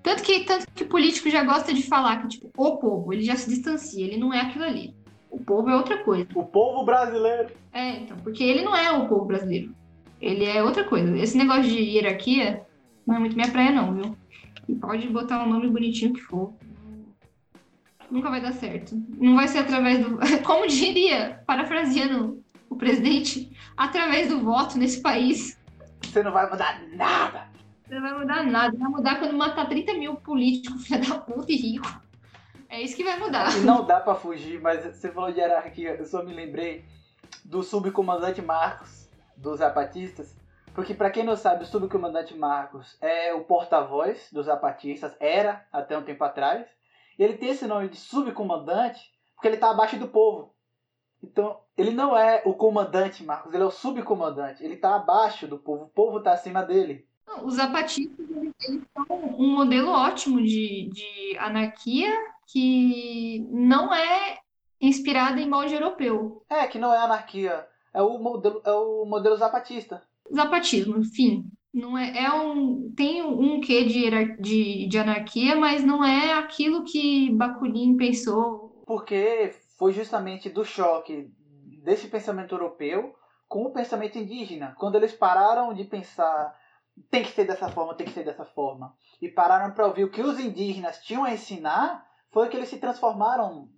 Tanto 0.02 0.24
que, 0.24 0.40
tanto 0.40 0.66
que 0.74 0.84
o 0.84 0.88
político 0.88 1.30
já 1.30 1.44
gosta 1.44 1.72
de 1.72 1.84
falar 1.84 2.24
que, 2.24 2.30
tipo, 2.30 2.50
o 2.58 2.78
povo, 2.78 3.14
ele 3.14 3.24
já 3.24 3.36
se 3.36 3.48
distancia, 3.48 4.04
ele 4.04 4.18
não 4.18 4.34
é 4.34 4.42
aquilo 4.42 4.64
ali. 4.64 4.96
O 5.30 5.40
povo 5.40 5.70
é 5.70 5.76
outra 5.76 6.00
coisa. 6.00 6.28
O 6.34 6.44
povo 6.44 6.84
brasileiro. 6.84 7.50
É, 7.72 7.98
então, 7.98 8.18
porque 8.24 8.44
ele 8.44 8.64
não 8.64 8.76
é 8.76 8.92
o 8.92 9.08
povo 9.08 9.26
brasileiro. 9.26 9.76
Ele 10.20 10.46
é 10.46 10.64
outra 10.64 10.84
coisa. 10.84 11.16
Esse 11.18 11.38
negócio 11.38 11.64
de 11.64 11.78
hierarquia 11.78 12.65
não 13.06 13.16
é 13.16 13.20
muito 13.20 13.36
minha 13.36 13.52
praia, 13.52 13.72
não, 13.72 13.94
viu? 13.94 14.18
E 14.68 14.76
pode 14.76 15.08
botar 15.10 15.44
um 15.44 15.50
nome 15.50 15.70
bonitinho 15.70 16.14
que 16.14 16.22
for. 16.22 16.54
Nunca 18.10 18.30
vai 18.30 18.42
dar 18.42 18.54
certo. 18.54 18.96
Não 19.18 19.36
vai 19.36 19.48
ser 19.48 19.60
através 19.60 20.00
do. 20.00 20.20
Como 20.44 20.68
diria, 20.68 21.44
parafraseando 21.46 22.44
o 22.70 22.76
presidente, 22.76 23.52
através 23.78 24.30
do 24.30 24.40
voto 24.40 24.78
nesse 24.78 25.02
país. 25.02 25.60
Você 26.02 26.24
não 26.24 26.32
vai 26.32 26.50
mudar 26.50 26.82
nada. 26.94 27.48
Você 27.84 27.96
não 27.96 28.02
vai 28.02 28.20
mudar 28.20 28.44
nada. 28.44 28.78
Vai 28.78 28.90
mudar 28.90 29.20
quando 29.20 29.38
matar 29.38 29.68
30 29.68 29.94
mil 29.94 30.16
políticos, 30.16 30.88
filha 30.88 31.00
da 31.00 31.20
puta 31.20 31.52
e 31.52 31.56
rico. 31.56 32.02
É 32.70 32.82
isso 32.82 32.96
que 32.96 33.04
vai 33.04 33.20
mudar. 33.20 33.56
E 33.56 33.62
não 33.62 33.86
dá 33.86 34.00
para 34.00 34.16
fugir, 34.16 34.60
mas 34.60 34.84
você 34.84 35.12
falou 35.12 35.32
de 35.32 35.40
hierarquia, 35.40 35.96
eu 35.96 36.06
só 36.06 36.24
me 36.24 36.34
lembrei 36.34 36.84
do 37.44 37.64
subcomandante 37.64 38.42
Marcos, 38.42 39.08
dos 39.38 39.60
zapatistas, 39.60 40.35
porque, 40.76 40.94
para 40.94 41.10
quem 41.10 41.24
não 41.24 41.38
sabe, 41.38 41.64
o 41.64 41.66
subcomandante 41.66 42.36
Marcos 42.36 42.98
é 43.00 43.34
o 43.34 43.46
porta-voz 43.46 44.28
dos 44.30 44.48
zapatistas, 44.48 45.16
era 45.22 45.66
até 45.72 45.98
um 45.98 46.04
tempo 46.04 46.22
atrás. 46.26 46.68
E 47.18 47.24
ele 47.24 47.38
tem 47.38 47.50
esse 47.50 47.66
nome 47.66 47.88
de 47.88 47.96
subcomandante 47.96 49.02
porque 49.34 49.48
ele 49.48 49.56
está 49.56 49.72
abaixo 49.72 49.98
do 49.98 50.10
povo. 50.10 50.54
Então, 51.24 51.62
ele 51.78 51.92
não 51.92 52.16
é 52.16 52.42
o 52.46 52.54
comandante 52.54 53.24
Marcos, 53.24 53.54
ele 53.54 53.64
é 53.64 53.66
o 53.66 53.72
subcomandante. 53.72 54.62
Ele 54.62 54.74
está 54.74 54.96
abaixo 54.96 55.48
do 55.48 55.58
povo, 55.58 55.86
o 55.86 55.90
povo 55.90 56.18
está 56.18 56.34
acima 56.34 56.62
dele. 56.62 57.08
Os 57.42 57.56
zapatistas 57.56 58.30
eles 58.30 58.84
são 58.94 59.06
um 59.10 59.56
modelo 59.56 59.90
ótimo 59.90 60.42
de, 60.42 60.90
de 60.92 61.38
anarquia 61.40 62.14
que 62.48 63.48
não 63.50 63.94
é 63.94 64.40
inspirada 64.80 65.40
em 65.40 65.50
molde 65.50 65.74
europeu. 65.74 66.44
É, 66.50 66.68
que 66.68 66.78
não 66.78 66.94
é 66.94 66.98
anarquia. 66.98 67.66
É 67.94 68.02
o 68.02 68.20
modelo, 68.20 68.62
é 68.66 68.72
o 68.72 69.06
modelo 69.06 69.38
zapatista 69.38 70.04
zapatismo, 70.34 70.98
enfim. 70.98 71.44
Não 71.74 71.98
é, 71.98 72.26
é 72.26 72.32
um, 72.32 72.94
tem 72.96 73.22
um 73.22 73.60
quê 73.60 73.84
de, 73.84 74.10
de, 74.40 74.88
de 74.88 74.98
anarquia, 74.98 75.56
mas 75.56 75.84
não 75.84 76.04
é 76.04 76.34
aquilo 76.34 76.86
que 76.86 77.32
Bakunin 77.34 77.98
pensou. 77.98 78.84
Porque 78.86 79.52
foi 79.78 79.92
justamente 79.92 80.50
do 80.50 80.64
choque 80.64 81.28
desse 81.84 82.08
pensamento 82.08 82.56
europeu 82.56 83.14
com 83.48 83.64
o 83.66 83.74
pensamento 83.74 84.18
indígena. 84.18 84.74
Quando 84.78 84.96
eles 84.96 85.14
pararam 85.14 85.74
de 85.74 85.84
pensar 85.84 86.56
tem 87.10 87.24
que 87.24 87.32
ser 87.32 87.46
dessa 87.46 87.70
forma, 87.70 87.96
tem 87.96 88.08
que 88.08 88.14
ser 88.14 88.24
dessa 88.24 88.46
forma, 88.46 88.96
e 89.22 89.30
pararam 89.30 89.74
para 89.74 89.88
ouvir 89.88 90.06
o 90.06 90.12
que 90.12 90.22
os 90.22 90.40
indígenas 90.40 91.00
tinham 91.00 91.24
a 91.24 91.34
ensinar, 91.34 92.06
foi 92.32 92.48
que 92.50 92.56
eles 92.56 92.70
se 92.70 92.78
transformaram 92.78 93.70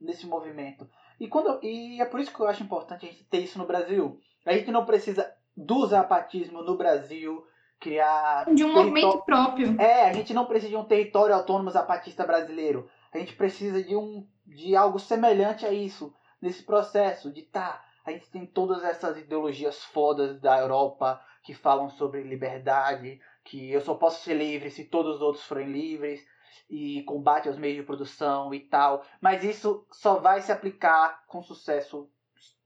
nesse 0.00 0.26
movimento. 0.26 0.88
E, 1.18 1.28
quando, 1.28 1.58
e 1.62 2.00
é 2.00 2.04
por 2.04 2.20
isso 2.20 2.32
que 2.32 2.40
eu 2.40 2.46
acho 2.46 2.62
importante 2.62 3.06
a 3.06 3.08
gente 3.08 3.24
ter 3.24 3.38
isso 3.38 3.58
no 3.58 3.66
Brasil. 3.66 4.20
A 4.44 4.52
gente 4.52 4.70
não 4.70 4.84
precisa 4.84 5.30
do 5.56 5.86
zapatismo 5.86 6.62
no 6.62 6.76
Brasil, 6.76 7.46
criar. 7.80 8.52
De 8.52 8.64
um 8.64 8.72
movimento 8.72 9.22
próprio. 9.22 9.80
É, 9.80 10.08
a 10.08 10.12
gente 10.12 10.34
não 10.34 10.46
precisa 10.46 10.70
de 10.70 10.76
um 10.76 10.84
território 10.84 11.34
autônomo 11.34 11.70
zapatista 11.70 12.26
brasileiro. 12.26 12.88
A 13.12 13.18
gente 13.18 13.34
precisa 13.34 13.82
de 13.82 13.96
um 13.96 14.26
de 14.46 14.76
algo 14.76 14.98
semelhante 14.98 15.66
a 15.66 15.72
isso 15.72 16.14
nesse 16.40 16.62
processo 16.62 17.32
de 17.32 17.42
tá. 17.42 17.82
A 18.04 18.12
gente 18.12 18.30
tem 18.30 18.46
todas 18.46 18.84
essas 18.84 19.18
ideologias 19.18 19.82
fodas 19.82 20.40
da 20.40 20.58
Europa 20.58 21.20
que 21.42 21.54
falam 21.54 21.88
sobre 21.90 22.22
liberdade, 22.22 23.20
que 23.44 23.70
eu 23.72 23.80
só 23.80 23.94
posso 23.94 24.22
ser 24.22 24.34
livre 24.34 24.70
se 24.70 24.84
todos 24.84 25.16
os 25.16 25.22
outros 25.22 25.44
forem 25.44 25.72
livres 25.72 26.24
e 26.70 27.02
combate 27.04 27.48
aos 27.48 27.58
meios 27.58 27.78
de 27.78 27.82
produção 27.82 28.54
e 28.54 28.60
tal. 28.60 29.04
Mas 29.20 29.42
isso 29.42 29.86
só 29.90 30.20
vai 30.20 30.40
se 30.40 30.52
aplicar 30.52 31.24
com 31.26 31.42
sucesso, 31.42 32.08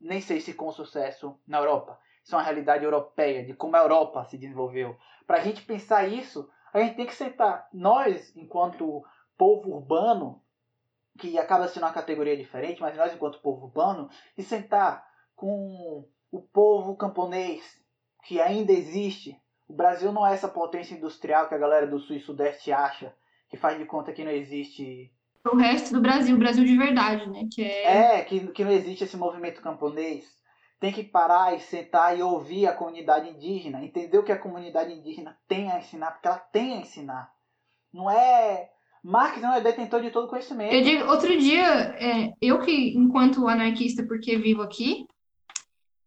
nem 0.01 0.21
sei 0.21 0.41
se 0.41 0.53
com 0.53 0.71
sucesso 0.73 1.39
na 1.47 1.59
Europa. 1.59 1.99
Isso 2.31 2.37
é 2.37 2.39
uma 2.39 2.45
realidade 2.45 2.85
europeia, 2.85 3.45
de 3.45 3.55
como 3.55 3.75
a 3.75 3.81
Europa 3.81 4.25
se 4.27 4.39
desenvolveu. 4.39 4.97
Para 5.27 5.39
a 5.39 5.41
gente 5.41 5.63
pensar 5.63 6.07
isso, 6.07 6.49
a 6.73 6.79
gente 6.79 6.95
tem 6.95 7.05
que 7.05 7.13
sentar. 7.13 7.69
Nós, 7.73 8.33
enquanto 8.37 9.05
povo 9.37 9.71
urbano, 9.71 10.41
que 11.19 11.37
acaba 11.37 11.67
sendo 11.67 11.83
uma 11.83 11.93
categoria 11.93 12.37
diferente, 12.37 12.81
mas 12.81 12.97
nós, 12.97 13.13
enquanto 13.13 13.41
povo 13.41 13.67
urbano, 13.67 14.09
e 14.39 14.45
sentar 14.45 15.05
com 15.35 16.09
o 16.31 16.41
povo 16.41 16.95
camponês, 16.95 17.65
que 18.23 18.41
ainda 18.41 18.71
existe. 18.71 19.37
O 19.67 19.73
Brasil 19.73 20.13
não 20.13 20.25
é 20.25 20.33
essa 20.33 20.47
potência 20.47 20.95
industrial 20.95 21.49
que 21.49 21.55
a 21.57 21.59
galera 21.59 21.89
do 21.89 21.99
Sul 21.99 22.15
e 22.15 22.21
Sudeste 22.21 22.71
acha, 22.71 23.13
que 23.49 23.57
faz 23.57 23.77
de 23.77 23.87
conta 23.87 24.13
que 24.13 24.23
não 24.23 24.31
existe. 24.31 25.13
O 25.45 25.57
resto 25.57 25.93
do 25.95 26.01
Brasil, 26.01 26.37
o 26.37 26.39
Brasil 26.39 26.65
de 26.65 26.79
verdade, 26.79 27.29
né? 27.29 27.49
Que 27.53 27.65
é, 27.65 28.21
é 28.21 28.25
que, 28.25 28.47
que 28.53 28.63
não 28.63 28.71
existe 28.71 29.03
esse 29.03 29.17
movimento 29.17 29.61
camponês 29.61 30.39
tem 30.81 30.93
que 30.93 31.05
parar 31.05 31.55
e 31.55 31.61
sentar 31.61 32.19
e 32.19 32.23
ouvir 32.23 32.67
a 32.67 32.73
comunidade 32.73 33.29
indígena, 33.29 33.85
entender 33.85 34.17
o 34.17 34.23
que 34.23 34.33
a 34.33 34.39
comunidade 34.39 34.93
indígena 34.93 35.37
tem 35.47 35.71
a 35.71 35.79
ensinar, 35.79 36.13
porque 36.13 36.27
ela 36.27 36.39
tem 36.39 36.73
a 36.73 36.81
ensinar. 36.81 37.31
Não 37.93 38.11
é. 38.11 38.71
Marx 39.05 39.41
não 39.41 39.53
é 39.53 39.61
detentor 39.61 40.01
de 40.01 40.11
todo 40.11 40.29
conhecimento. 40.29 40.75
Eu 40.75 40.83
digo, 40.83 41.05
outro 41.11 41.39
dia, 41.39 41.65
é, 41.99 42.33
eu 42.41 42.61
que, 42.61 42.97
enquanto 42.97 43.47
anarquista, 43.47 44.03
porque 44.05 44.39
vivo 44.39 44.63
aqui, 44.63 45.07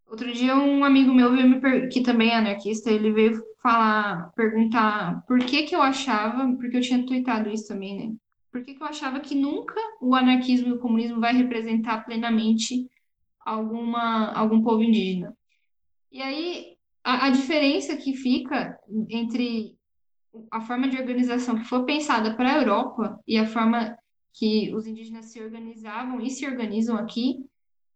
outro 0.08 0.32
dia 0.34 0.56
um 0.56 0.84
amigo 0.84 1.14
meu 1.14 1.32
veio 1.32 1.90
que 1.90 2.02
também 2.02 2.32
é 2.32 2.36
anarquista, 2.36 2.90
ele 2.90 3.12
veio 3.12 3.42
falar, 3.62 4.32
perguntar 4.36 5.24
por 5.28 5.40
que 5.40 5.64
que 5.64 5.76
eu 5.76 5.82
achava, 5.82 6.52
porque 6.56 6.78
eu 6.78 6.82
tinha 6.82 7.06
tweetado 7.06 7.50
isso 7.50 7.68
também, 7.68 7.98
né? 7.98 8.16
Por 8.52 8.64
que 8.64 8.76
que 8.76 8.84
eu 8.84 8.88
achava 8.88 9.20
que 9.20 9.34
nunca 9.34 9.80
o 10.02 10.14
anarquismo 10.16 10.70
e 10.70 10.74
o 10.74 10.80
comunismo 10.80 11.20
vai 11.20 11.34
representar 11.34 12.06
plenamente 12.06 12.88
alguma, 13.46 14.32
algum 14.34 14.62
povo 14.62 14.84
indígena. 14.84 15.36
E 16.12 16.22
aí, 16.22 16.78
a, 17.04 17.28
a 17.28 17.30
diferença 17.30 17.98
que 17.98 18.16
fica 18.16 18.78
entre 19.10 19.78
a 20.52 20.62
forma 20.62 20.88
de 20.88 20.98
organização 20.98 21.58
que 21.58 21.66
foi 21.66 21.86
pensada 21.86 22.36
para 22.36 22.54
a 22.54 22.58
Europa 22.58 23.20
e 23.28 23.38
a 23.38 23.46
forma 23.46 23.96
que 24.34 24.74
os 24.74 24.88
indígenas 24.88 25.26
se 25.26 25.42
organizavam 25.42 26.20
e 26.22 26.30
se 26.30 26.46
organizam 26.46 26.98
aqui 26.98 27.46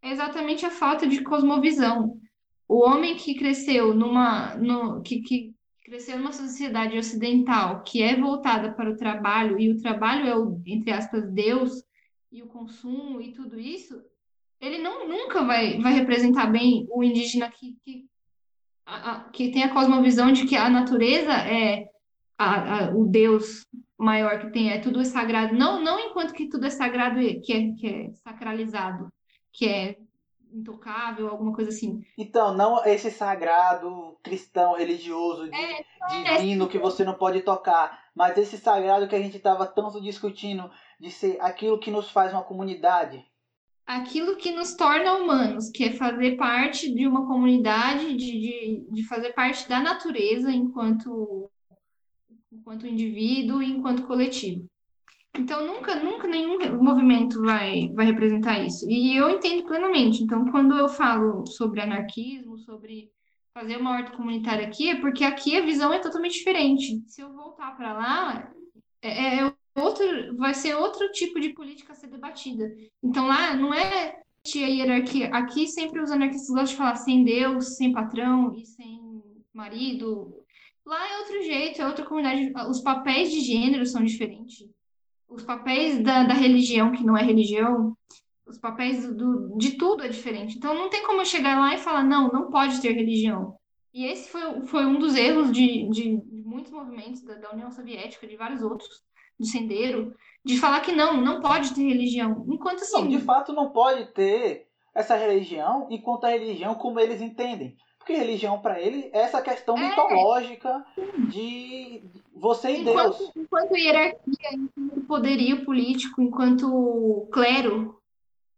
é 0.01 0.11
exatamente 0.11 0.65
a 0.65 0.69
falta 0.69 1.07
de 1.07 1.23
cosmovisão. 1.23 2.19
O 2.67 2.85
homem 2.85 3.15
que 3.15 3.35
cresceu 3.35 3.93
numa 3.93 4.55
no, 4.55 5.01
que, 5.01 5.21
que 5.21 5.53
cresceu 5.83 6.17
numa 6.17 6.31
sociedade 6.31 6.97
ocidental 6.97 7.81
que 7.81 8.03
é 8.03 8.15
voltada 8.15 8.73
para 8.73 8.91
o 8.91 8.95
trabalho 8.95 9.59
e 9.59 9.71
o 9.71 9.81
trabalho 9.81 10.27
é 10.27 10.37
o 10.37 10.61
entre 10.65 10.91
aspas 10.91 11.31
Deus 11.31 11.83
e 12.31 12.43
o 12.43 12.47
consumo 12.47 13.21
e 13.21 13.31
tudo 13.31 13.59
isso 13.59 13.99
ele 14.59 14.79
não, 14.79 15.07
nunca 15.07 15.43
vai, 15.43 15.79
vai 15.79 15.93
representar 15.93 16.47
bem 16.47 16.87
o 16.89 17.03
indígena 17.03 17.49
que, 17.49 17.77
que, 17.83 18.05
a, 18.85 19.11
a, 19.11 19.19
que 19.29 19.51
tem 19.51 19.63
a 19.63 19.73
cosmovisão 19.73 20.31
de 20.31 20.45
que 20.45 20.55
a 20.55 20.69
natureza 20.69 21.33
é 21.33 21.87
a, 22.37 22.91
o 22.93 23.05
Deus 23.05 23.65
maior 23.97 24.39
que 24.39 24.51
tem, 24.51 24.71
é 24.71 24.79
tudo 24.79 25.01
é 25.01 25.05
sagrado. 25.05 25.55
Não, 25.55 25.81
não 25.81 25.99
enquanto 25.99 26.33
que 26.33 26.47
tudo 26.47 26.65
é 26.65 26.69
sagrado, 26.69 27.19
que 27.41 27.53
é, 27.53 27.71
que 27.73 27.87
é 27.87 28.11
sacralizado, 28.23 29.11
que 29.51 29.67
é 29.67 29.97
intocável, 30.51 31.27
alguma 31.29 31.53
coisa 31.53 31.69
assim. 31.69 32.03
Então, 32.17 32.53
não 32.53 32.83
esse 32.85 33.11
sagrado 33.11 34.17
cristão, 34.23 34.75
religioso, 34.75 35.49
de, 35.49 35.55
é, 35.55 35.83
divino 36.37 36.65
é, 36.65 36.67
que 36.67 36.77
você 36.77 37.03
não 37.03 37.13
pode 37.13 37.41
tocar, 37.41 38.05
mas 38.15 38.37
esse 38.37 38.57
sagrado 38.57 39.07
que 39.07 39.15
a 39.15 39.21
gente 39.21 39.37
estava 39.37 39.65
tanto 39.65 40.01
discutindo 40.01 40.69
de 40.99 41.11
ser 41.11 41.37
aquilo 41.41 41.79
que 41.79 41.91
nos 41.91 42.09
faz 42.09 42.31
uma 42.31 42.43
comunidade. 42.43 43.25
Aquilo 43.87 44.35
que 44.35 44.51
nos 44.51 44.75
torna 44.75 45.13
humanos, 45.13 45.69
que 45.69 45.85
é 45.85 45.93
fazer 45.93 46.35
parte 46.35 46.93
de 46.93 47.07
uma 47.07 47.25
comunidade, 47.25 48.15
de, 48.17 48.31
de, 48.39 48.87
de 48.91 49.07
fazer 49.07 49.31
parte 49.33 49.67
da 49.69 49.79
natureza 49.79 50.51
enquanto, 50.51 51.49
enquanto 52.51 52.85
indivíduo 52.85 53.63
enquanto 53.63 54.05
coletivo. 54.05 54.67
Então, 55.37 55.65
nunca, 55.65 55.95
nunca 55.95 56.27
nenhum 56.27 56.57
movimento 56.83 57.41
vai, 57.41 57.89
vai 57.93 58.07
representar 58.07 58.59
isso. 58.59 58.89
E 58.89 59.15
eu 59.15 59.29
entendo 59.29 59.63
plenamente. 59.65 60.23
Então, 60.23 60.45
quando 60.51 60.75
eu 60.75 60.89
falo 60.89 61.45
sobre 61.45 61.79
anarquismo, 61.79 62.57
sobre 62.57 63.11
fazer 63.53 63.77
uma 63.77 63.91
horta 63.91 64.15
comunitária 64.15 64.67
aqui, 64.67 64.89
é 64.89 64.99
porque 64.99 65.23
aqui 65.23 65.55
a 65.55 65.65
visão 65.65 65.93
é 65.93 65.99
totalmente 65.99 66.33
diferente. 66.33 67.01
Se 67.07 67.21
eu 67.21 67.31
voltar 67.33 67.75
para 67.77 67.93
lá, 67.93 68.51
é, 69.01 69.39
é, 69.39 69.53
outro, 69.79 70.35
vai 70.37 70.53
ser 70.53 70.75
outro 70.75 71.11
tipo 71.11 71.39
de 71.39 71.49
política 71.49 71.93
a 71.93 71.95
ser 71.95 72.07
debatida. 72.07 72.69
Então, 73.03 73.27
lá 73.27 73.53
não 73.55 73.73
é 73.73 74.19
a 74.55 74.59
hierarquia. 74.59 75.29
Aqui 75.29 75.67
sempre 75.67 76.01
os 76.01 76.11
anarquistas 76.11 76.49
gostam 76.49 76.65
de 76.65 76.75
falar 76.75 76.95
sem 76.95 77.23
Deus, 77.23 77.75
sem 77.75 77.91
patrão 77.91 78.53
e 78.55 78.65
sem 78.65 79.21
marido. 79.53 80.43
Lá 80.85 81.07
é 81.09 81.17
outro 81.19 81.43
jeito, 81.43 81.81
é 81.81 81.87
outra 81.87 82.05
comunidade. 82.05 82.53
Os 82.69 82.81
papéis 82.81 83.31
de 83.31 83.41
gênero 83.41 83.85
são 83.85 84.03
diferentes 84.03 84.65
os 85.29 85.43
papéis 85.43 86.01
da, 86.01 86.23
da 86.23 86.33
religião 86.33 86.91
que 86.91 87.03
não 87.03 87.17
é 87.17 87.23
religião, 87.23 87.95
os 88.45 88.57
papéis 88.57 89.05
do, 89.13 89.57
de 89.57 89.71
tudo 89.71 90.03
é 90.03 90.07
diferente. 90.07 90.57
Então 90.57 90.73
não 90.73 90.89
tem 90.89 91.05
como 91.05 91.21
eu 91.21 91.25
chegar 91.25 91.59
lá 91.59 91.73
e 91.73 91.77
falar, 91.77 92.03
não, 92.03 92.29
não 92.29 92.49
pode 92.49 92.81
ter 92.81 92.93
religião. 92.93 93.57
E 93.93 94.05
esse 94.05 94.29
foi, 94.29 94.65
foi 94.67 94.85
um 94.85 94.99
dos 94.99 95.15
erros 95.15 95.51
de, 95.51 95.89
de, 95.89 96.17
de 96.17 96.43
muitos 96.43 96.71
movimentos 96.71 97.21
da, 97.23 97.35
da, 97.35 97.51
União 97.51 97.71
Soviética, 97.71 98.27
de 98.27 98.37
vários 98.37 98.61
outros, 98.61 99.03
do 99.39 99.45
Sendeiro, 99.45 100.15
de 100.43 100.57
falar 100.57 100.79
que 100.81 100.91
não, 100.91 101.19
não 101.21 101.41
pode 101.41 101.73
ter 101.73 101.83
religião. 101.83 102.45
Enquanto 102.47 102.81
assim. 102.81 103.01
Não, 103.01 103.07
de 103.07 103.19
fato 103.19 103.53
não 103.53 103.69
pode 103.69 104.05
ter 104.13 104.67
essa 104.95 105.15
religião 105.15 105.87
enquanto 105.89 106.25
a 106.25 106.29
religião 106.29 106.75
como 106.75 106.99
eles 106.99 107.21
entendem. 107.21 107.75
Porque 107.99 108.13
religião 108.13 108.59
para 108.59 108.79
ele 108.81 109.09
é 109.13 109.19
essa 109.19 109.41
questão 109.41 109.77
é. 109.77 109.89
mitológica 109.89 110.85
de 111.29 112.01
você 112.33 112.71
e 112.71 112.81
enquanto, 112.81 113.17
Deus. 113.17 113.31
Enquanto 113.35 113.77
hierarquia, 113.77 114.53
enquanto 114.53 115.05
poderio 115.05 115.65
político, 115.65 116.21
enquanto 116.21 117.27
clero, 117.31 117.99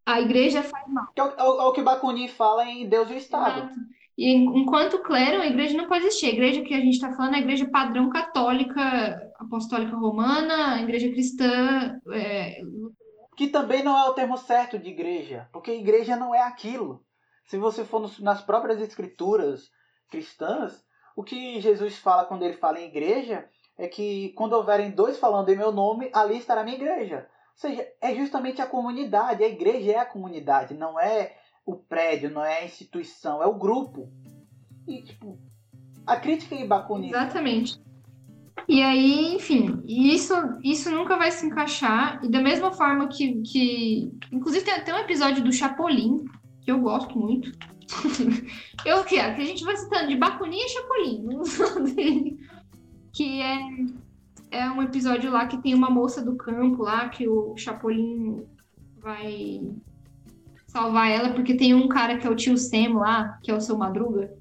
a 0.06 0.20
igreja 0.20 0.62
faz 0.62 0.86
mal. 0.86 1.08
É 1.16 1.22
o, 1.22 1.28
é 1.28 1.64
o 1.64 1.72
que 1.72 1.82
Bakunin 1.82 2.28
fala 2.28 2.64
em 2.64 2.88
Deus 2.88 3.10
e 3.10 3.14
o 3.14 3.16
Estado. 3.16 3.64
Exato. 3.64 3.80
E 4.16 4.32
enquanto 4.32 5.02
clero, 5.02 5.40
a 5.40 5.46
igreja 5.46 5.76
não 5.76 5.88
pode 5.88 6.04
existir. 6.04 6.26
A 6.26 6.32
igreja 6.32 6.62
que 6.62 6.74
a 6.74 6.80
gente 6.80 6.94
está 6.94 7.12
falando 7.12 7.34
é 7.34 7.38
a 7.38 7.40
igreja 7.40 7.68
padrão 7.70 8.10
católica, 8.10 9.29
apostólica 9.40 9.96
romana, 9.96 10.74
a 10.74 10.82
igreja 10.82 11.10
cristã. 11.10 11.98
É... 12.12 12.60
Que 13.36 13.48
também 13.48 13.82
não 13.82 13.96
é 13.96 14.08
o 14.08 14.14
termo 14.14 14.36
certo 14.36 14.78
de 14.78 14.90
igreja, 14.90 15.48
porque 15.52 15.72
igreja 15.72 16.14
não 16.16 16.34
é 16.34 16.42
aquilo. 16.42 17.02
Se 17.46 17.56
você 17.56 17.84
for 17.84 18.10
nas 18.20 18.42
próprias 18.42 18.80
escrituras 18.80 19.70
cristãs, 20.10 20.84
o 21.16 21.22
que 21.24 21.60
Jesus 21.60 21.96
fala 21.96 22.26
quando 22.26 22.44
ele 22.44 22.54
fala 22.54 22.78
em 22.78 22.86
igreja 22.86 23.48
é 23.78 23.88
que 23.88 24.30
quando 24.34 24.52
houverem 24.52 24.90
dois 24.90 25.18
falando 25.18 25.48
em 25.48 25.56
meu 25.56 25.72
nome, 25.72 26.10
ali 26.12 26.36
estará 26.36 26.62
minha 26.62 26.76
igreja. 26.76 27.26
Ou 27.52 27.56
seja, 27.56 27.86
é 28.00 28.14
justamente 28.14 28.60
a 28.60 28.66
comunidade. 28.66 29.42
A 29.42 29.48
igreja 29.48 29.92
é 29.92 29.98
a 29.98 30.06
comunidade, 30.06 30.74
não 30.74 31.00
é 31.00 31.34
o 31.64 31.76
prédio, 31.76 32.30
não 32.30 32.44
é 32.44 32.58
a 32.58 32.64
instituição, 32.64 33.42
é 33.42 33.46
o 33.46 33.54
grupo. 33.54 34.08
E, 34.86 35.02
tipo, 35.02 35.38
a 36.06 36.16
crítica 36.16 36.54
em 36.54 36.66
Bakunin. 36.66 37.08
Exatamente. 37.08 37.80
E 38.68 38.82
aí, 38.82 39.34
enfim, 39.34 39.82
isso, 39.86 40.34
isso 40.62 40.90
nunca 40.90 41.16
vai 41.16 41.30
se 41.30 41.46
encaixar. 41.46 42.20
E 42.22 42.28
da 42.28 42.40
mesma 42.40 42.72
forma 42.72 43.08
que. 43.08 43.42
que... 43.42 44.12
Inclusive, 44.32 44.64
tem 44.64 44.74
até 44.74 44.94
um 44.94 44.98
episódio 44.98 45.42
do 45.42 45.52
Chapolin, 45.52 46.24
que 46.62 46.70
eu 46.70 46.80
gosto 46.80 47.18
muito. 47.18 47.50
eu 48.84 49.04
quero 49.04 49.34
que 49.34 49.42
a 49.42 49.44
gente 49.44 49.64
vai 49.64 49.76
citando 49.76 50.08
de 50.08 50.16
Bakunin 50.16 50.58
e 50.58 50.68
Chapolin, 50.68 52.38
que 53.12 53.42
é, 53.42 53.58
é 54.50 54.70
um 54.70 54.82
episódio 54.82 55.30
lá 55.30 55.46
que 55.46 55.58
tem 55.58 55.74
uma 55.74 55.90
moça 55.90 56.22
do 56.22 56.36
campo 56.36 56.82
lá 56.82 57.08
que 57.08 57.28
o 57.28 57.56
Chapolin 57.56 58.44
vai 58.98 59.60
salvar 60.68 61.10
ela 61.10 61.30
porque 61.30 61.54
tem 61.54 61.74
um 61.74 61.88
cara 61.88 62.16
que 62.16 62.26
é 62.26 62.30
o 62.30 62.36
tio 62.36 62.56
Sam 62.56 62.94
lá, 62.94 63.38
que 63.42 63.50
é 63.50 63.54
o 63.54 63.60
seu 63.60 63.76
Madruga. 63.76 64.32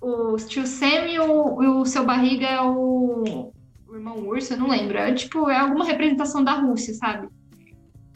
O 0.00 0.36
tio 0.36 0.66
Sam 0.66 1.06
e 1.08 1.18
o, 1.18 1.62
e 1.62 1.66
o 1.66 1.84
seu 1.84 2.04
Barriga 2.04 2.46
é 2.46 2.60
o, 2.60 3.52
o 3.88 3.94
irmão 3.94 4.18
Urso, 4.26 4.52
eu 4.52 4.58
não 4.58 4.68
lembro. 4.68 4.98
É 4.98 5.12
tipo, 5.12 5.48
é 5.48 5.58
alguma 5.58 5.84
representação 5.84 6.44
da 6.44 6.52
Rússia, 6.52 6.94
sabe? 6.94 7.28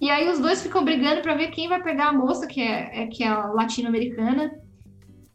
E 0.00 0.10
aí 0.10 0.28
os 0.28 0.38
dois 0.38 0.62
ficam 0.62 0.84
brigando 0.84 1.20
para 1.20 1.34
ver 1.34 1.50
quem 1.50 1.68
vai 1.68 1.82
pegar 1.82 2.08
a 2.08 2.12
moça, 2.12 2.46
que 2.46 2.60
é, 2.60 3.02
é 3.02 3.06
que 3.06 3.22
é 3.22 3.28
a 3.28 3.46
latino-americana. 3.46 4.50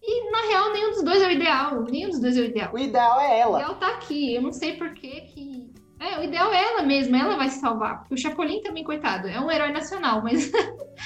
E 0.01 0.31
na 0.31 0.41
real, 0.49 0.71
nenhum 0.71 0.91
dos 0.91 1.03
dois 1.03 1.21
é 1.21 1.27
o 1.27 1.31
ideal. 1.31 1.83
Nenhum 1.83 2.09
dos 2.09 2.19
dois 2.19 2.37
é 2.37 2.41
o 2.41 2.45
ideal. 2.45 2.73
O 2.73 2.79
ideal 2.79 3.19
é 3.19 3.39
ela. 3.39 3.57
O 3.57 3.61
ideal 3.61 3.75
tá 3.75 3.89
aqui. 3.89 4.35
Eu 4.35 4.41
não 4.41 4.51
sei 4.51 4.73
por 4.73 4.93
que 4.93 5.21
que. 5.21 5.71
É, 5.99 6.19
o 6.19 6.23
ideal 6.23 6.51
é 6.51 6.63
ela 6.63 6.83
mesma, 6.83 7.17
ela 7.17 7.37
vai 7.37 7.49
se 7.49 7.59
salvar. 7.59 7.99
Porque 7.99 8.15
o 8.15 8.17
Chapolin 8.17 8.61
também, 8.61 8.83
coitado, 8.83 9.27
é 9.27 9.39
um 9.39 9.49
herói 9.49 9.71
nacional, 9.71 10.21
mas 10.21 10.51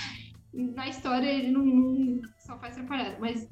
na 0.53 0.88
história 0.88 1.28
ele 1.28 1.52
não, 1.52 1.64
não 1.64 2.22
só 2.40 2.57
faz 2.57 2.74
atrapalhado. 2.74 3.18
Mas 3.20 3.48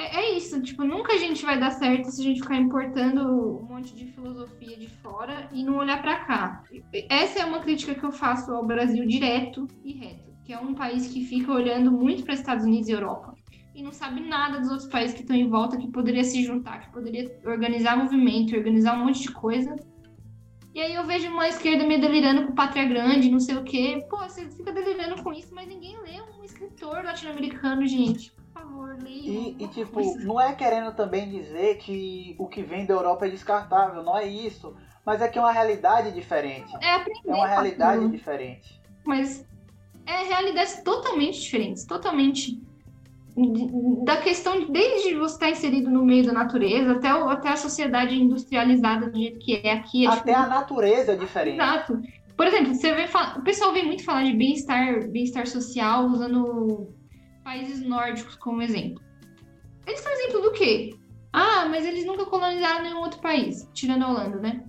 é, 0.00 0.16
é, 0.16 0.36
isso, 0.36 0.60
tipo, 0.62 0.84
nunca 0.84 1.12
a 1.12 1.18
gente 1.18 1.44
vai 1.44 1.58
dar 1.58 1.70
certo 1.70 2.10
se 2.10 2.20
a 2.20 2.24
gente 2.24 2.40
ficar 2.40 2.56
importando 2.56 3.60
um 3.60 3.66
monte 3.66 3.94
de 3.94 4.06
filosofia 4.06 4.76
de 4.76 4.88
fora 4.88 5.48
e 5.52 5.62
não 5.62 5.76
olhar 5.76 6.00
para 6.00 6.24
cá. 6.24 6.64
Essa 7.08 7.40
é 7.40 7.44
uma 7.44 7.60
crítica 7.60 7.94
que 7.94 8.04
eu 8.04 8.10
faço 8.10 8.52
ao 8.52 8.66
Brasil 8.66 9.06
direto 9.06 9.66
e 9.84 9.92
reto, 9.92 10.30
que 10.44 10.52
é 10.52 10.58
um 10.58 10.74
país 10.74 11.08
que 11.08 11.24
fica 11.24 11.52
olhando 11.52 11.92
muito 11.92 12.24
para 12.24 12.34
Estados 12.34 12.64
Unidos 12.64 12.88
e 12.88 12.92
Europa 12.92 13.34
e 13.74 13.82
não 13.82 13.92
sabe 13.92 14.20
nada 14.20 14.58
dos 14.58 14.70
outros 14.70 14.88
países 14.88 15.14
que 15.14 15.22
estão 15.22 15.36
em 15.36 15.48
volta, 15.48 15.76
que 15.76 15.90
poderia 15.90 16.24
se 16.24 16.42
juntar, 16.42 16.80
que 16.80 16.92
poderia 16.92 17.40
organizar 17.46 17.96
movimento, 17.96 18.54
organizar 18.54 18.94
um 18.94 19.06
monte 19.06 19.22
de 19.22 19.32
coisa. 19.32 19.74
E 20.74 20.80
aí 20.80 20.94
eu 20.94 21.06
vejo 21.06 21.28
uma 21.30 21.48
esquerda 21.48 21.86
me 21.86 21.98
delirando 21.98 22.46
com 22.46 22.54
pátria 22.54 22.84
grande, 22.84 23.30
não 23.30 23.40
sei 23.40 23.56
o 23.56 23.64
quê. 23.64 24.04
Pô, 24.10 24.18
você 24.18 24.48
fica 24.50 24.72
delirando 24.72 25.22
com 25.22 25.32
isso, 25.32 25.54
mas 25.54 25.66
ninguém 25.66 25.96
lê 26.02 26.20
um 26.20 26.44
escritor 26.44 27.02
latino-americano, 27.04 27.86
gente 27.86 28.32
E, 29.06 29.56
e 29.58 29.68
tipo, 29.68 29.92
coisa. 29.92 30.24
não 30.24 30.40
é 30.40 30.54
querendo 30.54 30.92
também 30.94 31.28
dizer 31.28 31.78
que 31.78 32.34
o 32.38 32.46
que 32.46 32.62
vem 32.62 32.86
da 32.86 32.94
Europa 32.94 33.26
é 33.26 33.30
descartável, 33.30 34.02
não 34.02 34.16
é 34.16 34.26
isso. 34.26 34.74
Mas 35.04 35.22
é 35.22 35.28
que 35.28 35.38
é 35.38 35.40
uma 35.40 35.52
realidade 35.52 36.12
diferente. 36.12 36.72
É 36.80 36.94
aprender. 36.94 37.28
É 37.28 37.34
uma 37.34 37.46
realidade 37.46 38.08
diferente. 38.08 38.80
Mas 39.04 39.46
é 40.06 40.24
realidades 40.24 40.82
totalmente 40.82 41.40
diferentes, 41.40 41.84
totalmente. 41.84 42.60
Da 44.04 44.16
questão, 44.18 44.70
desde 44.70 45.14
você 45.14 45.34
estar 45.34 45.50
inserido 45.50 45.88
no 45.88 46.04
meio 46.04 46.26
da 46.26 46.32
natureza 46.32 46.92
até, 46.92 47.08
até 47.08 47.48
a 47.48 47.56
sociedade 47.56 48.20
industrializada 48.20 49.08
do 49.08 49.18
jeito 49.18 49.38
que 49.38 49.54
é 49.64 49.72
aqui. 49.72 50.04
É 50.04 50.08
até 50.08 50.34
a 50.34 50.46
natureza 50.46 51.12
é 51.12 51.16
diferente. 51.16 51.54
Exato. 51.54 52.00
Por 52.36 52.46
exemplo, 52.46 52.74
você 52.74 52.92
vê, 52.92 53.06
o 53.36 53.42
pessoal 53.42 53.72
vem 53.72 53.86
muito 53.86 54.04
falar 54.04 54.24
de 54.24 54.32
bem-estar 54.32 55.08
bem 55.08 55.26
social 55.26 56.06
usando 56.06 56.92
países 57.42 57.80
nórdicos 57.80 58.36
como 58.36 58.62
exemplo. 58.62 59.02
Eles 59.86 60.00
são 60.00 60.12
exemplo 60.12 60.42
do 60.42 60.52
quê? 60.52 60.94
Ah, 61.32 61.66
mas 61.66 61.84
eles 61.84 62.04
nunca 62.04 62.26
colonizaram 62.26 62.82
nenhum 62.82 62.98
outro 62.98 63.20
país, 63.20 63.68
tirando 63.72 64.04
a 64.04 64.08
Holanda, 64.08 64.38
né? 64.38 64.64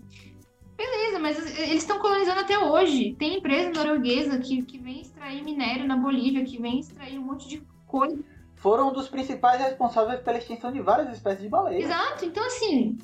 Beleza, 0.77 1.19
mas 1.19 1.37
eles 1.59 1.81
estão 1.81 1.99
colonizando 1.99 2.39
até 2.39 2.57
hoje. 2.57 3.15
Tem 3.17 3.37
empresa 3.37 3.71
norueguesa 3.71 4.39
que, 4.39 4.63
que 4.63 4.79
vem 4.79 5.01
extrair 5.01 5.43
minério 5.43 5.87
na 5.87 5.95
Bolívia, 5.95 6.43
que 6.43 6.59
vem 6.59 6.79
extrair 6.79 7.19
um 7.19 7.23
monte 7.23 7.47
de 7.47 7.63
coisa. 7.85 8.23
Foram 8.55 8.89
um 8.89 8.93
dos 8.93 9.07
principais 9.07 9.61
responsáveis 9.61 10.21
pela 10.21 10.37
extinção 10.37 10.71
de 10.71 10.81
várias 10.81 11.11
espécies 11.15 11.43
de 11.43 11.49
baleias. 11.49 11.83
Exato, 11.83 12.25
então 12.25 12.45
assim, 12.45 12.97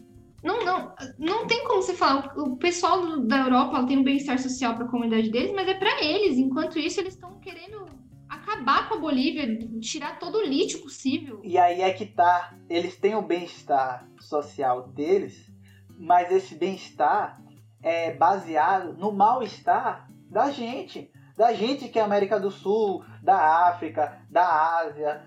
não, 0.43 0.63
não, 0.63 0.93
não 1.17 1.47
tem 1.47 1.63
como 1.65 1.81
você 1.81 1.93
falar. 1.93 2.33
O 2.37 2.57
pessoal 2.57 3.19
da 3.19 3.39
Europa 3.39 3.85
tem 3.85 3.97
um 3.97 4.03
bem-estar 4.03 4.39
social 4.39 4.75
para 4.75 4.85
a 4.85 4.89
comunidade 4.89 5.29
deles, 5.29 5.51
mas 5.53 5.67
é 5.67 5.73
para 5.73 6.03
eles. 6.03 6.37
Enquanto 6.37 6.77
isso, 6.77 6.99
eles 6.99 7.13
estão 7.13 7.39
querendo 7.39 7.85
acabar 8.29 8.87
com 8.87 8.95
a 8.95 8.99
Bolívia, 8.99 9.47
tirar 9.79 10.19
todo 10.19 10.37
o 10.37 10.45
lítio 10.45 10.81
possível. 10.81 11.39
E 11.43 11.57
aí 11.57 11.81
é 11.81 11.91
que 11.91 12.05
tá, 12.05 12.55
eles 12.69 12.95
têm 12.97 13.15
o 13.15 13.21
bem-estar 13.21 14.07
social 14.19 14.87
deles, 14.89 15.51
mas 15.97 16.31
esse 16.31 16.55
bem-estar 16.55 17.41
é 17.81 18.13
baseado 18.13 18.93
no 18.97 19.11
mal-estar 19.11 20.09
da 20.29 20.51
gente. 20.51 21.11
da 21.37 21.53
gente 21.53 21.87
que 21.87 21.99
é 21.99 22.01
América 22.01 22.39
do 22.39 22.49
Sul, 22.49 23.03
da 23.21 23.67
África, 23.69 24.19
da 24.29 24.79
Ásia, 24.79 25.23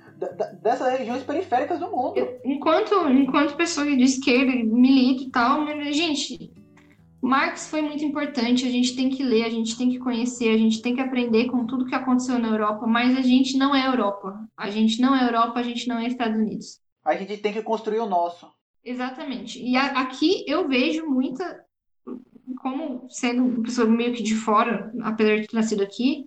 dessas 0.60 0.98
regiões 0.98 1.22
periféricas 1.22 1.78
do 1.78 1.88
mundo. 1.88 2.14
Enquanto, 2.44 3.08
enquanto 3.08 3.56
pessoa 3.56 3.86
de 3.86 4.02
esquerda, 4.02 4.52
milito 4.52 5.22
e 5.22 5.30
tal, 5.30 5.64
gente, 5.92 6.52
Marx 7.22 7.68
foi 7.68 7.82
muito 7.82 8.02
importante, 8.02 8.66
a 8.66 8.70
gente 8.70 8.96
tem 8.96 9.10
que 9.10 9.22
ler, 9.22 9.44
a 9.44 9.50
gente 9.50 9.76
tem 9.76 9.90
que 9.90 9.98
conhecer, 9.98 10.48
a 10.48 10.56
gente 10.56 10.80
tem 10.80 10.94
que 10.94 11.00
aprender 11.00 11.46
com 11.46 11.66
tudo 11.66 11.84
que 11.84 11.94
aconteceu 11.94 12.38
na 12.38 12.48
Europa, 12.48 12.86
mas 12.86 13.16
a 13.16 13.20
gente 13.20 13.58
não 13.58 13.74
é 13.74 13.86
Europa. 13.86 14.48
A 14.56 14.70
gente 14.70 15.00
não 15.00 15.14
é 15.14 15.26
Europa, 15.26 15.60
a 15.60 15.62
gente 15.62 15.86
não 15.86 15.98
é 15.98 16.06
Estados 16.06 16.38
Unidos. 16.38 16.80
A 17.04 17.14
gente 17.14 17.36
tem 17.36 17.52
que 17.52 17.62
construir 17.62 17.98
o 17.98 18.08
nosso. 18.08 18.50
Exatamente. 18.82 19.62
E 19.62 19.76
a, 19.76 20.00
aqui 20.00 20.44
eu 20.46 20.66
vejo 20.66 21.06
muita, 21.06 21.62
como 22.62 23.06
sendo 23.10 23.44
uma 23.44 23.62
pessoa 23.62 23.86
meio 23.86 24.14
que 24.14 24.22
de 24.22 24.34
fora, 24.34 24.90
apesar 25.02 25.36
de 25.36 25.46
ter 25.46 25.56
nascido 25.56 25.82
aqui, 25.82 26.24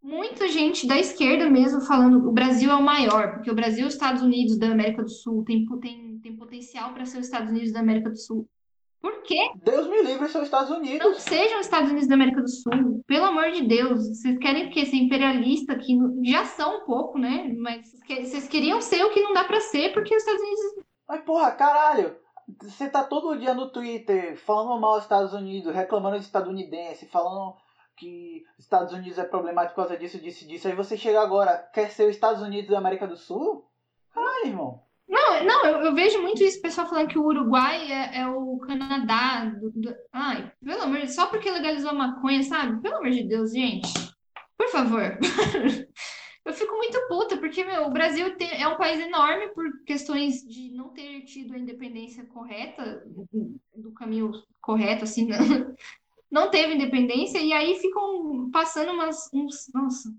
muita 0.00 0.46
gente 0.48 0.86
da 0.86 0.96
esquerda 0.96 1.50
mesmo 1.50 1.80
falando 1.80 2.28
o 2.28 2.32
Brasil 2.32 2.70
é 2.70 2.74
o 2.76 2.82
maior, 2.82 3.34
porque 3.34 3.50
o 3.50 3.54
Brasil 3.54 3.84
é 3.84 3.88
os 3.88 3.94
Estados 3.94 4.22
Unidos 4.22 4.56
da 4.56 4.68
América 4.68 5.02
do 5.02 5.10
Sul, 5.10 5.44
tem, 5.44 5.66
tem, 5.80 6.18
tem 6.20 6.36
potencial 6.36 6.94
para 6.94 7.04
ser 7.04 7.18
os 7.18 7.26
Estados 7.26 7.50
Unidos 7.50 7.72
da 7.72 7.80
América 7.80 8.10
do 8.10 8.16
Sul. 8.16 8.48
Por 9.06 9.22
quê? 9.22 9.52
Deus 9.62 9.86
me 9.86 10.02
livre, 10.02 10.26
são 10.26 10.40
os 10.40 10.48
Estados 10.48 10.68
Unidos. 10.68 10.98
Não 10.98 11.14
sejam 11.14 11.60
os 11.60 11.66
Estados 11.66 11.90
Unidos 11.90 12.08
da 12.08 12.16
América 12.16 12.42
do 12.42 12.50
Sul. 12.50 13.04
Pelo 13.06 13.26
amor 13.26 13.52
de 13.52 13.62
Deus. 13.62 14.04
Vocês 14.08 14.36
querem 14.38 14.66
o 14.66 14.70
quê? 14.72 14.84
Ser 14.84 14.96
imperialista 14.96 15.74
aqui? 15.74 15.96
Já 16.24 16.44
são 16.44 16.78
um 16.78 16.86
pouco, 16.86 17.16
né? 17.16 17.54
Mas 17.56 17.92
vocês 17.92 18.48
queriam 18.48 18.80
ser 18.80 19.04
o 19.04 19.12
que 19.12 19.20
não 19.20 19.32
dá 19.32 19.44
para 19.44 19.60
ser, 19.60 19.92
porque 19.92 20.12
os 20.12 20.24
Estados 20.24 20.42
Unidos. 20.42 20.60
Mas, 21.08 21.20
porra, 21.22 21.52
caralho. 21.52 22.16
Você 22.60 22.88
tá 22.88 23.04
todo 23.04 23.38
dia 23.38 23.54
no 23.54 23.70
Twitter 23.70 24.36
falando 24.38 24.80
mal 24.80 24.94
dos 24.94 25.04
Estados 25.04 25.32
Unidos, 25.32 25.72
reclamando 25.72 26.18
de 26.18 26.24
estadunidense, 26.24 27.06
falando 27.06 27.54
que 27.96 28.44
Estados 28.58 28.92
Unidos 28.92 29.18
é 29.18 29.24
problemático 29.24 29.76
por 29.76 29.82
causa 29.82 29.96
disso, 29.96 30.18
disso, 30.18 30.44
disso. 30.48 30.66
Aí 30.66 30.74
você 30.74 30.96
chega 30.96 31.20
agora, 31.20 31.58
quer 31.72 31.92
ser 31.92 32.08
os 32.08 32.16
Estados 32.16 32.42
Unidos 32.42 32.72
da 32.72 32.78
América 32.78 33.06
do 33.06 33.16
Sul? 33.16 33.64
Caralho, 34.12 34.46
irmão. 34.46 34.82
Não, 35.08 35.44
não, 35.44 35.64
eu, 35.64 35.78
eu, 35.82 35.94
vejo 35.94 36.20
muito 36.20 36.42
isso, 36.42 36.60
pessoal 36.60 36.88
falando 36.88 37.08
que 37.08 37.18
o 37.18 37.24
Uruguai 37.24 37.92
é, 37.92 38.20
é 38.20 38.26
o 38.26 38.58
Canadá. 38.58 39.44
Do, 39.44 39.70
do... 39.70 39.94
Ai, 40.12 40.50
pelo 40.64 40.82
amor 40.82 40.96
de 40.96 41.02
Deus, 41.02 41.14
só 41.14 41.26
porque 41.26 41.50
legalizou 41.50 41.90
a 41.90 41.94
maconha, 41.94 42.42
sabe? 42.42 42.82
Pelo 42.82 42.96
amor 42.96 43.10
de 43.10 43.22
Deus, 43.22 43.52
gente. 43.52 43.88
Por 44.58 44.68
favor. 44.68 45.16
eu 46.44 46.52
fico 46.52 46.74
muito 46.76 47.06
puta, 47.06 47.36
porque, 47.36 47.64
meu, 47.64 47.86
o 47.86 47.90
Brasil 47.90 48.36
tem, 48.36 48.60
é 48.60 48.66
um 48.66 48.76
país 48.76 48.98
enorme 48.98 49.48
por 49.50 49.64
questões 49.84 50.42
de 50.42 50.72
não 50.72 50.88
ter 50.88 51.22
tido 51.22 51.54
a 51.54 51.58
independência 51.58 52.24
correta, 52.24 53.04
do 53.76 53.92
caminho 53.92 54.32
correto, 54.60 55.04
assim, 55.04 55.28
não, 55.28 55.38
não 56.28 56.50
teve 56.50 56.74
independência, 56.74 57.38
e 57.38 57.52
aí 57.52 57.78
ficam 57.78 58.50
passando 58.50 58.90
umas. 58.90 59.30
Uns, 59.32 59.70
nossa. 59.72 60.12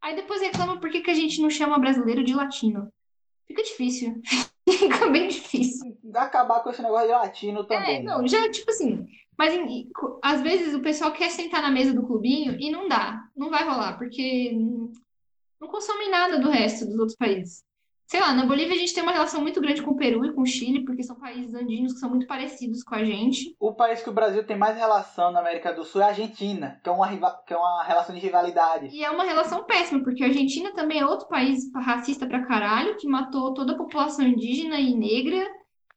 Aí 0.00 0.14
depois 0.14 0.40
reclamam 0.40 0.78
por 0.78 0.88
que, 0.88 1.00
que 1.00 1.10
a 1.10 1.14
gente 1.14 1.42
não 1.42 1.50
chama 1.50 1.78
brasileiro 1.80 2.22
de 2.22 2.32
latino 2.32 2.90
fica 3.50 3.62
difícil. 3.62 4.22
fica 4.68 5.10
bem 5.10 5.28
difícil. 5.28 5.98
Acabar 6.14 6.62
com 6.62 6.70
esse 6.70 6.82
negócio 6.82 7.08
de 7.08 7.12
latino 7.12 7.64
também. 7.64 7.98
É, 7.98 8.02
não, 8.02 8.26
já, 8.26 8.48
tipo 8.50 8.70
assim. 8.70 9.06
Mas 9.36 9.54
às 10.22 10.40
vezes 10.42 10.74
o 10.74 10.82
pessoal 10.82 11.12
quer 11.12 11.30
sentar 11.30 11.62
na 11.62 11.70
mesa 11.70 11.92
do 11.94 12.06
clubinho 12.06 12.56
e 12.60 12.70
não 12.70 12.88
dá. 12.88 13.24
Não 13.36 13.50
vai 13.50 13.64
rolar, 13.64 13.96
porque 13.96 14.52
não 15.60 15.68
consome 15.68 16.08
nada 16.08 16.38
do 16.38 16.50
resto 16.50 16.86
dos 16.86 16.98
outros 16.98 17.16
países 17.16 17.64
sei 18.10 18.18
lá, 18.18 18.34
na 18.34 18.44
Bolívia 18.44 18.74
a 18.74 18.78
gente 18.78 18.92
tem 18.92 19.04
uma 19.04 19.12
relação 19.12 19.40
muito 19.40 19.60
grande 19.60 19.82
com 19.82 19.92
o 19.92 19.96
Peru 19.96 20.26
e 20.26 20.32
com 20.32 20.42
o 20.42 20.46
Chile, 20.46 20.84
porque 20.84 21.04
são 21.04 21.14
países 21.14 21.54
andinos 21.54 21.92
que 21.92 22.00
são 22.00 22.10
muito 22.10 22.26
parecidos 22.26 22.82
com 22.82 22.96
a 22.96 23.04
gente. 23.04 23.54
O 23.60 23.72
país 23.72 24.02
que 24.02 24.10
o 24.10 24.12
Brasil 24.12 24.44
tem 24.44 24.58
mais 24.58 24.76
relação 24.76 25.30
na 25.30 25.38
América 25.38 25.72
do 25.72 25.84
Sul 25.84 26.00
é 26.00 26.04
a 26.06 26.08
Argentina, 26.08 26.80
que 26.82 26.88
é 26.88 26.92
uma, 26.92 27.08
que 27.46 27.54
é 27.54 27.56
uma 27.56 27.84
relação 27.84 28.12
de 28.12 28.20
rivalidade. 28.20 28.88
E 28.88 29.04
é 29.04 29.10
uma 29.12 29.22
relação 29.22 29.62
péssima, 29.62 30.02
porque 30.02 30.24
a 30.24 30.26
Argentina 30.26 30.72
também 30.72 30.98
é 30.98 31.06
outro 31.06 31.28
país 31.28 31.70
racista 31.72 32.26
pra 32.26 32.44
caralho, 32.44 32.96
que 32.96 33.06
matou 33.06 33.54
toda 33.54 33.74
a 33.74 33.78
população 33.78 34.26
indígena 34.26 34.80
e 34.80 34.92
negra 34.92 35.48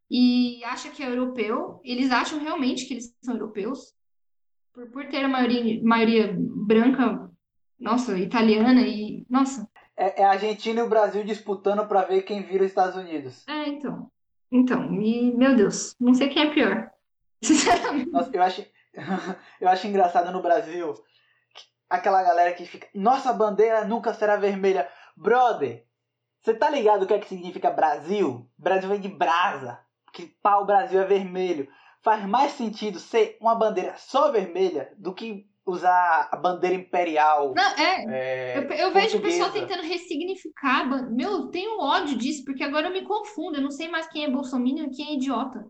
e 0.07 0.63
acha 0.65 0.91
que 0.91 1.01
é 1.01 1.09
europeu. 1.09 1.81
Eles 1.83 2.11
acham 2.11 2.37
realmente 2.37 2.85
que 2.85 2.93
eles 2.93 3.11
são 3.23 3.33
europeus. 3.33 3.91
Por, 4.71 4.85
por 4.91 5.07
ter 5.07 5.25
a 5.25 5.27
maioria, 5.27 5.81
maioria 5.83 6.37
branca, 6.37 7.27
nossa, 7.79 8.15
italiana 8.19 8.81
e. 8.81 9.25
Nossa, 9.27 9.67
é, 9.97 10.21
é 10.21 10.25
a 10.25 10.31
Argentina 10.31 10.79
e 10.79 10.83
o 10.83 10.89
Brasil 10.89 11.23
disputando 11.23 11.87
para 11.87 12.03
ver 12.03 12.23
quem 12.23 12.41
vira 12.41 12.63
os 12.63 12.69
Estados 12.69 12.95
Unidos. 12.95 13.47
É, 13.47 13.67
então. 13.67 14.09
Então, 14.51 14.93
e, 14.93 15.35
meu 15.35 15.55
Deus, 15.55 15.95
não 15.99 16.13
sei 16.13 16.29
quem 16.29 16.47
é 16.47 16.53
pior. 16.53 16.91
Sinceramente. 17.43 18.11
Nossa, 18.11 18.29
eu 18.31 18.41
acho, 18.41 18.65
eu 19.59 19.67
acho 19.67 19.87
engraçado 19.87 20.31
no 20.31 20.41
Brasil 20.41 20.93
aquela 21.89 22.23
galera 22.23 22.53
que 22.53 22.65
fica. 22.65 22.87
Nossa 22.93 23.33
bandeira 23.33 23.85
nunca 23.85 24.13
será 24.13 24.35
vermelha. 24.35 24.87
Brother, 25.15 25.85
você 26.41 26.53
tá 26.53 26.69
ligado 26.69 27.03
o 27.03 27.07
que 27.07 27.13
é 27.13 27.19
que 27.19 27.27
significa 27.27 27.71
Brasil? 27.71 28.49
Brasil 28.57 28.89
vem 28.89 28.99
de 28.99 29.09
brasa. 29.09 29.79
Que 30.11 30.27
pau, 30.41 30.65
Brasil 30.65 31.01
é 31.01 31.05
vermelho. 31.05 31.67
Faz 32.01 32.25
mais 32.25 32.51
sentido 32.53 32.99
ser 32.99 33.37
uma 33.39 33.55
bandeira 33.55 33.95
só 33.97 34.31
vermelha 34.31 34.93
do 34.97 35.13
que 35.13 35.47
usar 35.65 36.29
a 36.31 36.35
bandeira 36.35 36.75
imperial. 36.75 37.53
Não, 37.55 37.71
é. 37.77 38.05
é 38.05 38.57
eu, 38.57 38.63
eu 38.63 38.91
vejo 38.91 39.17
o 39.17 39.21
pessoal 39.21 39.51
tentando 39.51 39.83
ressignificar. 39.83 40.85
Meu, 41.09 41.47
tenho 41.47 41.79
ódio 41.79 42.17
disso, 42.17 42.43
porque 42.43 42.63
agora 42.63 42.87
eu 42.87 42.93
me 42.93 43.03
confundo. 43.03 43.57
Eu 43.57 43.61
não 43.61 43.71
sei 43.71 43.87
mais 43.87 44.07
quem 44.07 44.25
é 44.25 44.29
bolsominion 44.29 44.85
e 44.85 44.95
quem 44.95 45.07
é 45.09 45.13
idiota. 45.13 45.65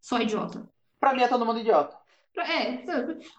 Só 0.00 0.20
idiota. 0.20 0.68
Pra 0.98 1.14
mim 1.14 1.22
é 1.22 1.28
todo 1.28 1.46
mundo 1.46 1.60
idiota. 1.60 1.98
É, 2.38 2.76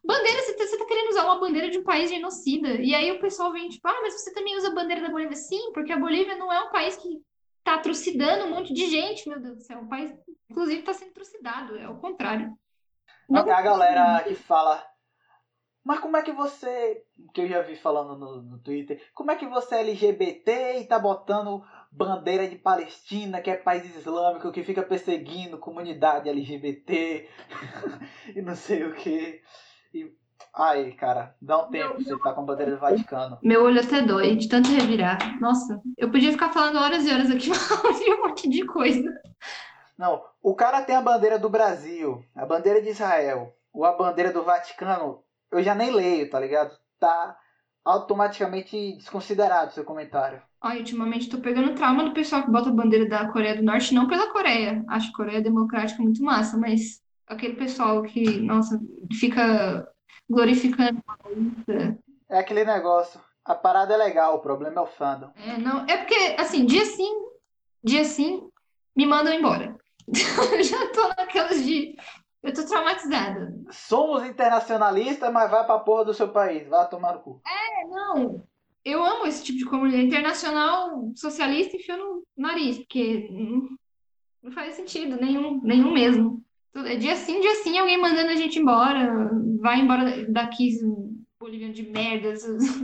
bandeira, 0.04 0.42
você 0.42 0.54
tá, 0.54 0.66
você 0.66 0.78
tá 0.78 0.86
querendo 0.86 1.10
usar 1.10 1.24
uma 1.24 1.40
bandeira 1.40 1.70
de 1.70 1.80
um 1.80 1.84
país 1.84 2.10
genocida. 2.10 2.70
E 2.76 2.94
aí 2.94 3.12
o 3.12 3.20
pessoal 3.20 3.52
vem, 3.52 3.70
tipo, 3.70 3.88
ah, 3.88 4.00
mas 4.02 4.14
você 4.14 4.34
também 4.34 4.56
usa 4.58 4.68
a 4.68 4.76
bandeira 4.76 5.02
da 5.02 5.10
Bolívia? 5.10 5.36
Sim, 5.36 5.72
porque 5.74 5.92
a 5.92 5.98
Bolívia 5.98 6.36
não 6.36 6.52
é 6.52 6.62
um 6.62 6.72
país 6.72 6.98
que 6.98 7.22
tá 7.64 7.78
trucidando 7.80 8.46
um 8.46 8.50
monte 8.50 8.74
de 8.74 8.88
gente, 8.88 9.28
meu 9.28 9.40
Deus 9.40 9.58
do 9.58 9.64
céu. 9.64 9.80
O 9.80 9.90
país, 9.90 10.14
inclusive, 10.50 10.84
tá 10.84 10.94
sendo 10.94 11.14
trucidado, 11.14 11.78
é 11.78 11.88
o 11.88 11.98
contrário. 11.98 12.56
Não... 13.30 13.42
A 13.42 13.62
galera 13.62 14.24
que 14.24 14.36
fala, 14.36 14.86
mas 15.84 16.00
como 16.00 16.16
é 16.16 16.22
que 16.22 16.32
você, 16.32 17.04
que 17.34 17.42
eu 17.42 17.48
já 17.48 17.62
vi 17.62 17.76
falando 17.76 18.18
no, 18.18 18.42
no 18.42 18.60
Twitter, 18.60 19.02
como 19.14 19.32
é 19.32 19.36
que 19.36 19.48
você 19.48 19.76
é 19.76 19.80
LGBT 19.82 20.80
e 20.80 20.86
tá 20.86 21.00
botando 21.00 21.64
bandeira 21.92 22.48
de 22.48 22.56
Palestina, 22.56 23.42
que 23.42 23.50
é 23.50 23.58
país 23.58 23.96
islâmico, 23.96 24.52
que 24.52 24.64
fica 24.64 24.84
perseguindo 24.84 25.58
comunidade 25.58 26.30
LGBT 26.30 27.28
e 28.36 28.42
não 28.42 28.56
sei 28.56 28.84
o 28.84 28.94
que. 28.94 29.42
E, 29.94 30.14
ai, 30.56 30.92
cara, 30.92 31.36
dá 31.42 31.66
um 31.66 31.72
tempo 31.72 31.96
meu, 31.96 32.04
você 32.04 32.18
tá 32.20 32.32
com 32.32 32.42
a 32.42 32.46
bandeira 32.46 32.72
do 32.72 32.80
Vaticano. 32.80 33.40
Meu 33.42 33.64
olho 33.64 33.82
até 33.82 34.04
dói 34.04 34.36
de 34.36 34.48
tanto 34.48 34.70
revirar. 34.70 35.42
Nossa, 35.42 35.82
eu 35.98 36.12
podia 36.12 36.32
ficar 36.32 36.54
falando 36.54 36.78
horas 36.78 37.06
e 37.06 37.12
horas 37.12 37.32
aqui, 37.32 37.50
mas 37.84 38.02
um 38.08 38.28
monte 38.28 38.48
de 38.48 38.64
coisa. 38.66 39.12
Não, 39.98 40.24
o 40.44 40.56
cara 40.56 40.84
tem 40.84 40.96
a 40.96 41.02
bandeira 41.02 41.40
do 41.40 41.50
Brasil, 41.50 42.24
a 42.36 42.46
bandeira 42.46 42.82
de 42.82 42.90
Israel, 42.90 43.56
ou 43.74 43.84
a 43.84 43.98
bandeira 43.98 44.32
do 44.32 44.44
Vaticano 44.44 45.24
eu 45.52 45.62
já 45.62 45.76
nem 45.76 45.92
leio, 45.92 46.30
tá 46.30 46.40
ligado? 46.40 46.78
Tá 47.00 47.38
automaticamente 47.84 48.94
desconsiderado 48.98 49.74
seu 49.74 49.84
comentário. 49.84 50.42
Olha, 50.62 50.80
ultimamente 50.80 51.30
tô 51.30 51.40
pegando 51.40 51.74
trauma 51.74 52.04
do 52.04 52.14
pessoal 52.14 52.44
que 52.44 52.52
bota 52.52 52.70
a 52.70 52.74
bandeira 52.74 53.08
da 53.08 53.32
Coreia 53.32 53.56
do 53.56 53.64
Norte, 53.64 53.94
não 53.94 54.08
pela 54.08 54.32
Coreia. 54.32 54.84
Acho 54.88 55.10
a 55.10 55.18
Coreia 55.18 55.42
Democrática 55.42 56.02
muito 56.02 56.24
massa, 56.24 56.58
mas 56.58 57.02
aquele 57.26 57.56
pessoal 57.56 58.04
que, 58.04 58.40
nossa, 58.42 58.80
fica 59.20 59.88
glorificando. 60.30 61.02
É 62.30 62.40
aquele 62.40 62.64
negócio. 62.64 63.20
A 63.44 63.56
parada 63.56 63.96
é 63.96 63.98
legal, 63.98 64.36
o 64.36 64.40
problema 64.40 64.80
é 64.80 64.84
o 64.84 64.88
fandom. 64.88 65.32
É, 65.36 65.58
não, 65.58 65.86
é 65.88 65.98
porque, 65.98 66.36
assim, 66.38 66.66
dia 66.66 66.86
sim, 66.86 67.12
dia 67.84 68.06
sim, 68.06 68.48
me 68.96 69.08
mandam 69.08 69.34
embora. 69.34 69.76
eu 70.54 70.64
já 70.64 70.88
tô 70.92 71.08
naquelas 71.10 71.64
de 71.64 71.96
eu 72.44 72.54
tô 72.54 72.66
traumatizada. 72.66 73.54
Somos 73.70 74.24
internacionalistas, 74.26 75.32
mas 75.32 75.50
vai 75.50 75.66
pra 75.66 75.80
porra 75.80 76.06
do 76.06 76.14
seu 76.14 76.30
país. 76.30 76.68
Vai 76.68 76.88
tomar 76.90 77.14
no 77.14 77.22
cu. 77.22 77.42
É, 77.46 77.88
não. 77.88 78.44
Eu 78.84 79.04
amo 79.04 79.28
esse 79.28 79.44
tipo 79.44 79.60
de 79.60 79.66
comunidade. 79.66 80.06
Internacional 80.06 81.12
socialista 81.16 81.78
enfia 81.78 81.98
no 81.98 82.24
nariz, 82.36 82.80
porque 82.80 83.30
não 84.42 84.52
faz 84.52 84.76
sentido 84.76 85.18
nenhum, 85.18 85.62
nenhum 85.62 85.94
mesmo. 85.94 86.44
É 86.74 86.96
dia 86.96 87.16
sim, 87.16 87.42
dia 87.42 87.56
sim, 87.56 87.78
alguém 87.78 88.00
mandando 88.00 88.32
a 88.32 88.36
gente 88.36 88.58
embora. 88.58 89.30
Vai 89.60 89.80
embora 89.82 90.26
daqui, 90.32 90.80
boliviano 91.40 91.74
de 91.74 91.84
merdas. 91.84 92.44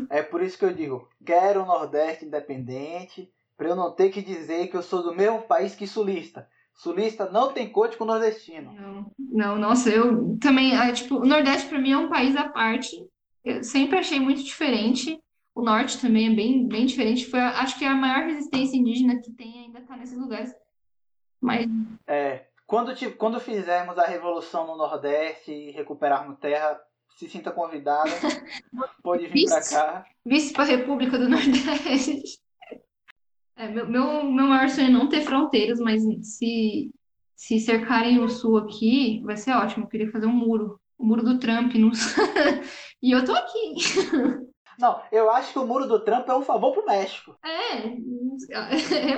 É 0.09 0.21
por 0.21 0.43
isso 0.43 0.57
que 0.57 0.65
eu 0.65 0.73
digo, 0.73 1.09
quero 1.25 1.63
o 1.63 1.65
Nordeste 1.65 2.25
independente, 2.25 3.31
pra 3.55 3.69
eu 3.69 3.75
não 3.75 3.91
ter 3.91 4.09
que 4.09 4.21
dizer 4.21 4.67
que 4.67 4.77
eu 4.77 4.83
sou 4.83 5.01
do 5.01 5.15
mesmo 5.15 5.41
país 5.41 5.73
que 5.73 5.87
sulista. 5.87 6.47
Sulista 6.77 7.27
não 7.29 7.51
tem 7.51 7.71
coach 7.71 7.97
com 7.97 8.05
nordestino. 8.05 8.71
Não, 8.71 9.11
não, 9.17 9.57
nossa, 9.57 9.89
eu 9.89 10.37
também, 10.39 10.75
ah, 10.75 10.93
tipo, 10.93 11.15
o 11.15 11.25
Nordeste 11.25 11.67
para 11.67 11.79
mim 11.79 11.91
é 11.91 11.97
um 11.97 12.07
país 12.07 12.35
à 12.35 12.47
parte. 12.47 12.95
Eu 13.43 13.63
sempre 13.63 13.97
achei 13.97 14.19
muito 14.19 14.43
diferente. 14.43 15.19
O 15.55 15.63
Norte 15.63 15.99
também 15.99 16.31
é 16.31 16.35
bem, 16.35 16.67
bem 16.67 16.85
diferente. 16.85 17.25
Foi, 17.25 17.39
acho 17.39 17.79
que 17.79 17.85
a 17.85 17.95
maior 17.95 18.27
resistência 18.27 18.77
indígena 18.77 19.19
que 19.19 19.31
tem 19.31 19.65
ainda 19.65 19.79
está 19.79 19.97
nesses 19.97 20.17
lugares. 20.17 20.53
Mas 21.41 21.65
é, 22.05 22.45
quando, 22.67 22.93
quando 23.17 23.39
fizermos 23.39 23.97
a 23.97 24.05
revolução 24.05 24.67
no 24.67 24.77
Nordeste 24.77 25.51
e 25.51 25.71
recuperarmos 25.71 26.37
terra, 26.37 26.79
se 27.17 27.27
sinta 27.27 27.49
convidada. 27.51 28.11
Pode 29.01 29.25
vir 29.27 29.47
para 29.47 29.67
cá. 29.67 30.05
Vice 30.23 30.53
para 30.53 30.63
a 30.63 30.67
República 30.67 31.17
do 31.17 31.27
Nordeste. 31.27 32.39
É, 33.57 33.67
meu, 33.67 33.89
meu, 33.89 34.23
meu 34.23 34.47
maior 34.47 34.69
sonho 34.69 34.87
é 34.87 34.91
não 34.91 35.09
ter 35.09 35.21
fronteiras, 35.21 35.79
mas 35.79 36.03
se, 36.21 36.91
se 37.35 37.59
cercarem 37.59 38.19
o 38.19 38.29
sul 38.29 38.57
aqui, 38.57 39.19
vai 39.23 39.35
ser 39.35 39.51
ótimo. 39.51 39.85
Eu 39.85 39.89
queria 39.89 40.11
fazer 40.11 40.27
um 40.27 40.31
muro. 40.31 40.79
O 40.97 41.03
muro 41.03 41.23
do 41.23 41.39
Trump. 41.39 41.73
No... 41.73 41.91
e 43.01 43.11
eu 43.11 43.25
tô 43.25 43.33
aqui. 43.33 43.73
Não, 44.79 45.01
eu 45.11 45.31
acho 45.31 45.53
que 45.53 45.59
o 45.59 45.65
muro 45.65 45.87
do 45.87 45.99
Trump 45.99 46.29
é 46.29 46.35
um 46.35 46.43
favor 46.43 46.71
pro 46.71 46.85
México. 46.85 47.35
É. 47.43 47.87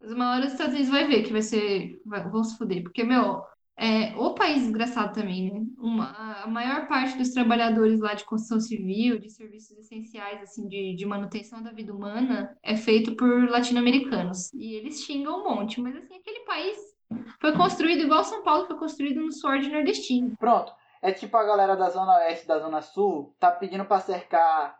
Mas 0.00 0.12
uma 0.12 0.34
hora 0.34 0.46
os 0.46 0.52
Estados 0.52 0.74
Unidos 0.74 0.92
vai 0.92 1.08
ver 1.08 1.24
que 1.24 1.32
vai 1.32 1.42
ser. 1.42 2.00
Vão 2.04 2.44
se 2.44 2.56
fuder. 2.56 2.84
Porque, 2.84 3.02
meu, 3.02 3.42
é, 3.78 4.16
o 4.16 4.32
país 4.34 4.62
desgraçado 4.62 5.12
também, 5.12 5.52
né? 5.52 5.60
Uma, 5.78 6.42
a 6.44 6.46
maior 6.46 6.88
parte 6.88 7.18
dos 7.18 7.30
trabalhadores 7.30 8.00
lá 8.00 8.14
de 8.14 8.24
construção 8.24 8.58
civil, 8.58 9.18
de 9.18 9.28
serviços 9.28 9.76
essenciais, 9.76 10.40
assim, 10.40 10.66
de, 10.66 10.96
de 10.96 11.04
manutenção 11.04 11.62
da 11.62 11.72
vida 11.72 11.92
humana, 11.92 12.56
é 12.62 12.74
feito 12.74 13.14
por 13.16 13.50
latino-americanos. 13.50 14.52
E 14.54 14.74
eles 14.76 15.02
xingam 15.04 15.40
um 15.40 15.44
monte, 15.44 15.78
mas 15.80 15.94
assim, 15.94 16.16
aquele 16.16 16.40
país 16.40 16.96
foi 17.38 17.52
construído 17.54 18.02
igual 18.02 18.24
São 18.24 18.42
Paulo 18.42 18.66
foi 18.66 18.78
construído 18.78 19.20
no 19.20 19.30
suor 19.30 19.58
de 19.58 19.68
nordestino. 19.68 20.34
Pronto. 20.38 20.72
É 21.02 21.12
tipo 21.12 21.36
a 21.36 21.44
galera 21.44 21.76
da 21.76 21.90
Zona 21.90 22.16
Oeste 22.16 22.46
da 22.46 22.58
Zona 22.58 22.80
Sul 22.80 23.36
tá 23.38 23.50
pedindo 23.50 23.84
pra 23.84 24.00
cercar, 24.00 24.78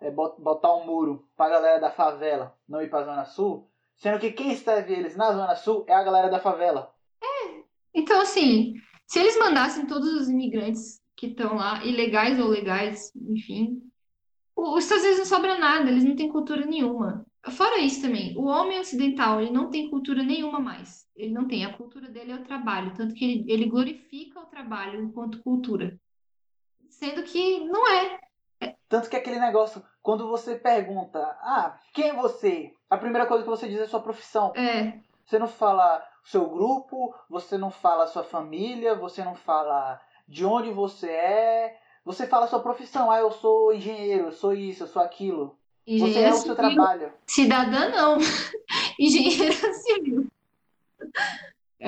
é, 0.00 0.10
botar 0.10 0.74
um 0.74 0.86
muro 0.86 1.28
pra 1.36 1.50
galera 1.50 1.78
da 1.78 1.90
favela 1.90 2.56
não 2.66 2.80
ir 2.80 2.88
pra 2.88 3.04
Zona 3.04 3.26
Sul, 3.26 3.70
sendo 3.96 4.18
que 4.18 4.32
quem 4.32 4.56
serve 4.56 4.94
eles 4.94 5.14
na 5.14 5.30
Zona 5.32 5.54
Sul 5.54 5.84
é 5.86 5.92
a 5.92 6.02
galera 6.02 6.30
da 6.30 6.40
favela. 6.40 6.90
É, 7.94 8.00
então, 8.00 8.20
assim, 8.20 8.74
se 9.06 9.18
eles 9.18 9.38
mandassem 9.38 9.86
todos 9.86 10.12
os 10.14 10.28
imigrantes 10.28 11.00
que 11.16 11.26
estão 11.26 11.56
lá, 11.56 11.84
ilegais 11.84 12.38
ou 12.40 12.48
legais, 12.48 13.12
enfim, 13.28 13.82
os 14.56 14.84
Estados 14.84 15.04
Unidos 15.04 15.20
não 15.20 15.36
sobra 15.36 15.58
nada, 15.58 15.90
eles 15.90 16.04
não 16.04 16.16
têm 16.16 16.28
cultura 16.28 16.64
nenhuma. 16.64 17.24
Fora 17.50 17.78
isso 17.78 18.02
também, 18.02 18.36
o 18.36 18.44
homem 18.44 18.78
ocidental, 18.78 19.40
ele 19.40 19.50
não 19.50 19.70
tem 19.70 19.88
cultura 19.88 20.22
nenhuma 20.22 20.60
mais. 20.60 21.08
Ele 21.16 21.32
não 21.32 21.46
tem, 21.46 21.64
a 21.64 21.72
cultura 21.72 22.08
dele 22.08 22.32
é 22.32 22.36
o 22.36 22.44
trabalho, 22.44 22.94
tanto 22.94 23.14
que 23.14 23.24
ele, 23.24 23.52
ele 23.52 23.66
glorifica 23.66 24.40
o 24.40 24.46
trabalho 24.46 25.02
enquanto 25.02 25.42
cultura. 25.42 25.98
Sendo 26.88 27.22
que 27.22 27.60
não 27.64 27.88
é. 27.88 28.20
Tanto 28.88 29.08
que 29.08 29.16
aquele 29.16 29.38
negócio, 29.38 29.82
quando 30.02 30.28
você 30.28 30.56
pergunta, 30.56 31.18
ah, 31.40 31.78
quem 31.94 32.10
é 32.10 32.14
você? 32.14 32.74
A 32.90 32.98
primeira 32.98 33.26
coisa 33.26 33.42
que 33.42 33.48
você 33.48 33.68
diz 33.68 33.78
é 33.78 33.86
sua 33.86 34.02
profissão. 34.02 34.52
É. 34.54 34.98
Você 35.24 35.38
não 35.38 35.46
fala 35.46 36.04
seu 36.24 36.48
grupo, 36.48 37.14
você 37.28 37.56
não 37.56 37.70
fala 37.70 38.06
sua 38.06 38.24
família, 38.24 38.94
você 38.94 39.24
não 39.24 39.34
fala 39.34 40.00
de 40.28 40.44
onde 40.44 40.70
você 40.70 41.10
é, 41.10 41.78
você 42.04 42.26
fala 42.26 42.46
sua 42.46 42.60
profissão. 42.60 43.10
Ah, 43.10 43.18
eu 43.18 43.30
sou 43.30 43.72
engenheiro, 43.72 44.26
eu 44.26 44.32
sou 44.32 44.52
isso, 44.52 44.84
eu 44.84 44.86
sou 44.86 45.02
aquilo. 45.02 45.56
Engenheiro 45.86 46.14
você 46.14 46.24
é 46.24 46.32
o 46.32 46.36
seu 46.36 46.54
trabalho. 46.54 47.12
Cidadã 47.26 47.88
não. 47.88 48.18
engenheiro 48.98 49.54
civil. 49.74 50.26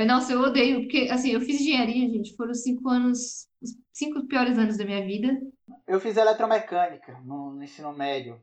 Nossa, 0.07 0.33
eu 0.33 0.41
odeio, 0.41 0.83
porque 0.83 1.09
assim, 1.11 1.31
eu 1.31 1.41
fiz 1.41 1.61
engenharia, 1.61 2.09
gente, 2.09 2.35
foram 2.35 2.55
cinco 2.55 2.89
anos, 2.89 3.47
os 3.61 3.77
cinco 3.93 4.27
piores 4.27 4.59
anos 4.59 4.77
da 4.77 4.85
minha 4.85 5.05
vida. 5.05 5.41
Eu 5.87 6.01
fiz 6.01 6.17
eletromecânica 6.17 7.21
no, 7.25 7.53
no 7.53 7.63
ensino 7.63 7.93
médio, 7.93 8.41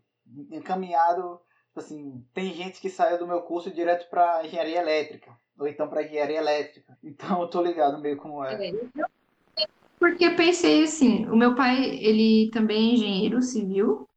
encaminhado, 0.52 1.42
assim, 1.76 2.24
tem 2.34 2.54
gente 2.54 2.82
que 2.82 2.90
saiu 2.90 3.18
do 3.18 3.28
meu 3.28 3.42
curso 3.42 3.72
direto 3.72 4.10
para 4.10 4.46
engenharia 4.46 4.80
elétrica 4.80 5.32
ou 5.58 5.68
então 5.68 5.88
para 5.88 6.04
engenharia 6.04 6.38
elétrica. 6.38 6.98
Então 7.04 7.42
eu 7.42 7.48
tô 7.48 7.62
ligado 7.62 8.00
meio 8.00 8.18
como 8.18 8.44
é. 8.44 8.70
é. 8.70 9.66
Porque 9.98 10.30
pensei 10.32 10.84
assim, 10.84 11.26
o 11.28 11.36
meu 11.36 11.56
pai, 11.56 11.84
ele 11.84 12.50
também 12.52 12.92
é 12.92 12.94
engenheiro 12.94 13.42
civil, 13.42 14.08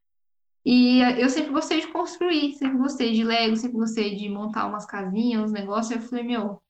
e 0.64 1.00
eu 1.20 1.28
sempre 1.28 1.50
gostei 1.50 1.80
de 1.80 1.88
construir, 1.88 2.52
sempre 2.52 2.78
gostei 2.78 3.12
de 3.12 3.24
Lego, 3.24 3.56
sempre 3.56 3.78
gostei 3.78 4.14
de 4.14 4.28
montar 4.28 4.66
umas 4.66 4.86
casinhas, 4.86 5.42
uns 5.42 5.52
negócios. 5.52 5.90
Eu 5.90 6.08
falei, 6.08 6.24
meu, 6.24 6.62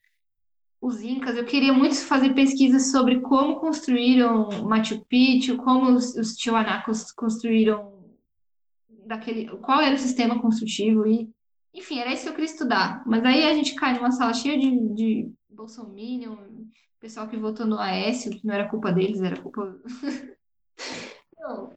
os 0.81 1.03
Incas, 1.03 1.37
eu 1.37 1.45
queria 1.45 1.75
muito 1.75 1.97
fazer 1.97 2.35
pesquisas 2.35 2.91
sobre 2.91 3.21
como 3.21 3.61
construíram 3.61 4.49
Machu 4.63 5.05
Picchu, 5.05 5.59
como 5.59 5.91
os, 5.93 6.15
os 6.17 6.35
Tiwanacos 6.37 7.13
construíram 7.13 8.02
daquele, 9.07 9.49
qual 9.59 9.81
era 9.81 9.95
o 9.95 9.99
sistema 9.99 10.41
construtivo 10.41 11.07
e 11.07 11.31
enfim, 11.75 11.99
era 11.99 12.13
isso 12.13 12.25
que 12.25 12.29
eu 12.29 12.35
queria 12.35 12.51
estudar. 12.51 13.03
Mas 13.07 13.25
aí 13.25 13.45
a 13.45 13.55
gente 13.55 13.75
cai 13.75 13.95
numa 13.95 14.11
sala 14.13 14.35
cheia 14.35 14.59
de, 14.59 14.95
de 14.95 15.33
bolsominion, 15.49 16.37
pessoal 17.01 17.27
que 17.27 17.37
votou 17.37 17.67
no 17.67 17.79
Aécio, 17.79 18.31
que 18.31 18.47
não 18.47 18.55
era 18.55 18.69
culpa 18.69 18.93
deles, 18.93 19.23
era 19.23 19.41
culpa. 19.41 19.77
não. 21.39 21.73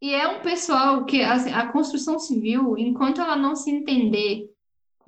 E 0.00 0.14
é 0.14 0.28
um 0.28 0.42
pessoal 0.42 1.04
que 1.04 1.22
assim, 1.22 1.50
a 1.50 1.66
construção 1.72 2.18
civil, 2.18 2.78
enquanto 2.78 3.20
ela 3.20 3.34
não 3.34 3.56
se 3.56 3.70
entender 3.70 4.48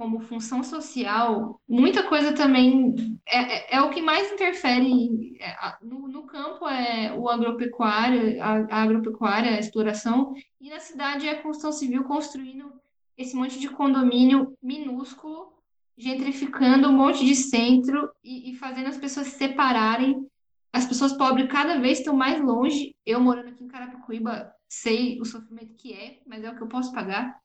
como 0.00 0.18
função 0.18 0.62
social, 0.62 1.60
muita 1.68 2.02
coisa 2.04 2.32
também 2.32 3.20
é, 3.28 3.74
é, 3.74 3.76
é 3.76 3.82
o 3.82 3.90
que 3.90 4.00
mais 4.00 4.32
interfere 4.32 5.36
é, 5.38 5.54
no, 5.82 6.08
no, 6.08 6.22
campo 6.22 6.66
é 6.66 7.14
o 7.14 7.28
agropecuário, 7.28 8.42
a, 8.42 8.66
a 8.74 8.82
agropecuária, 8.82 9.50
a 9.50 9.60
exploração, 9.60 10.32
e 10.58 10.70
na 10.70 10.80
cidade 10.80 11.28
é 11.28 11.32
a 11.32 11.42
construção 11.42 11.70
civil 11.70 12.04
construindo 12.04 12.72
esse 13.14 13.36
monte 13.36 13.60
de 13.60 13.68
condomínio 13.68 14.56
minúsculo, 14.62 15.52
gentrificando 15.98 16.88
um 16.88 16.96
monte 16.96 17.22
de 17.22 17.34
centro 17.34 18.10
e, 18.24 18.52
e 18.52 18.54
fazendo 18.56 18.86
as 18.86 18.96
pessoas 18.96 19.26
se 19.26 19.36
separarem. 19.36 20.26
As 20.72 20.86
pessoas 20.86 21.12
pobres 21.12 21.46
cada 21.52 21.78
vez 21.78 21.98
estão 21.98 22.16
mais 22.16 22.40
longe. 22.40 22.96
Eu, 23.04 23.20
morando 23.20 23.50
aqui 23.50 23.62
em 23.62 23.68
Carapicuíba, 23.68 24.50
sei 24.66 25.20
o 25.20 25.26
sofrimento 25.26 25.74
que 25.74 25.92
é, 25.92 26.22
mas 26.26 26.42
é 26.42 26.50
o 26.50 26.56
que 26.56 26.62
eu 26.62 26.68
posso 26.68 26.90
pagar. 26.90 27.38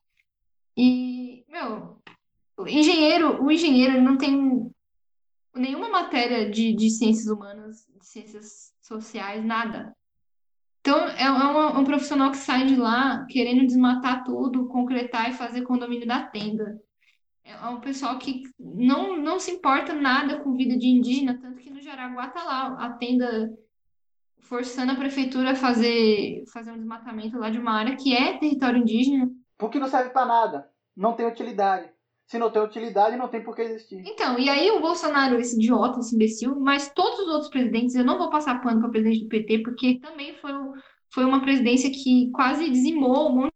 E, 0.77 1.43
meu, 1.49 2.01
o 2.57 2.67
engenheiro, 2.67 3.43
o 3.43 3.51
engenheiro 3.51 4.01
não 4.01 4.17
tem 4.17 4.71
nenhuma 5.53 5.89
matéria 5.89 6.49
de, 6.49 6.73
de 6.73 6.89
ciências 6.89 7.27
humanas, 7.27 7.85
de 7.97 8.05
ciências 8.05 8.73
sociais, 8.81 9.43
nada. 9.43 9.95
Então, 10.81 10.99
é, 10.99 11.23
é 11.23 11.31
um, 11.31 11.83
profissional 11.83 12.29
que 12.29 12.37
sai 12.37 12.67
de 12.67 12.75
lá 12.75 13.25
querendo 13.27 13.65
desmatar 13.65 14.23
tudo, 14.23 14.67
concretar 14.67 15.29
e 15.29 15.33
fazer 15.33 15.63
condomínio 15.63 16.07
da 16.07 16.21
tenda. 16.21 16.79
É 17.43 17.55
um 17.67 17.79
pessoal 17.79 18.17
que 18.17 18.43
não, 18.59 19.17
não 19.17 19.39
se 19.39 19.51
importa 19.51 19.93
nada 19.93 20.39
com 20.39 20.55
vida 20.55 20.77
de 20.77 20.87
indígena, 20.87 21.39
tanto 21.39 21.59
que 21.59 21.69
no 21.69 21.81
Jaraguá 21.81 22.27
tá 22.27 22.43
lá 22.43 22.85
a 22.85 22.89
tenda 22.93 23.51
forçando 24.41 24.91
a 24.91 24.95
prefeitura 24.95 25.51
a 25.51 25.55
fazer, 25.55 26.43
fazer 26.53 26.71
um 26.71 26.77
desmatamento 26.77 27.37
lá 27.37 27.49
de 27.49 27.57
uma 27.57 27.73
área 27.73 27.95
que 27.95 28.15
é 28.15 28.37
território 28.37 28.79
indígena. 28.79 29.29
Porque 29.57 29.79
não 29.79 29.87
serve 29.87 30.11
para 30.11 30.25
nada, 30.25 30.69
não 30.95 31.13
tem 31.13 31.25
utilidade. 31.25 31.89
Se 32.27 32.39
não 32.39 32.49
tem 32.49 32.61
utilidade, 32.61 33.15
não 33.15 33.27
tem 33.27 33.43
por 33.43 33.55
que 33.55 33.61
existir. 33.61 34.01
Então, 34.05 34.39
e 34.39 34.49
aí 34.49 34.71
o 34.71 34.81
Bolsonaro, 34.81 35.39
esse 35.39 35.55
idiota, 35.55 35.99
esse 35.99 36.15
imbecil, 36.15 36.59
mas 36.59 36.91
todos 36.91 37.19
os 37.19 37.27
outros 37.27 37.49
presidentes, 37.49 37.95
eu 37.95 38.03
não 38.03 38.17
vou 38.17 38.29
passar 38.31 38.61
pano 38.61 38.79
para 38.79 38.89
o 38.89 38.91
presidente 38.91 39.23
do 39.23 39.29
PT, 39.29 39.59
porque 39.59 39.99
também 39.99 40.33
foi, 40.35 40.51
foi 41.13 41.23
uma 41.23 41.41
presidência 41.41 41.89
que 41.91 42.31
quase 42.31 42.69
dizimou 42.69 43.29
um 43.29 43.35
monte 43.35 43.53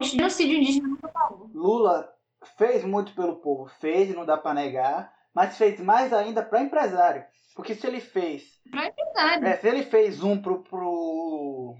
de 0.00 0.08
genocídio 0.08 0.56
indígena 0.56 0.88
no 0.88 0.98
Paulo. 0.98 1.50
Lula 1.54 2.12
fez 2.56 2.84
muito 2.84 3.14
pelo 3.14 3.36
povo, 3.36 3.70
fez, 3.80 4.12
não 4.14 4.26
dá 4.26 4.36
para 4.36 4.54
negar, 4.54 5.12
mas 5.32 5.56
fez 5.56 5.80
mais 5.80 6.12
ainda 6.12 6.42
para 6.42 6.62
empresário. 6.62 7.24
Porque 7.54 7.74
se 7.74 7.86
ele 7.86 8.00
fez. 8.00 8.42
Para 8.70 8.86
empresário. 8.86 9.46
É, 9.46 9.56
se 9.56 9.68
ele 9.68 9.84
fez 9.84 10.22
um 10.22 10.40
pro, 10.40 10.62
pro, 10.62 11.74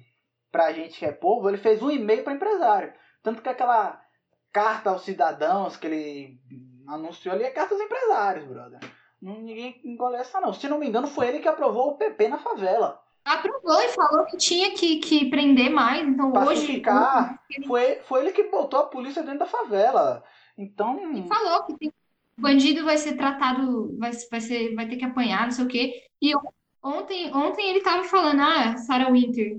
pra 0.50 0.72
gente 0.72 0.98
que 0.98 1.04
é 1.04 1.12
povo, 1.12 1.48
ele 1.48 1.58
fez 1.58 1.82
um 1.82 1.90
e 1.90 1.98
meio 1.98 2.22
para 2.22 2.32
empresário. 2.32 2.92
Tanto 3.22 3.42
que 3.42 3.48
aquela 3.48 4.00
carta 4.58 4.90
aos 4.90 5.02
cidadãos 5.02 5.76
que 5.76 5.86
ele 5.86 6.40
anunciou 6.88 7.32
ali 7.32 7.44
é 7.44 7.50
carta 7.50 7.76
aos 7.76 7.80
empresários, 7.80 8.44
brother. 8.44 8.80
Ninguém 9.22 9.80
engole 9.84 10.16
essa 10.16 10.40
não. 10.40 10.52
Se 10.52 10.68
não 10.68 10.78
me 10.80 10.88
engano, 10.88 11.06
foi 11.06 11.28
ele 11.28 11.38
que 11.38 11.46
aprovou 11.46 11.90
o 11.90 11.96
PP 11.96 12.26
na 12.26 12.38
favela. 12.38 13.00
Aprovou 13.24 13.80
e 13.80 13.88
falou 13.90 14.24
que 14.26 14.36
tinha 14.36 14.72
que, 14.72 14.96
que 14.96 15.30
prender 15.30 15.70
mais. 15.70 16.04
Então 16.04 16.32
Pacificar, 16.32 17.38
hoje. 17.48 17.66
Foi, 17.68 18.00
foi 18.00 18.20
ele 18.20 18.32
que 18.32 18.50
botou 18.50 18.80
a 18.80 18.86
polícia 18.86 19.22
dentro 19.22 19.40
da 19.40 19.46
favela. 19.46 20.24
Então. 20.56 20.98
E 21.14 21.28
falou 21.28 21.64
que 21.64 21.76
tem, 21.78 21.92
bandido 22.36 22.84
vai 22.84 22.98
ser 22.98 23.16
tratado, 23.16 23.96
vai, 23.96 24.10
vai, 24.28 24.40
ser, 24.40 24.74
vai 24.74 24.88
ter 24.88 24.96
que 24.96 25.04
apanhar, 25.04 25.44
não 25.44 25.52
sei 25.52 25.64
o 25.64 25.68
quê. 25.68 26.02
E 26.20 26.32
ontem, 26.82 27.32
ontem 27.32 27.70
ele 27.70 27.80
tava 27.80 28.02
falando, 28.02 28.40
ah, 28.40 28.76
Sarah 28.76 29.10
Winter, 29.10 29.56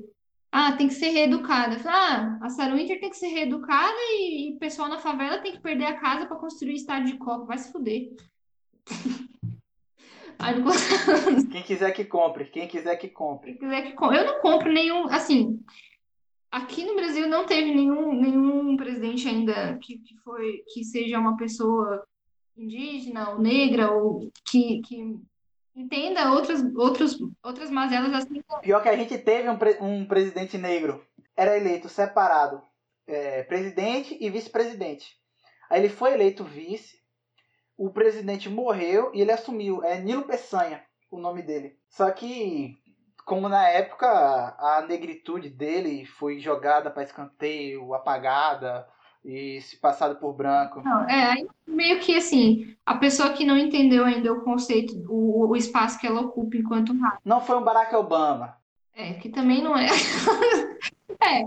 ah, 0.52 0.72
tem 0.74 0.88
que 0.88 0.94
ser 0.96 1.10
reeducada. 1.10 1.78
ah, 1.86 2.40
a 2.42 2.50
Sarah 2.50 2.76
Winter 2.76 3.00
tem 3.00 3.10
que 3.10 3.18
ser 3.18 3.28
reeducada 3.28 3.98
e, 4.14 4.54
o 4.56 4.60
pessoal 4.60 4.90
na 4.90 4.98
favela 4.98 5.40
tem 5.40 5.52
que 5.52 5.62
perder 5.62 5.86
a 5.86 6.00
casa 6.00 6.26
para 6.26 6.38
construir 6.38 6.74
estádio 6.74 7.14
de 7.14 7.18
copo. 7.20 7.46
Vai 7.46 7.58
se 7.58 7.72
fuder. 7.72 8.10
Quem 11.52 11.64
quiser 11.64 11.92
que 11.92 12.06
compre, 12.06 12.46
quem 12.46 12.66
quiser 12.66 12.96
que 12.96 13.10
compre. 13.10 13.52
Quem 13.52 13.60
quiser 13.60 13.82
que 13.82 13.92
compre. 13.94 14.20
Eu 14.20 14.26
não 14.26 14.40
compro 14.40 14.72
nenhum, 14.72 15.10
assim, 15.10 15.60
aqui 16.50 16.86
no 16.86 16.96
Brasil 16.96 17.28
não 17.28 17.46
teve 17.46 17.76
nenhum, 17.76 18.14
nenhum 18.14 18.78
presidente 18.78 19.28
ainda 19.28 19.78
que, 19.80 19.98
que, 19.98 20.16
foi, 20.20 20.64
que 20.74 20.84
seja 20.84 21.20
uma 21.20 21.36
pessoa 21.36 22.06
indígena 22.58 23.32
ou 23.32 23.40
negra 23.40 23.92
ou 23.92 24.32
que, 24.46 24.82
que 24.82 25.20
entenda 25.80 26.32
outras, 26.32 26.62
outros, 26.76 27.18
outras 27.44 27.70
mazelas 27.70 28.14
assim. 28.14 28.42
Pior 28.62 28.82
que 28.82 28.90
a 28.90 28.96
gente 28.96 29.18
teve 29.18 29.50
um, 29.50 29.58
pre 29.58 29.78
um 29.80 30.06
presidente 30.06 30.58
negro. 30.58 31.06
Era 31.36 31.58
eleito 31.58 31.88
separado. 31.88 32.62
É, 33.08 33.44
presidente 33.44 34.18
e 34.20 34.30
vice-presidente. 34.30 35.16
Aí 35.70 35.82
ele 35.82 35.90
foi 35.90 36.14
eleito 36.14 36.44
vice. 36.44 37.00
O 37.78 37.90
presidente 37.92 38.50
morreu 38.50 39.12
e 39.14 39.22
ele 39.22 39.32
assumiu. 39.32 39.84
É 39.84 40.00
Nilo 40.00 40.24
Peçanha 40.24 40.84
o 41.10 41.18
nome 41.18 41.42
dele. 41.42 41.78
Só 41.90 42.12
que, 42.12 42.78
como 43.26 43.48
na 43.48 43.68
época 43.70 44.08
a 44.60 44.86
negritude 44.88 45.50
dele 45.50 46.06
foi 46.06 46.40
jogada 46.40 46.92
para 46.92 47.04
escanteio, 47.04 47.94
apagada 47.94 48.86
e 49.24 49.62
se 49.62 49.78
passado 49.78 50.16
por 50.16 50.34
branco. 50.34 50.82
Não, 50.84 51.10
é, 51.10 51.46
meio 51.68 52.00
que 52.00 52.16
assim, 52.16 52.76
a 52.86 52.96
pessoa 52.96 53.34
que 53.34 53.46
não 53.46 53.58
entendeu 53.58 54.06
ainda 54.06 54.32
o 54.34 54.42
conceito, 54.42 54.94
o, 55.10 55.48
o 55.48 55.56
espaço 55.56 56.00
que 56.00 56.08
ela 56.08 56.22
ocupa 56.22 56.58
enquanto 56.58 56.98
raça. 56.98 57.20
Não 57.24 57.42
foi 57.42 57.58
um 57.58 57.64
Barack 57.64 57.96
Obama. 57.96 58.58
É, 58.94 59.14
que 59.14 59.30
também 59.30 59.62
não 59.62 59.78
é. 59.78 59.88
é. 61.24 61.46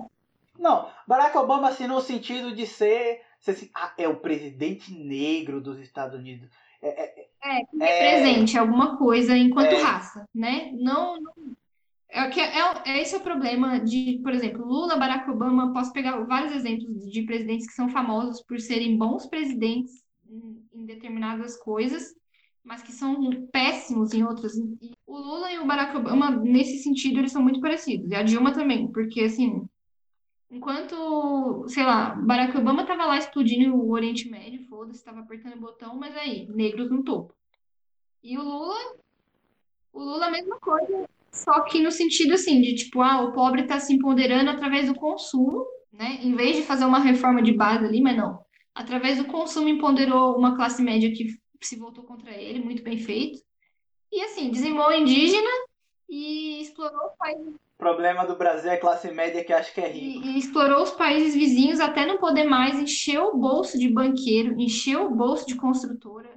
Não, 0.58 0.88
Barack 1.06 1.36
Obama, 1.36 1.68
assim, 1.68 1.86
no 1.86 2.00
sentido 2.00 2.54
de 2.54 2.66
ser, 2.66 3.20
ser 3.40 3.50
assim, 3.52 3.70
ah, 3.74 3.92
é 3.98 4.08
o 4.08 4.16
presidente 4.16 4.92
negro 4.92 5.60
dos 5.60 5.78
Estados 5.78 6.18
Unidos. 6.18 6.48
É, 6.80 7.04
é, 7.04 7.26
é, 7.44 7.62
represente 7.72 8.56
é, 8.56 8.60
alguma 8.60 8.96
coisa 8.96 9.36
enquanto 9.36 9.72
é, 9.72 9.82
raça, 9.82 10.28
né? 10.34 10.70
Não, 10.74 11.20
não 11.20 11.32
é, 12.14 12.28
que 12.28 12.38
é, 12.38 12.58
é, 12.84 13.00
esse 13.00 13.14
é 13.14 13.18
o 13.18 13.22
problema 13.22 13.80
de, 13.80 14.20
por 14.22 14.34
exemplo, 14.34 14.66
Lula, 14.66 14.98
Barack 14.98 15.30
Obama, 15.30 15.72
posso 15.72 15.90
pegar 15.94 16.22
vários 16.26 16.52
exemplos 16.52 17.10
de 17.10 17.22
presidentes 17.22 17.66
que 17.66 17.72
são 17.72 17.88
famosos 17.88 18.42
por 18.42 18.60
serem 18.60 18.98
bons 18.98 19.26
presidentes 19.26 20.04
em, 20.28 20.62
em 20.74 20.84
determinadas 20.84 21.56
coisas, 21.56 22.14
mas 22.62 22.82
que 22.82 22.92
são 22.92 23.46
péssimos 23.50 24.12
em 24.12 24.22
outras. 24.24 24.52
O 25.06 25.16
Lula 25.16 25.50
e 25.52 25.58
o 25.58 25.66
Barack 25.66 25.96
Obama, 25.96 26.30
nesse 26.30 26.82
sentido, 26.82 27.18
eles 27.18 27.32
são 27.32 27.42
muito 27.42 27.62
parecidos. 27.62 28.10
E 28.10 28.14
a 28.14 28.22
Dilma 28.22 28.52
também, 28.52 28.92
porque 28.92 29.22
assim, 29.22 29.66
enquanto, 30.50 31.64
sei 31.66 31.82
lá, 31.82 32.14
Barack 32.14 32.54
Obama 32.58 32.84
tava 32.84 33.06
lá 33.06 33.16
explodindo 33.16 33.74
o 33.74 33.90
Oriente 33.90 34.28
Médio, 34.28 34.68
foda-se, 34.68 35.02
tava 35.02 35.20
apertando 35.20 35.54
o 35.54 35.60
botão, 35.60 35.96
mas 35.96 36.14
aí, 36.14 36.46
negros 36.48 36.90
no 36.90 37.02
topo. 37.02 37.34
E 38.22 38.36
o 38.36 38.42
Lula, 38.42 38.96
o 39.94 39.98
Lula 39.98 40.26
a 40.26 40.30
mesma 40.30 40.60
coisa, 40.60 41.08
só 41.32 41.60
que 41.62 41.82
no 41.82 41.90
sentido 41.90 42.34
assim, 42.34 42.60
de 42.60 42.74
tipo, 42.74 43.00
ah, 43.00 43.22
o 43.22 43.32
pobre 43.32 43.62
está 43.62 43.80
se 43.80 43.94
empoderando 43.94 44.50
através 44.50 44.86
do 44.86 44.94
consumo, 44.94 45.64
né? 45.92 46.18
Em 46.22 46.34
vez 46.34 46.56
de 46.56 46.62
fazer 46.62 46.84
uma 46.84 46.98
reforma 46.98 47.42
de 47.42 47.52
base 47.52 47.84
ali, 47.84 48.00
mas 48.00 48.16
não. 48.16 48.40
Através 48.74 49.18
do 49.18 49.24
consumo 49.24 49.68
empoderou 49.68 50.36
uma 50.36 50.56
classe 50.56 50.82
média 50.82 51.10
que 51.10 51.36
se 51.60 51.76
voltou 51.76 52.04
contra 52.04 52.32
ele, 52.32 52.58
muito 52.58 52.82
bem 52.82 52.98
feito. 52.98 53.40
E 54.10 54.22
assim, 54.22 54.50
dizimou 54.50 54.88
o 54.88 54.92
indígena 54.92 55.50
e 56.08 56.60
explorou 56.60 57.06
os 57.06 57.16
países. 57.16 57.54
O 57.54 57.78
problema 57.78 58.26
do 58.26 58.36
Brasil 58.36 58.70
é 58.70 58.74
a 58.74 58.80
classe 58.80 59.10
média 59.10 59.42
que 59.42 59.52
acha 59.52 59.72
que 59.72 59.80
é 59.80 59.88
rico. 59.90 60.26
E, 60.26 60.34
e 60.34 60.38
explorou 60.38 60.82
os 60.82 60.92
países 60.92 61.34
vizinhos 61.34 61.80
até 61.80 62.06
não 62.06 62.18
poder 62.18 62.44
mais, 62.44 62.78
encheu 62.78 63.28
o 63.28 63.38
bolso 63.38 63.78
de 63.78 63.88
banqueiro, 63.88 64.60
encheu 64.60 65.06
o 65.06 65.14
bolso 65.14 65.46
de 65.46 65.56
construtora. 65.56 66.30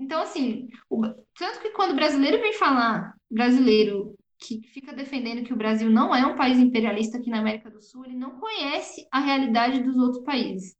Então, 0.00 0.22
assim, 0.22 0.68
o, 0.88 1.02
tanto 1.36 1.60
que 1.60 1.70
quando 1.70 1.92
o 1.92 1.96
brasileiro 1.96 2.40
vem 2.40 2.52
falar 2.52 3.14
brasileiro 3.30 4.14
que 4.38 4.60
fica 4.68 4.92
defendendo 4.92 5.44
que 5.44 5.52
o 5.52 5.56
Brasil 5.56 5.90
não 5.90 6.14
é 6.14 6.24
um 6.26 6.36
país 6.36 6.58
imperialista 6.58 7.18
aqui 7.18 7.30
na 7.30 7.38
América 7.38 7.70
do 7.70 7.80
Sul, 7.80 8.04
ele 8.04 8.16
não 8.16 8.38
conhece 8.38 9.06
a 9.10 9.20
realidade 9.20 9.82
dos 9.82 9.96
outros 9.96 10.22
países. 10.22 10.76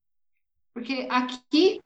Porque 0.72 1.06
aqui. 1.10 1.80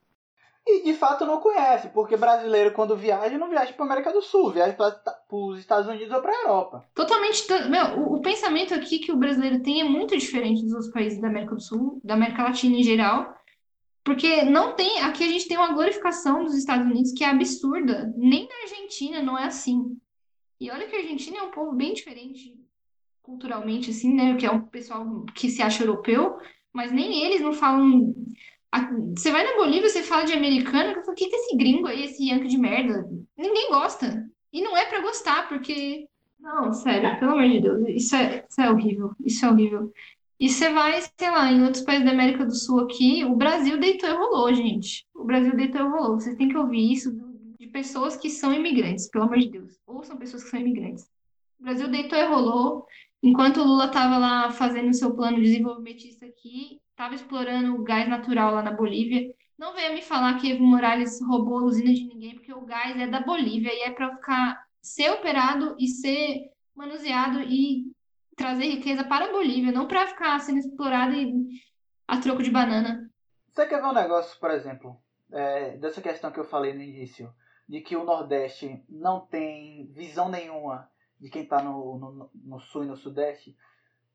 E 0.67 0.83
de 0.83 0.93
fato 0.93 1.25
não 1.25 1.41
conhece, 1.41 1.89
porque 1.91 2.15
brasileiro, 2.15 2.75
quando 2.75 2.95
viaja, 2.95 3.39
não 3.39 3.49
viaja 3.49 3.73
para 3.73 3.85
a 3.85 3.87
América 3.87 4.13
do 4.13 4.21
Sul, 4.21 4.51
viaja 4.51 4.75
para 4.75 5.01
os 5.31 5.59
Estados 5.59 5.89
Unidos 5.89 6.13
ou 6.13 6.21
para 6.21 6.31
a 6.31 6.43
Europa. 6.43 6.85
Totalmente. 6.95 7.47
Meu, 7.71 8.01
o, 8.01 8.17
o 8.17 8.21
pensamento 8.21 8.75
aqui 8.75 8.99
que 8.99 9.11
o 9.11 9.17
brasileiro 9.17 9.63
tem 9.63 9.81
é 9.81 9.85
muito 9.85 10.17
diferente 10.17 10.63
dos 10.63 10.73
outros 10.73 10.93
países 10.93 11.19
da 11.21 11.29
América 11.29 11.55
do 11.55 11.61
Sul, 11.61 12.01
da 12.05 12.15
América 12.15 12.43
Latina 12.43 12.77
em 12.77 12.83
geral. 12.83 13.38
Porque 14.09 14.43
não 14.43 14.75
tem. 14.75 15.03
Aqui 15.03 15.23
a 15.23 15.29
gente 15.29 15.47
tem 15.47 15.59
uma 15.59 15.75
glorificação 15.75 16.43
dos 16.43 16.55
Estados 16.55 16.91
Unidos 16.91 17.13
que 17.13 17.23
é 17.23 17.29
absurda. 17.29 18.11
Nem 18.17 18.49
na 18.49 18.55
Argentina 18.63 19.23
não 19.23 19.37
é 19.37 19.45
assim. 19.45 19.99
E 20.59 20.71
olha 20.71 20.87
que 20.87 20.97
a 20.97 21.01
Argentina 21.01 21.37
é 21.37 21.43
um 21.43 21.51
povo 21.51 21.73
bem 21.73 21.93
diferente 21.93 22.57
culturalmente, 23.21 23.91
assim, 23.91 24.15
né? 24.15 24.35
Que 24.37 24.47
é 24.47 24.51
um 24.51 24.63
pessoal 24.63 25.27
que 25.35 25.51
se 25.51 25.61
acha 25.61 25.83
europeu, 25.83 26.39
mas 26.73 26.91
nem 26.91 27.23
eles 27.23 27.43
não 27.43 27.53
falam. 27.53 28.15
Você 29.15 29.31
vai 29.31 29.45
na 29.45 29.57
Bolívia, 29.57 29.91
você 29.91 30.03
fala 30.03 30.25
de 30.25 30.33
americano, 30.33 31.03
o 31.07 31.13
que 31.13 31.27
é 31.27 31.29
esse 31.29 31.55
gringo 31.55 31.87
aí, 31.87 32.05
esse 32.05 32.27
yanco 32.27 32.49
de 32.49 32.57
merda? 32.57 33.07
Ninguém 33.37 33.69
gosta. 33.69 34.27
E 34.51 34.63
não 34.63 34.75
é 34.75 34.87
para 34.87 35.03
gostar, 35.03 35.51
porque. 35.51 36.09
Não, 36.41 36.73
sério, 36.73 37.19
pelo 37.21 37.33
amor 37.33 37.47
de 37.47 37.61
Deus, 37.61 37.89
isso 37.89 38.17
é, 38.17 38.47
isso 38.49 38.59
é 38.59 38.71
horrível. 38.71 39.11
Isso 39.23 39.45
é 39.45 39.51
horrível. 39.51 39.93
E 40.41 40.49
você 40.49 40.73
vai, 40.73 41.01
sei 41.03 41.31
lá, 41.31 41.51
em 41.51 41.65
outros 41.65 41.83
países 41.83 42.05
da 42.05 42.13
América 42.13 42.45
do 42.45 42.55
Sul 42.55 42.81
aqui, 42.81 43.25
o 43.25 43.35
Brasil 43.35 43.79
deitou 43.81 44.09
e 44.09 44.13
rolou, 44.13 44.55
gente. 44.55 45.05
O 45.15 45.25
Brasil 45.25 45.57
deitou 45.57 45.81
e 45.81 45.89
rolou. 45.89 46.15
Vocês 46.15 46.37
têm 46.37 46.49
que 46.49 46.57
ouvir 46.57 46.93
isso 46.93 47.11
de 47.59 47.67
pessoas 47.67 48.17
que 48.17 48.31
são 48.31 48.55
imigrantes, 48.55 49.11
pelo 49.11 49.25
amor 49.25 49.39
de 49.39 49.51
Deus. 49.51 49.81
Ou 49.85 50.05
são 50.05 50.17
pessoas 50.17 50.45
que 50.45 50.51
são 50.51 50.61
imigrantes. 50.61 51.05
O 51.59 51.65
Brasil 51.65 51.89
deitou 51.89 52.17
e 52.17 52.27
rolou. 52.27 52.87
Enquanto 53.21 53.61
o 53.61 53.65
Lula 53.65 53.87
estava 53.87 54.17
lá 54.17 54.51
fazendo 54.53 54.95
seu 54.95 55.13
plano 55.13 55.43
desenvolvimentista 55.43 56.25
aqui, 56.25 56.81
estava 56.91 57.17
explorando 57.17 57.75
o 57.75 57.83
gás 57.83 58.09
natural 58.09 58.55
lá 58.55 58.63
na 58.63 58.71
Bolívia. 58.71 59.35
Não 59.59 59.75
venha 59.75 59.93
me 59.93 60.03
falar 60.03 60.39
que 60.39 60.53
Evo 60.53 60.63
Morales 60.63 61.21
roubou 61.21 61.59
a 61.59 61.65
usina 61.65 61.93
de 61.93 62.05
ninguém, 62.05 62.37
porque 62.37 62.53
o 62.53 62.61
gás 62.61 62.97
é 62.97 63.09
da 63.09 63.21
Bolívia 63.21 63.75
e 63.75 63.81
é 63.81 63.91
para 63.91 64.15
ficar 64.15 64.65
ser 64.81 65.11
operado 65.11 65.75
e 65.81 65.89
ser 65.89 66.53
manuseado 66.77 67.41
e 67.41 67.91
trazer 68.39 68.65
riqueza 68.65 69.05
para 69.05 69.27
a 69.27 69.33
Bolívia, 69.33 69.71
não 69.71 69.87
para 69.87 70.07
ficar 70.07 70.39
sendo 70.39 70.61
explorado 70.61 71.13
e 71.15 71.61
a 72.07 72.19
troco 72.19 72.43
de 72.43 72.51
banana. 72.51 73.11
Você 73.53 73.67
quer 73.67 73.83
ver 73.83 73.89
um 73.89 73.93
negócio, 73.93 74.39
por 74.41 74.51
exemplo, 74.51 74.97
é, 75.31 75.77
dessa 75.77 76.01
questão 76.01 76.31
que 76.31 76.41
eu 76.41 76.45
falei 76.45 76.73
no 76.73 76.81
início? 76.81 77.31
de 77.69 77.83
que 77.83 77.95
o 77.95 78.05
Nordeste 78.05 78.83
não 78.89 79.21
tem 79.21 79.87
visão 79.93 80.31
nenhuma 80.31 80.91
de 81.21 81.29
quem 81.29 81.43
está 81.43 81.63
no, 81.63 81.99
no, 81.99 82.31
no 82.35 82.61
Sul 82.61 82.85
e 82.85 82.87
no 82.87 82.97
Sudeste, 82.97 83.57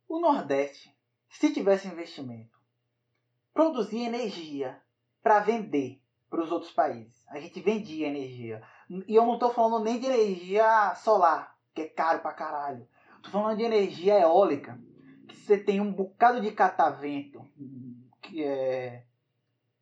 o 0.08 0.20
Nordeste, 0.20 0.98
se 1.30 1.54
tivesse 1.54 1.88
investimento, 1.88 2.58
produzir 3.54 4.02
energia 4.02 4.82
para 5.22 5.40
vender 5.40 6.02
para 6.30 6.41
os 6.41 6.52
outros 6.52 6.72
países. 6.72 7.24
A 7.30 7.40
gente 7.40 7.60
vendia 7.62 8.08
energia. 8.08 8.64
E 8.90 9.16
eu 9.16 9.26
não 9.26 9.36
estou 9.36 9.54
falando 9.54 9.84
nem 9.84 10.00
de 10.00 10.08
energia 10.08 10.95
solar, 10.95 11.56
que 11.76 11.82
é 11.82 11.88
caro 11.88 12.22
pra 12.22 12.34
caralho. 12.34 12.88
Estou 13.24 13.41
falando 13.41 13.58
de 13.58 13.64
energia 13.64 14.20
eólica, 14.20 14.80
que 15.28 15.36
você 15.36 15.58
tem 15.58 15.80
um 15.80 15.91
bocado 15.91 16.41
de 16.41 16.52
catavento, 16.52 17.44
que 18.22 18.44
é. 18.44 19.06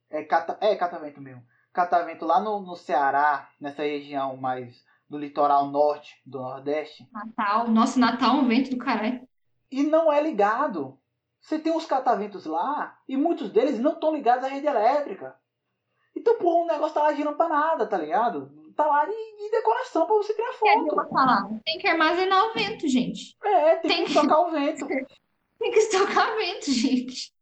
É, 0.10 0.24
cata, 0.24 0.58
é 0.60 0.76
catavento 0.76 1.22
mesmo 1.22 1.42
catavento 1.74 2.26
lá 2.26 2.40
no, 2.40 2.60
no 2.60 2.76
Ceará, 2.76 3.50
nessa 3.60 3.84
região 3.84 4.38
mais 4.38 4.84
do 5.10 5.18
litoral 5.18 5.68
norte 5.68 6.22
do 6.26 6.40
Nordeste. 6.40 7.08
Natal, 7.12 7.68
nosso 7.68 8.00
Natal 8.00 8.38
é 8.38 8.40
um 8.40 8.48
vento 8.48 8.70
do 8.72 8.78
caralho. 8.78 9.28
E 9.70 9.84
não 9.84 10.12
é 10.12 10.22
ligado. 10.22 10.98
Você 11.40 11.58
tem 11.58 11.72
uns 11.72 11.86
cataventos 11.86 12.46
lá 12.46 12.98
e 13.08 13.18
muitos 13.18 13.50
deles 13.50 13.80
não 13.80 13.94
estão 13.94 14.14
ligados 14.14 14.46
à 14.46 14.48
rede 14.48 14.68
elétrica. 14.68 15.36
Então, 16.16 16.38
pô, 16.38 16.64
o 16.64 16.68
negócio 16.68 16.94
tá 16.94 17.04
lá 17.04 17.14
girando 17.14 17.38
pra 17.38 17.50
nada, 17.50 17.88
tá 17.88 17.98
ligado? 17.98 18.52
Tá 18.76 18.86
lá 18.86 19.06
de, 19.06 19.12
de 19.12 19.52
decoração 19.52 20.06
pra 20.06 20.16
você 20.16 20.34
tirar 20.34 20.54
foto. 20.54 21.10
falar. 21.10 21.50
Tem 21.66 21.78
que 21.78 21.88
armazenar 21.88 22.46
o 22.46 22.54
vento, 22.54 22.88
gente. 22.88 23.36
É, 23.44 23.76
tem, 23.78 23.92
tem 23.92 24.04
que 24.06 24.12
estocar 24.12 24.40
o 24.42 24.52
vento. 24.52 24.88
tem 25.60 25.72
que 25.72 25.80
estocar 25.80 26.34
o 26.34 26.38
vento, 26.38 26.72
gente. 26.72 27.34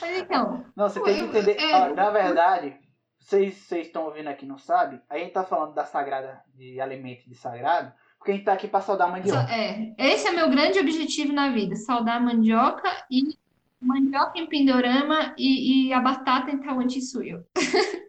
Mas 0.00 0.18
então. 0.18 0.64
Não, 0.76 0.88
você 0.88 1.00
tem 1.02 1.14
que 1.14 1.38
entender. 1.38 1.60
É... 1.60 1.92
na 1.92 2.10
verdade, 2.10 2.76
vocês 3.18 3.70
estão 3.72 4.04
ouvindo 4.04 4.28
aqui 4.28 4.46
não 4.46 4.56
sabe, 4.56 5.00
a 5.10 5.18
gente 5.18 5.32
tá 5.32 5.42
falando 5.42 5.74
da 5.74 5.84
sagrada, 5.84 6.40
de 6.54 6.80
alimento 6.80 7.28
de 7.28 7.34
sagrado, 7.34 7.92
porque 8.16 8.30
a 8.30 8.34
gente 8.34 8.44
tá 8.44 8.52
aqui 8.52 8.68
para 8.68 8.80
saudar 8.80 9.08
a 9.08 9.10
mandioca. 9.10 9.52
É, 9.52 9.94
esse 9.98 10.28
é 10.28 10.30
meu 10.30 10.48
grande 10.48 10.78
objetivo 10.78 11.32
na 11.32 11.50
vida, 11.50 11.74
saudar 11.74 12.16
a 12.16 12.20
mandioca 12.20 12.88
e 13.10 13.36
mandioca 13.80 14.38
em 14.38 14.46
Pindorama 14.46 15.34
e, 15.36 15.88
e 15.88 15.92
a 15.92 16.00
batata 16.00 16.50
em 16.50 16.58
Tawantinsuyo. 16.58 17.44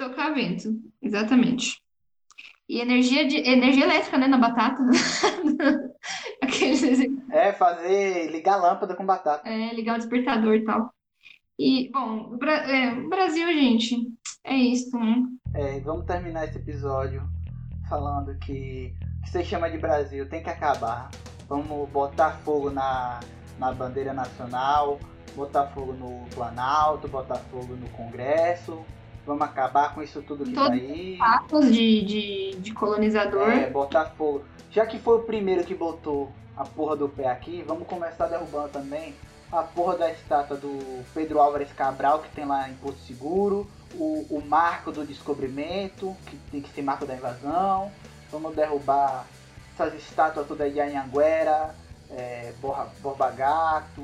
Estocamento, 0.00 0.80
exatamente. 1.02 1.78
E 2.66 2.80
energia, 2.80 3.28
de, 3.28 3.36
energia 3.36 3.84
elétrica, 3.84 4.16
né, 4.16 4.26
na 4.26 4.38
batata. 4.38 4.82
Aqueles... 6.42 6.82
É, 7.30 7.52
fazer, 7.52 8.30
ligar 8.30 8.54
a 8.54 8.62
lâmpada 8.62 8.96
com 8.96 9.04
batata. 9.04 9.46
É, 9.46 9.74
ligar 9.74 9.96
o 9.96 9.98
despertador 9.98 10.54
e 10.54 10.64
tal. 10.64 10.90
E, 11.58 11.90
bom, 11.92 12.30
o, 12.30 12.44
é, 12.46 12.94
Brasil, 13.08 13.46
gente, 13.48 13.94
é 14.42 14.54
isso, 14.54 14.98
né? 14.98 15.22
É, 15.52 15.80
vamos 15.80 16.06
terminar 16.06 16.46
esse 16.46 16.56
episódio 16.56 17.22
falando 17.86 18.34
que 18.38 18.94
o 19.18 19.22
que 19.24 19.30
você 19.30 19.44
chama 19.44 19.70
de 19.70 19.76
Brasil 19.76 20.26
tem 20.30 20.42
que 20.42 20.48
acabar. 20.48 21.10
Vamos 21.46 21.90
botar 21.90 22.38
fogo 22.38 22.70
na, 22.70 23.20
na 23.58 23.70
bandeira 23.70 24.14
nacional, 24.14 24.98
botar 25.36 25.66
fogo 25.66 25.92
no 25.92 26.24
Planalto, 26.34 27.06
botar 27.06 27.36
fogo 27.36 27.76
no 27.76 27.88
Congresso 27.90 28.82
Vamos 29.30 29.42
acabar 29.44 29.94
com 29.94 30.02
isso 30.02 30.20
tudo 30.22 30.44
que 30.44 30.52
Todo- 30.52 30.66
tá 30.66 30.72
aí. 30.72 31.16
Atos 31.20 31.72
de, 31.72 32.02
de, 32.02 32.56
de 32.58 32.72
colonizador. 32.74 33.48
É, 33.48 33.70
botar 33.70 34.06
fogo. 34.06 34.42
Já 34.72 34.84
que 34.84 34.98
foi 34.98 35.18
o 35.18 35.22
primeiro 35.22 35.62
que 35.62 35.72
botou 35.72 36.32
a 36.56 36.64
porra 36.64 36.96
do 36.96 37.08
pé 37.08 37.28
aqui, 37.28 37.62
vamos 37.64 37.86
começar 37.86 38.26
derrubando 38.26 38.70
também 38.70 39.14
a 39.52 39.62
porra 39.62 39.96
da 39.98 40.10
estátua 40.10 40.56
do 40.56 41.04
Pedro 41.14 41.38
Álvares 41.38 41.72
Cabral, 41.72 42.18
que 42.18 42.28
tem 42.30 42.44
lá 42.44 42.68
em 42.68 42.74
Porto 42.74 42.98
Seguro, 43.06 43.70
o, 43.94 44.26
o 44.30 44.42
marco 44.44 44.90
do 44.90 45.04
descobrimento, 45.04 46.16
que 46.26 46.36
tem 46.50 46.60
que 46.60 46.70
ser 46.70 46.82
marco 46.82 47.06
da 47.06 47.14
invasão. 47.14 47.92
Vamos 48.32 48.56
derrubar 48.56 49.26
essas 49.78 49.94
estátuas 49.94 50.44
todas 50.48 50.66
aí 50.66 50.72
de 50.72 50.80
Anhanguera, 50.80 51.72
é, 52.10 52.52
Borra, 52.60 52.88
Borba 53.00 53.30
Gato. 53.30 54.02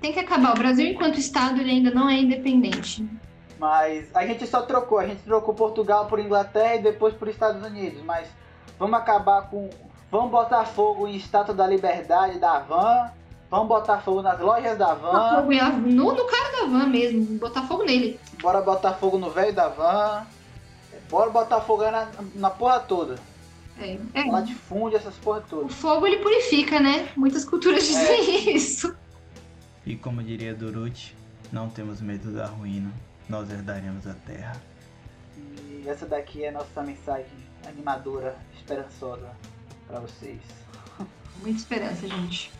Tem 0.00 0.12
que 0.12 0.18
acabar. 0.18 0.50
O 0.50 0.58
Brasil, 0.58 0.88
enquanto 0.88 1.20
Estado, 1.20 1.60
ele 1.60 1.70
ainda 1.70 1.92
não 1.92 2.10
é 2.10 2.18
independente. 2.18 3.08
Mas 3.62 4.08
a 4.12 4.26
gente 4.26 4.44
só 4.44 4.62
trocou, 4.62 4.98
a 4.98 5.06
gente 5.06 5.22
trocou 5.22 5.54
Portugal 5.54 6.06
por 6.06 6.18
Inglaterra 6.18 6.74
e 6.74 6.82
depois 6.82 7.14
por 7.14 7.28
Estados 7.28 7.64
Unidos. 7.64 8.02
Mas 8.02 8.26
vamos 8.76 8.98
acabar 8.98 9.42
com. 9.48 9.70
Vamos 10.10 10.32
botar 10.32 10.64
fogo 10.66 11.06
em 11.06 11.14
Estátua 11.14 11.54
da 11.54 11.64
Liberdade 11.64 12.40
da 12.40 12.58
Van. 12.58 13.12
Vamos 13.48 13.68
botar 13.68 13.98
fogo 14.00 14.20
nas 14.20 14.40
lojas 14.40 14.76
da 14.76 14.96
Botar 14.96 15.12
Van. 15.12 15.36
fogo 15.42 15.52
em- 15.52 15.92
No, 15.94 16.12
no 16.12 16.24
cara 16.26 16.50
da 16.60 16.66
van 16.66 16.86
mesmo. 16.88 17.38
Botar 17.38 17.62
fogo 17.62 17.84
nele. 17.84 18.18
Bora 18.42 18.60
botar 18.62 18.94
fogo 18.94 19.16
no 19.16 19.30
velho 19.30 19.52
da 19.54 19.68
Van. 19.68 20.26
Bora 21.08 21.30
botar 21.30 21.60
fogo 21.60 21.88
na, 21.88 22.08
na 22.34 22.50
porra 22.50 22.80
toda. 22.80 23.14
É, 23.78 23.96
é. 24.14 24.24
Latifúndio, 24.24 24.96
essas 24.98 25.14
porra 25.18 25.38
O 25.38 25.42
todas. 25.48 25.72
fogo, 25.74 26.04
ele 26.04 26.16
purifica, 26.16 26.80
né? 26.80 27.10
Muitas 27.16 27.44
culturas 27.44 27.84
dizem 27.86 28.56
isso. 28.56 28.92
E 29.86 29.94
como 29.94 30.20
diria 30.20 30.52
Durut, 30.52 31.16
não 31.52 31.68
temos 31.68 32.00
medo 32.00 32.32
da 32.32 32.46
ruína, 32.46 32.90
nós 33.28 33.50
herdaremos 33.50 34.06
a 34.06 34.14
terra. 34.26 34.60
E 35.36 35.84
essa 35.86 36.06
daqui 36.06 36.44
é 36.44 36.48
a 36.48 36.52
nossa 36.52 36.82
mensagem 36.82 37.32
animadora, 37.66 38.36
esperançosa 38.56 39.30
pra 39.86 40.00
vocês. 40.00 40.40
Muita 41.40 41.58
esperança, 41.58 42.06
gente. 42.06 42.52